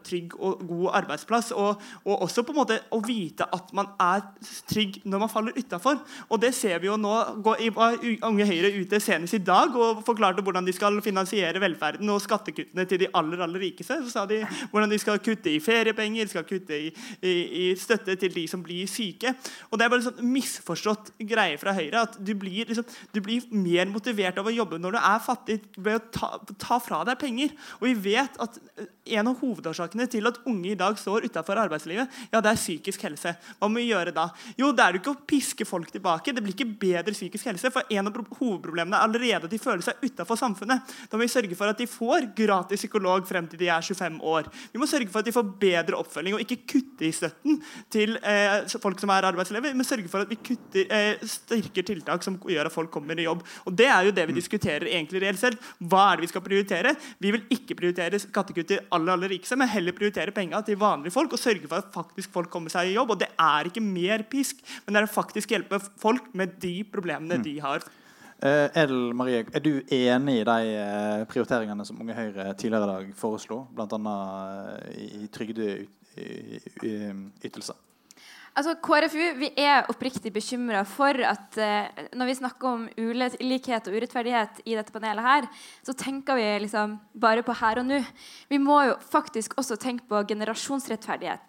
trygg 0.05 0.37
og 0.39 0.65
god 0.69 0.91
arbeidsplass. 1.03 1.53
Og, 1.53 1.83
og 2.05 2.27
også 2.29 2.47
på 2.47 2.55
en 2.55 2.63
måte 2.63 2.81
å 2.95 3.01
vite 3.05 3.47
at 3.55 3.73
man 3.77 3.91
er 4.01 4.23
trygg 4.71 5.01
når 5.09 5.25
man 5.25 5.33
faller 5.33 5.59
utafor. 5.59 6.01
Og 6.29 6.41
det 6.43 6.53
ser 6.57 6.81
vi 6.83 6.91
jo 6.91 6.99
nå. 7.01 7.15
Unge 7.45 8.47
Høyre 8.49 8.71
ute 8.75 9.01
senest 9.03 9.37
i 9.37 9.43
dag 9.45 9.75
og 9.79 10.03
forklarte 10.07 10.43
hvordan 10.45 10.67
de 10.67 10.75
skal 10.75 10.97
finansiere 11.05 11.61
velferden 11.63 12.11
og 12.13 12.23
skattekuttene 12.23 12.87
til 12.89 13.03
de 13.05 13.11
aller 13.17 13.43
aller 13.45 13.67
rikeste. 13.67 13.99
Så 14.05 14.13
sa 14.13 14.25
de 14.31 14.43
hvordan 14.71 14.93
de 14.93 15.01
skal 15.03 15.21
kutte 15.25 15.53
i 15.53 15.61
feriepenger, 15.63 16.31
skal 16.31 16.47
kutte 16.49 16.79
i, 16.89 16.91
i, 17.23 17.35
i 17.65 17.67
støtte 17.79 18.17
til 18.21 18.35
de 18.35 18.47
som 18.51 18.63
blir 18.65 18.89
syke. 18.91 19.35
Og 19.71 19.79
Det 19.79 19.87
er 19.87 19.93
bare 19.93 20.03
en 20.03 20.09
sånn 20.11 20.33
misforstått 20.35 21.15
greie 21.25 21.59
fra 21.61 21.75
Høyre 21.77 22.07
at 22.09 22.19
du 22.23 22.35
blir, 22.39 22.69
liksom, 22.71 22.87
du 23.15 23.21
blir 23.25 23.49
mer 23.55 23.91
motivert 23.93 24.39
av 24.41 24.49
å 24.49 24.55
jobbe 24.55 24.81
når 24.83 24.97
du 24.97 25.01
er 25.01 25.25
fattig, 25.25 25.61
ved 25.77 25.99
å 25.99 26.05
ta, 26.15 26.31
ta 26.61 26.81
fra 26.83 27.03
deg 27.09 27.19
penger. 27.21 27.55
Og 27.81 27.89
vi 27.91 27.95
vet 28.13 28.39
at 28.43 28.59
en 29.05 29.31
av 29.31 29.41
hovedårsakene 29.41 30.07
til 30.11 30.29
at 30.31 30.41
unge 30.49 30.73
i 30.73 30.79
dag 30.79 30.97
står 31.01 31.29
utafor 31.29 31.61
arbeidslivet, 31.61 32.23
ja, 32.33 32.41
det 32.41 32.53
er 32.53 32.61
psykisk 32.85 33.07
helse. 33.09 33.33
Hva 33.59 33.69
må 33.71 33.81
vi 33.81 33.89
gjøre 33.89 34.13
da? 34.15 34.29
Jo, 34.59 34.71
det 34.77 34.85
er 34.85 34.97
jo 34.97 35.01
ikke 35.01 35.15
å 35.15 35.23
piske 35.29 35.67
folk 35.69 35.91
tilbake. 35.93 36.35
Det 36.35 36.43
blir 36.45 36.55
ikke 36.55 36.69
bedre 36.69 37.15
psykisk 37.15 37.49
helse. 37.49 37.71
For 37.73 37.89
en 37.89 38.11
av 38.11 38.19
hovedproblemene 38.39 38.99
er 38.99 39.07
allerede 39.09 39.49
at 39.49 39.53
de 39.53 39.61
føler 39.61 39.85
seg 39.85 40.03
utafor 40.05 40.39
samfunnet. 40.39 40.95
Da 41.09 41.17
må 41.17 41.25
vi 41.25 41.33
sørge 41.33 41.57
for 41.59 41.71
at 41.71 41.81
de 41.81 41.89
får 41.89 42.29
gratis 42.37 42.85
psykolog 42.85 43.25
frem 43.29 43.49
til 43.49 43.63
de 43.63 43.71
er 43.73 43.85
25 43.85 44.21
år. 44.35 44.51
Vi 44.73 44.81
må 44.83 44.89
sørge 44.91 45.09
for 45.13 45.23
at 45.23 45.29
de 45.29 45.35
får 45.35 45.49
bedre 45.63 45.99
oppfølging, 45.99 46.37
og 46.37 46.45
ikke 46.45 46.61
kutte 46.75 47.09
i 47.09 47.13
støtten 47.15 47.61
til 47.93 48.19
eh, 48.21 48.77
folk 48.83 49.01
som 49.01 49.13
er 49.15 49.29
arbeidsledige. 49.31 49.77
Men 49.79 49.89
sørge 49.89 50.11
for 50.13 50.27
at 50.27 50.33
vi 50.33 50.41
kutter, 50.51 50.89
eh, 50.93 51.25
styrker 51.25 51.89
tiltak 51.89 52.27
som 52.27 52.39
gjør 52.39 52.69
at 52.69 52.77
folk 52.77 52.93
kommer 52.95 53.19
i 53.19 53.29
jobb. 53.29 53.45
Og 53.65 53.73
Det 53.85 53.89
er 53.89 54.09
jo 54.09 54.15
det 54.15 54.29
vi 54.29 54.37
diskuterer 54.37 54.91
egentlig 54.91 55.23
reelt 55.25 55.41
selv. 55.41 55.73
Hva 55.81 56.11
er 56.11 56.21
det 56.21 56.27
vi 56.27 56.33
skal 56.35 56.45
prioritere? 56.45 56.95
Vi 57.23 57.33
vil 57.35 57.47
ikke 57.55 57.79
prioritere 57.79 58.21
skattekutt 58.21 58.71
til 58.71 58.85
aller, 58.93 59.17
aller 59.17 59.33
rikeste, 59.33 59.59
men 59.59 59.71
heller 59.73 59.97
prioritere 59.97 60.35
penga 60.35 60.61
til 60.65 60.79
vanlige 60.81 61.15
folk 61.15 61.35
og 61.35 61.41
sørge 61.41 61.69
for 61.71 61.81
at 61.81 61.93
faktisk 61.95 62.33
folk 62.35 62.51
kommer 62.53 62.73
seg 62.75 62.91
i 62.91 62.97
jobb. 62.99 63.11
Og 63.15 63.21
det 63.23 63.31
er 63.33 63.71
ikke 63.71 63.85
mer 63.85 64.19
pisk, 64.31 64.57
men 64.85 64.95
det 64.95 65.03
er 65.03 65.09
å 65.09 65.17
faktisk 65.17 65.55
hjelpe 65.55 65.77
folk 66.03 66.25
med 66.37 66.49
de 66.63 66.77
problemene 66.91 67.37
mm. 67.41 67.45
de 67.47 67.55
har. 67.65 67.81
Uh, 68.45 68.69
Edel 68.77 69.15
Marie, 69.17 69.41
er 69.57 69.63
du 69.65 69.81
enig 69.95 70.35
i 70.43 70.45
de 70.45 70.75
uh, 70.77 71.25
prioriteringene 71.31 71.85
som 71.89 71.97
Unge 72.03 72.17
Høyre 72.19 72.45
tidligere 72.59 72.85
i 72.85 72.91
dag 72.91 73.05
foreslo, 73.17 73.59
bl.a. 73.73 73.87
Uh, 73.89 73.97
i 75.01 75.25
trygdeytelser? 75.33 77.77
Altså, 78.55 78.77
KrFU 78.79 79.35
vi 79.41 79.49
er 79.59 79.83
oppriktig 79.91 80.31
bekymra 80.35 80.85
for 80.87 81.11
at 81.27 81.57
uh, 81.59 81.87
når 82.15 82.27
vi 82.29 82.35
snakker 82.39 82.69
om 82.69 82.89
ulikhet 83.01 83.89
og 83.89 83.95
urettferdighet 83.97 84.61
i 84.69 84.77
dette 84.77 84.93
panelet, 84.95 85.25
her, 85.25 85.43
så 85.87 85.93
tenker 85.99 86.35
vi 86.39 86.47
liksom 86.67 86.89
bare 87.19 87.43
på 87.47 87.53
her 87.59 87.79
og 87.81 87.87
nå. 87.89 87.99
Vi 88.53 88.59
må 88.63 88.77
jo 88.91 88.95
faktisk 89.11 89.55
også 89.59 89.77
tenke 89.81 90.05
på 90.11 90.17
generasjonsrettferdighet. 90.35 91.47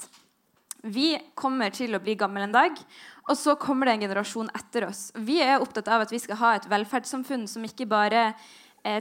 Vi 0.85 1.15
kommer 1.33 1.73
til 1.73 1.97
å 1.97 2.01
bli 2.03 2.13
gamle 2.19 2.43
en 2.45 2.53
dag, 2.53 2.77
og 3.25 3.37
så 3.39 3.55
kommer 3.57 3.89
det 3.89 3.95
en 3.95 4.03
generasjon 4.05 4.51
etter 4.53 4.85
oss. 4.85 5.07
Vi 5.17 5.39
er 5.41 5.57
opptatt 5.57 5.89
av 5.89 6.03
at 6.05 6.13
vi 6.13 6.19
skal 6.21 6.37
ha 6.43 6.51
et 6.55 6.67
velferdssamfunn 6.69 7.47
som 7.49 7.65
ikke 7.65 7.87
bare 7.89 8.27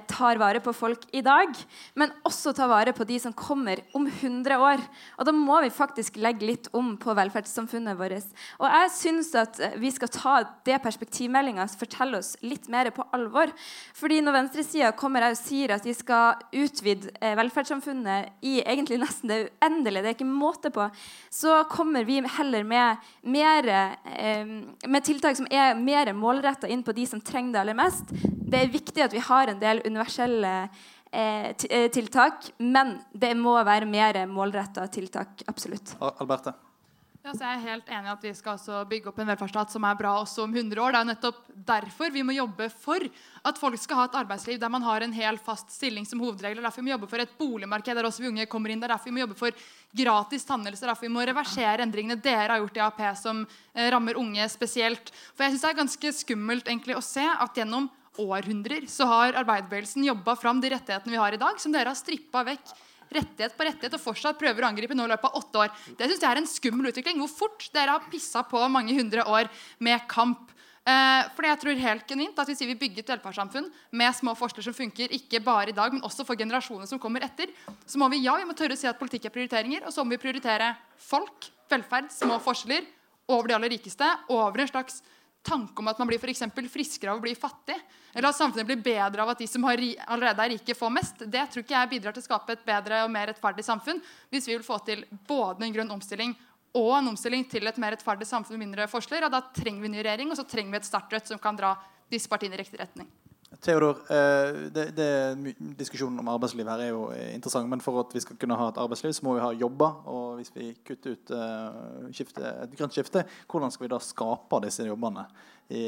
tar 0.09 0.39
vare 0.41 0.63
på 0.65 0.73
folk 0.77 1.05
i 1.13 1.21
dag, 1.25 1.53
men 1.95 2.13
også 2.25 2.55
tar 2.57 2.71
vare 2.71 2.95
på 2.97 3.05
de 3.09 3.19
som 3.21 3.35
kommer 3.37 3.83
om 3.97 4.07
100 4.09 4.57
år. 4.59 4.83
Og 5.19 5.29
da 5.29 5.35
må 5.37 5.61
vi 5.65 5.73
faktisk 5.75 6.17
legge 6.23 6.49
litt 6.49 6.71
om 6.77 6.95
på 7.01 7.15
velferdssamfunnet 7.17 7.99
vårt. 7.99 8.33
Og 8.61 8.67
jeg 8.69 8.93
syns 8.95 9.33
at 9.39 9.61
vi 9.81 9.91
skal 9.93 10.13
ta 10.13 10.35
det 10.67 10.81
perspektivmeldinga 10.85 11.67
forteller 11.79 12.23
oss 12.23 12.35
litt 12.45 12.69
mer 12.73 12.91
på 12.95 13.05
alvor. 13.17 13.53
Fordi 13.97 14.21
når 14.25 14.39
venstresida 14.39 14.93
kommer 14.97 15.27
og 15.29 15.39
sier 15.39 15.75
at 15.75 15.87
de 15.87 15.95
skal 15.97 16.41
utvide 16.55 17.13
eh, 17.21 17.37
velferdssamfunnet 17.39 18.45
i 18.47 18.59
egentlig 18.63 19.01
nesten 19.03 19.31
det 19.31 19.41
uendelige, 19.49 20.05
det 20.05 20.13
er 20.13 20.19
ikke 20.19 20.29
måte 20.29 20.73
på, 20.75 20.89
så 21.33 21.63
kommer 21.71 22.07
vi 22.09 22.21
heller 22.37 22.65
med, 22.69 23.05
mer, 23.23 23.71
eh, 23.71 24.45
med 24.89 25.05
tiltak 25.07 25.39
som 25.39 25.49
er 25.51 25.77
mer 25.79 26.13
målretta 26.17 26.71
inn 26.71 26.85
på 26.87 26.95
de 26.97 27.07
som 27.09 27.23
trenger 27.25 27.55
det 27.55 27.65
aller 27.65 27.79
mest. 27.79 28.15
Det 28.45 28.61
er 28.61 28.73
viktig 28.73 29.05
at 29.05 29.15
vi 29.15 29.23
har 29.25 29.49
en 29.49 29.61
del 29.61 29.81
universelle 29.87 30.53
eh, 31.11 31.49
eh, 31.71 31.89
tiltak, 31.93 32.51
men 32.59 32.99
det 33.13 33.33
må 33.39 33.57
være 33.65 33.89
mer 33.89 34.21
målretta 34.29 34.87
tiltak. 34.93 35.47
Absolutt. 35.49 35.97
Alberte? 36.01 36.53
Ja, 37.25 37.33
jeg 37.33 37.55
er 37.55 37.61
helt 37.63 37.87
enig 37.89 38.05
i 38.05 38.13
at 38.13 38.25
Vi 38.27 38.31
skal 38.37 38.83
bygge 38.85 39.09
opp 39.09 39.21
en 39.23 39.31
velferdsstat 39.31 39.71
som 39.73 39.85
er 39.89 39.97
bra 39.97 40.11
også 40.21 40.43
om 40.45 40.51
100 40.53 40.77
år. 40.77 40.93
Det 40.93 40.99
er 40.99 41.07
nettopp 41.09 41.39
derfor 41.71 42.13
vi 42.13 42.21
må 42.21 42.35
jobbe 42.37 42.67
for 42.69 43.01
at 43.49 43.61
folk 43.63 43.81
skal 43.81 43.97
ha 43.97 44.05
et 44.11 44.19
arbeidsliv 44.21 44.59
der 44.61 44.69
man 44.69 44.85
har 44.85 45.01
en 45.01 45.17
hel 45.17 45.39
fast 45.41 45.73
stilling 45.73 46.05
som 46.05 46.21
hovedregel. 46.21 46.61
Er 46.61 46.67
derfor 46.69 46.85
vi 46.85 46.91
må 46.91 46.93
jobbe 46.93 47.09
for 47.09 47.25
et 47.25 47.33
boligmarked 47.39 47.97
der 47.97 48.11
også 48.11 48.27
vi 48.27 48.29
unge 48.29 48.45
kommer 48.53 48.75
inn. 48.75 48.83
Det 48.83 48.91
er 48.91 48.97
derfor 48.99 49.09
vi 49.09 49.17
må 49.17 49.25
jobbe 49.25 49.39
for 49.41 49.65
gratis 49.97 50.45
tannhelse. 50.45 50.85
Derfor 50.85 51.09
vi 51.09 51.15
må 51.17 51.25
reversere 51.25 51.89
endringene 51.89 52.21
dere 52.21 52.51
har 52.53 52.61
gjort 52.61 52.77
i 52.77 52.85
AP 52.91 53.03
som 53.23 53.41
eh, 53.49 53.89
rammer 53.97 54.21
unge 54.21 54.51
spesielt. 54.53 55.09
For 55.33 55.47
jeg 55.47 55.55
synes 55.55 55.65
Det 55.65 55.73
er 55.73 55.81
ganske 55.81 56.17
skummelt 56.21 56.69
egentlig 56.69 57.01
å 57.01 57.07
se 57.09 57.25
at 57.25 57.57
gjennom 57.57 57.89
århundrer 58.23 58.89
så 58.91 59.07
har 59.11 59.39
arbeiderbevegelsen 59.41 60.07
jobba 60.07 60.37
fram 60.39 60.61
de 60.63 60.73
rettighetene 60.75 61.15
vi 61.15 61.21
har 61.21 61.35
i 61.35 61.41
dag, 61.41 61.61
som 61.61 61.75
dere 61.75 61.93
har 61.93 61.99
strippa 61.99 62.45
vekk 62.47 62.75
rettighet 63.15 63.55
på 63.57 63.67
rettighet 63.67 63.97
og 63.97 64.03
fortsatt 64.03 64.41
prøver 64.41 64.65
å 64.65 64.71
angripe 64.71 64.97
nå 64.97 65.07
i 65.07 65.13
løpet 65.13 65.29
av 65.29 65.39
åtte 65.41 65.63
år. 65.65 65.77
Det 65.99 66.09
synes 66.09 66.23
jeg 66.23 66.31
er 66.31 66.41
en 66.41 66.51
skummel 66.51 66.91
utvikling. 66.91 67.21
Hvor 67.23 67.33
fort 67.45 67.69
dere 67.75 67.97
har 67.97 68.09
pissa 68.11 68.45
på 68.49 68.63
mange 68.73 68.97
hundre 68.97 69.27
år 69.31 69.51
med 69.85 70.07
kamp. 70.11 70.51
Eh, 70.85 71.31
fordi 71.33 71.49
jeg 71.49 71.61
tror 71.63 71.79
helt 71.81 72.11
genuint 72.11 72.39
at 72.39 72.49
Hvis 72.51 72.61
vi 72.61 72.75
bygger 72.77 73.01
et 73.01 73.13
velferdssamfunn 73.15 73.71
med 73.97 74.13
små 74.13 74.35
forskjeller 74.37 74.67
som 74.67 74.77
funker 74.77 75.15
ikke 75.17 75.41
bare 75.41 75.73
i 75.73 75.77
dag, 75.77 75.93
men 75.93 76.05
også 76.05 76.27
for 76.29 76.37
generasjoner 76.37 76.87
som 76.87 77.01
kommer 77.01 77.25
etter, 77.25 77.49
så 77.87 77.99
må 77.99 78.11
vi 78.13 78.21
ja, 78.21 78.37
vi 78.37 78.45
må 78.45 78.53
tørre 78.53 78.77
å 78.77 78.81
si 78.81 78.87
at 78.91 78.99
politikk 78.99 79.31
er 79.31 79.33
prioriteringer, 79.33 79.87
og 79.87 79.95
så 79.95 80.05
må 80.05 80.13
vi 80.13 80.21
prioritere 80.21 80.75
folk, 81.01 81.49
velferd, 81.73 82.13
små 82.13 82.37
forskjeller 82.37 82.85
over 83.33 83.49
de 83.49 83.57
aller 83.57 83.73
rikeste, 83.73 84.05
over 84.29 84.61
en 84.61 84.69
slags 84.69 85.01
tanke 85.45 85.83
om 85.83 85.91
at 85.91 86.01
man 86.01 86.09
blir 86.09 86.21
for 86.23 86.69
friskere 86.73 87.13
av 87.13 87.21
å 87.21 87.25
bli 87.25 87.35
fattig, 87.37 87.77
eller 88.15 88.31
at 88.31 88.39
samfunnet 88.39 88.69
blir 88.69 88.81
bedre 88.83 89.23
av 89.23 89.33
at 89.35 89.43
de 89.43 89.49
som 89.51 89.65
allerede 89.67 90.45
er 90.45 90.55
rike, 90.55 90.77
får 90.79 90.93
mest, 90.95 91.25
det 91.27 91.45
tror 91.53 91.65
ikke 91.65 91.77
jeg 91.77 91.93
bidrar 91.93 92.17
til 92.17 92.25
å 92.25 92.29
skape 92.29 92.57
et 92.57 92.65
bedre 92.67 93.03
og 93.05 93.13
mer 93.13 93.29
rettferdig 93.33 93.65
samfunn 93.67 94.01
hvis 94.33 94.49
vi 94.49 94.57
vil 94.57 94.67
få 94.67 94.81
til 94.87 95.05
både 95.29 95.67
en 95.67 95.75
grønn 95.75 95.95
omstilling 95.95 96.35
og 96.75 96.91
en 96.99 97.13
omstilling 97.13 97.45
til 97.51 97.69
et 97.71 97.79
mer 97.79 97.95
rettferdig 97.95 98.27
samfunn 98.27 98.59
med 98.59 98.67
mindre 98.67 98.89
forskjeller. 98.91 99.31
Da 99.31 99.45
trenger 99.55 99.85
vi 99.85 99.93
ny 99.93 100.01
regjering, 100.03 100.33
og 100.33 100.41
så 100.41 100.47
trenger 100.49 100.75
vi 100.75 100.81
et 100.81 100.89
sterkt 100.89 101.15
Rødt 101.15 101.31
som 101.31 101.43
kan 101.43 101.59
dra 101.59 101.77
disse 102.11 102.31
partiene 102.31 102.59
i 102.59 102.65
riktig 102.65 102.81
retning. 102.81 103.07
Theodor, 103.63 104.01
eh, 104.11 104.61
det, 104.75 104.87
det, 104.97 105.55
diskusjonen 105.79 106.19
om 106.23 106.31
arbeidsliv 106.33 106.69
her 106.69 106.83
er 106.87 106.91
jo 106.91 107.07
interessant. 107.13 107.69
Men 107.71 107.83
for 107.85 108.01
at 108.03 108.15
vi 108.17 108.23
skal 108.25 108.39
kunne 108.41 108.59
ha 108.59 108.71
et 108.73 108.81
arbeidsliv, 108.83 109.13
så 109.15 109.27
må 109.27 109.37
vi 109.37 109.45
ha 109.45 109.53
jobber. 109.53 110.01
Og 110.11 110.41
hvis 110.41 110.55
vi 110.57 110.71
kutter 110.87 111.19
ut 111.19 111.35
skifte, 112.15 112.43
et 112.65 112.79
grønt 112.79 112.97
skifte, 112.97 113.27
hvordan 113.51 113.75
skal 113.75 113.87
vi 113.87 113.93
da 113.95 114.01
skape 114.03 114.63
disse 114.67 114.89
jobbene? 114.89 115.29
I 115.75 115.85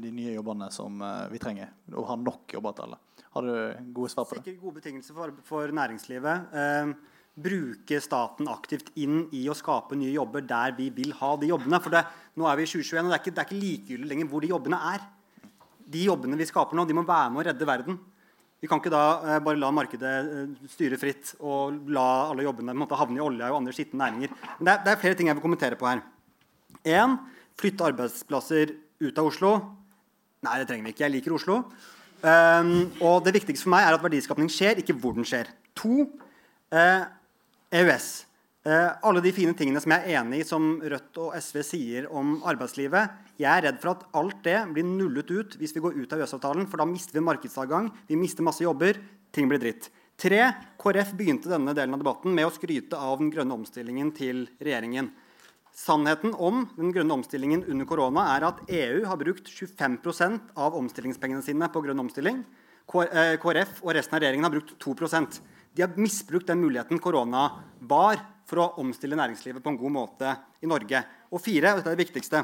de 0.00 0.10
nye 0.14 0.38
jobbene 0.38 0.70
som 0.72 1.02
vi 1.32 1.40
trenger. 1.42 1.74
Og 1.92 2.06
ha 2.08 2.16
nok 2.16 2.54
jobber 2.56 2.76
til 2.76 2.88
alle. 2.88 3.02
Har 3.34 3.42
du 3.42 3.92
gode 3.92 4.12
svar 4.12 4.28
på 4.28 4.36
det? 4.36 4.44
Sikkert 4.44 4.62
gode 4.62 4.78
betingelser 4.78 5.14
for, 5.16 5.34
for 5.42 5.70
næringslivet. 5.74 6.54
Eh, 6.54 6.92
bruke 7.34 7.98
staten 7.98 8.46
aktivt 8.46 8.92
inn 9.02 9.24
i 9.34 9.40
å 9.50 9.56
skape 9.58 9.98
nye 9.98 10.12
jobber 10.14 10.44
der 10.46 10.76
vi 10.76 10.86
vil 10.94 11.10
ha 11.18 11.32
de 11.40 11.48
jobbene. 11.50 11.80
For 11.82 11.96
det, 11.96 12.04
nå 12.38 12.46
er 12.46 12.60
vi 12.60 12.66
i 12.66 12.70
2021, 12.70 13.00
og 13.02 13.10
det 13.10 13.16
er 13.16 13.24
ikke, 13.24 13.34
det 13.34 13.42
er 13.42 13.48
ikke 13.48 13.64
likegyldig 13.64 14.10
lenger 14.12 14.30
hvor 14.30 14.44
de 14.44 14.52
jobbene 14.52 14.80
er 14.92 15.08
de 15.94 16.08
jobbene 16.08 16.38
vi 16.40 16.48
skaper 16.48 16.76
nå, 16.76 16.84
de 16.88 16.96
må 16.98 17.06
være 17.06 17.30
med 17.32 17.42
å 17.42 17.46
redde 17.48 17.68
verden. 17.68 17.98
Vi 18.64 18.68
kan 18.70 18.80
ikke 18.80 18.92
da 18.92 19.04
eh, 19.20 19.40
bare 19.44 19.60
la 19.60 19.68
markedet 19.74 20.12
eh, 20.24 20.68
styre 20.72 20.98
fritt 21.00 21.34
og 21.44 21.90
la 21.92 22.06
alle 22.30 22.46
jobbene 22.46 22.74
måte, 22.80 22.96
havne 22.96 23.20
i 23.20 23.24
olja 23.24 23.50
og 23.52 23.60
andre 23.60 23.74
skitne 23.76 24.00
næringer. 24.00 24.34
Men 24.58 24.68
det 24.68 24.72
er, 24.72 24.84
det 24.86 24.92
er, 24.94 25.00
flere 25.02 25.18
ting 25.18 25.28
jeg 25.28 25.38
vil 25.38 25.44
kommentere 25.44 25.78
på 25.80 25.88
her. 25.90 26.00
En, 26.94 27.18
flytte 27.60 27.90
arbeidsplasser 27.90 28.72
ut 29.04 29.20
av 29.20 29.28
Oslo. 29.28 29.56
Nei, 30.44 30.56
det 30.60 30.68
trenger 30.70 30.88
vi 30.88 30.94
ikke. 30.94 31.04
Jeg 31.04 31.14
liker 31.18 31.36
Oslo. 31.36 31.58
Um, 32.24 32.72
og 33.04 33.20
det 33.26 33.34
viktigste 33.36 33.66
for 33.66 33.74
meg 33.74 33.84
er 33.84 33.96
at 33.98 34.04
verdiskapning 34.04 34.48
skjer, 34.52 34.80
ikke 34.80 34.96
hvor 34.96 35.12
den 35.16 35.28
skjer. 35.28 35.50
To, 35.76 36.06
eh, 36.72 37.04
EØS. 37.74 38.08
Eh, 38.64 38.90
alle 39.04 39.20
de 39.20 39.28
fine 39.36 39.52
tingene 39.52 39.80
som 39.82 39.92
jeg 39.92 40.08
er 40.08 40.22
enig 40.22 40.38
i, 40.40 40.44
som 40.48 40.78
Rødt 40.80 41.18
og 41.20 41.34
SV 41.36 41.58
sier 41.68 42.06
om 42.08 42.38
arbeidslivet. 42.48 43.18
Jeg 43.36 43.50
er 43.50 43.66
redd 43.66 43.82
for 43.82 43.92
at 43.92 44.06
alt 44.16 44.38
det 44.46 44.56
blir 44.72 44.86
nullet 44.88 45.28
ut 45.28 45.58
hvis 45.60 45.76
vi 45.76 45.82
går 45.84 45.98
ut 45.98 46.14
av 46.16 46.22
EØS-avtalen. 46.24 46.64
For 46.72 46.80
da 46.80 46.86
mister 46.88 47.18
vi 47.18 47.26
markedsadgang, 47.26 47.90
vi 48.08 48.16
mister 48.16 48.46
masse 48.46 48.64
jobber, 48.64 48.96
ting 49.36 49.52
blir 49.52 49.60
dritt. 49.60 49.90
Tre, 50.16 50.40
KrF 50.80 51.12
begynte 51.18 51.52
denne 51.52 51.74
delen 51.76 51.92
av 51.92 52.00
debatten 52.00 52.32
med 52.32 52.48
å 52.48 52.54
skryte 52.54 52.96
av 52.96 53.18
den 53.20 53.28
grønne 53.34 53.52
omstillingen 53.58 54.14
til 54.16 54.46
regjeringen. 54.56 55.12
Sannheten 55.74 56.32
om 56.32 56.64
den 56.78 56.94
grønne 56.94 57.18
omstillingen 57.18 57.66
under 57.68 57.88
korona 57.90 58.28
er 58.38 58.46
at 58.48 58.62
EU 58.70 59.04
har 59.10 59.20
brukt 59.20 59.50
25% 59.50 60.54
av 60.56 60.76
omstillingspengene 60.78 61.44
sine 61.44 61.68
på 61.68 61.82
grønn 61.84 62.00
omstilling. 62.06 62.44
KrF 62.88 63.82
og 63.82 63.96
resten 63.96 64.16
av 64.16 64.22
regjeringen 64.22 64.46
har 64.46 64.54
brukt 64.54 64.76
2% 64.80 65.38
De 65.74 65.82
har 65.82 65.96
misbrukt 65.98 66.46
den 66.46 66.60
muligheten 66.60 67.00
korona 67.02 67.48
var 67.80 68.20
for 68.48 68.60
å 68.60 68.68
omstille 68.82 69.18
næringslivet 69.18 69.64
på 69.64 69.72
en 69.72 69.80
god 69.80 69.94
måte 69.94 70.34
i 70.64 70.70
Norge. 70.70 71.00
Og 71.32 71.42
fire, 71.42 71.72
og 71.72 71.80
dette 71.80 71.92
er 71.92 71.96
det 71.96 72.04
viktigste 72.04 72.42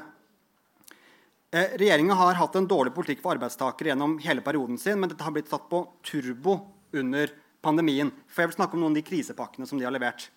eh, 1.52 1.76
Regjeringen 1.80 2.16
har 2.16 2.38
hatt 2.40 2.58
en 2.58 2.68
dårlig 2.70 2.94
politikk 2.96 3.22
for 3.22 3.36
arbeidstakere 3.36 3.92
gjennom 3.92 4.18
hele 4.24 4.44
perioden 4.44 4.80
sin, 4.80 5.00
men 5.00 5.12
dette 5.12 5.26
har 5.26 5.34
blitt 5.36 5.50
satt 5.52 5.68
på 5.70 5.84
turbo 6.06 6.58
under 6.96 7.32
pandemien. 7.62 8.10
For 8.28 8.44
jeg 8.44 8.52
vil 8.52 8.58
snakke 8.60 8.76
om 8.76 8.84
noen 8.84 8.96
av 8.96 9.00
de 9.00 9.06
krisepakkene 9.06 9.68
som 9.68 9.80
de 9.80 9.86
har 9.86 9.94
levert. 9.94 10.28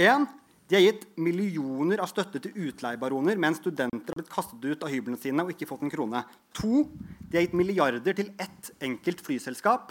En, 0.00 0.26
de 0.70 0.76
har 0.78 0.84
gitt 0.84 1.06
millioner 1.18 1.98
av 2.02 2.10
støtte 2.10 2.38
til 2.42 2.68
utleiebaroner 2.68 3.38
mens 3.42 3.58
studenter 3.58 4.12
har 4.12 4.20
blitt 4.20 4.30
kastet 4.30 4.62
ut 4.62 4.84
av 4.86 4.92
hyblene 4.92 5.18
sine 5.18 5.42
og 5.42 5.50
ikke 5.54 5.66
fått 5.66 5.82
en 5.86 5.90
krone. 5.90 6.22
To, 6.60 6.84
de 7.26 7.38
har 7.38 7.46
gitt 7.46 7.56
milliarder 7.58 8.14
til 8.14 8.30
ett 8.38 8.70
enkelt 8.86 9.24
flyselskap, 9.26 9.90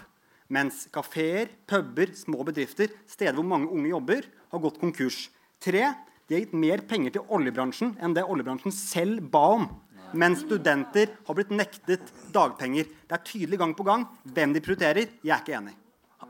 mens 0.50 0.88
kafeer, 0.94 1.50
puber, 1.70 2.14
små 2.18 2.44
bedrifter, 2.48 2.92
steder 3.10 3.38
hvor 3.38 3.48
mange 3.48 3.70
unge 3.70 3.92
jobber, 3.92 4.26
har 4.50 4.64
gått 4.64 4.80
konkurs. 4.82 5.28
Tre, 5.62 5.84
de 6.28 6.36
har 6.36 6.44
gitt 6.44 6.58
mer 6.58 6.82
penger 6.90 7.16
til 7.16 7.36
oljebransjen 7.36 7.96
enn 8.02 8.16
det 8.18 8.26
oljebransjen 8.26 8.74
selv 8.74 9.24
ba 9.34 9.46
om. 9.58 9.70
Mens 10.18 10.42
studenter 10.42 11.12
har 11.28 11.38
blitt 11.38 11.54
nektet 11.54 12.10
dagpenger. 12.34 12.88
Det 13.06 13.18
er 13.18 13.26
tydelig 13.26 13.60
gang 13.62 13.76
på 13.78 13.86
gang 13.86 14.08
hvem 14.26 14.56
de 14.56 14.64
prioriterer. 14.66 15.12
Jeg 15.22 15.36
er 15.36 15.44
ikke 15.44 15.58
enig. 15.60 15.76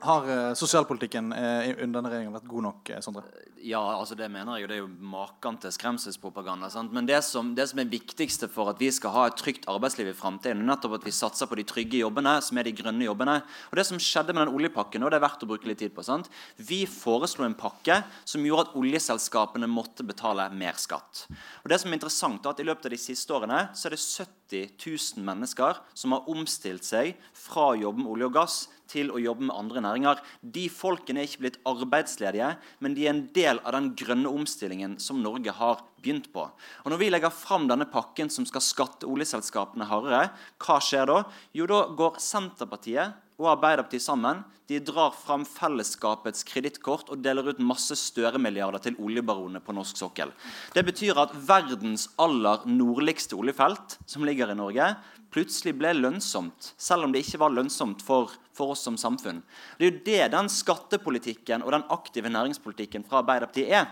Har 0.02 0.30
uh, 0.30 0.54
sosialpolitikken 0.56 1.34
uh, 1.34 1.70
under 1.84 2.00
denne 2.00 2.12
regjeringen 2.12 2.36
vært 2.38 2.48
god 2.48 2.66
nok? 2.70 2.92
Uh, 2.94 3.00
Sondre? 3.04 3.24
Ja, 3.60 3.82
altså 3.98 4.16
det 4.16 4.30
mener 4.32 4.56
jeg 4.56 4.64
jo. 4.64 4.68
Det 4.70 4.76
er 4.78 4.80
jo 4.80 5.10
maken 5.12 5.58
til 5.60 5.74
skremselspropaganda. 5.76 6.70
Sant? 6.72 6.94
Men 6.96 7.08
det 7.10 7.20
som, 7.28 7.52
det 7.58 7.66
som, 7.68 7.82
er 7.82 7.92
viktigste 7.92 8.48
for 8.52 8.72
at 8.72 8.80
vi 8.80 8.88
skal 8.96 9.12
ha 9.12 9.26
et 9.28 9.36
trygt 9.40 9.68
arbeidsliv 9.68 10.14
i 10.14 10.16
framtiden, 10.16 10.62
er 10.64 10.70
nettopp 10.70 10.96
at 11.00 11.08
vi 11.08 11.14
satser 11.16 11.50
på 11.50 11.58
de 11.60 11.66
trygge 11.68 12.00
jobbene, 12.00 12.38
som 12.46 12.60
er 12.60 12.70
de 12.70 12.76
grønne 12.78 13.04
jobbene. 13.04 13.36
Og 13.68 13.76
det 13.80 13.86
som 13.90 14.00
skjedde 14.00 14.36
med 14.38 14.46
den 14.46 14.56
oljepakken, 14.56 15.04
og 15.04 15.12
det 15.12 15.20
er 15.20 15.26
verdt 15.26 15.44
å 15.44 15.52
bruke 15.52 15.68
litt 15.68 15.82
tid 15.84 15.92
på 15.96 16.06
sant? 16.08 16.32
Vi 16.56 16.86
foreslo 16.88 17.44
en 17.48 17.58
pakke 17.60 18.00
som 18.24 18.48
gjorde 18.48 18.70
at 18.70 18.80
oljeselskapene 18.80 19.68
måtte 19.68 20.08
betale 20.08 20.48
mer 20.56 20.80
skatt. 20.80 21.26
Og 21.66 21.72
det 21.74 21.82
som 21.84 21.92
er 21.92 22.00
interessant, 22.00 22.46
er 22.46 22.56
at 22.56 22.64
I 22.64 22.70
løpet 22.70 22.88
av 22.88 22.96
de 22.96 23.04
siste 23.04 23.36
årene 23.36 23.66
så 23.76 23.90
er 23.90 23.98
det 23.98 24.04
70 24.06 24.76
000 25.20 25.28
mennesker 25.28 25.84
som 25.94 26.16
har 26.16 26.32
omstilt 26.32 26.88
seg 26.88 27.18
fra 27.36 27.74
å 27.74 27.80
jobbe 27.84 28.06
med 28.06 28.14
olje 28.16 28.32
og 28.32 28.38
gass 28.40 28.62
til 28.90 29.12
å 29.14 29.22
jobbe 29.22 29.48
med 29.48 29.56
andre 29.56 29.84
næringer. 29.86 30.24
De 30.42 30.66
folkene 30.74 31.22
er 31.22 31.30
ikke 31.30 31.46
blitt 31.46 31.62
arbeidsledige, 31.70 32.52
men 32.84 32.98
de 32.98 33.06
er 33.06 33.14
en 33.14 33.24
del 33.36 33.62
av 33.64 33.78
den 33.78 33.94
grønne 34.00 34.32
omstillingen 34.32 34.98
som 35.04 35.22
Norge 35.24 35.54
har 35.56 35.84
begynt 36.00 36.30
på. 36.34 36.46
Og 36.84 36.92
Når 36.92 37.02
vi 37.02 37.10
legger 37.12 37.34
fram 37.34 37.68
denne 37.70 37.90
pakken 37.90 38.32
som 38.34 38.48
skal 38.50 38.64
skatte 38.66 39.10
oljeselskapene 39.10 39.88
hardere, 39.90 40.30
hva 40.60 40.80
skjer 40.84 41.10
da? 41.10 41.24
Jo, 41.56 41.68
da 41.70 41.86
går 41.96 42.22
Senterpartiet 42.24 43.18
og 43.40 43.54
Arbeiderpartiet 43.54 44.04
sammen. 44.04 44.44
De 44.70 44.78
drar 44.86 45.16
fram 45.18 45.46
fellesskapets 45.50 46.44
kredittkort 46.46 47.08
og 47.10 47.24
deler 47.26 47.48
ut 47.50 47.62
masse 47.64 47.96
Støre-milliarder 47.98 48.84
til 48.84 49.00
oljebaronene 49.02 49.64
på 49.66 49.74
norsk 49.74 49.98
sokkel. 49.98 50.34
Det 50.76 50.84
betyr 50.86 51.18
at 51.18 51.34
verdens 51.48 52.06
aller 52.22 52.68
nordligste 52.70 53.40
oljefelt, 53.40 53.98
som 54.06 54.28
ligger 54.28 54.54
i 54.54 54.60
Norge, 54.60 54.92
plutselig 55.34 55.74
ble 55.78 55.96
lønnsomt, 55.98 56.74
selv 56.78 57.08
om 57.08 57.14
det 57.14 57.24
ikke 57.26 57.42
var 57.42 57.56
lønnsomt 57.56 58.04
for, 58.06 58.36
for 58.60 58.76
oss 58.76 58.84
som 58.86 59.00
samfunn. 59.00 59.42
Det 59.80 59.88
er 59.88 59.92
jo 59.92 60.06
det 60.06 60.32
den 60.36 60.52
skattepolitikken 60.52 61.64
og 61.64 61.74
den 61.78 61.88
aktive 61.96 62.32
næringspolitikken 62.34 63.08
fra 63.08 63.24
Arbeiderpartiet 63.24 63.72
er. 63.80 63.88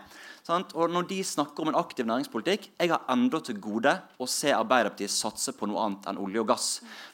Sant? 0.47 0.71
Og 0.79 0.87
når 0.87 1.09
de 1.09 1.17
snakker 1.27 1.65
om 1.65 1.73
en 1.73 1.75
aktiv 1.75 2.05
næringspolitikk 2.07 2.69
Jeg 2.79 2.91
har 2.93 3.01
enda 3.11 3.41
til 3.43 3.57
gode 3.59 3.91
å 4.15 4.27
se 4.31 4.53
Arbeiderpartiet 4.55 5.11
satse 5.11 5.51
på 5.57 5.67
noe 5.67 5.81
annet 5.83 6.07
enn 6.07 6.19
olje 6.23 6.39
og 6.39 6.47
gass. 6.47 6.67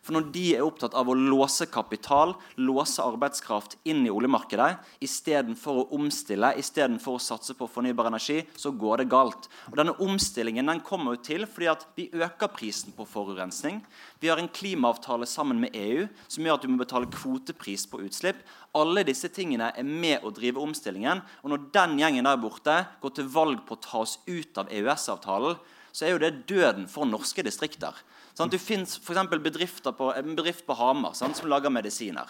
For 0.06 0.14
når 0.14 0.28
de 0.36 0.44
er 0.54 0.66
opptatt 0.66 0.94
av 0.98 1.10
å 1.10 1.16
låse 1.18 1.66
kapital, 1.74 2.36
låse 2.62 3.02
arbeidskraft 3.02 3.80
inn 3.90 4.04
i 4.06 4.12
oljemarkedet 4.14 4.76
istedenfor 5.08 5.82
å 5.82 5.88
omstille, 5.98 6.52
istedenfor 6.62 7.18
å 7.18 7.24
satse 7.24 7.56
på 7.58 7.70
fornybar 7.72 8.12
energi, 8.12 8.44
så 8.54 8.70
går 8.70 9.02
det 9.02 9.10
galt. 9.16 9.50
Og 9.72 9.80
Denne 9.82 9.98
omstillingen 10.06 10.70
den 10.70 10.84
kommer 10.86 11.18
jo 11.18 11.24
til 11.32 11.48
fordi 11.50 11.72
at 11.74 11.88
vi 11.98 12.10
øker 12.14 12.54
prisen 12.54 12.94
på 12.94 13.08
forurensning. 13.10 13.82
Vi 14.22 14.30
har 14.30 14.38
en 14.38 14.52
klimaavtale 14.52 15.26
sammen 15.30 15.64
med 15.64 15.74
EU 15.74 16.06
som 16.28 16.46
gjør 16.46 16.60
at 16.60 16.68
du 16.68 16.70
må 16.70 16.84
betale 16.84 17.10
kvotepris 17.44 17.86
på 17.90 18.02
utslipp. 18.02 18.38
Alle 18.74 19.04
disse 19.04 19.30
tingene 19.30 19.72
er 19.76 19.84
med 19.84 20.24
å 20.24 20.32
drive 20.32 20.62
omstillingen. 20.62 21.22
Og 21.44 21.52
når 21.52 21.70
den 21.74 22.00
gjengen 22.00 22.26
der 22.26 22.38
borte 22.38 22.86
går 23.02 23.16
til 23.16 23.30
valg 23.30 23.66
på 23.68 23.76
å 23.76 23.84
ta 23.84 24.02
oss 24.04 24.20
ut 24.28 24.58
av 24.58 24.72
EØS-avtalen, 24.72 25.58
så 25.94 26.06
er 26.06 26.14
jo 26.14 26.22
det 26.24 26.48
døden 26.50 26.88
for 26.90 27.06
norske 27.06 27.44
distrikter. 27.44 27.94
Sånn, 28.34 28.50
for 28.50 29.38
bedrifter 29.38 29.94
på, 29.94 30.10
En 30.16 30.36
bedrift 30.36 30.66
på 30.66 30.74
Hamar 30.74 31.14
som 31.14 31.34
lager 31.46 31.70
medisiner. 31.70 32.26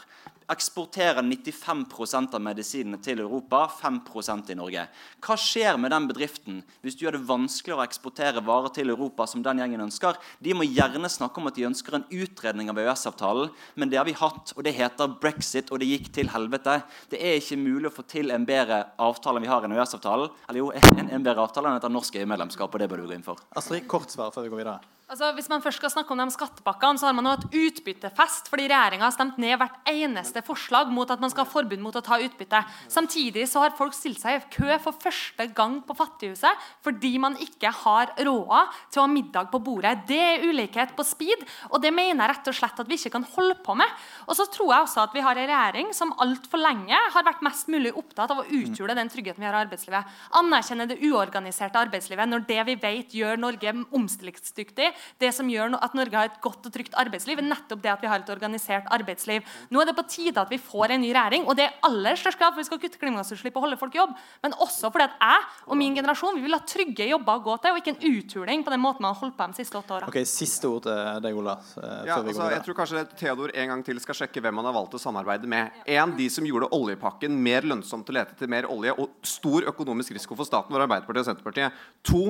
Eksporterer 0.51 1.21
95% 1.23 2.35
av 2.35 2.43
medisinene 2.43 2.99
til 3.03 3.21
Europa, 3.23 3.65
5% 3.79 4.51
i 4.51 4.57
Norge. 4.59 4.87
Hva 5.23 5.37
skjer 5.39 5.77
med 5.79 5.93
den 5.93 6.07
bedriften 6.09 6.61
hvis 6.83 6.97
du 6.97 7.05
gjør 7.05 7.17
det 7.17 7.27
vanskeligere 7.29 7.83
å 7.83 7.87
eksportere 7.87 8.43
varer 8.43 8.73
til 8.75 8.91
Europa? 8.93 9.27
som 9.27 9.43
den 9.43 9.61
gjengen 9.61 9.85
ønsker? 9.85 10.17
De 10.43 10.53
må 10.55 10.65
gjerne 10.67 11.09
snakke 11.11 11.41
om 11.41 11.49
at 11.49 11.57
de 11.57 11.67
ønsker 11.67 11.97
en 11.97 12.07
utredning 12.11 12.71
av 12.71 12.79
EØS-avtalen, 12.81 13.51
men 13.79 13.91
det 13.91 13.99
har 13.99 14.07
vi 14.07 14.15
hatt, 14.17 14.53
og 14.55 14.63
det 14.65 14.75
heter 14.77 15.15
brexit, 15.21 15.71
og 15.71 15.81
det 15.81 15.89
gikk 15.89 16.11
til 16.15 16.31
helvete. 16.33 16.79
Det 17.11 17.21
er 17.21 17.39
ikke 17.39 17.59
mulig 17.61 17.89
å 17.89 17.95
få 17.95 18.05
til 18.09 18.33
en 18.33 18.47
bedre 18.47 18.83
avtale 19.01 19.39
enn 19.39 19.47
vi 19.47 19.51
har 19.51 19.65
enn 19.65 19.77
EØS-avtalen. 19.77 20.33
Eller 20.49 20.63
jo, 20.63 20.71
en, 20.75 21.05
en 21.07 21.25
bedre 21.25 21.45
avtale 21.45 21.71
enn 21.71 21.79
etter 21.81 21.93
norsk 21.93 22.19
EU-medlemskap, 22.21 22.73
og 22.73 22.83
det 22.83 22.89
bør 22.91 23.03
du 23.03 23.09
gå 23.11 23.17
inn 23.17 23.25
for. 23.25 23.41
Astrid, 23.57 23.87
kort 23.89 24.13
svar 24.13 24.33
før 24.35 24.47
vi 24.47 24.53
går 24.53 24.63
videre. 24.65 24.81
Altså, 25.13 25.27
hvis 25.37 25.49
man 25.51 25.61
først 25.61 25.77
skal 25.77 25.91
snakke 25.93 26.09
om 26.15 26.21
de 26.23 26.33
skattepakkene, 26.33 26.97
så 26.97 27.05
har 27.05 27.13
man 27.13 27.27
jo 27.27 27.31
hatt 27.35 27.43
utbyttefest 27.53 28.47
fordi 28.49 28.63
regjeringa 28.65 29.05
har 29.05 29.13
stemt 29.13 29.35
ned 29.37 29.59
hvert 29.61 29.75
eneste 29.91 30.41
forslag 30.41 30.89
mot 30.89 31.11
at 31.13 31.21
man 31.21 31.29
skal 31.29 31.45
ha 31.45 31.51
forbud 31.51 31.83
mot 31.85 31.93
å 31.93 32.01
ta 32.01 32.17
utbytte. 32.17 32.61
Samtidig 32.89 33.43
så 33.51 33.61
har 33.61 33.75
folk 33.77 33.93
stilt 33.93 34.23
seg 34.23 34.39
i 34.39 34.47
kø 34.55 34.79
for 34.81 34.97
første 35.03 35.45
gang 35.53 35.75
på 35.85 35.93
Fattighuset 35.99 36.63
fordi 36.81 37.11
man 37.21 37.37
ikke 37.45 37.69
har 37.83 38.15
råd 38.25 38.79
til 38.87 39.03
å 39.03 39.05
ha 39.05 39.11
middag 39.11 39.51
på 39.51 39.59
bordet. 39.61 39.91
Det 40.09 40.17
er 40.17 40.47
ulikhet 40.47 40.95
på 40.97 41.05
speed, 41.05 41.45
og 41.69 41.83
det 41.85 41.93
mener 41.93 42.23
jeg 42.23 42.33
rett 42.33 42.49
og 42.49 42.57
slett 42.63 42.81
at 42.81 42.89
vi 42.89 42.97
ikke 42.97 43.13
kan 43.19 43.29
holde 43.35 43.59
på 43.61 43.77
med. 43.77 43.93
Og 44.25 44.33
så 44.39 44.49
tror 44.49 44.73
jeg 44.73 44.87
også 44.87 45.03
at 45.03 45.13
vi 45.13 45.25
har 45.27 45.37
en 45.37 45.51
regjering 45.51 45.93
som 45.93 46.15
altfor 46.25 46.63
lenge 46.63 47.03
har 47.19 47.29
vært 47.29 47.45
mest 47.45 47.69
mulig 47.69 47.93
opptatt 47.93 48.33
av 48.33 48.41
å 48.41 48.47
uthule 48.49 48.97
den 48.97 49.13
tryggheten 49.13 49.45
vi 49.45 49.51
har 49.51 49.61
i 49.61 49.61
arbeidslivet. 49.67 50.17
Anerkjenne 50.41 50.89
det 50.89 50.97
uorganiserte 51.05 51.85
arbeidslivet 51.85 52.33
når 52.33 52.49
det 52.49 52.59
vi 52.71 52.79
vet 52.89 53.17
gjør 53.21 53.45
Norge 53.45 53.77
omstillingsdyktig 53.93 54.89
det 55.21 55.31
som 55.35 55.49
gjør 55.49 55.77
at 55.79 55.95
Norge 55.97 56.17
har 56.17 56.31
et 56.31 56.41
godt 56.43 56.67
og 56.67 56.73
trygt 56.73 56.97
arbeidsliv, 56.99 57.39
er 57.39 57.47
nettopp 57.47 57.81
det 57.83 57.93
at 57.93 58.03
vi 58.03 58.09
har 58.11 58.23
et 58.23 58.33
organisert 58.33 58.89
arbeidsliv. 58.93 59.45
Nå 59.73 59.81
er 59.81 59.89
det 59.89 59.97
på 59.97 60.05
tide 60.09 60.41
at 60.41 60.51
vi 60.51 60.61
får 60.61 60.95
en 60.95 61.03
ny 61.03 61.11
regjering, 61.13 61.47
og 61.47 61.57
det 61.59 61.67
er 61.67 61.77
aller 61.87 62.19
størst 62.19 62.39
krav 62.39 62.53
for 62.53 62.63
vi 62.63 62.67
skal 62.69 62.81
kutte 62.81 63.01
klimagassutslipp 63.01 63.57
og 63.57 63.67
holde 63.67 63.79
folk 63.81 63.95
i 63.95 64.01
jobb, 64.01 64.15
men 64.45 64.57
også 64.63 64.91
fordi 64.93 65.07
at 65.09 65.17
jeg 65.19 65.47
og 65.67 65.79
min 65.79 65.95
generasjon 65.97 66.37
vi 66.37 66.45
vil 66.45 66.55
ha 66.55 66.61
trygge 66.67 67.07
jobber 67.09 67.39
å 67.39 67.43
gå 67.47 67.57
til, 67.63 67.73
og 67.75 67.81
ikke 67.81 67.93
en 67.95 68.01
uthuling 68.13 68.65
på 68.65 68.73
den 68.73 68.83
måten 68.83 69.05
man 69.05 69.13
har 69.13 69.21
holdt 69.21 69.37
på 69.37 69.49
de 69.51 69.59
siste 69.61 69.79
åtte 69.79 69.97
åra. 69.97 70.09
Okay, 70.11 70.27
siste 70.29 70.69
ord 70.69 70.85
til 70.87 71.21
deg, 71.23 71.37
Ola. 71.39 71.55
Eh, 71.79 71.95
ja, 72.09 72.19
altså, 72.19 72.49
jeg 72.53 72.65
tror 72.67 72.77
kanskje 72.77 73.05
Theodor 73.19 73.53
en 73.53 73.73
gang 73.73 73.83
til 73.85 74.01
skal 74.03 74.17
sjekke 74.23 74.43
hvem 74.43 74.61
han 74.61 74.69
har 74.69 74.75
valgt 74.75 74.97
å 74.97 75.01
samarbeide 75.01 75.49
med. 75.49 75.83
En, 75.89 76.15
de 76.17 76.27
som 76.31 76.45
gjorde 76.47 76.69
oljepakken 76.75 77.35
mer 77.45 77.67
lønnsomt 77.67 78.09
å 78.09 78.15
lete 78.15 78.35
etter 78.35 78.51
mer 78.51 78.67
olje 78.71 78.95
og 78.99 79.17
stor 79.27 79.67
økonomisk 79.71 80.15
risiko 80.17 80.37
for 80.39 80.47
staten, 80.47 80.73
var 80.73 80.85
Arbeiderpartiet 80.85 81.23
og 81.23 81.29
Senterpartiet. 81.31 81.83
To, 82.09 82.23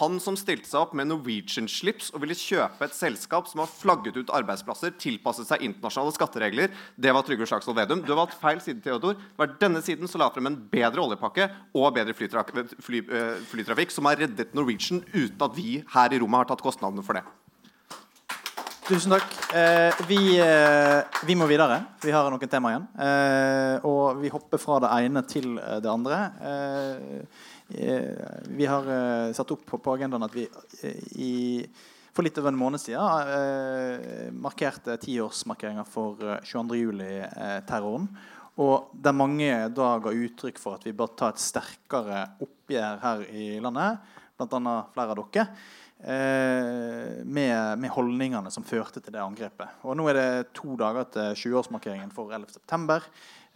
han 0.00 0.18
som 0.22 0.38
stilte 0.38 0.68
seg 0.68 0.80
opp 0.82 0.94
med 0.98 1.10
Norwegian-slips 1.10 2.07
og 2.14 2.22
ville 2.22 2.36
kjøpe 2.38 2.86
et 2.86 2.96
selskap 2.96 3.48
som 3.50 3.62
har 3.62 3.70
flagget 3.70 4.18
ut 4.18 4.32
arbeidsplasser, 4.34 4.94
tilpasset 5.00 5.48
seg 5.48 5.64
internasjonale 5.66 6.14
skatteregler. 6.16 6.74
Det 6.96 7.14
var 7.14 7.26
Trygve 7.26 7.48
Slagsvold 7.48 7.78
Vedum. 7.80 8.04
Du 8.04 8.12
har 8.14 8.22
valgt 8.22 8.38
feil 8.40 8.62
side, 8.64 8.82
Theodor. 8.84 9.18
Det 9.18 9.42
var 9.42 9.56
denne 9.60 9.82
siden 9.84 10.10
som 10.10 10.22
la 10.22 10.30
frem 10.34 10.50
en 10.50 10.60
bedre 10.72 11.04
oljepakke 11.04 11.50
og 11.74 11.90
bedre 11.96 12.16
flytrafikk, 12.16 12.78
fly, 12.84 13.02
eh, 13.08 13.34
flytrafikk 13.50 13.94
som 13.94 14.08
har 14.10 14.20
reddet 14.24 14.54
Norwegian 14.56 15.04
uten 15.12 15.44
at 15.44 15.56
vi 15.56 15.82
her 15.94 16.14
i 16.14 16.22
rommet 16.22 16.44
har 16.44 16.50
tatt 16.52 16.64
kostnadene 16.64 17.04
for 17.04 17.18
det. 17.18 17.26
Tusen 18.88 19.12
takk. 19.12 19.34
Eh, 19.52 19.98
vi, 20.08 20.38
eh, 20.40 21.02
vi, 21.28 21.34
må 21.36 21.44
videre. 21.44 21.82
Vi 22.00 22.12
har 22.14 22.30
noen 22.32 22.48
tema 22.48 22.70
igjen. 22.72 22.86
Eh, 23.04 23.84
og 23.84 24.22
vi 24.22 24.30
hopper 24.32 24.60
fra 24.62 24.78
det 24.80 24.88
ene 25.04 25.22
til 25.28 25.58
eh, 25.60 25.76
det 25.84 25.90
andre. 25.92 26.20
Eh, 26.40 27.42
vi 28.48 28.64
har 28.64 28.88
satt 29.36 29.52
opp 29.52 29.66
på, 29.68 29.76
på 29.76 29.92
agendaen 29.98 30.24
at 30.24 30.32
vi 30.32 30.46
i 31.20 31.34
for 32.16 32.26
litt 32.26 32.38
over 32.40 32.52
en 32.52 32.58
måned 32.58 32.82
siden 32.82 33.30
eh, 33.34 34.28
markerte 34.34 34.96
tiårsmarkeringa 35.02 35.84
for 35.88 36.20
eh, 36.24 36.42
22.07-terroren. 36.48 38.08
Og 38.58 38.90
der 38.92 39.14
mange 39.14 39.50
da 39.70 39.90
ga 40.02 40.14
uttrykk 40.14 40.58
for 40.58 40.78
at 40.78 40.86
vi 40.86 40.94
bør 40.96 41.12
ta 41.18 41.30
et 41.30 41.42
sterkere 41.42 42.24
oppgjør 42.42 43.02
her 43.04 43.26
i 43.30 43.50
landet, 43.62 44.00
bl.a. 44.38 44.74
flere 44.94 45.14
av 45.14 45.20
dere, 45.20 45.44
eh, 46.02 47.20
med, 47.22 47.78
med, 47.78 47.90
holdningene 47.94 48.50
som 48.54 48.66
førte 48.66 49.02
til 49.02 49.14
det 49.14 49.22
angrepet. 49.22 49.78
Og 49.86 49.98
Nå 49.98 50.08
er 50.10 50.18
det 50.18 50.30
to 50.58 50.74
dager 50.80 51.06
til 51.14 51.38
20-årsmarkeringen 51.44 52.10
for 52.14 52.34
11.9. 52.34 52.98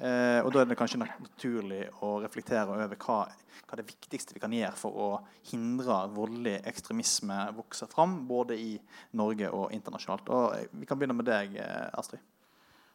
Eh, 0.03 0.41
og 0.43 0.51
da 0.51 0.63
er 0.63 0.67
det 0.67 0.75
kanskje 0.79 0.99
naturlig 0.99 1.85
å 2.03 2.17
reflektere 2.25 2.75
over 2.75 2.99
hva, 3.05 3.21
hva 3.69 3.79
det 3.79 3.87
viktigste 3.87 4.35
vi 4.35 4.43
kan 4.43 4.55
gjøre 4.55 4.75
for 4.75 4.99
å 4.99 5.09
hindre 5.53 6.01
voldelig 6.11 6.57
ekstremisme 6.67 7.37
vokser 7.55 7.91
fram, 7.91 8.25
både 8.27 8.59
i 8.59 8.73
Norge 9.21 9.53
og 9.55 9.71
internasjonalt. 9.77 10.33
Og 10.35 10.81
Vi 10.81 10.89
kan 10.91 10.99
begynne 10.99 11.15
med 11.15 11.31
deg, 11.31 11.55
eh, 11.55 11.87
Astrid. 11.95 12.25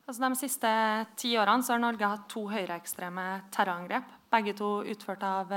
Altså 0.07 0.23
de 0.23 0.39
siste 0.39 0.69
ti 1.19 1.33
årene 1.35 1.63
har 1.67 1.79
Norge 1.79 2.11
hatt 2.11 2.27
to 2.31 2.45
høyreekstreme 2.47 3.25
terrorangrep. 3.51 4.11
Begge 4.31 4.53
to 4.55 4.83
utført 4.83 5.23
av 5.23 5.51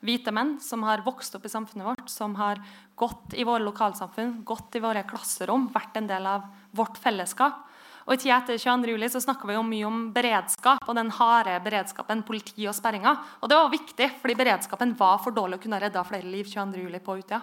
hvite 0.00 0.32
menn 0.32 0.54
som 0.60 0.82
har 0.88 1.04
vokst 1.04 1.36
opp 1.36 1.44
i 1.44 1.52
samfunnet 1.52 1.86
vårt, 1.86 2.08
som 2.08 2.34
har 2.36 2.60
gått 2.96 3.36
i 3.36 3.44
våre 3.44 3.64
lokalsamfunn, 3.66 4.42
gått 4.48 4.76
i 4.76 4.80
våre 4.80 5.04
klasserom, 5.04 5.68
vært 5.72 6.00
en 6.00 6.08
del 6.08 6.26
av 6.26 6.48
vårt 6.72 6.96
fellesskap. 6.96 7.68
Og 8.06 8.14
I 8.16 8.20
tida 8.22 8.40
etter 8.40 8.58
22. 8.58 8.94
juli 8.94 9.10
så 9.12 9.22
snakka 9.22 9.46
vi 9.48 9.54
jo 9.56 9.62
mye 9.66 9.86
om 9.86 10.02
beredskap 10.14 10.82
og 10.88 10.98
den 10.98 11.12
harde 11.14 11.54
beredskapen, 11.64 12.24
politi 12.26 12.66
og 12.66 12.74
sperringer. 12.76 13.20
Og 13.40 13.50
det 13.50 13.58
var 13.60 13.72
viktig, 13.72 14.10
fordi 14.22 14.38
beredskapen 14.38 14.96
var 14.98 15.22
for 15.22 15.36
dårlig 15.36 15.60
å 15.60 15.62
kunne 15.62 15.80
redde 15.82 16.04
flere 16.08 16.26
liv 16.26 16.50
22. 16.50 16.82
juli 16.82 17.02
på 17.02 17.20
Utøya. 17.20 17.40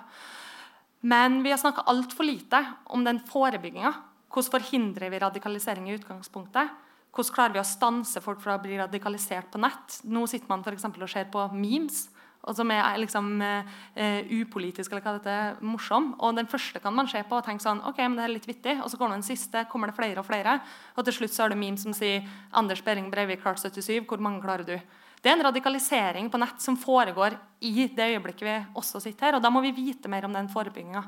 Men 1.09 1.39
vi 1.45 1.53
har 1.53 1.61
snakka 1.61 1.87
altfor 1.87 2.27
lite 2.27 2.59
om 2.91 3.05
den 3.07 3.21
forebygginga 3.23 3.93
hvordan 4.29 4.53
forhindrer 4.53 5.09
vi 5.09 5.19
radikalisering 5.23 5.89
i 5.89 5.95
utgangspunktet? 5.97 6.69
Hvordan 7.09 7.33
klarer 7.33 7.55
vi 7.55 7.61
å 7.63 7.65
stanse 7.65 8.21
folk 8.21 8.41
fra 8.43 8.59
å 8.59 8.61
bli 8.61 8.77
radikalisert 8.77 9.49
på 9.49 9.61
nett? 9.61 10.01
Nå 10.05 10.27
sitter 10.29 10.51
man 10.51 10.61
for 10.63 10.77
og 10.77 11.09
ser 11.09 11.25
på 11.33 11.47
memes, 11.55 12.09
og 12.49 12.57
som 12.57 12.71
er 12.73 12.97
liksom 12.97 13.27
uh, 13.39 14.21
upolitisk 14.33 14.91
eller 14.91 15.03
hva 15.05 15.15
dette 15.19 15.33
er, 15.33 15.59
morsom. 15.61 16.15
Og 16.17 16.33
den 16.37 16.49
første 16.49 16.81
kan 16.81 16.95
man 16.95 17.09
se 17.09 17.21
på 17.27 17.37
og 17.37 17.45
tenke 17.45 17.63
sånn 17.63 17.83
Ok, 17.85 18.01
men 18.01 18.17
det 18.17 18.25
er 18.25 18.33
litt 18.33 18.47
vittig. 18.49 18.79
Og 18.81 18.89
så 18.89 18.97
går 18.97 19.13
den 19.13 19.25
siste, 19.25 19.67
kommer 19.69 19.91
det 19.91 19.97
flere 19.99 20.23
og 20.23 20.27
flere. 20.27 20.57
Og 20.97 21.05
til 21.05 21.19
slutt 21.19 21.35
så 21.35 21.45
har 21.45 21.53
du 21.53 21.59
memes 21.59 21.85
som 21.85 21.93
sier 21.93 22.25
Anders 22.57 22.81
Behring 22.85 23.11
Breivik 23.13 23.43
klart 23.45 23.61
77. 23.61 24.01
Hvor 24.09 24.23
mange 24.23 24.41
klarer 24.43 24.65
du? 24.65 24.75
Det 25.19 25.29
er 25.29 25.35
en 25.35 25.45
radikalisering 25.49 26.29
på 26.31 26.39
nett 26.39 26.61
som 26.63 26.77
foregår 26.79 27.35
i 27.67 27.89
det 27.91 28.11
øyeblikket 28.15 28.45
vi 28.47 28.57
også 28.79 29.01
sitter 29.03 29.29
her. 29.29 29.37
Og 29.37 29.43
da 29.43 29.51
må 29.53 29.61
vi 29.65 29.75
vite 29.75 30.11
mer 30.11 30.25
om 30.25 30.33
den 30.35 30.49
forebygginga. 30.51 31.03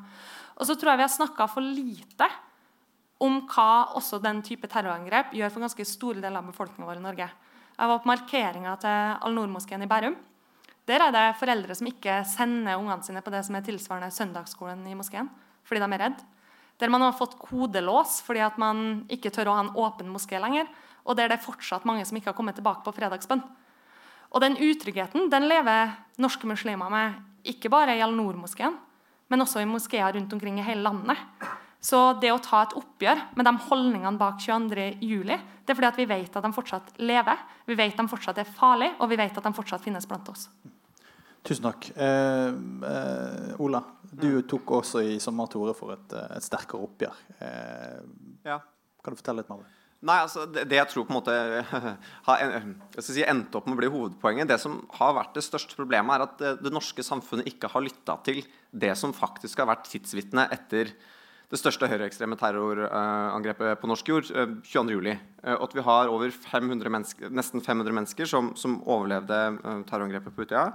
Og 0.60 0.68
så 0.68 0.76
tror 0.76 0.94
jeg 0.94 1.02
vi 1.02 1.08
har 1.08 1.14
snakka 1.16 1.48
for 1.50 1.66
lite 1.66 2.28
om 3.22 3.44
hva 3.50 3.94
også 3.98 4.20
den 4.22 4.42
type 4.46 4.68
terrorangrep 4.70 5.34
gjør 5.38 5.54
for 5.54 5.64
ganske 5.64 5.86
store 5.88 6.20
deler 6.20 6.42
av 6.42 6.50
befolkningen 6.50 6.90
vår 6.90 7.00
i 7.00 7.06
Norge. 7.06 7.30
Jeg 7.78 7.90
var 7.90 8.02
på 8.02 8.10
markeringa 8.10 8.76
til 8.82 9.16
Al-Noor-moskeen 9.28 9.86
i 9.86 9.90
Bærum. 9.90 10.18
Der 10.92 11.06
er 11.06 11.14
det 11.16 11.38
foreldre 11.40 11.76
som 11.78 11.88
ikke 11.88 12.18
sender 12.28 12.76
ungene 12.76 13.06
sine 13.06 13.22
på 13.24 13.32
det 13.32 13.46
som 13.48 13.56
er 13.56 13.64
tilsvarende 13.64 14.12
søndagsskolen 14.12 14.84
i 14.92 14.96
moskeen, 15.00 15.30
fordi 15.64 15.80
de 15.80 15.88
er 15.88 16.02
redd. 16.04 16.18
Der 16.84 16.92
man 16.92 17.06
har 17.06 17.16
fått 17.16 17.38
kodelås 17.40 18.18
fordi 18.26 18.42
at 18.44 18.58
man 18.60 19.06
ikke 19.08 19.32
tør 19.32 19.54
å 19.54 19.56
ha 19.56 19.64
en 19.64 19.76
åpen 19.80 20.10
moské 20.12 20.42
lenger. 20.42 20.68
Og 21.08 21.16
der 21.16 21.32
det 21.32 21.38
er 21.38 21.46
fortsatt 21.46 21.88
mange 21.88 22.04
som 22.06 22.18
ikke 22.20 22.34
har 22.34 22.36
kommet 22.36 22.60
tilbake 22.60 22.84
på 22.84 22.94
fredagsbønn. 22.98 23.40
Og 24.36 24.44
den 24.44 24.60
utryggheten 24.60 25.30
den 25.32 25.48
lever 25.48 25.96
norske 26.20 26.50
muslimer 26.50 26.92
med, 26.92 27.16
ikke 27.48 27.72
bare 27.72 27.96
i 27.96 28.04
Al-Noor-moskeen, 28.04 28.76
men 29.32 29.46
også 29.46 29.64
i 29.64 29.70
moskeer 29.70 30.12
rundt 30.18 30.34
omkring 30.36 30.60
i 30.60 30.66
hele 30.66 30.84
landet. 30.84 31.24
Så 31.82 32.02
det 32.22 32.34
å 32.34 32.42
ta 32.44 32.66
et 32.66 32.76
oppgjør 32.78 33.24
med 33.40 33.48
de 33.48 33.56
holdningene 33.70 34.20
bak 34.20 34.44
22.07, 34.44 35.24
det 35.32 35.40
er 35.72 35.80
fordi 35.80 35.90
at 35.90 36.04
vi 36.04 36.10
vet 36.12 36.36
at 36.36 36.46
de 36.46 36.54
fortsatt 36.54 36.94
lever, 37.00 37.48
vi 37.66 37.80
vet 37.80 37.96
at 37.96 38.04
de 38.04 38.12
fortsatt 38.12 38.44
er 38.44 38.54
farlige, 38.60 38.94
og 39.00 39.10
vi 39.10 39.18
vet 39.24 39.40
at 39.40 39.48
de 39.48 39.56
fortsatt 39.56 39.88
finnes 39.88 40.06
blant 40.10 40.30
oss. 40.30 40.50
Tusen 41.48 41.66
takk. 41.66 41.90
Eh, 41.98 42.48
eh, 42.92 43.62
Ola, 43.62 43.82
du 44.12 44.44
tok 44.46 44.76
også 44.78 45.02
i 45.02 45.20
sommer 45.24 45.50
til 45.50 45.64
orde 45.64 45.76
for 45.78 45.96
et, 45.96 46.18
et, 46.28 46.46
sterkere 46.46 46.86
oppgjør. 46.86 47.22
Eh, 47.42 48.02
ja. 48.46 48.60
Kan 49.02 49.16
du 49.16 49.22
fortelle 49.22 49.42
litt 49.42 49.50
mer 49.50 49.62
om 49.62 49.64
det? 49.66 49.78
Nei, 50.02 50.18
altså 50.24 50.48
det, 50.50 50.64
det, 50.70 50.80
jeg 50.80 50.90
tror 50.90 51.06
på 51.06 51.14
en 51.14 51.18
måte 51.20 51.34
har 52.28 52.44
en, 52.46 52.76
si, 52.98 53.22
endte 53.22 53.60
opp 53.60 53.68
med 53.70 53.76
å 53.76 53.82
bli 53.84 53.90
hovedpoenget 53.94 54.50
Det 54.50 54.58
som 54.64 54.80
har 54.98 55.14
vært 55.14 55.36
det 55.38 55.44
største 55.46 55.78
problemet, 55.78 56.16
er 56.16 56.26
at 56.26 56.40
det, 56.42 56.54
det 56.66 56.74
norske 56.74 57.06
samfunnet 57.06 57.50
ikke 57.52 57.70
har 57.74 57.86
lytta 57.86 58.18
til 58.26 58.42
det 58.72 58.96
som 58.98 59.14
faktisk 59.14 59.62
har 59.62 59.70
vært 59.70 59.90
tidsvitne 59.92 60.48
etter 60.54 60.94
det 61.52 61.60
største 61.60 61.90
høyreekstreme 61.92 62.38
terrorangrepet 62.40 63.82
på 63.82 63.90
norsk 63.92 64.08
jord 64.08 64.30
22.07. 64.32 65.10
Eh, 65.12 65.20
eh, 65.44 65.58
og 65.58 65.66
at 65.68 65.76
vi 65.76 65.84
har 65.84 66.12
over 66.14 66.32
500 66.32 66.94
nesten 67.28 67.62
500 67.62 67.98
mennesker 67.98 68.30
som, 68.30 68.54
som 68.56 68.80
overlevde 68.88 69.40
eh, 69.58 69.82
terrorangrepet 69.90 70.38
på 70.38 70.48
Utøya. 70.48 70.70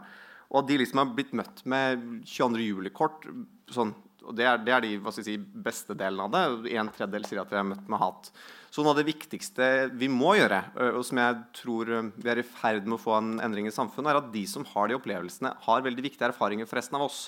Og 0.52 0.62
at 0.62 0.68
de 0.68 0.80
liksom 0.80 1.02
har 1.02 1.14
blitt 1.16 1.32
møtt 1.36 1.62
med 1.68 2.02
22.07-kort. 2.28 3.26
Sånn, 3.74 3.94
og 4.26 4.34
det 4.38 4.46
er, 4.46 4.60
det 4.62 4.74
er 4.74 4.84
de 4.84 5.12
si, 5.14 5.36
beste 5.38 5.94
delene 5.98 6.26
av 6.26 6.34
det. 6.34 6.74
En 6.78 6.90
tredjedel 6.92 7.26
sier 7.28 7.42
at 7.42 7.50
de 7.52 7.58
er 7.60 7.66
møtt 7.66 7.90
med 7.90 8.02
hat. 8.02 8.30
Så 8.70 8.82
noe 8.84 8.92
av 8.92 9.00
det 9.00 9.06
viktigste 9.08 9.88
vi 9.96 10.08
må 10.12 10.34
gjøre, 10.36 10.58
og 10.98 11.02
som 11.06 11.20
jeg 11.22 11.36
tror 11.56 11.90
vi 12.12 12.28
er 12.28 12.42
i 12.42 12.46
ferd 12.46 12.84
med 12.84 12.98
å 12.98 13.00
få 13.00 13.14
en 13.16 13.36
endring 13.40 13.70
i 13.70 13.74
samfunnet, 13.74 14.10
er 14.12 14.20
at 14.20 14.32
de 14.34 14.42
som 14.50 14.66
har 14.74 14.90
de 14.90 14.98
opplevelsene, 14.98 15.54
har 15.64 15.84
veldig 15.86 16.04
viktige 16.04 16.28
erfaringer 16.28 16.68
for 16.68 16.80
resten 16.80 16.98
av 16.98 17.06
oss. 17.06 17.20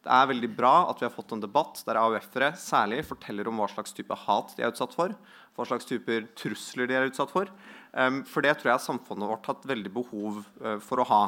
Det 0.00 0.12
er 0.16 0.28
veldig 0.30 0.50
bra 0.56 0.74
at 0.90 1.00
vi 1.00 1.06
har 1.06 1.12
fått 1.12 1.32
en 1.36 1.42
debatt 1.42 1.82
der 1.86 1.98
AUF-ere 2.00 2.54
særlig 2.56 3.02
forteller 3.08 3.48
om 3.50 3.58
hva 3.60 3.68
slags 3.68 3.92
type 3.96 4.16
hat 4.26 4.54
de 4.56 4.64
er 4.64 4.72
utsatt 4.72 4.96
for. 4.96 5.12
Hva 5.56 5.66
slags 5.68 5.88
typer 5.88 6.24
trusler 6.40 6.88
de 6.88 6.96
er 6.96 7.08
utsatt 7.10 7.32
for. 7.32 7.50
For 8.30 8.44
det 8.44 8.54
tror 8.60 8.72
jeg 8.72 8.84
samfunnet 8.86 9.28
vårt 9.28 9.44
har 9.44 9.58
hatt 9.58 9.68
veldig 9.68 9.92
behov 9.92 10.40
for 10.86 11.02
å 11.02 11.08
ha. 11.10 11.24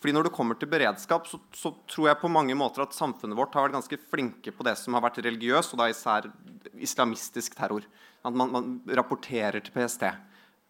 Fordi 0.00 0.12
Når 0.12 0.26
det 0.26 0.34
kommer 0.36 0.58
til 0.58 0.68
beredskap, 0.68 1.26
så, 1.30 1.38
så, 1.54 1.72
tror 1.88 2.10
jeg 2.10 2.20
på 2.20 2.28
mange 2.28 2.54
måter 2.58 2.84
at 2.84 2.96
samfunnet 2.96 3.38
vårt 3.38 3.54
har 3.56 3.68
vært 3.68 3.78
ganske 3.78 3.98
flinke 4.10 4.52
på 4.52 4.66
det 4.66 4.76
som 4.76 4.96
har 4.96 5.04
vært 5.06 5.22
religiøs, 5.24 5.72
og 5.72 5.80
da 5.80 5.88
især 5.88 6.28
islamistisk 6.76 7.56
terror. 7.56 7.86
At 8.24 8.36
man, 8.36 8.52
man 8.52 8.96
rapporterer 8.96 9.64
til 9.64 9.72
PST 9.72 10.04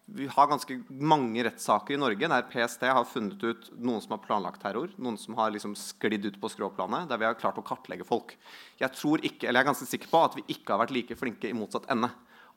vi 0.05 0.27
har 0.29 0.47
ganske 0.47 0.75
mange 1.01 1.43
rettssaker 1.47 1.95
i 1.95 1.99
Norge 1.99 2.27
der 2.29 2.45
PST 2.51 2.83
har 2.85 3.07
funnet 3.09 3.41
ut 3.41 3.69
noen 3.73 4.03
som 4.03 4.13
har 4.13 4.21
planlagt 4.21 4.61
terror, 4.61 4.91
noen 5.01 5.17
som 5.17 5.37
har 5.39 5.53
liksom 5.53 5.73
sklidd 5.79 6.27
ut 6.27 6.37
på 6.41 6.51
skråplanet, 6.53 7.09
der 7.09 7.21
vi 7.21 7.25
har 7.25 7.37
klart 7.39 7.57
å 7.57 7.65
kartlegge 7.65 8.05
folk. 8.05 8.35
Jeg 8.81 8.93
tror 8.93 9.23
ikke, 9.25 9.47
eller 9.47 9.59
jeg 9.59 9.65
er 9.65 9.71
ganske 9.71 9.89
sikker 9.89 10.11
på 10.11 10.21
at 10.27 10.37
vi 10.37 10.45
ikke 10.53 10.75
har 10.75 10.83
vært 10.83 10.93
like 10.93 11.17
flinke 11.17 11.49
i 11.49 11.57
motsatt 11.57 11.89
ende. 11.93 12.11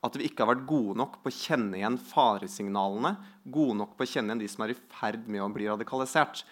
At 0.04 0.14
vi 0.14 0.28
ikke 0.28 0.44
har 0.44 0.52
vært 0.52 0.66
gode 0.68 0.94
nok 1.00 1.18
på 1.24 1.30
å 1.30 1.34
kjenne 1.34 1.80
igjen 1.80 1.98
faresignalene, 1.98 3.16
gode 3.50 3.80
nok 3.80 3.96
på 3.98 4.06
å 4.06 4.10
kjenne 4.10 4.30
igjen 4.30 4.44
de 4.44 4.50
som 4.52 4.64
er 4.64 4.74
i 4.74 4.80
ferd 4.94 5.26
med 5.26 5.42
å 5.42 5.50
bli 5.52 5.66
radikalisert. 5.66 6.44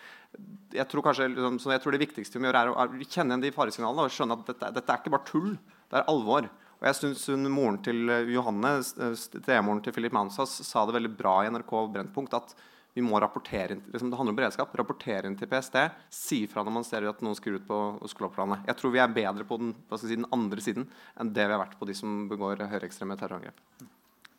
Jeg 0.74 0.86
tror, 0.90 1.04
kanskje, 1.06 1.28
liksom, 1.32 1.60
jeg 1.72 1.82
tror 1.84 1.94
det 1.94 2.02
viktigste 2.02 2.36
vi 2.36 2.44
må 2.44 2.50
gjøre, 2.50 2.64
er 2.74 2.74
å 2.74 3.06
kjenne 3.06 3.32
igjen 3.32 3.46
de 3.46 3.54
faresignalene 3.54 4.08
og 4.08 4.14
skjønne 4.16 4.38
at 4.38 4.50
dette, 4.50 4.72
dette 4.80 4.92
er 4.92 5.02
ikke 5.02 5.14
bare 5.14 5.28
tull, 5.30 5.52
det 5.92 6.00
er 6.00 6.08
alvor. 6.10 6.50
Og 6.76 6.88
jeg 6.90 6.98
synes 6.98 7.22
hun, 7.32 7.48
Moren 7.54 7.78
til 7.84 8.10
eh, 8.12 8.32
Johanne, 8.34 8.74
eh, 8.82 9.14
stemoren 9.16 9.80
til 9.84 9.94
Philip 9.96 10.12
Mansas, 10.12 10.58
sa 10.66 10.84
det 10.84 10.96
veldig 10.98 11.14
bra 11.16 11.38
i 11.44 11.52
NRK 11.54 11.72
Brennpunkt. 11.94 12.36
at 12.36 12.52
vi 12.96 13.02
må 13.04 13.18
rapportere 13.20 13.74
liksom 13.92 14.08
Det 14.10 14.16
handler 14.16 14.32
om 14.32 14.36
beredskap. 14.38 14.70
Rapportere 14.78 15.28
inn 15.28 15.34
til 15.36 15.50
PST. 15.50 15.74
Si 16.08 16.38
fra 16.48 16.62
når 16.64 16.72
man 16.78 16.86
ser 16.88 17.04
at 17.10 17.18
noen 17.20 17.36
skrur 17.36 17.58
ut 17.60 17.66
på 17.68 17.80
Oslo-planet. 18.06 18.62
Jeg 18.70 18.78
tror 18.78 18.94
vi 18.94 19.02
er 19.02 19.12
bedre 19.12 19.44
på 19.44 19.58
den, 19.60 19.74
si, 20.00 20.14
den, 20.14 20.24
andre 20.32 20.64
siden 20.64 20.86
enn 21.20 21.34
det 21.36 21.44
vi 21.44 21.52
har 21.52 21.60
vært 21.60 21.76
på 21.76 21.90
de 21.90 21.98
som 21.98 22.24
begår 22.30 22.64
høyreekstreme 22.72 23.18
terrorangrep. 23.20 23.60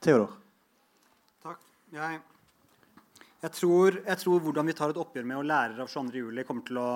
Theodor. 0.02 0.34
Takk. 1.46 1.62
Jeg, 1.94 2.20
jeg, 3.44 3.54
tror, 3.60 4.02
jeg, 4.02 4.24
tror, 4.26 4.42
hvordan 4.50 4.74
vi 4.74 4.78
tar 4.82 4.96
et 4.96 5.04
oppgjør 5.06 5.30
med 5.30 5.38
å 5.38 5.48
lære 5.54 5.86
av 5.86 5.94
22.07, 5.94 6.44
kommer 6.50 6.66
til 6.74 6.82
å 6.82 6.90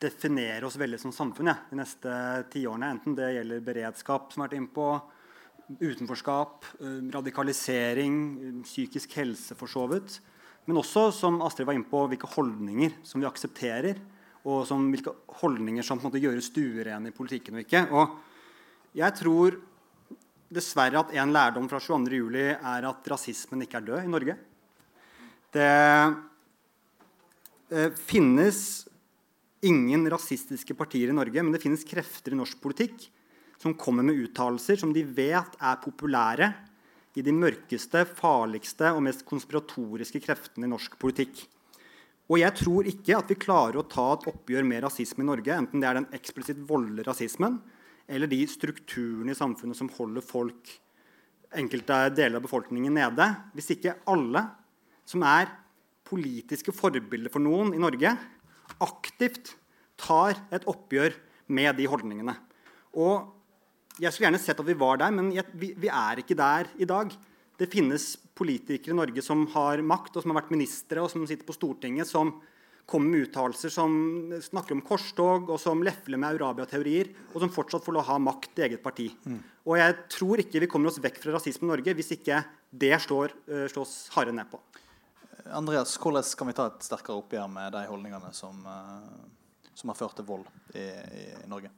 definere 0.00 0.70
oss 0.70 0.78
veldig 0.78 1.02
som 1.02 1.18
samfunn 1.18 1.50
ja, 1.50 1.58
de 1.66 1.82
neste 1.82 2.16
tiårene. 2.54 2.94
Enten 2.94 3.18
det 3.18 3.34
gjelder 3.40 3.66
beredskap, 3.66 4.30
som 4.30 4.46
har 4.46 4.52
vært 4.52 4.60
innpå, 4.62 4.90
utenforskap, 5.82 6.76
eh, 6.78 7.00
radikalisering, 7.10 8.20
psykisk 8.62 9.18
helse 9.18 9.58
for 9.58 9.66
så 9.66 9.90
vidt. 9.90 10.22
Men 10.70 10.78
også, 10.78 11.08
som 11.10 11.40
Astrid 11.42 11.66
var 11.66 11.74
inne 11.74 11.90
på, 11.90 12.04
hvilke 12.06 12.30
holdninger 12.30 12.94
som 13.02 13.18
vi 13.18 13.26
aksepterer. 13.26 13.98
Og 14.46 14.62
som, 14.68 14.86
hvilke 14.92 15.12
holdninger 15.42 15.84
som 15.84 15.98
på 15.98 16.06
en 16.06 16.12
måte 16.12 16.22
gjøres 16.22 16.48
stuerene 16.52 17.10
i 17.10 17.16
politikken 17.16 17.58
og 17.58 17.64
ikke. 17.64 17.82
Og 17.90 18.94
jeg 18.96 19.16
tror 19.18 19.58
dessverre 20.50 21.02
at 21.02 21.12
en 21.18 21.34
lærdom 21.34 21.66
fra 21.70 21.82
22.07. 21.82 22.38
er 22.54 22.86
at 22.88 23.10
rasismen 23.12 23.66
ikke 23.66 23.82
er 23.82 23.88
død 23.90 24.06
i 24.06 24.14
Norge. 24.14 24.38
Det 25.50 25.68
det 27.70 27.92
finnes 28.02 28.88
ingen 29.62 30.02
rasistiske 30.10 30.74
partier 30.74 31.12
i 31.12 31.14
Norge, 31.14 31.42
men 31.42 31.54
det 31.54 31.62
finnes 31.62 31.86
krefter 31.86 32.34
i 32.34 32.38
norsk 32.38 32.58
politikk 32.62 33.04
som 33.60 33.76
kommer 33.78 34.02
med 34.06 34.18
uttalelser 34.24 34.80
som 34.80 34.90
de 34.94 35.04
vet 35.04 35.54
er 35.54 35.78
populære 35.78 36.48
i 37.18 37.24
de 37.26 37.32
mørkeste, 37.34 38.04
farligste 38.06 38.92
og 38.94 39.02
mest 39.06 39.24
konspiratoriske 39.26 40.22
kreftene 40.22 40.68
i 40.68 40.70
norsk 40.70 40.94
politikk. 41.00 41.42
Og 42.30 42.38
jeg 42.38 42.54
tror 42.60 42.86
ikke 42.86 43.16
at 43.18 43.32
vi 43.32 43.38
klarer 43.42 43.80
å 43.80 43.88
ta 43.90 44.12
et 44.14 44.28
oppgjør 44.30 44.66
med 44.66 44.84
rasisme 44.84 45.24
i 45.24 45.26
Norge, 45.26 45.50
enten 45.56 45.82
det 45.82 45.88
er 45.88 45.98
den 45.98 46.10
eksplisitt 46.14 46.60
voldelige 46.68 47.08
rasismen, 47.08 47.58
eller 48.10 48.30
de 48.30 48.38
strukturene 48.50 49.34
i 49.34 49.38
samfunnet 49.38 49.78
som 49.78 49.90
holder 49.96 50.22
folk, 50.22 50.70
enkelte 51.58 51.96
deler 52.14 52.38
av 52.38 52.44
befolkningen 52.46 52.94
nede, 52.94 53.26
hvis 53.56 53.72
ikke 53.74 53.96
alle 54.10 54.44
som 55.08 55.24
er 55.26 55.50
politiske 56.06 56.74
forbilder 56.74 57.32
for 57.34 57.42
noen 57.42 57.74
i 57.74 57.82
Norge, 57.82 58.14
aktivt 58.78 59.56
tar 59.98 60.38
et 60.54 60.66
oppgjør 60.70 61.16
med 61.50 61.74
de 61.78 61.88
holdningene. 61.90 62.36
Og 62.94 63.39
jeg 63.98 64.12
skulle 64.12 64.28
gjerne 64.28 64.42
sett 64.42 64.60
at 64.60 64.68
vi 64.68 64.78
var 64.78 65.00
der, 65.00 65.12
men 65.14 65.32
jeg, 65.34 65.46
vi, 65.58 65.72
vi, 65.78 65.90
er 65.90 66.22
ikke 66.22 66.38
der 66.38 66.70
i 66.80 66.88
dag. 66.88 67.12
Det 67.60 67.68
finnes 67.72 68.14
politikere 68.38 68.94
i 68.94 69.00
Norge 69.00 69.24
som 69.24 69.42
har 69.54 69.82
makt, 69.84 70.16
og 70.16 70.24
som 70.24 70.32
har 70.32 70.42
vært 70.42 70.54
ministre 70.54 71.02
og 71.02 71.10
som 71.12 71.26
sitter 71.28 71.48
på 71.48 71.56
Stortinget, 71.56 72.08
som 72.08 72.38
kommer 72.90 73.12
med 73.12 73.28
uttalelser 73.28 73.70
som 73.70 73.92
snakker 74.42 74.74
om 74.74 74.82
korstog, 74.86 75.50
og 75.52 75.60
som 75.62 75.82
lefler 75.86 76.18
med 76.18 76.34
Eurabia-teorier, 76.34 77.12
og 77.30 77.42
som 77.42 77.52
fortsatt 77.54 77.84
får 77.86 77.94
lov 77.94 78.02
å 78.02 78.08
ha 78.08 78.18
makt 78.22 78.58
i 78.58 78.64
eget 78.66 78.82
parti. 78.82 79.06
Mm. 79.24 79.38
Og 79.68 79.76
jeg 79.78 79.96
tror 80.16 80.42
ikke 80.42 80.62
vi 80.64 80.70
kommer 80.70 80.90
oss 80.90 80.98
vekk 81.02 81.20
fra 81.22 81.36
rasisme 81.36 81.68
i 81.68 81.70
Norge 81.70 81.94
hvis 81.98 82.14
ikke 82.16 82.40
det 82.82 82.94
slår, 83.04 83.36
uh, 83.50 83.66
slås 83.70 83.94
hardere 84.16 84.40
ned 84.40 84.50
på. 84.50 84.58
Andreas, 85.54 85.94
hvordan 86.00 86.26
kan 86.38 86.50
vi 86.50 86.56
ta 86.56 86.66
et 86.70 86.86
sterkere 86.86 87.20
oppgjør 87.20 87.46
med 87.52 87.76
de 87.76 87.84
holdningene 87.90 88.32
som, 88.36 88.64
uh, 88.66 89.70
som 89.74 89.92
har 89.92 90.00
ført 90.00 90.18
til 90.18 90.26
vold 90.26 90.48
i, 90.74 90.88
i 91.44 91.50
Norge? 91.50 91.70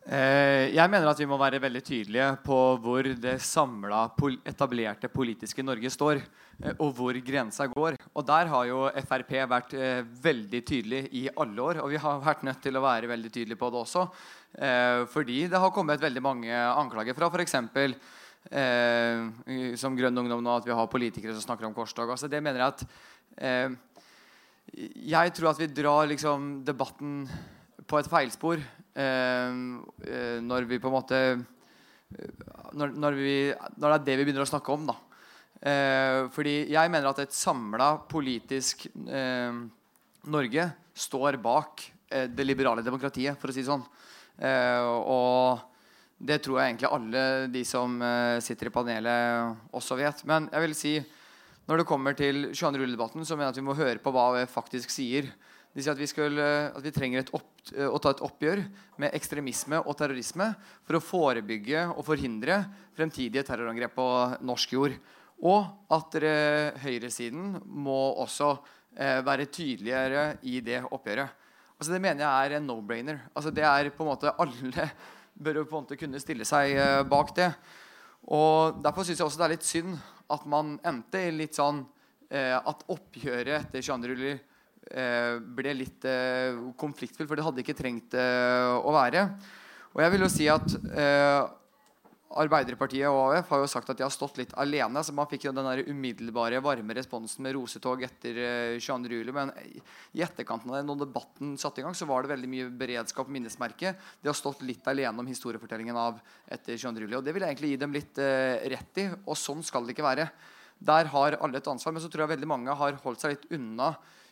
Eh, 0.00 0.72
jeg 0.72 0.88
mener 0.88 1.10
at 1.10 1.18
vi 1.20 1.26
må 1.28 1.36
være 1.36 1.58
veldig 1.60 1.80
tydelige 1.84 2.28
på 2.40 2.56
hvor 2.80 3.04
det 3.20 3.34
samla 3.44 4.06
etablerte 4.48 5.10
politiske 5.12 5.62
Norge 5.62 5.90
står. 5.92 6.22
Eh, 6.64 6.72
og 6.80 6.94
hvor 6.96 7.18
grensa 7.24 7.66
går. 7.68 7.98
Og 8.14 8.24
der 8.26 8.48
har 8.48 8.64
jo 8.68 8.86
Frp 9.04 9.34
vært 9.50 9.74
eh, 9.76 10.00
veldig 10.24 10.62
tydelig 10.64 11.02
i 11.12 11.26
alle 11.36 11.60
år. 11.60 11.82
Og 11.84 11.92
vi 11.92 12.00
har 12.00 12.24
vært 12.24 12.46
nødt 12.48 12.62
til 12.64 12.80
å 12.80 12.84
være 12.84 13.12
veldig 13.12 13.32
tydelige 13.32 13.60
på 13.60 13.70
det 13.70 13.82
også. 13.84 14.08
fordi 15.12 15.46
det 15.46 15.58
har 15.62 15.70
kommet 15.70 16.00
veldig 16.00 16.22
mange 16.22 16.50
anklager 16.50 17.14
fra 17.14 17.28
f.eks. 17.30 17.54
Eh, 18.50 19.76
som 19.76 19.96
Grønn 19.96 20.18
Ungdom 20.18 20.42
nå, 20.42 20.56
at 20.56 20.66
vi 20.66 20.74
har 20.74 20.90
politikere 20.90 21.36
som 21.36 21.44
snakker 21.44 21.68
om 21.68 21.74
korstog. 21.74 22.10
Altså, 22.10 22.26
det 22.26 22.42
mener 22.42 22.60
jeg 22.60 22.72
at 22.72 23.78
Jeg 25.04 25.32
tror 25.32 25.50
at 25.50 25.58
vi 25.60 25.66
drar 25.66 26.06
liksom, 26.06 26.64
debatten 26.64 27.28
på 27.86 27.98
et 27.98 28.10
feilspor 28.10 28.58
når 28.94 30.64
vi 30.66 30.78
på 30.82 30.90
en 30.90 30.94
måte 30.96 31.18
når, 32.74 32.92
når, 32.96 33.18
vi, 33.18 33.36
når, 33.78 33.86
det 33.86 33.94
er 33.94 34.06
det 34.08 34.16
vi 34.18 34.26
begynner 34.26 34.44
å 34.44 34.50
snakke 34.50 34.74
om. 34.74 34.88
da 34.90 34.96
eh, 35.62 36.26
Fordi 36.34 36.56
jeg 36.72 36.92
mener 36.92 37.10
at 37.10 37.22
et 37.22 37.36
samla 37.36 37.92
politisk 38.10 38.88
eh, 38.90 39.60
Norge 40.30 40.66
står 41.06 41.38
bak 41.42 41.86
eh, 42.10 42.26
det 42.26 42.46
liberale 42.46 42.84
demokratiet, 42.86 43.38
for 43.38 43.50
å 43.50 43.54
si 43.54 43.62
det 43.62 43.70
sånn. 43.70 43.86
Eh, 44.42 44.82
og 44.82 45.66
det 46.20 46.40
tror 46.44 46.60
jeg 46.60 46.72
egentlig 46.72 46.90
alle 46.90 47.22
de 47.48 47.62
som 47.64 47.94
sitter 48.44 48.68
i 48.68 48.72
panelet, 48.74 49.62
også 49.72 49.96
vet. 49.96 50.20
Men 50.28 50.50
jeg 50.52 50.66
vil 50.66 50.74
si 50.76 50.98
når 51.70 51.80
det 51.80 51.86
kommer 51.88 52.16
til 52.18 52.50
22. 52.50 52.82
juli-debatten, 52.82 53.24
så 53.24 53.36
mener 53.38 53.48
jeg 53.48 53.54
at 53.54 53.60
vi 53.60 53.68
må 53.68 53.76
høre 53.78 54.02
på 54.02 54.12
hva 54.12 54.26
vi 54.34 54.42
faktisk 54.50 54.90
sier. 54.92 55.30
De 55.70 55.80
sier 55.80 55.94
at 55.94 56.00
vi, 56.00 56.08
skulle, 56.10 56.46
at 56.74 56.82
vi 56.82 56.90
trenger 56.90 57.28
opp, 57.36 57.52
eh, 57.59 57.59
å 57.72 57.98
ta 58.02 58.12
et 58.14 58.22
oppgjør 58.24 58.62
med 59.00 59.14
ekstremisme 59.16 59.80
og 59.84 59.96
terrorisme 59.98 60.50
for 60.86 60.98
å 60.98 61.02
forebygge 61.04 61.86
og 61.92 62.04
forhindre 62.06 62.62
fremtidige 62.96 63.44
terrorangrep 63.46 63.94
på 63.96 64.06
norsk 64.46 64.74
jord. 64.76 64.96
Og 65.40 65.92
at 65.92 66.16
dere, 66.16 66.72
høyresiden 66.82 67.54
må 67.64 67.98
også 68.20 68.52
eh, 68.96 69.20
være 69.24 69.48
tydeligere 69.48 70.24
i 70.44 70.58
det 70.64 70.82
oppgjøret. 70.84 71.38
Altså 71.80 71.94
Det 71.94 72.02
mener 72.04 72.26
jeg 72.26 72.50
er 72.50 72.56
en 72.58 72.68
no-brainer. 72.68 73.22
Altså 73.32 73.52
det 73.54 73.64
er 73.64 73.88
på 73.94 74.04
en 74.04 74.10
måte 74.10 74.34
Alle 74.36 74.90
bør 75.44 75.62
på 75.64 75.78
en 75.78 75.86
måte 75.86 75.96
kunne 76.00 76.20
stille 76.20 76.44
seg 76.48 76.76
eh, 76.76 77.00
bak 77.08 77.32
det. 77.38 77.48
Og 78.28 78.82
Derfor 78.84 79.06
syns 79.06 79.22
jeg 79.22 79.30
også 79.30 79.40
det 79.40 79.48
er 79.48 79.56
litt 79.56 79.70
synd 79.70 79.96
at 80.30 80.44
man 80.46 80.76
endte 80.86 81.24
i 81.24 81.32
litt 81.32 81.56
sånn 81.56 81.80
eh, 82.28 82.54
at 82.58 82.84
oppgjøret 82.92 83.56
etter 83.64 83.80
22. 83.80 84.12
juli 84.18 84.36
Eh, 84.36 84.49
ble 84.90 85.72
litt 85.76 86.02
konfliktfull, 86.02 86.74
konfliktfylt, 86.80 87.28
for 87.28 87.38
det 87.38 87.46
hadde 87.46 87.62
ikke 87.62 87.78
trengt 87.78 88.14
eh, 88.18 88.74
å 88.74 88.92
være. 88.94 89.24
Og 89.94 90.04
jeg 90.04 90.14
vil 90.14 90.24
jo 90.24 90.30
si 90.32 90.46
at 90.50 90.76
Arbeiderpartiet 92.30 93.10
og 93.10 93.32
AUF 93.34 93.48
har 93.50 93.58
jo 93.58 93.68
sagt 93.72 93.88
at 93.90 93.98
de 93.98 94.04
har 94.04 94.12
stått 94.14 94.36
litt 94.38 94.52
alene. 94.62 95.02
så 95.02 95.10
Man 95.10 95.26
fikk 95.26 95.48
jo 95.48 95.52
den 95.54 95.66
der 95.66 95.82
umiddelbare 95.88 96.60
varme 96.62 96.94
responsen 96.94 97.42
med 97.42 97.56
rosetog 97.56 98.04
etter 98.06 98.38
22. 98.78 99.16
juli. 99.18 99.34
Men 99.34 99.50
i 100.14 100.22
etterkanten 100.22 100.70
av 100.70 100.78
det, 100.78 100.84
når 100.86 101.00
debatten 101.00 101.56
satte 101.58 101.82
i 101.82 101.84
gang, 101.86 101.96
så 101.98 102.06
var 102.06 102.22
det 102.22 102.30
veldig 102.30 102.50
mye 102.52 102.68
beredskap 102.70 103.26
og 103.26 103.34
minnesmerke. 103.34 103.96
De 104.22 104.30
har 104.30 104.38
stått 104.38 104.62
litt 104.62 104.86
alene 104.86 105.18
om 105.18 105.26
historiefortellingen 105.26 105.98
av 105.98 106.22
etter 106.46 106.78
22. 106.78 107.02
juli. 107.02 107.18
Og 107.18 107.26
det 107.26 107.34
vil 107.34 107.42
jeg 107.42 107.56
egentlig 107.56 107.72
gi 107.74 107.82
dem 107.82 107.98
litt 107.98 108.22
eh, 108.22 108.62
rett 108.76 109.02
i. 109.02 109.08
Og 109.26 109.34
sånn 109.34 109.66
skal 109.66 109.82
det 109.82 109.98
ikke 109.98 110.06
være. 110.06 110.30
Der 110.78 111.10
har 111.10 111.40
alle 111.42 111.58
et 111.58 111.74
ansvar. 111.74 111.98
Men 111.98 112.06
så 112.06 112.12
tror 112.12 112.28
jeg 112.28 112.36
veldig 112.36 112.52
mange 112.54 112.78
har 112.78 113.02
holdt 113.02 113.26
seg 113.26 113.34
litt 113.34 113.50
unna 113.58 113.90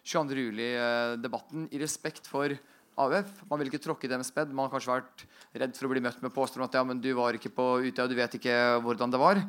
22. 0.09 0.49
juli-debatten 0.49 1.69
i 1.75 1.81
respekt 1.83 2.29
for 2.31 2.55
AUF. 2.99 3.31
Man 3.51 3.61
vil 3.61 3.71
ikke 3.71 3.83
tråkke 3.83 4.11
dem 4.11 4.25
spedd. 4.27 4.51
Man 4.51 4.67
har 4.67 4.75
kanskje 4.75 4.95
vært 4.97 5.25
redd 5.61 5.77
for 5.79 5.89
å 5.89 5.93
bli 5.93 6.03
møtt 6.05 6.23
med 6.25 6.35
påstand 6.35 6.67
at 6.67 6.79
ja, 6.79 6.85
men 6.87 7.03
du 7.03 7.11
var 7.19 7.37
ikke 7.37 7.53
på 7.55 7.67
Utøya, 7.85 8.09
du 8.11 8.17
vet 8.19 8.39
ikke 8.39 8.57
hvordan 8.85 9.13
det 9.13 9.21
var. 9.21 9.43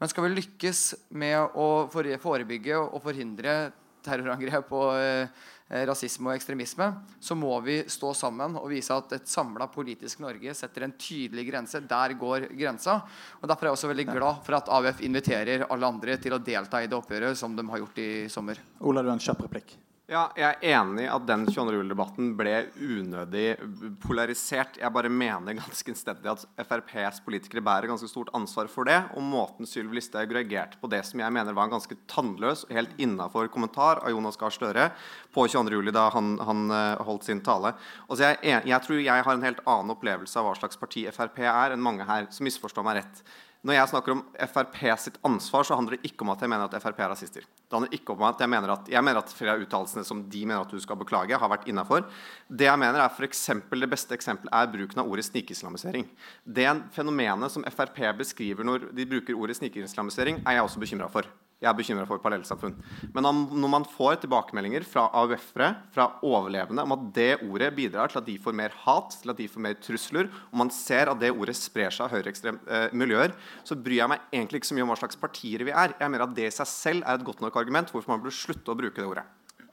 Men 0.00 0.12
skal 0.12 0.26
vi 0.26 0.38
lykkes 0.38 0.86
med 1.16 1.58
å 1.58 1.86
forebygge 1.92 2.80
og 2.80 3.02
forhindre 3.04 3.58
terrorangrep 4.06 4.72
og 4.76 4.90
eh, 5.00 5.46
rasisme 5.88 6.30
og 6.30 6.36
ekstremisme, 6.36 6.86
så 7.18 7.34
må 7.38 7.56
vi 7.64 7.80
stå 7.90 8.12
sammen 8.14 8.54
og 8.60 8.68
vise 8.70 8.94
at 8.94 9.16
et 9.16 9.30
samla 9.30 9.66
politisk 9.72 10.20
Norge 10.22 10.54
setter 10.54 10.86
en 10.86 10.94
tydelig 10.94 11.48
grense. 11.48 11.80
Der 11.82 12.14
går 12.18 12.46
grensa. 12.54 13.00
Og 13.40 13.48
Derfor 13.50 13.66
er 13.66 13.72
jeg 13.72 13.80
også 13.80 13.90
veldig 13.90 14.06
glad 14.12 14.44
for 14.46 14.60
at 14.60 14.70
AUF 14.78 15.02
inviterer 15.06 15.66
alle 15.66 15.90
andre 15.90 16.20
til 16.22 16.36
å 16.36 16.42
delta 16.42 16.82
i 16.82 16.90
det 16.90 16.98
oppgjøret 16.98 17.38
som 17.38 17.58
de 17.58 17.66
har 17.72 17.82
gjort 17.82 17.98
i 18.02 18.12
sommer. 18.32 18.62
Ola, 18.78 19.02
du 19.02 19.10
har 19.10 19.18
en 19.18 19.26
kjapp 19.26 19.42
replikk. 19.48 19.74
Ja, 20.06 20.28
jeg 20.38 20.46
er 20.46 20.76
enig 20.78 21.02
i 21.02 21.08
at 21.10 21.24
den 21.26 21.48
22. 21.48 21.80
juli-debatten 21.80 22.28
ble 22.38 22.52
unødig 22.78 23.56
polarisert. 24.04 24.76
Jeg 24.78 24.94
bare 24.94 25.10
mener 25.10 25.56
ganske 25.58 25.90
innstendig 25.90 26.30
at 26.30 26.44
FrPs 26.62 27.18
politikere 27.26 27.64
bærer 27.66 27.90
ganske 27.90 28.06
stort 28.12 28.30
ansvar 28.38 28.70
for 28.70 28.86
det. 28.86 29.00
Og 29.18 29.26
måten 29.26 29.66
Sylvi 29.66 29.98
Listhaug 29.98 30.30
reagerte 30.30 30.78
på 30.78 30.92
det 30.92 31.02
som 31.08 31.24
jeg 31.24 31.34
mener 31.34 31.56
var 31.58 31.66
en 31.66 31.74
ganske 31.74 31.98
tannløs 32.06 32.62
og 32.68 32.76
helt 32.78 32.94
innafor 33.02 33.50
kommentar 33.50 33.98
av 34.04 34.14
Jonas 34.14 34.38
Gahr 34.38 34.54
Støre 34.54 34.86
på 35.34 35.48
22. 35.50 35.74
juli 35.74 35.98
da 35.98 36.06
han, 36.14 36.36
han 36.38 36.62
uh, 36.70 37.02
holdt 37.10 37.26
sin 37.26 37.42
tale. 37.42 37.74
Altså 38.06 38.30
jeg, 38.30 38.62
jeg, 38.62 38.80
tror 38.86 39.02
jeg 39.02 39.26
har 39.26 39.34
en 39.34 39.50
helt 39.50 39.66
annen 39.66 39.98
opplevelse 39.98 40.38
av 40.38 40.46
hva 40.46 40.54
slags 40.62 40.78
parti 40.78 41.08
Frp 41.18 41.42
er, 41.42 41.74
enn 41.74 41.82
mange 41.82 42.06
her. 42.06 42.30
som 42.30 42.46
misforstår 42.46 42.86
meg 42.86 43.00
rett. 43.02 43.26
Når 43.66 43.80
jeg 43.80 43.96
snakker 43.96 44.20
om 44.20 44.26
Frp 44.54 44.82
sitt 45.02 45.18
ansvar, 45.26 45.66
så 45.66 45.74
handler 45.74 45.98
det 45.98 46.12
ikke 46.12 46.22
om 46.22 46.36
at 46.36 46.46
jeg 46.46 46.54
mener 46.54 46.70
at 46.70 46.78
Frp 46.78 47.02
er 47.02 47.16
rasister. 47.16 47.55
Det 47.66 47.74
handler 47.74 47.94
ikke 47.98 48.14
om 48.14 48.22
at 48.22 48.40
Jeg 48.40 48.48
mener 48.48 48.70
at, 48.76 48.88
jeg 48.88 49.02
mener 49.02 49.18
at 49.18 49.32
flere 49.34 49.56
av 49.56 49.62
uttalelsene 49.64 50.04
som 50.06 50.20
de 50.30 50.42
mener 50.46 50.62
at 50.62 50.70
du 50.70 50.78
skal 50.78 50.98
beklage, 51.00 51.34
har 51.34 51.50
vært 51.50 51.66
innafor. 51.66 52.04
Det 52.46 52.68
jeg 52.68 52.78
mener 52.78 53.00
er 53.02 53.10
for 53.10 53.26
eksempel, 53.26 53.80
Det 53.80 53.90
beste 53.90 54.14
eksempelet 54.14 54.54
er 54.54 54.70
bruken 54.70 55.02
av 55.02 55.10
ordet 55.10 55.26
snikislamisering. 55.26 56.06
Det 56.46 56.68
fenomenet 56.94 57.50
som 57.50 57.64
Frp 57.64 57.98
beskriver 58.18 58.64
når 58.64 58.92
de 58.94 59.06
bruker 59.06 59.34
ordet 59.34 59.56
snikislamisering, 59.58 60.42
er 60.46 60.52
jeg 60.52 60.62
også 60.62 60.78
bekymra 60.80 61.10
for. 61.10 61.26
Jeg 61.56 61.70
er 61.70 61.76
bekymra 61.78 62.04
for 62.04 62.20
parallellsamfunn. 62.20 62.74
Men 63.16 63.24
når 63.24 63.70
man 63.72 63.84
får 63.88 64.18
tilbakemeldinger 64.26 64.84
fra 64.84 65.06
AUF-ere, 65.16 65.70
fra 65.94 66.04
overlevende, 66.26 66.84
om 66.84 66.92
at 66.92 67.06
det 67.16 67.30
ordet 67.46 67.70
bidrar 67.78 68.12
til 68.12 68.20
at 68.20 68.26
de 68.26 68.34
får 68.44 68.56
mer 68.58 68.74
hat, 68.82 69.16
til 69.22 69.32
at 69.32 69.40
de 69.40 69.46
får 69.48 69.64
mer 69.64 69.78
trusler, 69.80 70.28
og 70.50 70.58
man 70.60 70.72
ser 70.74 71.08
at 71.08 71.22
det 71.22 71.30
ordet 71.32 71.56
sprer 71.56 71.94
seg 71.94 72.04
av 72.04 72.12
høyreekstreme 72.12 72.60
eh, 72.68 72.92
miljøer, 72.92 73.32
så 73.64 73.78
bryr 73.80 74.02
jeg 74.02 74.12
meg 74.12 74.26
egentlig 74.36 74.60
ikke 74.60 74.68
så 74.68 74.76
mye 74.76 74.84
om 74.84 74.92
hva 74.92 74.98
slags 75.00 75.20
partier 75.22 75.64
vi 75.64 75.72
er. 75.72 75.96
Jeg 75.96 76.12
mener 76.12 76.26
at 76.26 76.34
det 76.36 76.50
i 76.50 76.56
seg 76.58 76.68
selv 76.74 77.06
er 77.06 77.16
et 77.16 77.24
godt 77.30 77.40
nok 77.44 77.56
argument 77.56 77.94
hvorfor 77.94 78.12
man 78.12 78.20
burde 78.20 78.36
slutte 78.36 78.74
å 78.74 78.76
bruke 78.76 79.00
det 79.00 79.08
ordet. 79.08 79.24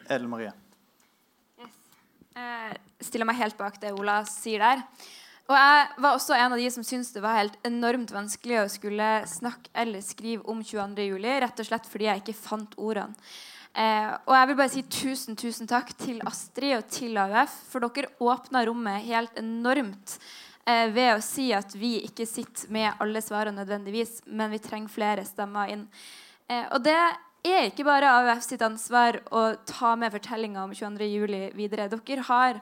Edel 0.07 0.29
Marie. 0.31 0.55
Yes. 1.59 1.75
Eh, 2.39 2.71
stiller 3.03 3.27
meg 3.27 3.41
helt 3.43 3.59
bak 3.59 3.75
det 3.83 3.91
Ola 3.91 4.21
sier 4.29 4.63
der. 4.63 4.87
Og 5.51 5.55
jeg 5.57 5.87
var 5.99 6.15
også 6.15 6.35
en 6.37 6.53
av 6.55 6.61
de 6.61 6.69
som 6.71 6.85
syntes 6.87 7.11
det 7.11 7.23
var 7.23 7.41
helt 7.41 7.57
enormt 7.67 8.13
vanskelig 8.15 8.61
å 8.61 8.69
skulle 8.71 9.09
snakke 9.27 9.73
eller 9.75 10.03
skrive 10.05 10.47
om 10.47 10.61
22. 10.63 11.03
juli, 11.09 11.33
rett 11.43 11.59
og 11.59 11.67
slett 11.67 11.89
fordi 11.91 12.07
jeg 12.07 12.23
ikke 12.23 12.37
fant 12.37 12.77
ordene. 12.79 13.17
Eh, 13.73 14.09
og 14.29 14.35
jeg 14.37 14.47
vil 14.47 14.57
bare 14.59 14.69
si 14.69 14.83
tusen 14.85 15.37
tusen 15.39 15.67
takk 15.69 15.95
til 15.97 16.19
Astrid 16.29 16.75
og 16.77 16.89
til 16.93 17.17
AUF, 17.17 17.53
for 17.71 17.81
dere 17.81 18.11
åpna 18.21 18.61
rommet 18.69 19.01
helt 19.07 19.33
enormt 19.41 20.19
eh, 20.69 20.91
ved 20.93 21.15
å 21.15 21.23
si 21.25 21.47
at 21.57 21.73
vi 21.73 21.95
ikke 22.05 22.27
sitter 22.29 22.69
med 22.73 23.01
alle 23.01 23.23
svarene 23.25 23.57
nødvendigvis, 23.57 24.21
men 24.29 24.53
vi 24.53 24.61
trenger 24.61 24.93
flere 24.93 25.25
stemmer 25.25 25.73
inn. 25.73 25.87
Eh, 26.47 26.67
og 26.69 26.85
det 26.85 26.93
er 26.93 27.65
ikke 27.67 27.87
bare 27.87 28.13
AUF 28.21 28.45
sitt 28.45 28.61
ansvar 28.63 29.19
å 29.33 29.47
ta 29.67 29.95
med 29.99 30.13
fortellinga 30.13 30.63
om 30.63 30.77
22. 30.77 31.09
juli 31.09 31.43
videre. 31.57 31.89
Dere 31.91 32.27
har 32.29 32.61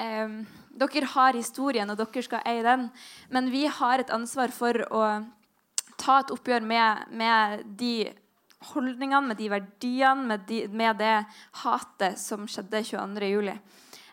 eh, 0.00 0.40
dere 0.80 1.12
har 1.14 1.36
historien, 1.36 1.90
og 1.92 2.00
dere 2.00 2.24
skal 2.24 2.46
eie 2.48 2.64
den. 2.64 2.88
Men 3.28 3.52
vi 3.52 3.66
har 3.68 4.00
et 4.00 4.14
ansvar 4.14 4.52
for 4.54 4.80
å 4.88 5.04
ta 6.00 6.20
et 6.22 6.32
oppgjør 6.32 6.64
med, 6.64 7.12
med 7.12 7.64
de 7.78 7.94
holdningene, 8.72 9.30
med 9.30 9.40
de 9.40 9.50
verdiene, 9.52 10.26
med, 10.34 10.48
de, 10.48 10.64
med, 10.68 11.00
det 11.00 11.14
hatet 11.62 12.20
som 12.20 12.46
skjedde 12.48 12.82
22.07. 12.88 13.54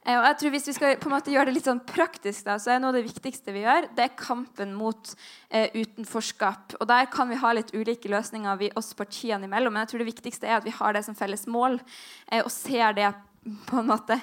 Eh, 0.07 0.15
og 0.15 0.23
jeg 0.23 0.38
tror 0.39 0.53
Hvis 0.55 0.68
vi 0.69 0.76
skal 0.77 0.97
på 1.01 1.09
en 1.09 1.15
måte 1.18 1.34
gjøre 1.34 1.49
det 1.49 1.57
litt 1.57 1.68
sånn 1.68 1.84
praktisk, 1.88 2.45
da, 2.47 2.55
så 2.59 2.73
er 2.73 2.81
noe 2.81 2.93
av 2.93 2.99
det 2.99 3.07
viktigste 3.09 3.55
vi 3.55 3.65
gjør, 3.65 3.89
det 3.97 4.05
er 4.05 4.19
kampen 4.19 4.73
mot 4.77 5.14
eh, 5.49 5.68
utenforskap. 5.76 6.77
Og 6.80 6.88
Der 6.88 7.09
kan 7.11 7.31
vi 7.31 7.39
ha 7.43 7.53
litt 7.55 7.73
ulike 7.76 8.11
løsninger 8.11 8.61
vi, 8.61 8.72
oss 8.80 8.93
partiene 8.97 9.49
imellom, 9.49 9.76
men 9.76 9.84
jeg 9.84 9.93
tror 9.93 10.03
det 10.03 10.11
viktigste 10.14 10.47
er 10.47 10.59
at 10.59 10.68
vi 10.68 10.76
har 10.76 10.95
det 10.95 11.03
som 11.07 11.18
felles 11.18 11.47
mål 11.47 11.80
eh, 12.31 12.43
og 12.43 12.51
ser 12.53 12.95
det 12.97 13.11
på 13.68 13.82
en 13.82 13.91
måte. 13.91 14.19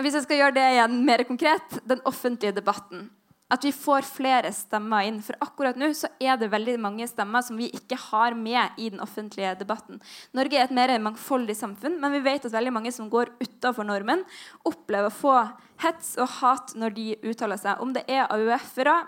Hvis 0.00 0.16
jeg 0.18 0.26
skal 0.26 0.40
gjøre 0.42 0.56
det 0.58 0.70
igjen 0.76 0.96
mer 1.06 1.24
konkret, 1.28 1.78
den 1.88 2.02
offentlige 2.08 2.56
debatten 2.56 3.08
at 3.52 3.64
vi 3.64 3.70
får 3.76 4.06
flere 4.08 4.50
stemmer 4.56 5.06
inn. 5.06 5.20
For 5.22 5.36
akkurat 5.44 5.76
nå 5.78 5.90
så 5.96 6.08
er 6.22 6.38
det 6.40 6.50
veldig 6.52 6.76
mange 6.82 7.06
stemmer 7.06 7.44
som 7.44 7.58
vi 7.60 7.68
ikke 7.76 7.98
har 8.08 8.36
med 8.38 8.80
i 8.80 8.88
den 8.90 9.02
offentlige 9.04 9.52
debatten. 9.60 10.00
Norge 10.34 10.58
er 10.58 10.66
et 10.66 10.74
mer 10.74 10.94
mangfoldig 11.04 11.56
samfunn, 11.58 12.00
men 12.02 12.16
vi 12.16 12.24
vet 12.24 12.48
at 12.48 12.56
veldig 12.56 12.72
mange 12.74 12.94
som 12.94 13.10
går 13.12 13.34
utafor 13.42 13.86
normen, 13.86 14.24
opplever 14.66 15.12
å 15.12 15.14
få 15.14 15.36
hets 15.84 16.14
og 16.22 16.40
hat 16.40 16.74
når 16.78 16.96
de 16.96 17.06
uttaler 17.22 17.60
seg. 17.60 17.82
Om 17.84 17.94
det 17.96 18.06
er 18.08 18.26
AUF-ere 18.32 19.02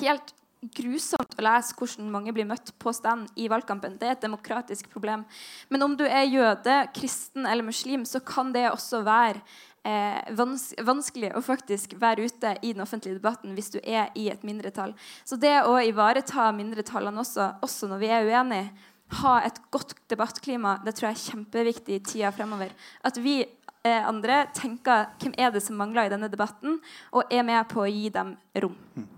Helt 0.00 0.34
grusomt 0.60 1.38
å 1.38 1.44
lese 1.44 1.74
hvordan 1.76 2.10
mange 2.12 2.34
blir 2.36 2.48
møtt 2.48 2.74
på 2.80 2.92
stand 2.92 3.30
i 3.40 3.48
valgkampen. 3.48 3.96
Det 4.00 4.08
er 4.08 4.16
et 4.16 4.26
demokratisk 4.26 4.90
problem. 4.92 5.24
Men 5.72 5.86
om 5.86 5.96
du 5.96 6.04
er 6.04 6.28
jøde, 6.28 6.76
kristen 6.96 7.48
eller 7.48 7.64
muslim, 7.64 8.04
så 8.04 8.20
kan 8.20 8.52
det 8.52 8.66
også 8.68 9.00
være 9.06 9.40
eh, 9.88 10.20
vans 10.36 10.70
vanskelig 10.84 11.32
å 11.36 11.42
faktisk 11.44 11.96
være 12.00 12.28
ute 12.28 12.54
i 12.60 12.74
den 12.74 12.84
offentlige 12.84 13.18
debatten 13.18 13.56
hvis 13.56 13.72
du 13.72 13.80
er 13.80 14.10
i 14.14 14.28
et 14.32 14.44
mindretall. 14.46 14.92
Så 15.24 15.40
det 15.40 15.56
å 15.64 15.78
ivareta 15.80 16.50
mindretallene 16.56 17.24
også, 17.24 17.54
også 17.64 17.88
når 17.90 18.02
vi 18.02 18.12
er 18.12 18.28
uenige, 18.28 18.88
ha 19.20 19.40
et 19.42 19.56
godt 19.74 19.96
debattklima, 20.12 20.76
det 20.84 20.94
tror 20.94 21.08
jeg 21.08 21.16
er 21.16 21.30
kjempeviktig 21.32 21.96
i 21.96 22.02
tida 22.06 22.30
fremover. 22.34 22.70
At 23.02 23.16
vi 23.18 23.40
eh, 23.42 24.04
andre 24.06 24.44
tenker 24.54 25.08
hvem 25.18 25.34
er 25.40 25.50
det 25.54 25.64
som 25.64 25.80
mangler 25.80 26.06
i 26.06 26.12
denne 26.12 26.30
debatten, 26.30 26.78
og 27.10 27.32
er 27.32 27.42
med 27.48 27.64
på 27.72 27.82
å 27.82 27.90
gi 27.90 28.12
dem 28.14 28.36
rom. 28.62 28.76
Mm. 28.94 29.08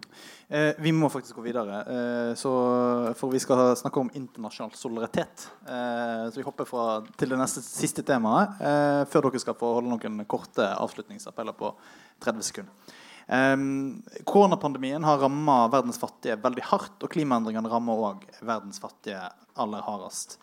Eh, 0.53 0.75
vi 0.79 0.91
må 0.93 1.09
faktisk 1.09 1.39
gå 1.39 1.43
videre, 1.47 1.79
eh, 1.81 2.35
så, 2.37 2.51
for 3.17 3.33
vi 3.33 3.41
skal 3.41 3.71
snakke 3.77 4.01
om 4.03 4.11
internasjonal 4.13 4.75
solidaritet. 4.77 5.47
Eh, 5.65 6.27
så 6.29 6.37
vi 6.37 6.45
hopper 6.45 6.69
fra, 6.69 6.83
til 7.17 7.33
det 7.33 7.39
neste 7.41 7.63
siste 7.65 8.05
temaet, 8.05 8.61
eh, 8.61 9.01
før 9.09 9.31
dere 9.31 9.41
skal 9.41 9.57
få 9.57 9.71
holde 9.79 9.89
noen 9.89 10.27
korte 10.29 10.67
avslutningsappeller 10.75 11.57
på 11.57 11.73
30 12.21 12.45
sekunder. 12.51 12.93
Eh, 13.33 13.57
koronapandemien 14.29 15.09
har 15.09 15.25
ramma 15.25 15.71
verdens 15.73 16.03
fattige 16.03 16.37
veldig 16.45 16.69
hardt, 16.69 16.99
og 17.01 17.17
klimaendringene 17.17 17.73
rammer 17.73 18.05
òg 18.11 18.29
verdens 18.45 18.83
fattige 18.83 19.25
aller 19.57 19.89
hardest. 19.89 20.37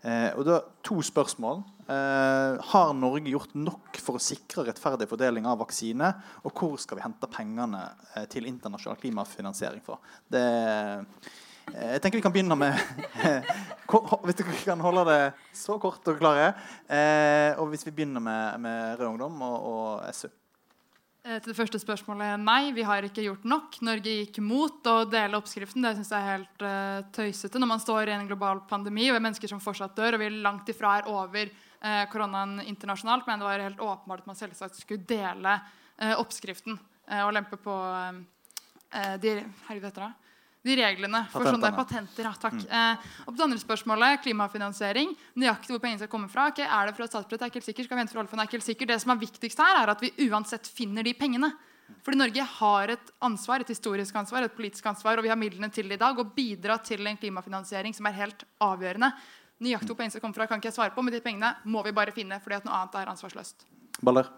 Eh, 0.00 0.30
og 0.38 0.46
da 0.48 0.60
To 0.86 1.02
spørsmål. 1.04 1.60
Eh, 1.90 2.56
har 2.72 2.94
Norge 2.96 3.28
gjort 3.32 3.52
nok 3.58 3.98
for 4.00 4.16
å 4.16 4.22
sikre 4.22 4.64
rettferdig 4.68 5.08
fordeling 5.10 5.46
av 5.48 5.60
vaksine? 5.60 6.08
Og 6.46 6.54
hvor 6.56 6.78
skal 6.80 6.98
vi 6.98 7.04
hente 7.04 7.28
pengene 7.30 7.82
eh, 8.14 8.26
til 8.30 8.48
internasjonal 8.48 8.98
klimafinansiering 9.00 9.84
fra? 9.84 9.98
Det, 10.30 10.40
eh, 10.40 11.30
jeg 11.70 12.02
tenker 12.02 12.18
vi 12.18 12.24
kan 12.24 12.34
begynne 12.34 12.56
med 12.58 12.74
Hvis 14.24 14.38
dere 14.38 14.56
kan 14.62 14.82
holde 14.82 15.04
det 15.10 15.20
så 15.54 15.76
kort 15.82 16.06
og 16.08 16.18
klare. 16.22 16.52
Eh, 16.86 17.58
og 17.58 17.72
hvis 17.72 17.84
vi 17.88 17.94
begynner 17.94 18.22
med, 18.22 18.60
med 18.62 19.00
Rød 19.00 19.08
Ungdom 19.12 19.42
og, 19.42 19.66
og 19.72 20.14
SU. 20.14 20.30
Eh, 21.20 21.36
til 21.36 21.52
det 21.52 21.56
første 21.58 21.78
spørsmålet 21.82 22.40
nei, 22.40 22.70
vi 22.72 22.84
har 22.86 23.04
ikke 23.04 23.26
gjort 23.26 23.42
nok. 23.44 23.76
Norge 23.84 24.14
gikk 24.22 24.38
mot 24.40 24.86
å 24.88 25.02
dele 25.10 25.36
oppskriften. 25.36 25.84
Det 25.84 25.92
synes 25.98 26.12
jeg 26.14 26.24
er 26.24 26.30
helt 26.30 26.64
uh, 26.64 27.02
tøysete 27.12 27.60
når 27.60 27.70
man 27.74 27.82
står 27.82 28.08
i 28.08 28.14
en 28.14 28.30
global 28.30 28.62
pandemi 28.70 29.10
og 29.10 29.18
er 29.18 29.24
mennesker 29.26 29.50
som 29.50 29.60
fortsatt 29.60 29.98
dør, 29.98 30.16
og 30.16 30.22
vi 30.22 30.30
langt 30.40 30.70
ifra 30.72 30.94
er 30.96 31.10
over 31.12 31.50
uh, 31.52 32.06
koronaen 32.12 32.62
internasjonalt. 32.64 33.28
Men 33.28 33.42
det 33.42 33.48
var 33.50 33.66
helt 33.66 33.84
åpenbart 33.84 34.24
at 34.24 34.32
man 34.32 34.40
selvsagt 34.40 34.80
skulle 34.80 35.04
dele 35.04 35.58
uh, 35.60 36.16
oppskriften 36.22 36.80
og 37.10 37.32
lempe 37.34 37.56
på 37.58 37.72
de 39.18 39.32
Herregud? 39.66 39.96
De 40.66 40.76
reglene 40.76 41.22
for 41.32 41.46
sånne 41.48 41.70
patenter. 41.72 42.26
Ja, 42.26 42.34
takk. 42.36 42.58
Mm. 42.58 42.66
Eh, 42.68 43.08
og 43.24 43.32
på 43.32 43.36
det 43.38 43.46
andre 43.46 43.60
spørsmålet, 43.62 44.20
klimafinansiering, 44.26 45.14
nøyaktig 45.40 45.72
hvor 45.72 45.80
pengene 45.80 46.02
skal 46.02 46.12
komme 46.12 46.28
fra. 46.32 46.50
Okay, 46.52 46.66
er 46.68 46.90
det 46.90 46.96
fra 46.98 47.08
statsbudsjettet? 47.08 47.46
Er 47.46 47.52
ikke 47.52 47.60
helt 47.62 47.70
sikker. 47.70 47.88
Skal 47.88 47.96
vi 47.96 48.02
hente 48.04 48.14
for 48.14 48.22
oljefondet? 48.22 48.44
Er 48.44 48.50
ikke 48.50 48.58
helt 48.58 48.68
sikker. 48.68 48.90
Det 48.90 48.98
som 49.00 49.14
er 49.14 49.22
viktigst 49.22 49.64
her, 49.64 49.80
er 49.80 49.94
at 49.94 50.04
vi 50.04 50.12
uansett 50.28 50.68
finner 50.68 51.06
de 51.06 51.16
pengene. 51.16 51.50
Fordi 52.04 52.20
Norge 52.20 52.44
har 52.60 52.92
et 52.94 53.10
ansvar, 53.24 53.64
et 53.64 53.72
historisk 53.72 54.14
ansvar, 54.20 54.44
et 54.46 54.54
politisk 54.54 54.84
ansvar, 54.86 55.18
og 55.18 55.26
vi 55.26 55.32
har 55.32 55.40
midlene 55.40 55.72
til 55.74 55.88
det 55.90 55.96
i 55.96 56.04
dag. 56.04 56.20
Å 56.20 56.28
bidra 56.36 56.76
til 56.84 57.08
en 57.08 57.18
klimafinansiering 57.18 57.96
som 57.96 58.06
er 58.10 58.18
helt 58.20 58.44
avgjørende. 58.62 59.10
Nøyaktig 59.64 59.90
hvor 59.90 59.98
pengene 59.98 60.14
skal 60.14 60.24
komme 60.26 60.36
fra, 60.36 60.46
kan 60.48 60.60
ikke 60.60 60.70
jeg 60.70 60.76
svare 60.76 60.94
på, 60.94 61.02
men 61.04 61.16
de 61.16 61.24
pengene 61.24 61.54
må 61.72 61.82
vi 61.88 61.96
bare 61.96 62.14
finne, 62.16 62.38
fordi 62.44 62.60
at 62.60 62.68
noe 62.68 62.78
annet 62.78 63.00
er 63.00 63.12
ansvarsløst. 63.16 63.66
Baller. 64.04 64.28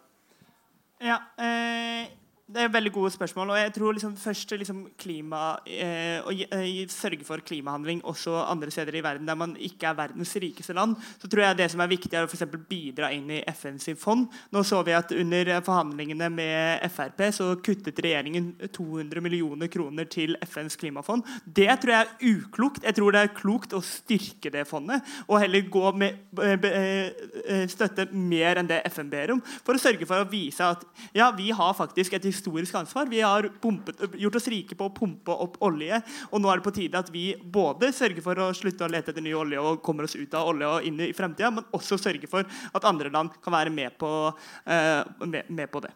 Ja, 1.02 1.18
eh 1.42 2.21
det 2.52 2.62
er 2.62 2.72
veldig 2.72 2.92
gode 2.92 3.10
spørsmål. 3.10 3.50
og 3.50 3.58
jeg 3.58 3.72
tror 3.72 3.92
liksom 3.96 4.16
først 4.16 4.52
liksom 4.58 4.80
klima, 4.98 5.56
eh, 5.66 6.20
Å 6.22 6.30
eh, 6.30 6.86
sørge 6.88 7.24
for 7.24 7.38
klimahandling 7.38 8.02
også 8.04 8.34
andre 8.50 8.70
steder 8.70 8.94
i 8.94 9.02
verden 9.02 9.26
der 9.26 9.34
man 9.34 9.56
ikke 9.56 9.88
er 9.88 9.94
verdens 9.96 10.34
rikeste 10.36 10.74
land, 10.74 10.96
så 11.18 11.28
tror 11.28 11.42
jeg 11.42 11.56
det 11.56 11.70
som 11.70 11.80
er 11.80 11.88
viktig, 11.88 12.12
er 12.12 12.24
å 12.24 12.28
for 12.28 12.58
bidra 12.68 13.12
inn 13.12 13.30
i 13.30 13.42
FNs 13.46 13.88
fond. 13.98 14.28
Nå 14.52 14.62
så 14.62 14.82
vi 14.84 14.92
at 14.92 15.12
Under 15.12 15.60
forhandlingene 15.60 16.28
med 16.30 16.90
Frp 16.90 17.20
så 17.32 17.56
kuttet 17.56 17.98
regjeringen 18.02 18.54
200 18.72 19.20
millioner 19.20 19.68
kroner 19.68 20.04
til 20.04 20.36
FNs 20.42 20.76
klimafond. 20.76 21.22
Det 21.46 21.68
tror 21.80 21.92
jeg 21.92 22.06
er 22.06 22.36
uklokt. 22.36 22.84
Jeg 22.84 22.94
tror 22.94 23.12
det 23.12 23.20
er 23.20 23.34
klokt 23.34 23.72
å 23.72 23.80
styrke 23.80 24.50
det 24.50 24.66
fondet 24.66 25.02
og 25.28 25.40
heller 25.40 25.68
gå 25.70 25.92
med 25.92 26.18
eh, 26.42 27.66
støtte 27.68 28.08
mer 28.12 28.60
enn 28.60 28.68
det 28.68 28.82
FN 28.90 29.10
ber 29.10 29.34
om, 29.36 29.42
for 29.64 29.76
å 29.76 29.82
sørge 29.82 30.06
for 30.06 30.22
å 30.22 30.28
vise 30.28 30.64
at 30.64 30.84
ja, 31.14 31.30
vi 31.36 31.50
har 31.50 31.76
faktisk 31.76 32.12
et 32.12 32.24
historisk 32.24 32.41
ansvar. 32.48 33.06
Vi 33.06 33.20
har 33.20 33.48
pumpet, 33.60 34.00
gjort 34.14 34.36
oss 34.36 34.48
rike 34.48 34.74
på 34.74 34.88
å 34.88 34.94
pumpe 34.94 35.30
opp 35.30 35.58
olje. 35.60 36.00
Og 36.30 36.40
nå 36.40 36.50
er 36.50 36.58
det 36.58 36.64
på 36.64 36.74
tide 36.74 36.98
at 36.98 37.10
vi 37.12 37.36
både 37.36 37.92
sørger 37.92 38.22
for 38.22 38.38
å 38.38 38.52
slutte 38.54 38.84
å 38.84 38.90
lete 38.90 39.12
etter 39.12 39.22
ny 39.22 39.34
olje 39.34 39.60
og 39.60 39.82
kommer 39.82 40.04
oss 40.04 40.16
ut 40.16 40.34
av 40.34 40.48
olje 40.48 40.66
og 40.68 40.88
inn 40.88 41.00
i 41.00 41.12
fremtida, 41.12 41.50
men 41.50 41.64
også 41.72 41.98
sørger 42.00 42.28
for 42.30 42.44
at 42.46 42.88
andre 42.88 43.10
land 43.10 43.30
kan 43.42 43.52
være 43.52 43.70
med 43.70 43.96
på, 43.98 44.10
uh, 44.32 45.02
med, 45.26 45.48
med 45.48 45.70
på 45.70 45.80
det. 45.84 45.92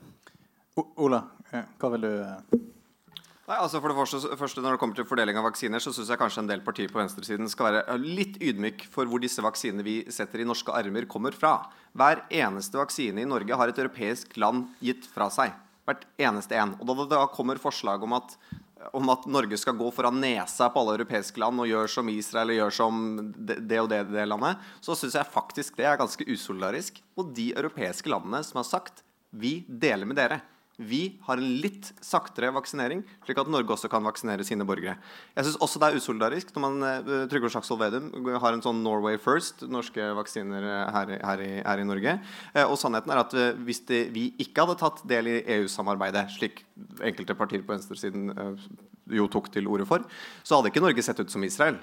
O 0.77 0.85
Ola, 1.07 1.23
hva 1.51 1.93
vil 1.95 2.05
du 2.05 2.11
uh... 2.21 2.65
Nei, 3.47 3.61
altså 3.63 3.79
for 3.79 3.93
det 3.93 3.95
første, 3.95 4.19
første, 4.35 4.63
Når 4.63 4.75
det 4.75 4.81
kommer 4.83 4.99
til 4.99 5.07
fordeling 5.07 5.37
av 5.39 5.45
vaksiner, 5.47 5.79
så 5.79 5.93
syns 5.95 6.09
jeg 6.11 6.19
kanskje 6.19 6.43
en 6.43 6.49
del 6.51 6.65
partier 6.67 6.91
på 6.91 6.99
venstresiden 6.99 7.47
skal 7.51 7.69
være 7.69 7.99
litt 8.03 8.41
ydmyk 8.43 8.89
for 8.91 9.07
hvor 9.07 9.23
disse 9.23 9.45
vaksinene 9.45 9.87
vi 9.87 10.01
setter 10.11 10.43
i 10.43 10.49
norske 10.49 10.75
armer, 10.75 11.07
kommer 11.07 11.37
fra. 11.37 11.61
Hver 11.95 12.25
eneste 12.27 12.81
vaksine 12.81 13.23
i 13.23 13.29
Norge 13.29 13.55
har 13.55 13.71
et 13.71 13.79
europeisk 13.79 14.35
land 14.43 14.67
gitt 14.83 15.07
fra 15.13 15.31
seg. 15.31 15.55
Hvert 15.87 16.07
eneste 16.19 16.59
en. 16.59 16.75
Og 16.81 16.89
da 16.89 17.07
da 17.15 17.27
kommer 17.31 17.61
forslag 17.63 18.03
om 18.03 18.17
at, 18.19 18.35
om 18.91 19.13
at 19.13 19.27
Norge 19.31 19.59
skal 19.61 19.77
gå 19.79 19.91
foran 19.95 20.19
nesa 20.23 20.69
på 20.73 20.83
alle 20.83 20.97
europeiske 20.99 21.41
land 21.41 21.63
og 21.63 21.71
gjøre 21.71 21.93
som 21.93 22.11
Israel 22.11 22.53
og 22.53 22.61
gjøre 22.61 22.77
som 22.81 23.05
det, 23.37 23.79
og 23.81 23.91
det, 23.93 24.03
det 24.11 24.27
landet, 24.27 24.67
så 24.83 24.99
syns 24.99 25.19
jeg 25.21 25.35
faktisk 25.35 25.79
det 25.79 25.87
er 25.87 26.01
ganske 26.01 26.27
usolidarisk. 26.27 26.99
Og 27.17 27.31
de 27.37 27.53
europeiske 27.55 28.11
landene 28.11 28.43
som 28.47 28.63
har 28.63 28.69
sagt 28.69 29.05
vi 29.31 29.61
deler 29.69 30.09
med 30.09 30.19
dere. 30.19 30.41
Vi 30.77 31.17
har 31.25 31.41
en 31.41 31.53
litt 31.63 31.87
saktere 32.05 32.51
vaksinering, 32.53 33.01
slik 33.25 33.39
at 33.41 33.49
Norge 33.49 33.73
også 33.73 33.89
kan 33.89 34.05
vaksinere 34.05 34.45
sine 34.45 34.65
borgere. 34.69 34.99
Jeg 35.33 35.47
syns 35.47 35.57
også 35.65 35.81
det 35.81 35.89
er 35.89 35.97
usolidarisk 36.03 36.51
når 36.53 36.65
man 36.67 36.85
uh, 36.85 37.23
Trygve 37.33 37.49
Slagsvold 37.55 37.81
Vedum 37.81 38.29
har 38.43 38.53
en 38.53 38.65
sånn 38.65 38.83
Norway 38.85 39.17
first, 39.17 39.65
norske 39.73 40.11
vaksiner 40.19 40.67
eh, 40.69 40.93
her, 40.93 41.15
her, 41.17 41.45
i, 41.47 41.51
her 41.65 41.81
i, 41.81 41.89
Norge. 41.89 42.19
Uh, 42.53 42.67
og 42.67 42.77
sannheten 42.81 43.15
er 43.15 43.23
at 43.23 43.39
hvis 43.65 43.81
det, 43.89 44.03
vi 44.13 44.29
ikke 44.45 44.67
hadde 44.67 44.77
tatt 44.85 45.01
del 45.09 45.33
i 45.33 45.41
EU-samarbeidet, 45.57 46.29
slik 46.37 46.67
enkelte 47.01 47.39
partier 47.41 47.65
på 47.65 47.73
venstresiden 47.73 48.37
jo 49.17 49.33
tok 49.33 49.49
til 49.55 49.73
orde 49.73 49.89
for, 49.89 50.05
så 50.45 50.59
hadde 50.59 50.75
ikke 50.75 50.85
Norge 50.85 51.09
sett 51.09 51.25
ut 51.25 51.33
som 51.33 51.45
Israel. 51.49 51.81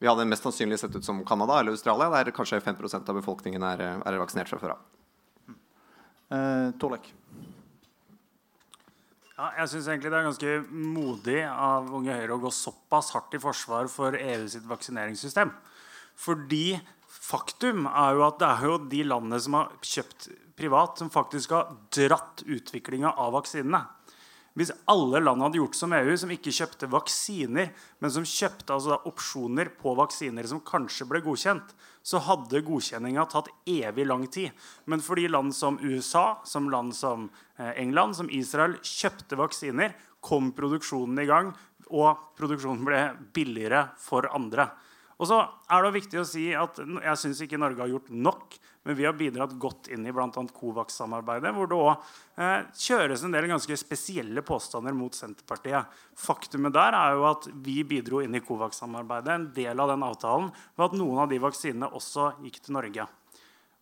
Vi 0.00 0.08
hadde 0.08 0.24
mest 0.30 0.48
sannsynlig 0.48 0.80
sett 0.80 0.96
ut 0.96 1.04
som 1.04 1.20
Canada 1.28 1.60
eller 1.60 1.76
Australia, 1.76 2.08
der 2.16 2.32
kanskje 2.32 2.64
5% 2.64 3.12
av 3.12 3.20
befolkningen 3.20 3.72
er, 3.76 3.90
er 4.00 4.22
vaksinert 4.24 4.50
fra 4.50 4.62
før 4.62 4.78
av. 4.78 4.86
Uh. 6.32 6.72
Ja, 9.32 9.46
jeg 9.62 9.70
syns 9.72 9.86
egentlig 9.88 10.10
det 10.12 10.18
er 10.18 10.26
ganske 10.26 10.56
modig 10.92 11.38
av 11.48 11.86
Unge 11.96 12.16
Høyre 12.18 12.34
å 12.36 12.42
gå 12.42 12.50
såpass 12.52 13.14
hardt 13.14 13.32
i 13.32 13.40
forsvar 13.40 13.88
for 13.88 14.16
EU 14.18 14.42
sitt 14.52 14.66
vaksineringssystem. 14.68 15.52
Fordi 16.20 16.76
faktum 17.08 17.86
er 17.88 18.18
jo 18.18 18.26
at 18.26 18.42
det 18.42 18.50
er 18.50 18.66
jo 18.68 18.76
de 18.92 19.00
landene 19.08 19.40
som 19.40 19.56
har 19.56 19.72
kjøpt 19.80 20.28
privat, 20.58 21.00
som 21.00 21.08
faktisk 21.12 21.54
har 21.56 21.72
dratt 21.96 22.44
utviklinga 22.44 23.14
av 23.16 23.32
vaksinene. 23.38 23.80
Hvis 24.58 24.72
alle 24.90 25.22
land 25.22 25.40
hadde 25.40 25.56
gjort 25.56 25.76
som 25.78 25.94
EU, 25.96 26.12
som 26.20 26.32
ikke 26.34 26.52
kjøpte 26.52 26.88
vaksiner, 26.92 27.70
men 28.04 28.12
som 28.12 28.26
kjøpte 28.28 28.74
altså 28.74 28.98
opsjoner 29.08 29.70
på 29.80 29.94
vaksiner 29.96 30.48
som 30.48 30.60
kanskje 30.60 31.06
ble 31.08 31.22
godkjent, 31.24 31.72
så 32.04 32.20
hadde 32.26 32.60
godkjenninga 32.66 33.24
tatt 33.32 33.48
evig 33.64 34.04
lang 34.08 34.26
tid. 34.28 34.52
Men 34.84 35.00
fordi 35.00 35.28
land 35.30 35.54
som 35.56 35.78
USA, 35.80 36.42
som 36.44 36.68
land 36.72 36.92
som 36.98 37.30
eh, 37.56 37.72
England, 37.80 38.18
som 38.18 38.28
Israel 38.28 38.76
kjøpte 38.84 39.40
vaksiner, 39.40 39.96
kom 40.22 40.52
produksjonen 40.54 41.22
i 41.22 41.28
gang, 41.30 41.54
og 41.92 42.34
produksjonen 42.38 42.84
ble 42.86 43.02
billigere 43.34 43.86
for 44.00 44.28
andre. 44.36 44.68
Og 45.22 45.28
så 45.30 45.38
er 45.70 45.84
det 45.84 45.94
viktig 45.94 46.18
å 46.18 46.26
si 46.26 46.48
at 46.56 46.80
Jeg 46.82 47.18
syns 47.20 47.42
ikke 47.44 47.60
Norge 47.60 47.84
har 47.84 47.90
gjort 47.92 48.10
nok, 48.10 48.56
men 48.82 48.98
vi 48.98 49.06
har 49.06 49.14
bidratt 49.14 49.54
godt 49.62 49.88
inn 49.94 50.06
i 50.06 50.12
bl.a. 50.14 50.26
Covax-samarbeidet, 50.56 51.54
hvor 51.54 51.70
det 51.70 51.78
òg 51.78 51.92
eh, 52.42 52.66
kjøres 52.84 53.22
en 53.22 53.34
del 53.34 53.46
ganske 53.50 53.78
spesielle 53.78 54.42
påstander 54.46 54.96
mot 54.96 55.14
Senterpartiet. 55.14 55.90
Faktumet 56.18 56.74
der 56.74 56.98
er 56.98 57.16
jo 57.16 57.26
at 57.30 57.48
vi 57.62 57.80
bidro 57.86 58.22
inn 58.24 58.34
i 58.34 58.42
Covax-samarbeidet. 58.42 59.34
En 59.34 59.50
del 59.54 59.82
av 59.82 59.94
den 59.94 60.06
avtalen 60.06 60.50
ved 60.74 60.86
at 60.88 60.98
noen 60.98 61.24
av 61.24 61.30
de 61.30 61.42
vaksinene 61.42 61.92
også 61.94 62.32
gikk 62.42 62.62
til 62.62 62.80
Norge. 62.80 63.08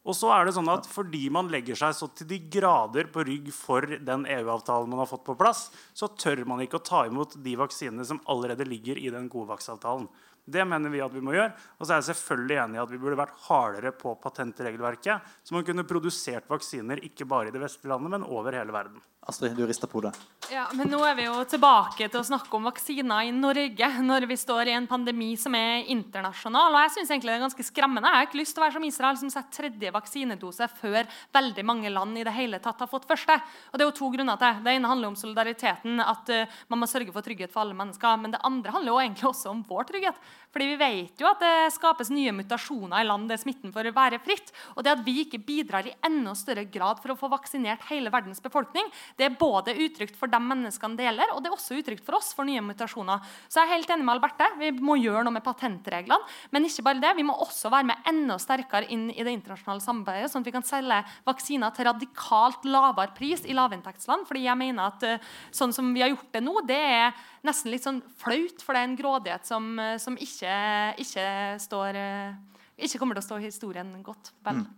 Og 0.08 0.16
så 0.16 0.30
er 0.32 0.46
det 0.48 0.54
sånn 0.56 0.70
at 0.72 0.86
Fordi 0.88 1.26
man 1.32 1.50
legger 1.52 1.76
seg 1.76 1.92
så 1.96 2.08
til 2.16 2.28
de 2.30 2.38
grader 2.52 3.10
på 3.12 3.24
rygg 3.28 3.50
for 3.52 3.84
den 3.84 4.24
EU-avtalen 4.24 4.88
man 4.88 5.02
har 5.02 5.10
fått 5.10 5.26
på 5.26 5.36
plass, 5.38 5.68
så 5.92 6.08
tør 6.08 6.46
man 6.48 6.62
ikke 6.64 6.80
å 6.80 6.86
ta 6.86 7.04
imot 7.08 7.36
de 7.44 7.56
vaksinene 7.60 8.06
som 8.08 8.22
allerede 8.32 8.68
ligger 8.68 9.00
i 9.00 9.12
den 9.12 9.28
Covax-avtalen. 9.32 10.08
Det 10.44 10.64
mener 10.66 10.92
vi 10.92 11.02
at 11.04 11.14
vi 11.14 11.22
må 11.24 11.34
gjøre. 11.36 11.52
Og 11.78 11.84
så 11.84 11.92
er 11.92 12.00
jeg 12.00 12.10
selvfølgelig 12.10 12.58
enig 12.64 12.78
i 12.78 12.82
at 12.82 12.92
vi 12.92 13.00
burde 13.02 13.20
vært 13.20 13.36
hardere 13.46 13.92
på 13.96 14.14
patentregelverket, 14.22 15.32
så 15.44 15.56
man 15.56 15.66
kunne 15.66 15.86
produsert 15.88 16.48
vaksiner 16.50 17.02
ikke 17.06 17.28
bare 17.28 17.50
i 17.50 17.54
det 17.54 17.62
vestlige 17.62 17.92
landet, 17.92 18.14
men 18.16 18.28
over 18.28 18.56
hele 18.58 18.74
verden. 18.74 19.02
Astrid, 19.28 19.52
du 19.52 19.66
rister 19.66 19.86
på 19.86 20.00
det. 20.00 20.14
Ja, 20.48 20.62
men 20.72 20.88
nå 20.88 20.98
er 21.04 21.12
vi 21.14 21.26
jo 21.26 21.34
tilbake 21.44 22.06
til 22.08 22.18
å 22.22 22.24
snakke 22.24 22.56
om 22.56 22.64
vaksiner 22.64 23.26
i 23.28 23.32
Norge 23.36 23.88
når 24.00 24.24
vi 24.30 24.36
står 24.40 24.70
i 24.70 24.72
en 24.78 24.86
pandemi 24.88 25.34
som 25.38 25.52
er 25.54 25.84
internasjonal. 25.92 26.72
Og 26.72 26.80
jeg 26.86 26.94
syns 26.94 27.12
egentlig 27.12 27.34
det 27.34 27.36
er 27.36 27.44
ganske 27.44 27.66
skremmende. 27.68 28.08
Jeg 28.08 28.16
har 28.16 28.26
ikke 28.26 28.40
lyst 28.40 28.56
til 28.56 28.62
å 28.62 28.64
være 28.64 28.74
som 28.78 28.86
Israel, 28.88 29.18
som 29.20 29.32
setter 29.34 29.68
tredje 29.68 29.92
vaksinedose 29.92 30.70
før 30.80 31.10
veldig 31.36 31.64
mange 31.68 31.92
land 31.92 32.16
i 32.16 32.24
det 32.24 32.32
hele 32.34 32.62
tatt 32.64 32.80
har 32.80 32.88
fått 32.88 33.04
første. 33.10 33.36
Og 33.70 33.76
Det 33.76 33.84
er 33.84 33.90
jo 33.90 33.98
to 34.00 34.08
grunner 34.16 34.40
til 34.40 34.64
det. 34.64 34.74
ene 34.74 34.90
handler 34.94 35.12
om 35.12 35.20
solidariteten, 35.20 36.00
at 36.00 36.32
uh, 36.32 36.58
man 36.72 36.80
må 36.80 36.88
sørge 36.88 37.12
for 37.12 37.26
trygghet 37.26 37.52
for 37.52 37.66
alle 37.66 37.76
mennesker. 37.76 38.16
Men 38.24 38.32
det 38.32 38.42
andre 38.42 38.72
handler 38.72 38.94
jo 38.94 39.02
egentlig 39.04 39.28
også 39.30 39.52
om 39.52 39.62
vår 39.68 39.86
trygghet. 39.92 40.24
Fordi 40.50 40.70
vi 40.72 40.80
vet 40.80 41.20
jo 41.20 41.28
at 41.30 41.44
det 41.44 41.70
skapes 41.76 42.10
nye 42.10 42.32
mutasjoner 42.34 43.04
i 43.04 43.06
land 43.06 43.28
der 43.30 43.38
smitten 43.38 43.76
får 43.76 43.92
være 43.94 44.18
fritt. 44.24 44.50
Og 44.74 44.82
det 44.82 44.96
at 44.96 45.04
vi 45.06 45.20
ikke 45.26 45.44
bidrar 45.44 45.86
i 45.86 45.94
enda 46.08 46.34
større 46.34 46.64
grad 46.66 46.98
for 47.04 47.12
å 47.12 47.20
få 47.20 47.30
vaksinert 47.30 47.86
hele 47.92 48.10
verdens 48.10 48.42
befolkning, 48.42 48.88
det 49.18 49.26
er 49.26 49.38
både 49.38 49.74
utrygt 49.86 50.16
for 50.18 50.30
de 50.30 50.40
menneskene 50.42 50.98
det 50.98 51.06
gjelder, 51.06 51.34
og 51.34 51.42
det 51.42 51.50
er 51.50 51.56
også 51.56 51.78
utrygt 51.80 52.04
for 52.06 52.18
oss 52.18 52.32
for 52.36 52.48
nye 52.48 52.62
mutasjoner. 52.64 53.24
Så 53.48 53.60
jeg 53.60 53.68
er 53.68 53.74
helt 53.74 53.92
enig 53.94 54.06
med 54.06 54.14
Alberte. 54.16 54.48
Vi 54.60 54.70
må 54.78 54.96
gjøre 55.00 55.24
noe 55.26 55.34
med 55.34 55.44
patentreglene. 55.44 56.18
Men 56.54 56.66
ikke 56.66 56.84
bare 56.86 57.02
det, 57.02 57.12
vi 57.18 57.26
må 57.26 57.36
også 57.42 57.70
være 57.72 57.88
med 57.90 58.10
enda 58.10 58.38
sterkere 58.40 58.88
inn 58.92 59.08
i 59.12 59.24
det 59.26 59.34
internasjonale 59.34 59.84
samarbeidet, 59.84 60.30
sånn 60.32 60.44
at 60.44 60.50
vi 60.50 60.54
kan 60.56 60.66
selge 60.66 61.00
vaksiner 61.28 61.74
til 61.76 61.88
radikalt 61.90 62.66
lavere 62.68 63.14
pris 63.16 63.44
i 63.46 63.56
lavinntektsland. 63.56 64.26
fordi 64.28 64.44
jeg 64.46 64.60
mener 64.60 64.90
at 64.90 65.06
eh, 65.06 65.30
sånn 65.54 65.74
som 65.76 65.92
vi 65.94 66.04
har 66.04 66.12
gjort 66.12 66.32
det 66.32 66.44
nå, 66.44 66.54
det 66.68 66.80
er 66.80 67.24
nesten 67.46 67.72
litt 67.72 67.86
sånn 67.86 68.02
flaut, 68.20 68.62
for 68.64 68.76
det 68.76 68.82
er 68.82 68.90
en 68.90 68.98
grådighet 68.98 69.48
som, 69.48 69.72
eh, 69.78 69.96
som 70.02 70.18
ikke, 70.20 70.54
ikke, 71.02 71.26
står, 71.62 71.98
eh, 72.00 72.36
ikke 72.86 73.00
kommer 73.00 73.18
til 73.18 73.24
å 73.24 73.28
stå 73.30 73.40
i 73.40 73.48
historien 73.48 73.92
godt. 74.04 74.32
Vel. 74.46 74.62
Mm. 74.62 74.68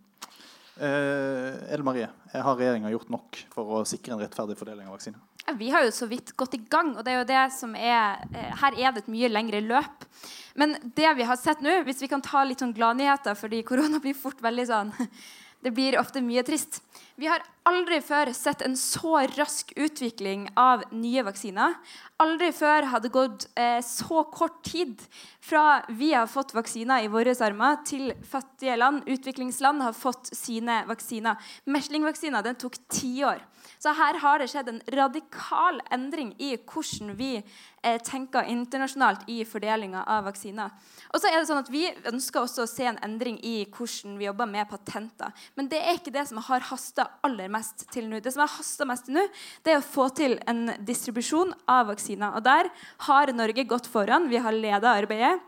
Eh, 0.81 1.83
Marie, 1.85 2.09
har 2.33 2.57
regjeringa 2.57 2.91
gjort 2.95 3.11
nok 3.13 3.43
for 3.53 3.81
å 3.81 3.83
sikre 3.89 4.15
en 4.15 4.23
rettferdig 4.23 4.57
fordeling 4.57 4.89
av 4.89 4.97
vaksiner? 4.97 5.21
Vi 5.59 5.69
har 5.75 5.85
jo 5.85 5.93
så 5.93 6.07
vidt 6.07 6.33
gått 6.39 6.55
i 6.55 6.63
gang, 6.71 6.95
og 6.97 7.05
det 7.05 7.13
er 7.13 7.19
jo 7.19 7.29
det 7.29 7.43
som 7.53 7.75
er 7.77 8.23
eh, 8.31 8.53
Her 8.63 8.79
er 8.79 8.95
det 8.95 9.03
et 9.03 9.13
mye 9.13 9.29
lengre 9.29 9.61
løp. 9.61 10.07
Men 10.57 10.77
det 10.97 11.11
vi 11.19 11.27
har 11.29 11.37
sett 11.41 11.61
nå, 11.65 11.83
hvis 11.85 12.01
vi 12.05 12.09
kan 12.09 12.23
ta 12.25 12.45
litt 12.47 12.63
sånn 12.63 12.75
gladnyheter, 12.77 13.37
fordi 13.37 13.63
korona 13.69 14.01
blir 14.01 14.17
fort 14.17 14.41
veldig 14.43 14.69
sånn 14.71 14.93
Det 15.63 15.71
blir 15.71 15.95
ofte 16.01 16.19
mye 16.25 16.43
trist. 16.43 16.81
Vi 17.21 17.29
har 17.29 17.43
aldri 17.69 17.99
før 18.01 18.31
sett 18.33 18.63
en 18.65 18.75
så 18.79 19.19
rask 19.37 19.73
utvikling 19.77 20.47
av 20.59 20.87
nye 20.97 21.23
vaksiner. 21.27 21.77
Aldri 22.23 22.49
før 22.57 22.89
hadde 22.89 23.09
det 23.09 23.13
gått 23.13 23.47
eh, 23.59 23.81
så 23.85 24.23
kort 24.33 24.63
tid 24.65 25.01
fra 25.43 25.83
vi 25.93 26.13
har 26.15 26.31
fått 26.31 26.55
vaksiner 26.57 27.05
i 27.05 27.11
våre 27.13 27.35
armer, 27.45 27.81
til 27.87 28.15
fattige 28.25 28.79
land, 28.79 29.05
utviklingsland, 29.11 29.83
har 29.85 29.97
fått 29.97 30.33
sine 30.33 30.83
vaksiner. 30.89 31.37
Meslingvaksina 31.69 32.43
tok 32.55 32.81
ti 32.89 33.19
år. 33.27 33.43
Så 33.83 33.93
her 33.99 34.19
har 34.23 34.39
det 34.39 34.49
skjedd 34.51 34.71
en 34.71 34.81
radikal 34.95 35.81
endring 35.95 36.33
i 36.43 36.55
hvordan 36.57 37.15
vi 37.19 37.33
eh, 37.39 37.99
tenker 38.03 38.47
internasjonalt 38.51 39.27
i 39.31 39.43
fordelinga 39.47 40.05
av 40.07 40.27
vaksiner. 40.29 40.71
Og 41.11 41.19
så 41.21 41.31
er 41.31 41.39
det 41.41 41.49
sånn 41.51 41.63
at 41.63 41.71
Vi 41.73 41.87
ønsker 42.11 42.43
også 42.43 42.65
å 42.65 42.71
se 42.71 42.87
en 42.89 43.01
endring 43.03 43.39
i 43.43 43.63
hvordan 43.67 44.19
vi 44.21 44.29
jobber 44.29 44.51
med 44.51 44.71
patenter. 44.71 45.35
Men 45.59 45.71
det 45.73 45.81
er 45.83 45.99
ikke 45.99 46.15
det 46.15 46.27
som 46.31 46.43
har 46.47 46.67
hasta 46.71 47.02
aller 47.27 47.51
mest 47.53 47.87
til 47.93 48.09
nå. 48.11 48.21
Det 48.23 48.33
som 48.35 48.45
har 48.45 48.53
hasta 48.57 48.87
mest 48.89 49.09
til 49.09 49.19
nå, 49.19 49.25
det 49.65 49.75
er 49.75 49.81
å 49.81 49.87
få 49.87 50.09
til 50.17 50.37
en 50.51 50.69
distribusjon 50.83 51.55
av 51.71 51.89
vaksiner. 51.93 52.37
Og 52.37 52.45
der 52.47 52.71
har 53.09 53.33
Norge 53.37 53.67
gått 53.69 53.89
foran. 53.91 54.31
Vi 54.33 54.41
har 54.43 54.57
leda 54.57 54.95
arbeidet. 54.97 55.41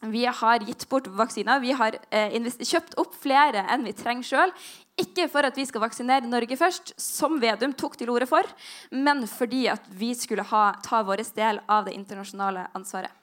Vi 0.00 0.24
har 0.26 0.62
gitt 0.62 0.84
bort 0.88 1.08
vaksiner. 1.10 1.58
Vi 1.60 1.72
har 1.74 1.96
eh, 2.14 2.36
kjøpt 2.62 2.94
opp 3.02 3.16
flere 3.18 3.64
enn 3.72 3.86
vi 3.86 3.96
trenger 3.98 4.28
sjøl. 4.28 4.54
Ikke 4.98 5.28
for 5.30 5.46
at 5.46 5.58
vi 5.58 5.66
skal 5.66 5.82
vaksinere 5.82 6.26
Norge 6.26 6.58
først, 6.58 6.92
som 6.98 7.38
Vedum 7.42 7.74
tok 7.78 7.96
til 7.98 8.10
orde 8.10 8.26
for, 8.30 8.46
men 8.90 9.26
fordi 9.30 9.66
at 9.70 9.84
vi 9.94 10.10
skulle 10.18 10.46
ha, 10.50 10.72
ta 10.82 11.04
vår 11.06 11.22
del 11.36 11.62
av 11.70 11.86
det 11.86 11.94
internasjonale 11.98 12.66
ansvaret. 12.78 13.17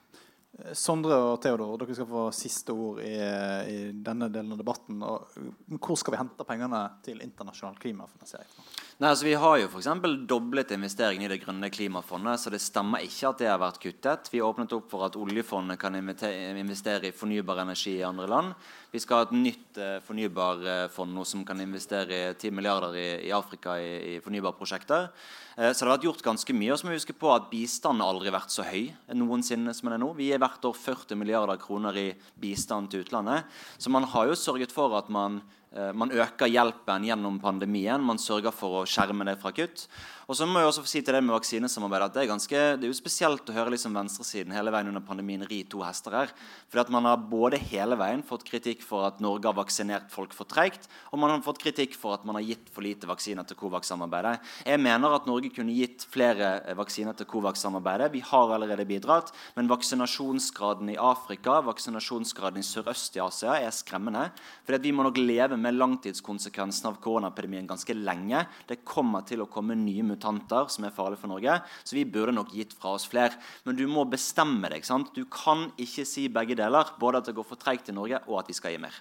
Sondre 0.72 1.16
og 1.20 1.34
Theodor, 1.44 1.74
dere 1.82 1.94
skal 1.94 2.08
få 2.08 2.22
siste 2.32 2.72
ord 2.72 3.02
i, 3.04 3.12
i 3.12 3.78
denne 3.92 4.30
delen 4.32 4.54
av 4.54 4.60
debatten. 4.62 5.02
Og 5.04 5.76
hvor 5.84 5.98
skal 6.00 6.14
vi 6.14 6.20
hente 6.22 6.46
pengene 6.48 6.80
til 7.04 7.20
internasjonal 7.20 7.76
klimafinansiering? 7.82 8.48
Nei, 8.96 9.10
altså 9.10 9.26
Vi 9.26 9.34
har 9.36 9.58
jo 9.60 9.68
f.eks. 9.68 9.90
doblet 10.24 10.72
investeringene 10.72 11.28
i 11.28 11.34
det 11.34 11.42
grønne 11.42 11.68
klimafondet, 11.68 12.40
så 12.40 12.52
det 12.54 12.62
stemmer 12.64 13.04
ikke 13.04 13.28
at 13.28 13.42
det 13.42 13.50
har 13.50 13.60
vært 13.60 13.82
kuttet. 13.82 14.30
Vi 14.32 14.40
åpnet 14.40 14.72
opp 14.72 14.88
for 14.94 15.04
at 15.04 15.18
oljefondet 15.20 15.76
kan 15.82 15.98
investere 16.00 17.10
i 17.10 17.12
fornybar 17.12 17.60
energi 17.66 17.98
i 17.98 18.06
andre 18.08 18.30
land. 18.32 18.56
Vi 18.96 19.00
skal 19.02 19.18
ha 19.18 19.24
et 19.26 19.32
nytt 19.36 19.76
eh, 19.76 19.98
fornybarfond 20.06 21.12
nå 21.12 21.24
som 21.28 21.42
kan 21.44 21.58
investere 21.60 22.30
10 22.32 22.54
milliarder 22.56 22.94
i, 22.96 23.08
i 23.28 23.32
Afrika 23.36 23.74
i, 23.76 23.90
i 24.14 24.20
fornybarprosjekter. 24.24 25.10
Eh, 25.58 25.68
så 25.68 25.82
det 25.82 25.90
har 25.90 25.92
vært 25.98 26.06
gjort 26.06 26.24
ganske 26.24 26.56
mye. 26.56 26.70
Og 26.72 26.80
så 26.80 26.88
må 26.88 26.94
vi 26.94 27.00
huske 27.02 27.16
på 27.20 27.28
at 27.34 27.50
Bistanden 27.50 28.06
har 28.06 28.38
vært 28.38 28.54
så 28.54 28.64
høy 28.64 28.94
noensinne 29.12 29.74
som 29.76 29.90
den 29.90 29.98
er 29.98 30.00
nå. 30.00 30.08
Vi 30.16 30.30
er 30.32 30.40
hvert 30.40 30.64
år 30.64 30.78
40 30.80 31.20
milliarder 31.20 31.60
kroner 31.60 32.00
i 32.00 32.06
bistand 32.40 32.88
til 32.88 33.04
utlandet. 33.04 33.44
Så 33.76 33.92
man 33.92 34.08
har 34.14 34.30
jo 34.30 34.40
sørget 34.46 34.72
for 34.72 34.96
at 34.96 35.12
man 35.12 35.42
Eh, 35.76 35.92
man 35.92 36.12
øker 36.12 36.48
hjelpen 36.48 37.04
gjennom 37.04 37.40
pandemien. 37.42 38.00
Man 38.00 38.20
sørger 38.20 38.54
for 38.54 38.80
å 38.80 38.86
skjerme 38.88 39.26
det 39.28 39.36
fra 39.40 39.52
kutt. 39.52 39.86
Og 40.26 40.34
så 40.34 40.42
må 40.42 40.58
jeg 40.58 40.66
også 40.66 40.82
si 40.90 41.00
til 41.06 41.14
det 41.14 41.20
med 41.22 41.36
vaksinesamarbeidet 41.36 42.06
at 42.08 42.14
det 42.16 42.22
er, 42.24 42.28
ganske, 42.32 42.60
det 42.80 42.86
er 42.88 42.90
jo 42.90 42.98
spesielt 42.98 43.46
å 43.46 43.54
høre 43.54 43.70
liksom 43.70 43.94
venstresiden 43.94 44.54
hele 44.56 44.72
veien 44.74 44.88
under 44.90 45.04
pandemien 45.06 45.44
ri 45.46 45.60
to 45.70 45.84
hester 45.86 46.16
her. 46.18 46.32
Fordi 46.66 46.82
at 46.82 46.88
man 46.90 47.06
har 47.06 47.20
både 47.30 47.60
hele 47.62 47.94
veien 48.00 48.24
fått 48.26 48.42
kritikk 48.48 48.82
for 48.82 49.06
at 49.06 49.20
Norge 49.22 49.46
har 49.46 49.54
vaksinert 49.54 50.10
folk 50.10 50.34
for 50.34 50.50
treigt, 50.50 50.88
og 51.12 51.20
man 51.22 51.30
har 51.30 51.44
fått 51.46 51.60
kritikk 51.62 51.94
for 51.94 52.16
at 52.16 52.24
man 52.26 52.40
har 52.40 52.46
gitt 52.48 52.72
for 52.74 52.82
lite 52.82 53.06
vaksiner 53.06 53.46
til 53.46 53.58
Covax-samarbeidet. 53.60 54.40
Jeg 54.66 54.82
mener 54.82 55.14
at 55.14 55.28
Norge 55.30 55.52
kunne 55.54 55.76
gitt 55.78 56.08
flere 56.10 56.56
eh, 56.64 56.74
vaksiner 56.74 57.14
til 57.14 57.30
Covax-samarbeidet. 57.30 58.10
Vi 58.16 58.24
har 58.26 58.56
allerede 58.56 58.88
bidratt, 58.90 59.30
men 59.54 59.70
vaksinasjonsgraden 59.70 60.90
i 60.90 60.98
Afrika, 60.98 61.60
vaksinasjonsgraden 61.70 62.64
i 62.64 62.66
sørøst 62.66 63.14
i 63.14 63.22
Asia 63.22 63.60
er 63.60 63.70
skremmende. 63.70 64.26
At 64.66 64.82
vi 64.82 64.90
må 64.90 65.06
nok 65.06 65.22
leve 65.22 65.54
med 65.54 65.78
langtidskonsekvensene 65.78 66.90
av 66.90 66.98
koronaepidemien 67.06 67.70
ganske 67.70 67.94
lenge. 67.94 68.42
Det 68.66 68.82
kommer 68.82 69.22
til 69.22 69.46
å 69.46 69.50
komme 69.54 69.78
nye 69.78 70.02
mutanter 70.16 70.72
som 70.72 70.88
er 70.88 70.94
farlige 70.96 71.22
for 71.22 71.30
Norge. 71.30 71.60
Så 71.84 71.98
vi 71.98 72.06
burde 72.08 72.34
nok 72.34 72.50
gitt 72.56 72.74
fra 72.80 72.96
oss 72.96 73.06
flere. 73.06 73.36
Men 73.68 73.78
du 73.78 73.86
må 73.90 74.06
bestemme 74.10 74.72
deg. 74.72 74.84
sant? 74.88 75.12
Du 75.14 75.24
kan 75.30 75.68
ikke 75.78 76.06
si 76.08 76.26
begge 76.32 76.58
deler. 76.58 76.96
Både 76.98 77.22
at 77.22 77.30
det 77.30 77.36
går 77.36 77.46
for 77.46 77.60
treigt 77.60 77.92
i 77.92 77.96
Norge, 77.96 78.22
og 78.26 78.40
at 78.40 78.50
vi 78.50 78.58
skal 78.58 78.74
gi 78.74 78.82
mer. 78.82 78.96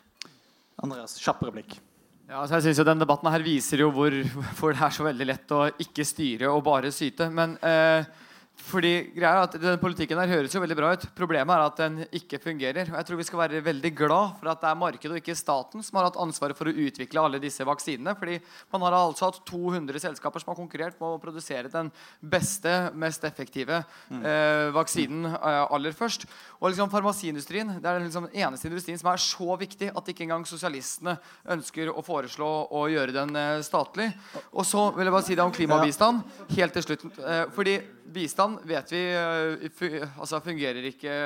Andreas, 0.83 1.17
kjapp 1.23 1.43
replikk. 1.47 1.77
Ja, 2.25 2.41
så 2.41 2.57
jeg 2.57 2.65
synes 2.65 2.79
jo 2.81 2.85
Denne 2.87 3.03
debatten 3.03 3.29
her 3.29 3.43
viser 3.45 3.83
jo 3.83 3.91
hvor, 3.93 4.13
hvor, 4.57 4.73
det 4.73 4.81
er 4.81 4.93
så 4.93 5.05
veldig 5.05 5.27
lett 5.29 5.51
å 5.53 5.65
ikke 5.85 6.07
styre 6.07 6.51
og 6.51 6.63
bare 6.65 6.93
syte. 6.93 7.29
Men 7.33 7.57
eh, 7.61 8.07
fordi 8.56 8.91
greia 9.14 9.41
er 9.41 9.45
at 9.45 9.56
den 9.60 9.80
Politikken 9.82 10.19
her 10.22 10.32
høres 10.32 10.53
jo 10.56 10.61
veldig 10.64 10.77
bra 10.77 10.94
ut. 10.95 11.03
Problemet 11.18 11.52
er 11.53 11.64
at 11.65 11.80
den 11.82 11.98
ikke 12.15 12.40
fungerer. 12.41 12.88
Og 12.88 12.98
jeg 12.98 13.07
tror 13.07 13.19
vi 13.19 13.26
skal 13.27 13.41
være 13.41 13.64
veldig 13.65 13.91
glad 13.98 14.38
for 14.40 14.49
at 14.52 14.61
det 14.61 14.69
er 14.69 14.80
markedet 14.80 15.11
og 15.11 15.19
ikke 15.19 15.36
staten 15.38 15.84
som 15.84 15.99
har 15.99 16.07
hatt 16.07 16.19
ansvaret 16.23 16.57
for 16.57 16.72
å 16.72 16.73
utvikle 16.86 17.22
alle 17.22 17.41
disse 17.44 17.65
vaksinene. 17.68 18.15
Fordi 18.18 18.38
man 18.73 18.86
har 18.88 18.95
altså 18.98 19.30
hatt 19.30 19.41
200 19.49 20.02
selskaper 20.06 20.41
som 20.41 20.53
har 20.53 20.60
konkurrert 20.60 20.98
på 20.99 21.10
å 21.14 21.19
produsere 21.22 21.72
den 21.73 21.91
beste, 22.22 22.73
mest 22.95 23.27
effektive 23.27 23.82
mm. 23.84 24.23
eh, 24.23 24.69
vaksinen 24.76 25.27
eh, 25.34 25.60
aller 25.76 25.98
først. 25.98 26.26
Og 26.61 26.72
liksom 26.72 26.94
farmasiindustrien 26.94 27.76
det 27.76 27.84
er 27.84 27.99
den 27.99 28.07
liksom 28.07 28.30
eneste 28.32 28.72
industrien 28.72 29.02
som 29.02 29.11
er 29.11 29.22
så 29.22 29.60
viktig 29.60 29.91
at 29.91 30.14
ikke 30.14 30.26
engang 30.26 30.48
sosialistene 30.48 31.18
ønsker 31.53 31.91
å 31.91 32.06
foreslå 32.06 32.49
å 32.72 32.88
gjøre 32.94 33.19
den 33.19 33.36
eh, 33.41 33.60
statlig. 33.68 34.10
Og 34.56 34.65
så 34.65 34.88
vil 34.95 35.06
jeg 35.06 35.18
bare 35.19 35.27
si 35.27 35.38
det 35.38 35.45
om 35.45 35.53
klimabistand 35.53 36.26
helt 36.56 36.76
til 36.80 36.88
slutt. 36.88 37.07
Eh, 37.19 37.45
fordi 37.53 37.77
bistand 38.14 38.61
vet 38.68 38.91
vi 38.94 39.02
uh, 39.18 40.07
altså 40.19 40.41
fungerer 40.45 40.91
ikke 40.91 41.18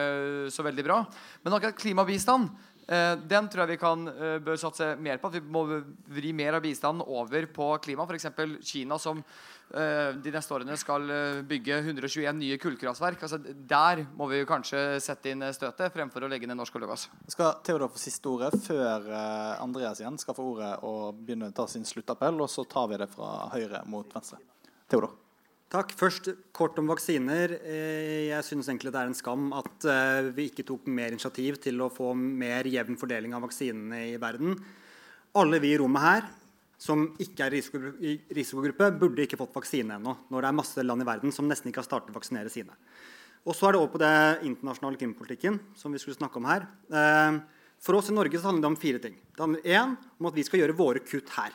så 0.54 0.66
veldig 0.66 0.86
bra. 0.86 1.04
Men 1.44 1.58
akkurat 1.58 1.80
klimabistand 1.80 2.50
Eh, 2.90 3.16
den 3.30 3.46
tror 3.50 3.68
jeg 3.68 3.76
vi 3.76 3.82
kan, 3.84 4.08
eh, 4.08 4.40
bør 4.42 4.58
satse 4.58 4.96
mer 4.98 5.18
på. 5.18 5.30
At 5.30 5.38
vi 5.38 5.42
må 5.46 5.62
vri 6.10 6.34
mer 6.34 6.58
av 6.58 6.62
bistanden 6.62 7.06
over 7.06 7.46
på 7.46 7.78
klima. 7.84 8.08
F.eks. 8.10 8.26
Kina, 8.66 8.98
som 8.98 9.20
eh, 9.20 10.14
de 10.18 10.32
neste 10.34 10.56
årene 10.56 10.78
skal 10.78 11.06
eh, 11.10 11.42
bygge 11.46 11.78
121 11.84 12.34
nye 12.40 12.58
kullkraftverk. 12.58 13.22
Altså, 13.22 13.38
der 13.38 14.08
må 14.18 14.28
vi 14.32 14.42
kanskje 14.50 15.00
sette 15.00 15.30
inn 15.30 15.46
støtet 15.54 15.94
fremfor 15.94 16.26
å 16.26 16.32
legge 16.32 16.50
ned 16.50 16.58
norsk 16.58 16.82
olje. 16.82 16.98
Skal 17.30 17.62
Theodor 17.62 17.94
få 17.94 18.02
siste 18.02 18.34
ordet 18.34 18.58
før 18.66 19.06
eh, 19.06 19.62
Andreas 19.62 20.02
igjen 20.02 20.18
skal 20.18 20.34
få 20.34 20.50
ordet 20.56 20.76
og 20.82 21.22
begynne 21.22 21.54
å 21.54 21.58
ta 21.62 21.70
sin 21.70 21.86
sluttappell, 21.86 22.42
og 22.42 22.50
så 22.50 22.66
tar 22.66 22.90
vi 22.90 23.04
det 23.04 23.12
fra 23.14 23.52
høyre 23.54 23.86
mot 23.86 24.18
venstre. 24.18 24.42
Theodor. 24.90 25.29
Takk. 25.70 25.92
Først 25.94 26.32
kort 26.56 26.80
om 26.82 26.88
vaksiner. 26.90 27.52
Eh, 27.62 28.26
Jeg 28.32 28.46
syns 28.48 28.68
egentlig 28.72 28.90
det 28.90 29.02
er 29.04 29.10
en 29.12 29.18
skam 29.18 29.52
at 29.54 29.86
eh, 29.86 30.30
vi 30.34 30.48
ikke 30.50 30.66
tok 30.66 30.88
mer 30.90 31.14
initiativ 31.14 31.60
til 31.62 31.78
å 31.86 31.92
få 31.94 32.16
mer 32.18 32.66
jevn 32.66 32.98
fordeling 32.98 33.36
av 33.38 33.46
vaksinene 33.46 34.00
i 34.10 34.18
verden. 34.18 34.58
Alle 35.38 35.60
vi 35.62 35.76
i 35.76 35.78
rommet 35.78 36.02
her 36.02 36.26
som 36.80 37.06
ikke 37.22 37.46
er 37.46 37.54
i 37.60 38.16
risikogruppe, 38.34 38.88
burde 38.98 39.28
ikke 39.28 39.38
fått 39.38 39.54
vaksine 39.54 40.00
ennå. 40.00 40.16
Når 40.32 40.42
det 40.42 40.50
er 40.50 40.58
masse 40.58 40.86
land 40.86 41.04
i 41.04 41.10
verden 41.12 41.36
som 41.36 41.46
nesten 41.46 41.70
ikke 41.70 41.84
har 41.84 41.90
startet 41.90 42.16
å 42.16 42.18
vaksinere 42.18 42.50
sine. 42.50 42.74
Og 43.46 43.54
så 43.54 43.68
er 43.68 43.76
det 43.76 43.82
over 43.84 43.94
på 43.94 44.02
det 44.02 44.14
internasjonale 44.50 44.98
klimapolitikken 44.98 45.60
som 45.78 45.94
vi 45.94 46.02
skulle 46.02 46.18
snakke 46.18 46.42
om 46.42 46.50
her. 46.50 46.66
Eh, 46.90 47.42
For 47.80 47.96
oss 47.96 48.10
i 48.10 48.18
Norge 48.18 48.42
handler 48.42 48.66
det 48.66 48.74
om 48.74 48.76
fire 48.80 49.00
ting. 49.00 49.14
Det 49.36 49.46
handler 49.46 49.70
én 49.70 49.98
om 50.18 50.26
at 50.28 50.34
vi 50.36 50.44
skal 50.44 50.64
gjøre 50.66 50.76
våre 50.76 51.06
kutt 51.06 51.30
her. 51.38 51.54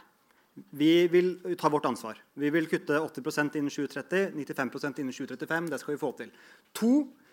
Vi 0.55 1.09
vil 1.11 1.57
ta 1.59 1.69
vårt 1.69 1.85
ansvar. 1.89 2.21
Vi 2.39 2.51
vil 2.55 2.69
kutte 2.71 2.99
80% 3.01 3.57
innen 3.59 3.71
2030, 3.71 4.31
95% 4.35 5.01
innen 5.01 5.13
2035. 5.13 5.71
Det 5.71 5.81
skal 5.83 5.95
vi 5.95 6.01
få 6.01 6.13
til. 6.19 6.31
To, 6.79 6.93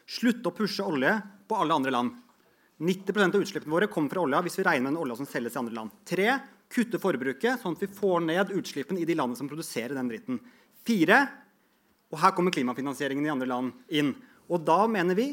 slutte 0.09 0.49
å 0.49 0.55
pushe 0.57 0.85
olje 0.85 1.13
på 1.47 1.59
alle 1.61 1.77
andre 1.77 1.93
land. 1.93 2.15
90% 2.81 3.37
av 3.37 3.43
utslippene 3.45 3.75
våre 3.75 3.89
kommer 3.93 4.09
fra 4.09 4.23
olja 4.23 4.39
hvis 4.41 4.57
vi 4.57 4.65
regner 4.65 4.87
med 4.87 4.95
den 4.95 5.03
olja 5.03 5.19
som 5.19 5.29
selges 5.29 5.53
i 5.53 5.61
andre 5.61 5.77
land. 5.77 5.93
Tre, 6.07 6.31
kutte 6.71 6.97
forbruket, 7.03 7.61
sånn 7.61 7.77
at 7.77 7.83
vi 7.83 7.91
får 7.93 8.23
ned 8.25 8.55
utslippene 8.57 9.03
i 9.03 9.05
de 9.05 9.17
landene 9.19 9.37
som 9.37 9.49
produserer 9.51 9.93
den 9.93 10.09
dritten. 10.09 10.39
Fire, 10.87 11.19
og 12.09 12.17
her 12.23 12.33
kommer 12.35 12.53
klimafinansieringen 12.55 13.27
i 13.27 13.33
andre 13.33 13.49
land 13.51 13.93
inn. 13.93 14.15
Og 14.49 14.65
da 14.65 14.79
mener 14.89 15.17
vi 15.17 15.29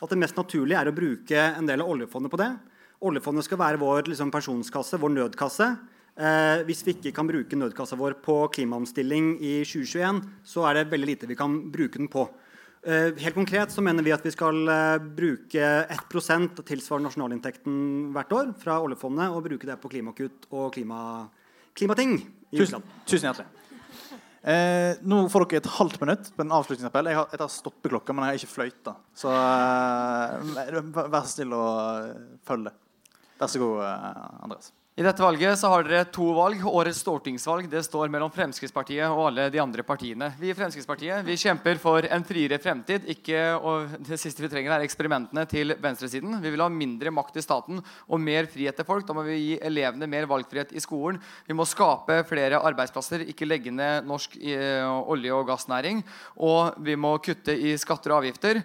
at 0.00 0.12
det 0.12 0.18
mest 0.20 0.36
naturlige 0.36 0.82
er 0.82 0.90
å 0.90 0.96
bruke 0.96 1.46
en 1.56 1.68
del 1.68 1.80
av 1.80 1.88
oljefondet 1.94 2.32
på 2.32 2.40
det. 2.40 2.50
Oljefondet 3.08 3.46
skal 3.48 3.60
være 3.62 3.80
vår 3.80 4.10
liksom, 4.10 4.32
pensjonskasse, 4.32 5.00
vår 5.00 5.14
nødkasse. 5.16 5.70
Eh, 6.20 6.62
hvis 6.68 6.82
vi 6.84 6.92
ikke 6.92 7.14
kan 7.16 7.28
bruke 7.28 7.56
nødkassa 7.56 7.96
vår 7.96 8.18
på 8.20 8.36
klimaomstilling 8.52 9.38
i 9.40 9.54
2021, 9.64 10.20
så 10.44 10.66
er 10.68 10.80
det 10.80 10.90
veldig 10.92 11.08
lite 11.14 11.28
vi 11.30 11.38
kan 11.38 11.54
bruke 11.72 11.96
den 11.96 12.10
på. 12.12 12.26
Eh, 12.84 13.12
helt 13.20 13.36
konkret 13.36 13.72
så 13.72 13.84
mener 13.84 14.04
vi 14.04 14.12
at 14.12 14.24
vi 14.24 14.32
skal 14.32 14.68
eh, 14.68 14.98
bruke 15.00 15.70
1% 15.96 16.60
tilsvarende 16.68 17.08
nasjonalinntekten 17.08 18.10
hvert 18.12 18.34
år 18.36 18.52
fra 18.60 18.78
oljefondet, 18.84 19.32
og 19.32 19.46
bruke 19.48 19.68
det 19.68 19.78
på 19.80 19.92
klimakutt 19.92 20.48
og 20.50 20.74
klima, 20.76 21.00
klimating 21.76 22.18
i 22.50 22.60
Tusen, 22.60 22.84
tusen 23.08 23.30
hjertelig. 23.30 23.48
Eh, 24.40 24.96
nå 25.04 25.22
får 25.28 25.44
dere 25.44 25.60
et 25.60 25.72
halvt 25.76 26.00
minutt 26.00 26.30
på 26.32 26.44
en 26.44 26.52
avslutningsappell. 26.56 27.10
Jeg 27.12 27.20
har, 27.20 27.28
jeg 27.32 27.40
tar 27.42 27.52
stoppeklokka, 27.52 28.16
men 28.16 28.24
jeg 28.24 28.32
har 28.32 28.40
ikke 28.40 28.54
fløyta. 28.54 28.96
Så 29.12 29.32
eh, 29.32 30.80
vær 30.96 31.24
så 31.24 31.34
snill 31.34 31.56
å 31.56 31.64
følge 32.48 32.70
det. 32.70 32.76
Vær 33.40 33.52
så 33.52 33.60
god, 33.60 33.82
eh, 33.84 34.28
Andreas. 34.48 34.72
I 35.00 35.04
dette 35.06 35.22
valget 35.24 35.56
så 35.56 35.70
har 35.72 35.86
dere 35.88 36.04
to 36.12 36.26
valg. 36.36 36.60
Årets 36.68 36.98
stortingsvalg 37.00 37.70
det 37.72 37.80
står 37.86 38.10
mellom 38.12 38.28
Fremskrittspartiet 38.34 39.06
og 39.08 39.30
alle 39.30 39.46
de 39.48 39.60
andre 39.62 39.80
partiene. 39.80 40.26
Vi 40.36 40.50
i 40.52 40.56
Fremskrittspartiet 40.58 41.24
vi 41.24 41.38
kjemper 41.40 41.80
for 41.80 42.04
en 42.04 42.26
friere 42.28 42.58
fremtid. 42.60 43.06
Ikke, 43.08 43.38
og 43.56 43.94
det 44.04 44.18
siste 44.20 44.44
vi 44.44 44.50
trenger, 44.52 44.74
er 44.74 44.84
eksperimentene 44.84 45.46
til 45.48 45.72
venstresiden. 45.80 46.36
Vi 46.44 46.52
vil 46.52 46.60
ha 46.60 46.68
mindre 46.68 47.14
makt 47.16 47.40
i 47.40 47.46
staten 47.46 47.80
og 47.80 48.20
mer 48.20 48.50
frihet 48.52 48.76
til 48.76 48.88
folk. 48.90 49.08
Da 49.08 49.16
må 49.16 49.24
vi 49.24 49.38
gi 49.38 49.56
elevene 49.70 50.10
mer 50.18 50.28
valgfrihet 50.28 50.76
i 50.76 50.84
skolen. 50.84 51.22
Vi 51.48 51.56
må 51.56 51.64
skape 51.64 52.20
flere 52.28 52.60
arbeidsplasser, 52.60 53.24
ikke 53.32 53.48
legge 53.48 53.72
ned 53.72 54.04
norsk 54.04 54.36
eh, 54.36 54.84
olje- 54.84 55.32
og 55.32 55.48
gassnæring. 55.48 56.04
Og 56.44 56.76
vi 56.84 57.00
må 57.00 57.16
kutte 57.24 57.56
i 57.56 57.72
skatter 57.80 58.12
og 58.12 58.20
avgifter. 58.20 58.60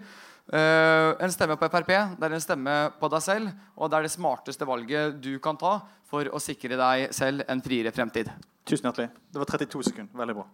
Uh, 0.46 1.18
en 1.26 1.32
stemme 1.34 1.56
på 1.58 1.66
Frp 1.74 1.88
det 1.90 2.28
er 2.28 2.34
en 2.36 2.44
stemme 2.44 2.74
på 3.00 3.08
deg 3.10 3.24
selv, 3.26 3.48
og 3.74 3.90
det 3.90 3.98
er 3.98 4.06
det 4.06 4.12
smarteste 4.14 4.68
valget 4.70 5.16
du 5.18 5.40
kan 5.42 5.58
ta 5.58 5.80
for 6.16 6.32
å 6.32 6.40
sikre 6.44 6.80
deg 6.80 7.10
selv 7.16 7.44
en 7.52 7.64
friere 7.64 7.92
fremtid. 7.96 8.32
Tusen 8.66 8.88
hjertelig. 8.88 9.12
Det 9.32 9.42
var 9.42 9.52
32 9.52 9.84
sekunder. 9.92 10.16
Veldig 10.24 10.40
bra. 10.40 10.48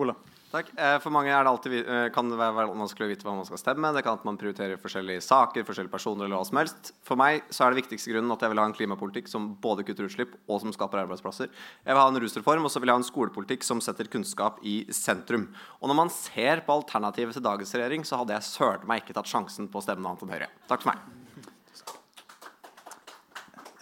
Ola. 0.00 0.14
Takk. 0.54 0.68
Eh, 0.78 0.96
For 1.02 1.10
mange 1.10 1.32
er 1.34 1.42
det 1.42 1.50
alltid, 1.50 1.72
eh, 1.82 2.08
kan 2.14 2.28
det 2.30 2.38
være 2.38 2.54
være 2.54 2.70
vanskelig 2.70 3.06
å 3.06 3.10
vite 3.10 3.26
hva 3.26 3.34
man 3.34 3.46
skal 3.46 3.58
stemme. 3.58 3.90
Det 3.94 4.04
kan 4.06 4.14
at 4.14 4.24
man 4.24 4.36
prioriterer 4.38 4.78
forskjellige 4.78 5.22
saker, 5.26 5.64
forskjellige 5.66 5.90
personer 5.90 6.26
eller 6.26 6.38
hva 6.38 6.46
som 6.46 6.58
helst. 6.60 6.92
For 7.02 7.18
meg 7.18 7.42
så 7.50 7.66
er 7.66 7.74
det 7.74 7.82
viktigste 7.82 8.12
grunnen 8.12 8.30
at 8.30 8.44
jeg 8.44 8.52
vil 8.52 8.62
ha 8.62 8.66
en 8.68 8.76
klimapolitikk 8.76 9.30
som 9.30 9.48
både 9.60 9.84
kutter 9.84 10.06
utslipp 10.06 10.36
og 10.48 10.60
som 10.62 10.70
skaper 10.72 11.02
arbeidsplasser. 11.02 11.50
Jeg 11.50 11.90
vil 11.90 12.02
ha 12.02 12.06
en 12.06 12.20
rusreform, 12.22 12.64
og 12.64 12.70
så 12.70 12.78
vil 12.78 12.92
jeg 12.92 12.94
ha 12.94 13.02
en 13.02 13.10
skolepolitikk 13.10 13.66
som 13.66 13.82
setter 13.82 14.06
kunnskap 14.06 14.62
i 14.62 14.84
sentrum. 14.94 15.48
Og 15.82 15.90
når 15.90 15.98
man 16.04 16.14
ser 16.14 16.62
på 16.62 16.78
alternativet 16.78 17.34
til 17.34 17.42
dagens 17.42 17.74
regjering, 17.74 18.06
så 18.06 18.22
hadde 18.22 18.38
jeg 18.38 18.46
søren 18.46 18.86
meg 18.86 19.02
ikke 19.02 19.18
tatt 19.18 19.30
sjansen 19.30 19.66
på 19.66 19.82
å 19.82 19.82
stemme 19.82 20.06
noe 20.06 20.14
annet 20.14 20.22
enn 20.22 20.34
Høyre. 20.38 20.50
Takk 20.70 20.86
for 20.86 20.94
meg. 20.94 21.02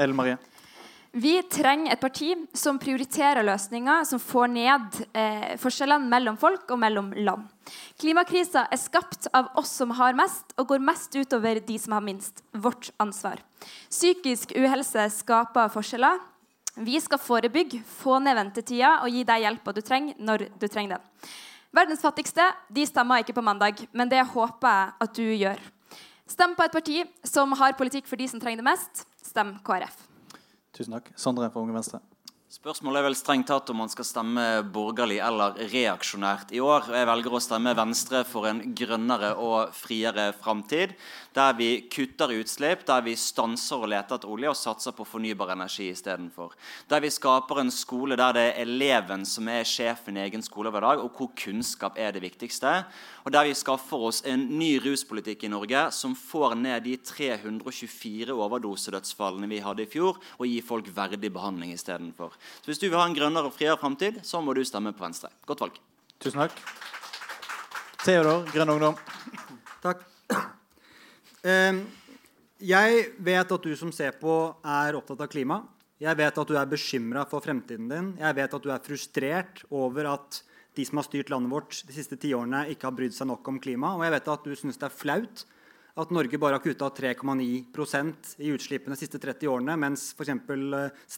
Ellen 0.00 0.16
Marie. 0.16 0.38
Vi 1.12 1.34
trenger 1.42 1.92
et 1.92 2.00
parti 2.00 2.30
som 2.56 2.78
prioriterer 2.80 3.44
løsninger 3.44 4.06
som 4.08 4.20
får 4.20 4.48
ned 4.48 5.00
eh, 5.12 5.50
forskjellene 5.60 6.08
mellom 6.08 6.38
folk 6.40 6.70
og 6.72 6.78
mellom 6.80 7.10
land. 7.12 7.42
Klimakrisa 8.00 8.62
er 8.72 8.80
skapt 8.80 9.28
av 9.36 9.50
oss 9.60 9.74
som 9.76 9.90
har 9.98 10.16
mest, 10.16 10.54
og 10.56 10.70
går 10.70 10.80
mest 10.80 11.12
utover 11.12 11.60
de 11.60 11.76
som 11.78 11.92
har 11.92 12.04
minst. 12.06 12.40
Vårt 12.56 12.88
ansvar. 13.02 13.42
Psykisk 13.90 14.54
uhelse 14.56 15.04
skaper 15.12 15.68
forskjeller. 15.74 16.16
Vi 16.80 16.96
skal 17.04 17.20
forebygge, 17.20 17.82
få 17.84 18.16
ned 18.24 18.38
ventetida 18.38 18.94
og 19.02 19.12
gi 19.12 19.26
deg 19.28 19.44
hjelpa 19.44 19.74
du 19.76 19.82
trenger, 19.84 20.16
når 20.16 20.46
du 20.56 20.64
trenger 20.64 20.96
den. 20.96 21.34
Verdens 21.76 22.00
fattigste 22.04 22.46
de 22.72 22.86
stemmer 22.88 23.20
ikke 23.20 23.36
på 23.36 23.44
mandag, 23.44 23.84
men 23.92 24.08
det 24.08 24.24
håper 24.32 24.78
jeg 24.78 24.96
at 25.04 25.20
du 25.20 25.28
gjør. 25.28 25.60
Stem 26.32 26.56
på 26.56 26.64
et 26.64 26.72
parti 26.72 27.04
som 27.28 27.52
har 27.60 27.76
politikk 27.76 28.08
for 28.08 28.16
de 28.16 28.30
som 28.32 28.40
trenger 28.40 28.64
det 28.64 28.68
mest. 28.70 29.04
Stem 29.20 29.58
KrF. 29.60 30.11
Tusen 30.82 30.98
takk. 30.98 31.12
Sondre 31.14 31.46
fra 31.54 31.62
Unge 31.62 31.76
Venstre. 31.76 32.00
Spørsmålet 32.52 32.98
er 32.98 33.04
vel 33.06 33.14
strengt 33.16 33.46
tatt 33.48 33.70
om 33.72 33.78
man 33.80 33.88
skal 33.88 34.04
stemme 34.04 34.42
borgerlig 34.74 35.20
eller 35.24 35.54
reaksjonært 35.70 36.50
i 36.52 36.58
år. 36.60 36.90
Jeg 36.92 37.08
velger 37.08 37.36
å 37.38 37.40
stemme 37.40 37.72
Venstre 37.78 38.24
for 38.28 38.48
en 38.50 38.58
grønnere 38.76 39.30
og 39.40 39.70
friere 39.72 40.26
framtid. 40.36 40.92
Der 41.32 41.54
vi 41.56 41.68
kutter 41.88 42.32
utslipp, 42.36 42.84
der 42.84 43.00
vi 43.06 43.14
stanser 43.16 43.80
å 43.80 43.88
lete 43.88 44.18
etter 44.18 44.28
olje 44.28 44.50
og 44.50 44.58
satser 44.58 44.92
på 44.92 45.06
fornybar 45.08 45.54
energi 45.54 45.86
istedenfor. 45.88 46.52
Der 46.90 47.00
vi 47.00 47.10
skaper 47.12 47.62
en 47.62 47.72
skole 47.72 48.18
der 48.20 48.36
det 48.36 48.44
er 48.50 48.60
eleven 48.66 49.24
som 49.28 49.48
er 49.48 49.64
sjefen 49.68 50.18
i 50.18 50.24
egen 50.26 50.44
skolehverdag, 50.44 51.00
og 51.00 51.16
hvor 51.16 51.32
kunnskap 51.38 51.96
er 51.96 52.12
det 52.12 52.24
viktigste. 52.24 52.74
Og 53.24 53.32
der 53.32 53.48
vi 53.48 53.56
skaffer 53.56 54.04
oss 54.10 54.20
en 54.28 54.44
ny 54.58 54.74
ruspolitikk 54.84 55.46
i 55.46 55.52
Norge 55.52 55.86
som 55.96 56.16
får 56.18 56.56
ned 56.60 56.84
de 56.84 56.98
324 57.00 58.36
overdosedødsfallene 58.36 59.48
vi 59.48 59.62
hadde 59.64 59.86
i 59.86 59.90
fjor, 59.90 60.20
og 60.36 60.48
gir 60.48 60.68
folk 60.68 60.92
verdig 60.92 61.32
behandling 61.32 61.72
istedenfor. 61.72 62.36
Så 62.60 62.68
hvis 62.68 62.82
du 62.82 62.90
vil 62.90 63.00
ha 63.00 63.08
en 63.08 63.16
grønnere 63.16 63.48
og 63.48 63.56
friere 63.56 63.80
framtid, 63.80 64.20
så 64.26 64.44
må 64.44 64.52
du 64.52 64.64
stemme 64.68 64.92
på 64.92 65.06
Venstre. 65.06 65.32
Godt 65.48 65.64
valg. 65.64 65.80
Tusen 66.22 66.44
takk. 66.44 66.60
Theodor, 68.02 68.44
Grønn 68.50 68.74
Ungdom. 68.76 68.98
Takk. 69.82 70.02
Eh, 71.42 71.82
Jeg 72.62 73.06
vet 73.18 73.52
at 73.52 73.64
du 73.66 73.72
som 73.74 73.90
ser 73.90 74.14
på, 74.20 74.54
er 74.62 74.94
opptatt 74.94 75.24
av 75.24 75.26
klima. 75.26 75.64
Jeg 75.98 76.14
vet 76.18 76.36
at 76.38 76.46
du 76.46 76.54
er 76.54 76.68
bekymra 76.70 77.24
for 77.26 77.42
fremtiden 77.42 77.88
din. 77.90 78.12
Jeg 78.20 78.36
vet 78.38 78.54
at 78.54 78.62
du 78.62 78.70
er 78.70 78.82
frustrert 78.82 79.64
over 79.70 80.06
at 80.12 80.42
de 80.78 80.84
som 80.86 81.00
har 81.00 81.06
styrt 81.08 81.30
landet 81.30 81.50
vårt 81.50 81.80
de 81.86 81.94
siste 81.94 82.14
tiårene, 82.16 82.68
ikke 82.70 82.86
har 82.86 82.94
brydd 82.94 83.16
seg 83.16 83.26
nok 83.26 83.50
om 83.50 83.58
klima. 83.58 83.96
Og 83.96 84.04
jeg 84.06 84.14
vet 84.14 84.30
at 84.30 84.46
du 84.46 84.54
syns 84.54 84.78
det 84.78 84.86
er 84.86 84.94
flaut 84.94 85.42
at 85.92 86.12
Norge 86.14 86.38
bare 86.40 86.56
har 86.56 86.62
kutta 86.64 86.88
3,9 86.88 88.38
i 88.40 88.52
utslippene 88.54 88.96
de 88.96 89.00
siste 89.00 89.18
30 89.20 89.50
årene, 89.52 89.74
mens 89.76 90.06
f.eks. 90.16 90.32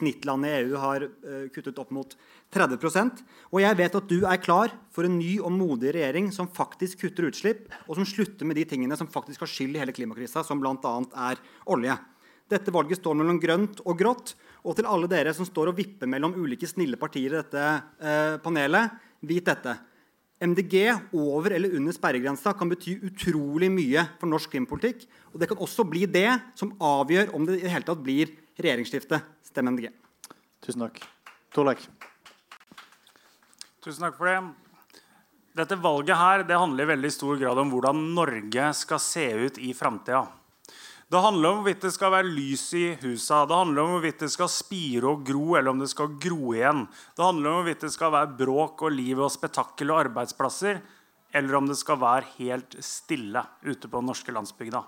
snittlandet 0.01 0.51
i 0.51 0.63
EU 0.65 0.81
har 0.83 1.05
eh, 1.07 1.45
kuttet 1.55 1.79
opp 1.79 1.93
mot 1.95 2.17
30 2.55 3.23
Og 3.53 3.61
jeg 3.63 3.79
vet 3.79 3.99
at 4.01 4.09
du 4.11 4.25
er 4.27 4.43
klar 4.43 4.75
for 4.91 5.07
en 5.07 5.19
ny 5.19 5.39
og 5.39 5.55
modig 5.55 5.95
regjering 5.95 6.33
som 6.35 6.51
faktisk 6.51 7.05
kutter 7.05 7.31
utslipp, 7.31 7.69
og 7.87 8.01
som 8.01 8.09
slutter 8.09 8.47
med 8.47 8.59
de 8.59 8.67
tingene 8.67 8.99
som 8.99 9.07
faktisk 9.07 9.47
har 9.47 9.53
skyld 9.53 9.77
i 9.77 9.85
hele 9.85 9.95
klimakrisa, 9.95 10.43
som 10.43 10.59
bl.a. 10.59 10.97
er 11.31 11.39
olje. 11.71 11.97
Dette 12.51 12.75
valget 12.75 12.99
står 12.99 13.17
mellom 13.17 13.39
grønt 13.41 13.81
og 13.87 13.97
grått. 13.99 14.35
Og 14.65 14.77
til 14.77 14.89
alle 14.89 15.09
dere 15.13 15.33
som 15.37 15.47
står 15.47 15.71
og 15.71 15.79
vipper 15.79 16.09
mellom 16.09 16.35
ulike 16.41 16.69
snille 16.69 16.97
partier 17.01 17.35
i 17.35 17.41
dette 17.43 17.65
eh, 18.01 18.37
panelet, 18.43 18.97
vit 19.25 19.45
dette. 19.45 19.77
MDG 20.45 20.75
over 21.17 21.55
eller 21.57 21.75
under 21.79 21.95
sperregrensa 21.97 22.53
kan 22.59 22.69
bety 22.69 22.99
utrolig 23.09 23.71
mye 23.73 24.05
for 24.21 24.31
norsk 24.31 24.53
klimapolitikk. 24.53 25.07
Og 25.33 25.41
det 25.41 25.49
kan 25.51 25.63
også 25.65 25.87
bli 25.89 26.05
det 26.11 26.29
som 26.59 26.75
avgjør 26.83 27.33
om 27.37 27.47
det 27.49 27.59
i 27.61 27.65
det 27.65 27.73
hele 27.73 27.89
tatt 27.89 28.03
blir 28.05 28.35
regjeringsskifte. 28.61 29.23
Stem 29.47 29.73
MDG. 29.73 29.89
Tusen 30.65 30.85
takk. 30.87 31.01
Torleik. 31.55 31.83
Tusen 33.85 34.07
takk 34.07 34.21
for 34.21 34.31
det. 34.31 34.39
Dette 35.55 35.79
valget 35.79 36.19
her, 36.19 36.43
det 36.43 36.57
handler 36.59 36.83
i 36.83 36.93
veldig 36.97 37.13
stor 37.15 37.39
grad 37.39 37.61
om 37.63 37.71
hvordan 37.71 38.01
Norge 38.17 38.71
skal 38.75 38.99
se 39.03 39.29
ut 39.47 39.61
i 39.63 39.71
framtida. 39.77 40.25
Det 41.15 41.21
handler 41.23 41.53
om 41.53 41.61
hvorvidt 41.61 41.85
det 41.85 41.93
skal 41.95 42.11
være 42.11 42.27
lys 42.27 42.63
i 42.75 42.87
husa. 42.99 43.45
Det 43.47 43.55
handler 43.55 43.85
om 43.85 43.93
hvorvidt 43.95 44.25
det 44.25 44.33
skal 44.33 44.49
spire 44.51 45.13
og 45.13 45.21
gro, 45.23 45.53
eller 45.55 45.71
om 45.71 45.79
det 45.79 45.87
skal 45.93 46.17
gro 46.19 46.49
igjen. 46.57 46.81
Det 47.15 47.23
handler 47.23 47.51
om 47.53 47.59
hvorvidt 47.61 47.85
det 47.85 47.91
skal 47.95 48.11
være 48.11 48.33
bråk 48.41 48.81
og 48.83 48.91
liv 48.91 49.21
og 49.23 49.31
spetakkel 49.31 49.93
og 49.95 50.01
arbeidsplasser, 50.01 50.81
eller 51.31 51.55
om 51.55 51.69
det 51.71 51.77
skal 51.79 52.01
være 52.03 52.27
helt 52.41 52.75
stille 52.83 53.45
ute 53.63 53.87
på 53.87 54.01
den 54.01 54.11
norske 54.11 54.35
landsbygda. 54.35 54.81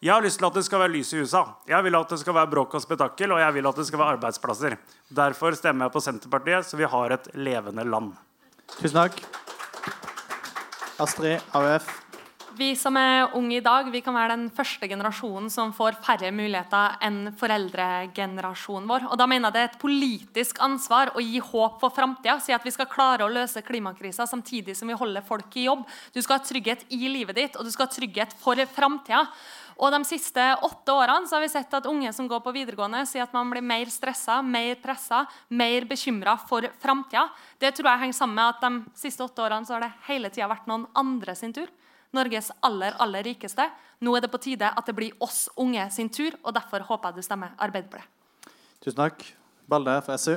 Jeg 0.00 0.14
har 0.14 0.24
lyst 0.24 0.40
til 0.40 0.48
at 0.48 0.56
det 0.56 0.64
skal 0.64 0.80
være 0.80 0.94
lys 0.94 1.12
i 1.12 1.20
husa. 1.20 1.42
Jeg 1.68 1.84
vil 1.84 1.98
at 2.00 2.14
det 2.14 2.18
skal 2.22 2.38
være 2.38 2.50
bråk 2.54 2.78
og 2.80 2.84
spetakkel, 2.86 3.34
og 3.36 3.42
jeg 3.44 3.56
vil 3.58 3.68
at 3.68 3.82
det 3.82 3.86
skal 3.90 4.00
være 4.00 4.14
arbeidsplasser. 4.16 4.78
Derfor 5.20 5.58
stemmer 5.60 5.90
jeg 5.90 5.96
på 5.98 6.04
Senterpartiet, 6.06 6.70
så 6.70 6.80
vi 6.80 6.88
har 6.88 7.18
et 7.18 7.28
levende 7.36 7.84
land. 7.84 8.14
Tusen 8.78 8.96
takk. 8.96 9.20
Astrid, 11.04 11.44
AUF. 11.52 12.03
Vi 12.54 12.68
som 12.78 12.94
er 12.94 13.32
unge 13.34 13.56
i 13.56 13.62
dag, 13.64 13.88
vi 13.90 13.98
kan 14.04 14.14
være 14.14 14.36
den 14.36 14.44
første 14.54 14.86
generasjonen 14.86 15.48
som 15.50 15.72
får 15.74 15.96
færre 16.04 16.28
muligheter 16.30 17.00
enn 17.02 17.32
foreldregenerasjonen 17.40 18.86
vår. 18.86 19.08
Og 19.10 19.18
da 19.18 19.26
mener 19.26 19.48
jeg 19.50 19.56
det 19.56 19.62
er 19.62 19.70
et 19.72 19.80
politisk 19.82 20.60
ansvar 20.62 21.10
å 21.18 21.24
gi 21.24 21.40
håp 21.42 21.80
for 21.82 21.90
framtida. 21.96 22.36
Si 22.38 22.54
at 22.54 22.62
vi 22.62 22.70
skal 22.70 22.86
klare 22.92 23.26
å 23.26 23.32
løse 23.32 23.64
klimakrisa 23.66 24.28
samtidig 24.30 24.76
som 24.78 24.86
vi 24.86 24.98
holder 25.00 25.26
folk 25.26 25.58
i 25.58 25.66
jobb. 25.66 25.82
Du 26.14 26.22
skal 26.22 26.38
ha 26.38 26.46
trygghet 26.46 26.86
i 26.94 27.02
livet 27.10 27.40
ditt, 27.40 27.58
og 27.58 27.66
du 27.66 27.74
skal 27.74 27.88
ha 27.88 27.96
trygghet 27.96 28.38
for 28.38 28.62
framtida. 28.78 29.24
Og 29.74 29.90
De 29.90 30.04
siste 30.06 30.42
åtte 30.62 30.94
årene 30.94 31.26
så 31.26 31.34
har 31.34 31.42
vi 31.42 31.50
sett 31.50 31.74
at 31.74 31.90
unge 31.90 32.12
som 32.14 32.30
går 32.30 32.44
på 32.44 32.54
videregående, 32.54 33.02
sier 33.10 33.26
at 33.26 33.34
man 33.34 33.50
blir 33.50 33.66
mer 33.66 33.90
stressa, 33.90 34.38
mer 34.46 34.78
pressa, 34.78 35.24
mer 35.50 35.90
bekymra 35.90 36.38
for 36.38 36.70
framtida. 36.78 37.26
Det 37.58 37.74
tror 37.74 37.90
jeg 37.90 38.06
henger 38.06 38.22
sammen 38.22 38.38
med 38.38 38.52
at 38.52 38.62
de 38.62 39.00
siste 39.02 39.26
åtte 39.26 39.42
årene 39.42 39.66
så 39.66 39.74
har 39.74 39.88
det 39.88 39.96
hele 40.06 40.30
tida 40.30 40.46
vært 40.54 40.70
noen 40.70 40.86
andre 40.94 41.34
sin 41.34 41.50
tur. 41.56 41.66
Norges 42.14 42.50
aller 42.64 42.96
aller 43.02 43.26
rikeste. 43.26 43.68
Nå 44.04 44.16
er 44.16 44.24
det 44.24 44.32
på 44.32 44.40
tide 44.42 44.70
at 44.70 44.86
det 44.86 44.96
blir 44.96 45.14
oss 45.24 45.46
unge 45.60 45.86
sin 45.94 46.10
tur, 46.12 46.34
og 46.42 46.54
derfor 46.56 46.86
håper 46.88 47.12
jeg 47.12 47.22
du 47.22 47.26
stemmer 47.26 47.54
Arbeiderpartiet. 47.58 48.10
Tusen 48.84 49.00
takk. 49.00 49.24
Balde 49.68 49.96
fra 50.04 50.18
SU. 50.20 50.36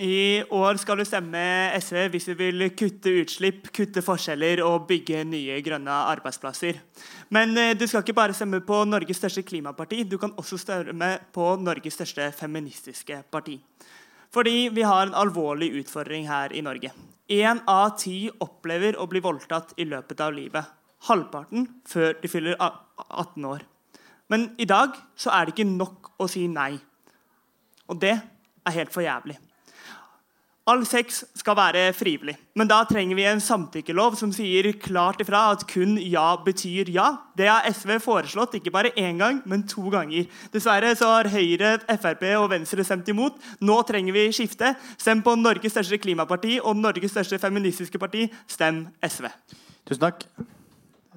I 0.00 0.40
år 0.48 0.78
skal 0.80 0.96
du 0.96 1.04
stemme 1.04 1.40
SV 1.76 2.06
hvis 2.14 2.30
du 2.30 2.32
vil 2.38 2.64
kutte 2.72 3.12
utslipp, 3.20 3.66
kutte 3.76 4.00
forskjeller 4.00 4.62
og 4.64 4.86
bygge 4.88 5.26
nye 5.28 5.58
grønne 5.60 5.92
arbeidsplasser. 6.14 6.78
Men 7.28 7.52
eh, 7.60 7.74
du 7.76 7.84
skal 7.84 8.00
ikke 8.00 8.16
bare 8.16 8.36
stemme 8.36 8.62
på 8.64 8.78
Norges 8.88 9.20
største 9.20 9.44
klimaparti, 9.44 10.06
du 10.08 10.16
kan 10.16 10.32
også 10.40 10.56
stemme 10.62 11.10
på 11.36 11.50
Norges 11.60 12.00
største 12.00 12.30
feministiske 12.38 13.20
parti. 13.28 13.58
Fordi 14.32 14.70
vi 14.72 14.88
har 14.88 15.04
en 15.04 15.16
alvorlig 15.20 15.68
utfordring 15.82 16.30
her 16.30 16.56
i 16.56 16.64
Norge. 16.64 16.94
Én 17.28 17.60
av 17.68 17.98
ti 18.00 18.30
opplever 18.40 18.96
å 18.96 19.04
bli 19.10 19.20
voldtatt 19.20 19.76
i 19.76 19.84
løpet 19.90 20.24
av 20.24 20.32
livet. 20.32 20.79
Halvparten 21.08 21.68
før 21.88 22.16
de 22.20 22.28
fyller 22.28 22.56
18 22.60 23.44
år. 23.44 23.64
Men 24.30 24.50
i 24.58 24.68
dag 24.68 24.94
så 25.16 25.32
er 25.34 25.46
det 25.46 25.56
ikke 25.56 25.70
nok 25.70 26.12
å 26.20 26.28
si 26.30 26.46
nei. 26.50 26.74
Og 27.90 27.98
det 28.00 28.16
er 28.16 28.76
helt 28.76 28.92
for 28.94 29.04
jævlig. 29.04 29.38
All 30.70 30.84
sex 30.86 31.24
skal 31.34 31.56
være 31.58 31.80
frivillig, 31.96 32.36
men 32.54 32.68
da 32.68 32.82
trenger 32.86 33.16
vi 33.18 33.24
en 33.26 33.40
samtykkelov 33.42 34.14
som 34.20 34.30
sier 34.30 34.68
klart 34.78 35.22
ifra 35.24 35.40
at 35.54 35.64
kun 35.66 35.96
ja 35.98 36.36
betyr 36.44 36.92
ja. 36.94 37.08
Det 37.34 37.48
har 37.48 37.66
SV 37.72 37.96
foreslått 38.04 38.54
ikke 38.60 38.70
bare 38.70 38.92
én 38.92 39.18
gang, 39.18 39.40
men 39.50 39.64
to 39.66 39.88
ganger. 39.90 40.28
Dessverre 40.52 40.92
så 41.00 41.08
har 41.16 41.32
Høyre, 41.32 41.72
Frp 41.96 42.22
og 42.36 42.50
Venstre 42.52 42.86
stemt 42.86 43.10
imot. 43.10 43.40
Nå 43.64 43.80
trenger 43.88 44.14
vi 44.14 44.28
skifte. 44.36 44.76
Stem 45.00 45.24
på 45.26 45.34
Norges 45.40 45.74
største 45.74 45.98
klimaparti 45.98 46.60
og 46.60 46.78
Norges 46.78 47.16
største 47.16 47.40
feministiske 47.42 47.98
parti. 47.98 48.28
Stem 48.46 48.84
SV. 49.02 49.32
Tusen 49.88 50.06
takk. 50.06 50.26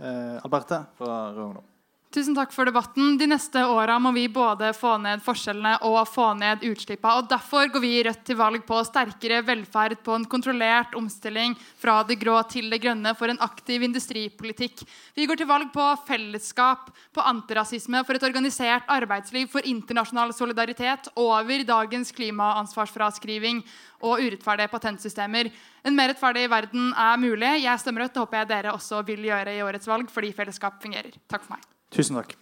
Eh, 0.04 0.40
Alberte 0.44 0.86
fra 0.98 1.32
Rød 1.32 1.46
Ungdom. 1.46 1.73
Tusen 2.14 2.36
takk 2.38 2.52
for 2.54 2.70
debatten. 2.70 3.16
De 3.18 3.26
neste 3.26 3.58
åra 3.66 3.96
må 3.98 4.12
vi 4.14 4.28
både 4.30 4.68
få 4.78 4.92
ned 5.02 5.24
forskjellene 5.26 5.80
og 5.88 6.04
få 6.06 6.28
ned 6.38 6.62
utslippene. 6.70 7.16
Og 7.18 7.32
derfor 7.32 7.72
går 7.74 7.82
vi 7.82 7.90
i 7.96 8.04
Rødt 8.06 8.22
til 8.28 8.38
valg 8.38 8.62
på 8.68 8.78
sterkere 8.86 9.40
velferd, 9.48 9.96
på 10.06 10.14
en 10.14 10.28
kontrollert 10.30 10.94
omstilling 11.00 11.56
fra 11.82 11.96
det 12.06 12.20
grå 12.22 12.36
til 12.54 12.70
det 12.70 12.84
grønne, 12.84 13.16
for 13.18 13.34
en 13.34 13.42
aktiv 13.42 13.88
industripolitikk. 13.90 14.86
Vi 15.18 15.26
går 15.26 15.42
til 15.42 15.50
valg 15.50 15.74
på 15.74 15.88
fellesskap, 16.06 16.94
på 17.18 17.26
antirasisme, 17.34 18.06
for 18.06 18.22
et 18.22 18.30
organisert 18.30 18.86
arbeidsliv, 18.94 19.50
for 19.50 19.66
internasjonal 19.66 20.38
solidaritet 20.38 21.10
over 21.18 21.66
dagens 21.66 22.14
klimaansvarsfraskriving 22.14 23.66
og 24.06 24.22
urettferdige 24.22 24.70
patentsystemer. 24.70 25.50
En 25.82 25.98
mer 25.98 26.14
rettferdig 26.14 26.46
verden 26.46 26.94
er 26.94 27.18
mulig. 27.18 27.56
Jeg 27.66 27.82
stemmer 27.82 28.06
Rødt. 28.06 28.14
Det 28.14 28.28
håper 28.28 28.44
jeg 28.44 28.54
dere 28.54 28.78
også 28.78 29.02
vil 29.10 29.32
gjøre 29.34 29.58
i 29.58 29.64
årets 29.66 29.90
valg, 29.90 30.14
fordi 30.14 30.36
fellesskap 30.38 30.78
fungerer. 30.84 31.18
Takk 31.26 31.50
for 31.50 31.58
meg. 31.58 31.73
Tusen 31.94 32.18
takk. 32.18 32.34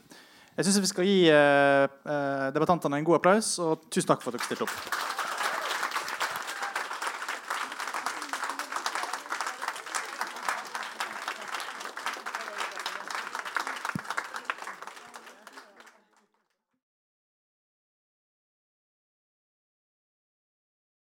Jeg 0.55 0.67
syns 0.67 0.81
vi 0.83 0.89
skal 0.89 1.07
gi 1.07 1.17
eh, 1.31 1.85
eh, 1.87 2.47
debattantene 2.55 2.99
en 2.99 3.07
god 3.07 3.19
applaus, 3.19 3.53
og 3.63 3.87
tusen 3.91 4.11
takk 4.11 4.23
for 4.23 4.31
at 4.31 4.39
dere 4.39 4.47
stilte 4.47 4.67
opp. 4.67 5.20